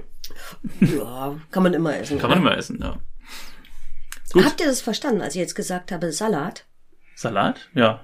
Ja, 0.80 1.36
kann 1.51 1.64
man 1.64 1.74
immer 1.74 1.95
essen. 1.97 2.20
kann 2.20 2.30
man 2.30 2.39
oder? 2.39 2.47
immer 2.49 2.58
essen, 2.58 2.80
ja. 2.82 2.97
Gut. 4.34 4.43
Habt 4.45 4.60
ihr 4.60 4.68
das 4.68 4.82
verstanden, 4.82 5.22
als 5.22 5.36
ich 5.36 5.39
jetzt 5.39 5.56
gesagt 5.56 5.91
habe 5.91 6.12
Salat? 6.12 6.66
Salat? 7.16 7.70
Ja. 7.74 8.03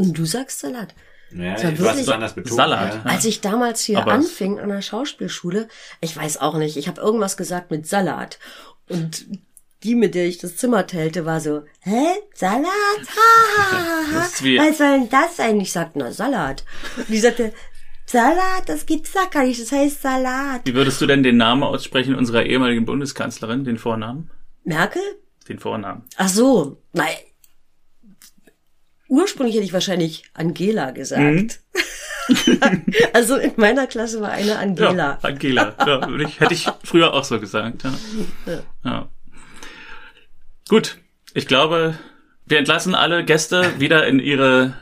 Und 0.00 0.18
du 0.18 0.24
sagst 0.24 0.60
Salat. 0.60 0.94
Ja, 1.32 1.54
Das 1.54 1.62
war 1.64 1.70
du 1.72 1.88
hast 1.88 2.00
es 2.00 2.08
anders 2.08 2.34
betont. 2.34 2.56
Salat. 2.56 2.94
Ja. 2.94 3.02
Als 3.10 3.24
ich 3.24 3.40
damals 3.40 3.82
hier 3.82 3.98
Aber- 3.98 4.12
anfing 4.12 4.58
an 4.58 4.68
der 4.70 4.82
Schauspielschule, 4.82 5.68
ich 6.00 6.16
weiß 6.16 6.38
auch 6.38 6.56
nicht, 6.58 6.76
ich 6.76 6.88
habe 6.88 7.00
irgendwas 7.00 7.36
gesagt 7.36 7.70
mit 7.70 7.86
Salat. 7.86 8.38
Und 8.88 9.26
die, 9.84 9.94
mit 9.94 10.14
der 10.14 10.26
ich 10.26 10.38
das 10.38 10.56
Zimmer 10.56 10.86
teilte, 10.86 11.24
war 11.26 11.40
so, 11.40 11.62
hä? 11.80 12.06
Salat? 12.34 12.64
Ha, 12.64 13.58
ha, 13.58 13.66
ha, 14.12 14.22
Was 14.22 14.38
soll 14.78 14.98
denn 14.98 15.08
das 15.08 15.36
sein? 15.36 15.60
Ich 15.60 15.72
sagte, 15.72 15.98
na, 16.00 16.10
Salat. 16.12 16.64
Und 16.96 17.08
die 17.08 17.20
sagte, 17.20 17.52
Salat, 18.06 18.64
das 18.66 18.86
gibt's 18.86 19.12
da 19.12 19.24
gar 19.30 19.44
nicht, 19.44 19.60
das 19.62 19.70
heißt 19.70 20.02
Salat. 20.02 20.62
Wie 20.64 20.74
würdest 20.74 21.00
du 21.00 21.06
denn 21.06 21.22
den 21.22 21.36
Namen 21.36 21.62
aussprechen 21.62 22.16
unserer 22.16 22.44
ehemaligen 22.44 22.84
Bundeskanzlerin, 22.84 23.64
den 23.64 23.78
Vornamen? 23.78 24.30
Merkel? 24.64 25.02
Den 25.48 25.60
Vornamen. 25.60 26.02
Ach 26.16 26.28
so, 26.28 26.78
nein. 26.92 27.14
Ursprünglich 29.10 29.56
hätte 29.56 29.64
ich 29.64 29.72
wahrscheinlich 29.72 30.22
Angela 30.34 30.92
gesagt. 30.92 31.58
also 33.12 33.34
in 33.34 33.52
meiner 33.56 33.88
Klasse 33.88 34.20
war 34.20 34.30
eine 34.30 34.56
Angela. 34.56 34.94
Ja, 34.94 35.18
Angela. 35.22 35.74
Ja, 35.84 36.08
hätte 36.38 36.54
ich 36.54 36.68
früher 36.84 37.12
auch 37.12 37.24
so 37.24 37.40
gesagt. 37.40 37.82
Ja. 38.46 38.62
Ja. 38.84 39.08
Gut, 40.68 40.98
ich 41.34 41.48
glaube, 41.48 41.98
wir 42.46 42.58
entlassen 42.58 42.94
alle 42.94 43.24
Gäste 43.24 43.80
wieder 43.80 44.06
in 44.06 44.20
ihre 44.20 44.74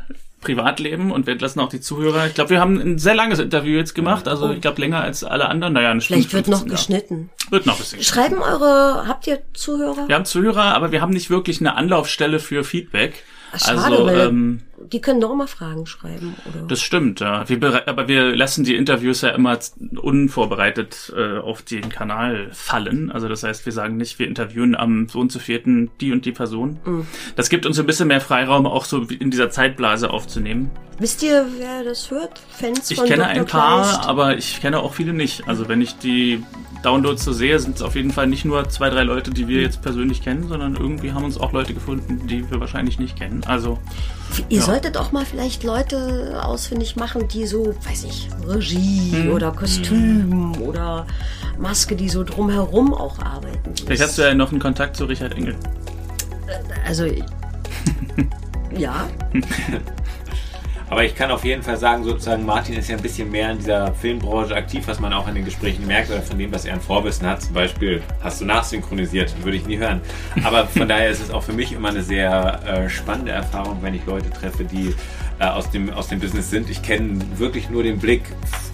Privatleben 0.42 1.10
und 1.10 1.26
wir 1.26 1.32
entlassen 1.32 1.60
auch 1.60 1.70
die 1.70 1.80
Zuhörer. 1.80 2.26
Ich 2.26 2.34
glaube, 2.34 2.50
wir 2.50 2.60
haben 2.60 2.78
ein 2.78 2.98
sehr 2.98 3.14
langes 3.14 3.38
Interview 3.38 3.78
jetzt 3.78 3.94
gemacht, 3.94 4.28
also 4.28 4.50
ich 4.50 4.60
glaube 4.60 4.78
länger 4.82 5.00
als 5.00 5.24
alle 5.24 5.48
anderen. 5.48 5.72
Naja, 5.72 5.90
eine 5.90 6.02
Vielleicht 6.02 6.28
Stunde 6.28 6.48
wird 6.48 6.48
noch 6.48 6.60
15, 6.66 6.70
ja. 6.70 6.76
geschnitten. 6.76 7.30
Wird 7.48 7.64
noch 7.64 7.76
ein 7.76 7.78
bisschen. 7.78 8.02
Schreiben 8.02 8.42
eure, 8.42 9.08
habt 9.08 9.26
ihr 9.26 9.40
Zuhörer? 9.54 10.06
Wir 10.06 10.16
haben 10.16 10.26
Zuhörer, 10.26 10.74
aber 10.74 10.92
wir 10.92 11.00
haben 11.00 11.14
nicht 11.14 11.30
wirklich 11.30 11.60
eine 11.60 11.76
Anlaufstelle 11.76 12.40
für 12.40 12.62
Feedback. 12.62 13.24
Ach, 13.52 13.58
schade, 13.58 13.78
also, 13.80 14.08
ähm, 14.08 14.60
die 14.92 15.00
können 15.00 15.20
doch 15.20 15.32
immer 15.32 15.48
Fragen 15.48 15.86
schreiben, 15.86 16.34
oder? 16.46 16.66
Das 16.66 16.80
stimmt, 16.80 17.20
ja. 17.20 17.48
Wir 17.48 17.88
aber 17.88 18.08
wir 18.08 18.34
lassen 18.34 18.64
die 18.64 18.76
Interviews 18.76 19.22
ja 19.22 19.30
immer 19.30 19.58
unvorbereitet 20.00 21.12
äh, 21.16 21.38
auf 21.38 21.62
den 21.62 21.88
Kanal 21.88 22.48
fallen. 22.52 23.10
Also 23.10 23.28
das 23.28 23.42
heißt, 23.42 23.66
wir 23.66 23.72
sagen 23.72 23.96
nicht, 23.96 24.18
wir 24.18 24.26
interviewen 24.26 24.74
am 24.74 25.08
so 25.08 25.18
und 25.18 25.32
so 25.32 25.38
vierten 25.38 25.90
die 26.00 26.12
und 26.12 26.24
die 26.24 26.32
Person. 26.32 26.78
Mhm. 26.84 27.06
Das 27.36 27.48
gibt 27.48 27.66
uns 27.66 27.78
ein 27.78 27.86
bisschen 27.86 28.08
mehr 28.08 28.20
Freiraum, 28.20 28.66
auch 28.66 28.84
so 28.84 29.02
in 29.02 29.30
dieser 29.30 29.50
Zeitblase 29.50 30.10
aufzunehmen. 30.10 30.70
Wisst 30.98 31.22
ihr, 31.22 31.46
wer 31.58 31.84
das 31.84 32.10
hört? 32.10 32.40
Fans 32.50 32.90
Ich 32.90 32.98
von 32.98 33.06
kenne 33.06 33.22
Dr. 33.22 33.36
ein 33.36 33.46
paar, 33.46 33.82
Kleist? 33.82 34.08
aber 34.08 34.36
ich 34.36 34.60
kenne 34.60 34.80
auch 34.80 34.94
viele 34.94 35.12
nicht. 35.12 35.46
Also 35.46 35.68
wenn 35.68 35.80
ich 35.80 35.96
die 35.98 36.42
Downloads 36.82 37.24
so 37.24 37.32
sehe, 37.32 37.58
sind 37.58 37.76
es 37.76 37.82
auf 37.82 37.96
jeden 37.96 38.10
Fall 38.12 38.26
nicht 38.28 38.44
nur 38.44 38.68
zwei, 38.68 38.88
drei 38.90 39.02
Leute, 39.02 39.30
die 39.32 39.48
wir 39.48 39.60
jetzt 39.62 39.82
persönlich 39.82 40.22
kennen, 40.22 40.46
sondern 40.48 40.76
irgendwie 40.76 41.12
haben 41.12 41.24
uns 41.24 41.36
auch 41.38 41.52
Leute 41.52 41.74
gefunden, 41.74 42.26
die 42.28 42.48
wir 42.50 42.60
wahrscheinlich 42.60 42.98
nicht 42.98 43.16
kennen. 43.18 43.42
Also 43.46 43.78
Ihr 44.48 44.58
Ja. 44.58 44.64
solltet 44.64 44.96
auch 44.96 45.10
mal 45.10 45.24
vielleicht 45.24 45.64
Leute 45.64 46.40
ausfindig 46.42 46.94
machen, 46.96 47.26
die 47.28 47.46
so, 47.46 47.74
weiß 47.88 48.04
ich, 48.04 48.28
Regie 48.46 49.12
Hm. 49.12 49.30
oder 49.32 49.50
Kostüm 49.52 50.52
oder 50.60 51.06
Maske, 51.58 51.96
die 51.96 52.08
so 52.08 52.22
drumherum 52.22 52.94
auch 52.94 53.18
arbeiten. 53.18 53.72
vielleicht 53.84 54.02
hast 54.02 54.16
du 54.18 54.22
ja 54.22 54.34
noch 54.34 54.50
einen 54.50 54.60
Kontakt 54.60 54.96
zu 54.96 55.06
Richard 55.06 55.34
Engel. 55.34 55.56
Also, 56.86 57.06
ja, 58.76 59.08
Aber 60.90 61.04
ich 61.04 61.14
kann 61.14 61.30
auf 61.30 61.44
jeden 61.44 61.62
Fall 61.62 61.76
sagen, 61.76 62.04
sozusagen, 62.04 62.46
Martin 62.46 62.74
ist 62.76 62.88
ja 62.88 62.96
ein 62.96 63.02
bisschen 63.02 63.30
mehr 63.30 63.50
in 63.52 63.58
dieser 63.58 63.92
Filmbranche 63.92 64.54
aktiv, 64.54 64.84
was 64.86 65.00
man 65.00 65.12
auch 65.12 65.28
in 65.28 65.34
den 65.34 65.44
Gesprächen 65.44 65.86
merkt 65.86 66.10
oder 66.10 66.22
von 66.22 66.38
dem, 66.38 66.52
was 66.52 66.64
er 66.64 66.74
an 66.74 66.80
Vorwissen 66.80 67.26
hat. 67.26 67.42
Zum 67.42 67.52
Beispiel 67.52 68.02
hast 68.22 68.40
du 68.40 68.46
nachsynchronisiert, 68.46 69.34
würde 69.44 69.58
ich 69.58 69.66
nie 69.66 69.76
hören. 69.76 70.00
Aber 70.44 70.66
von 70.66 70.88
daher 70.88 71.10
ist 71.10 71.20
es 71.20 71.30
auch 71.30 71.42
für 71.42 71.52
mich 71.52 71.72
immer 71.72 71.90
eine 71.90 72.02
sehr 72.02 72.60
äh, 72.66 72.88
spannende 72.88 73.32
Erfahrung, 73.32 73.78
wenn 73.82 73.94
ich 73.94 74.06
Leute 74.06 74.30
treffe, 74.30 74.64
die 74.64 74.94
äh, 75.38 75.44
aus, 75.44 75.70
dem, 75.70 75.90
aus 75.92 76.08
dem 76.08 76.20
Business 76.20 76.50
sind. 76.50 76.70
Ich 76.70 76.82
kenne 76.82 77.18
wirklich 77.36 77.68
nur 77.68 77.82
den 77.82 77.98
Blick, 77.98 78.22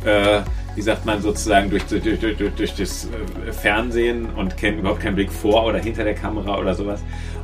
äh, 0.04 0.42
wie 0.74 0.82
sagt 0.82 1.06
man 1.06 1.22
sozusagen, 1.22 1.70
durch, 1.70 1.84
durch, 1.84 2.02
durch, 2.02 2.36
durch 2.36 2.74
das 2.74 3.06
äh, 3.06 3.52
Fernsehen 3.52 4.26
und 4.36 4.56
kenne 4.56 4.78
überhaupt 4.78 5.00
keinen 5.00 5.14
Blick 5.14 5.32
vor 5.32 5.64
oder 5.64 5.78
hinter 5.78 6.04
der 6.04 6.14
Kamera 6.14 6.58
oder 6.58 6.74
sowas. 6.74 7.02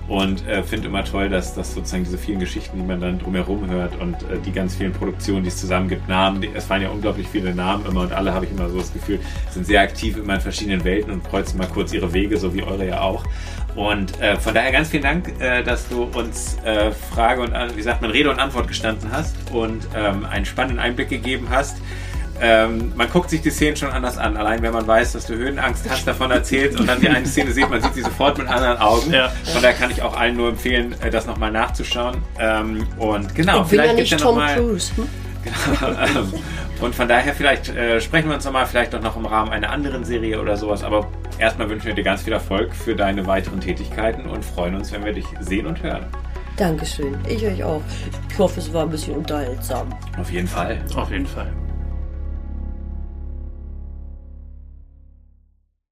Und 0.09 0.45
äh, 0.49 0.64
finde 0.64 0.89
immer 0.89 1.05
toll, 1.05 1.28
dass, 1.28 1.55
dass 1.55 1.72
sozusagen 1.72 2.03
diese 2.03 2.18
vielen 2.18 2.41
Geschichten, 2.41 2.76
die 2.76 2.85
man 2.85 3.01
dann 3.01 3.20
drumherum 3.20 3.70
hört 3.70 4.01
und 4.01 4.14
äh, 4.24 4.41
die 4.45 4.51
ganz 4.51 4.74
vielen 4.74 4.93
Produktionen, 4.93 5.45
die 5.45 5.51
es 5.51 5.59
zusammen 5.59 5.89
gibt, 5.89 6.09
Namen, 6.09 6.41
die, 6.41 6.51
es 6.53 6.68
waren 6.68 6.83
ja 6.83 6.89
unglaublich 6.91 7.28
viele 7.28 7.55
Namen 7.55 7.87
immer 7.87 8.01
und 8.01 8.12
alle 8.12 8.35
habe 8.35 8.45
ich 8.45 8.51
immer 8.51 8.68
so 8.68 8.78
das 8.78 8.93
Gefühl, 8.93 9.20
sind 9.51 9.66
sehr 9.66 9.81
aktiv 9.83 10.16
immer 10.16 10.35
in 10.35 10.41
verschiedenen 10.41 10.83
Welten 10.83 11.12
und 11.12 11.22
kreuzen 11.22 11.59
mal 11.59 11.68
kurz 11.68 11.93
ihre 11.93 12.12
Wege, 12.12 12.39
so 12.39 12.53
wie 12.55 12.64
eure 12.64 12.89
ja 12.89 13.03
auch. 13.03 13.24
Und 13.76 14.20
äh, 14.20 14.37
von 14.37 14.53
daher 14.53 14.72
ganz 14.72 14.89
vielen 14.89 15.05
Dank, 15.05 15.41
äh, 15.41 15.62
dass 15.62 15.89
du 15.89 16.03
uns 16.03 16.59
äh, 16.64 16.91
Frage 16.91 17.43
und, 17.43 17.53
wie 17.76 17.83
sagt 17.83 18.03
man, 18.03 18.11
Rede 18.11 18.31
und 18.31 18.41
Antwort 18.41 18.66
gestanden 18.66 19.12
hast 19.12 19.37
und 19.53 19.87
ähm, 19.95 20.24
einen 20.24 20.45
spannenden 20.45 20.81
Einblick 20.81 21.09
gegeben 21.09 21.47
hast. 21.51 21.76
Ähm, 22.41 22.93
man 22.97 23.11
guckt 23.11 23.30
sich 23.30 23.43
die 23.43 23.51
Szenen 23.51 23.76
schon 23.76 23.91
anders 23.91 24.18
an. 24.18 24.36
Allein 24.36 24.62
wenn 24.62 24.72
man 24.72 24.86
weiß, 24.86 25.12
dass 25.12 25.26
du 25.26 25.34
Höhenangst 25.34 25.88
hast, 25.88 26.07
davon 26.07 26.30
erzählst 26.30 26.78
und 26.80 26.88
dann 26.88 27.01
die 27.01 27.09
eine 27.09 27.26
Szene 27.26 27.53
sieht, 27.53 27.68
man 27.68 27.82
sieht 27.82 27.95
sie 27.95 28.03
sofort 28.03 28.38
mit 28.38 28.49
anderen 28.49 28.78
Augen. 28.78 29.12
Ja. 29.12 29.28
Von 29.28 29.62
daher 29.62 29.76
kann 29.76 29.91
ich 29.91 30.03
auch 30.03 30.16
allen 30.16 30.36
nur 30.36 30.49
empfehlen, 30.49 30.95
äh, 31.03 31.11
das 31.11 31.26
nochmal 31.26 31.51
nachzuschauen. 31.51 32.18
Ähm, 32.38 32.86
und 32.99 33.34
genau, 33.34 33.61
und 33.61 33.68
vielleicht 33.68 33.97
gibt 33.97 34.12
es 34.12 34.20
ja 34.20 34.26
nochmal. 34.26 34.57
Hm? 34.57 34.78
Genau, 35.43 35.93
ähm, 36.18 36.32
und 36.80 36.95
von 36.95 37.09
daher 37.09 37.34
vielleicht 37.34 37.68
äh, 37.68 38.01
sprechen 38.01 38.28
wir 38.28 38.34
uns 38.34 38.45
nochmal, 38.45 38.66
vielleicht 38.66 38.95
auch 38.95 39.03
noch 39.03 39.16
im 39.16 39.26
Rahmen 39.26 39.53
einer 39.53 39.70
anderen 39.70 40.05
Serie 40.05 40.41
oder 40.41 40.57
sowas. 40.57 40.82
Aber 40.82 41.09
erstmal 41.38 41.68
wünschen 41.68 41.86
wir 41.86 41.95
dir 41.95 42.05
ganz 42.05 42.22
viel 42.22 42.32
Erfolg 42.32 42.74
für 42.74 42.95
deine 42.95 43.26
weiteren 43.26 43.61
Tätigkeiten 43.61 44.26
und 44.26 44.45
freuen 44.45 44.74
uns, 44.74 44.93
wenn 44.93 45.05
wir 45.05 45.12
dich 45.12 45.26
sehen 45.41 45.66
und 45.66 45.82
hören. 45.82 46.07
Dankeschön. 46.57 47.16
Ich 47.26 47.45
euch 47.45 47.64
auch. 47.64 47.82
Ich 48.30 48.38
hoffe, 48.38 48.61
es 48.61 48.72
war 48.72 48.82
ein 48.82 48.91
bisschen 48.91 49.16
unterhaltsam. 49.16 49.88
Auf 50.18 50.30
jeden 50.30 50.49
Fall. 50.49 50.78
Auf 50.95 51.11
jeden 51.11 51.26
Fall. 51.26 51.51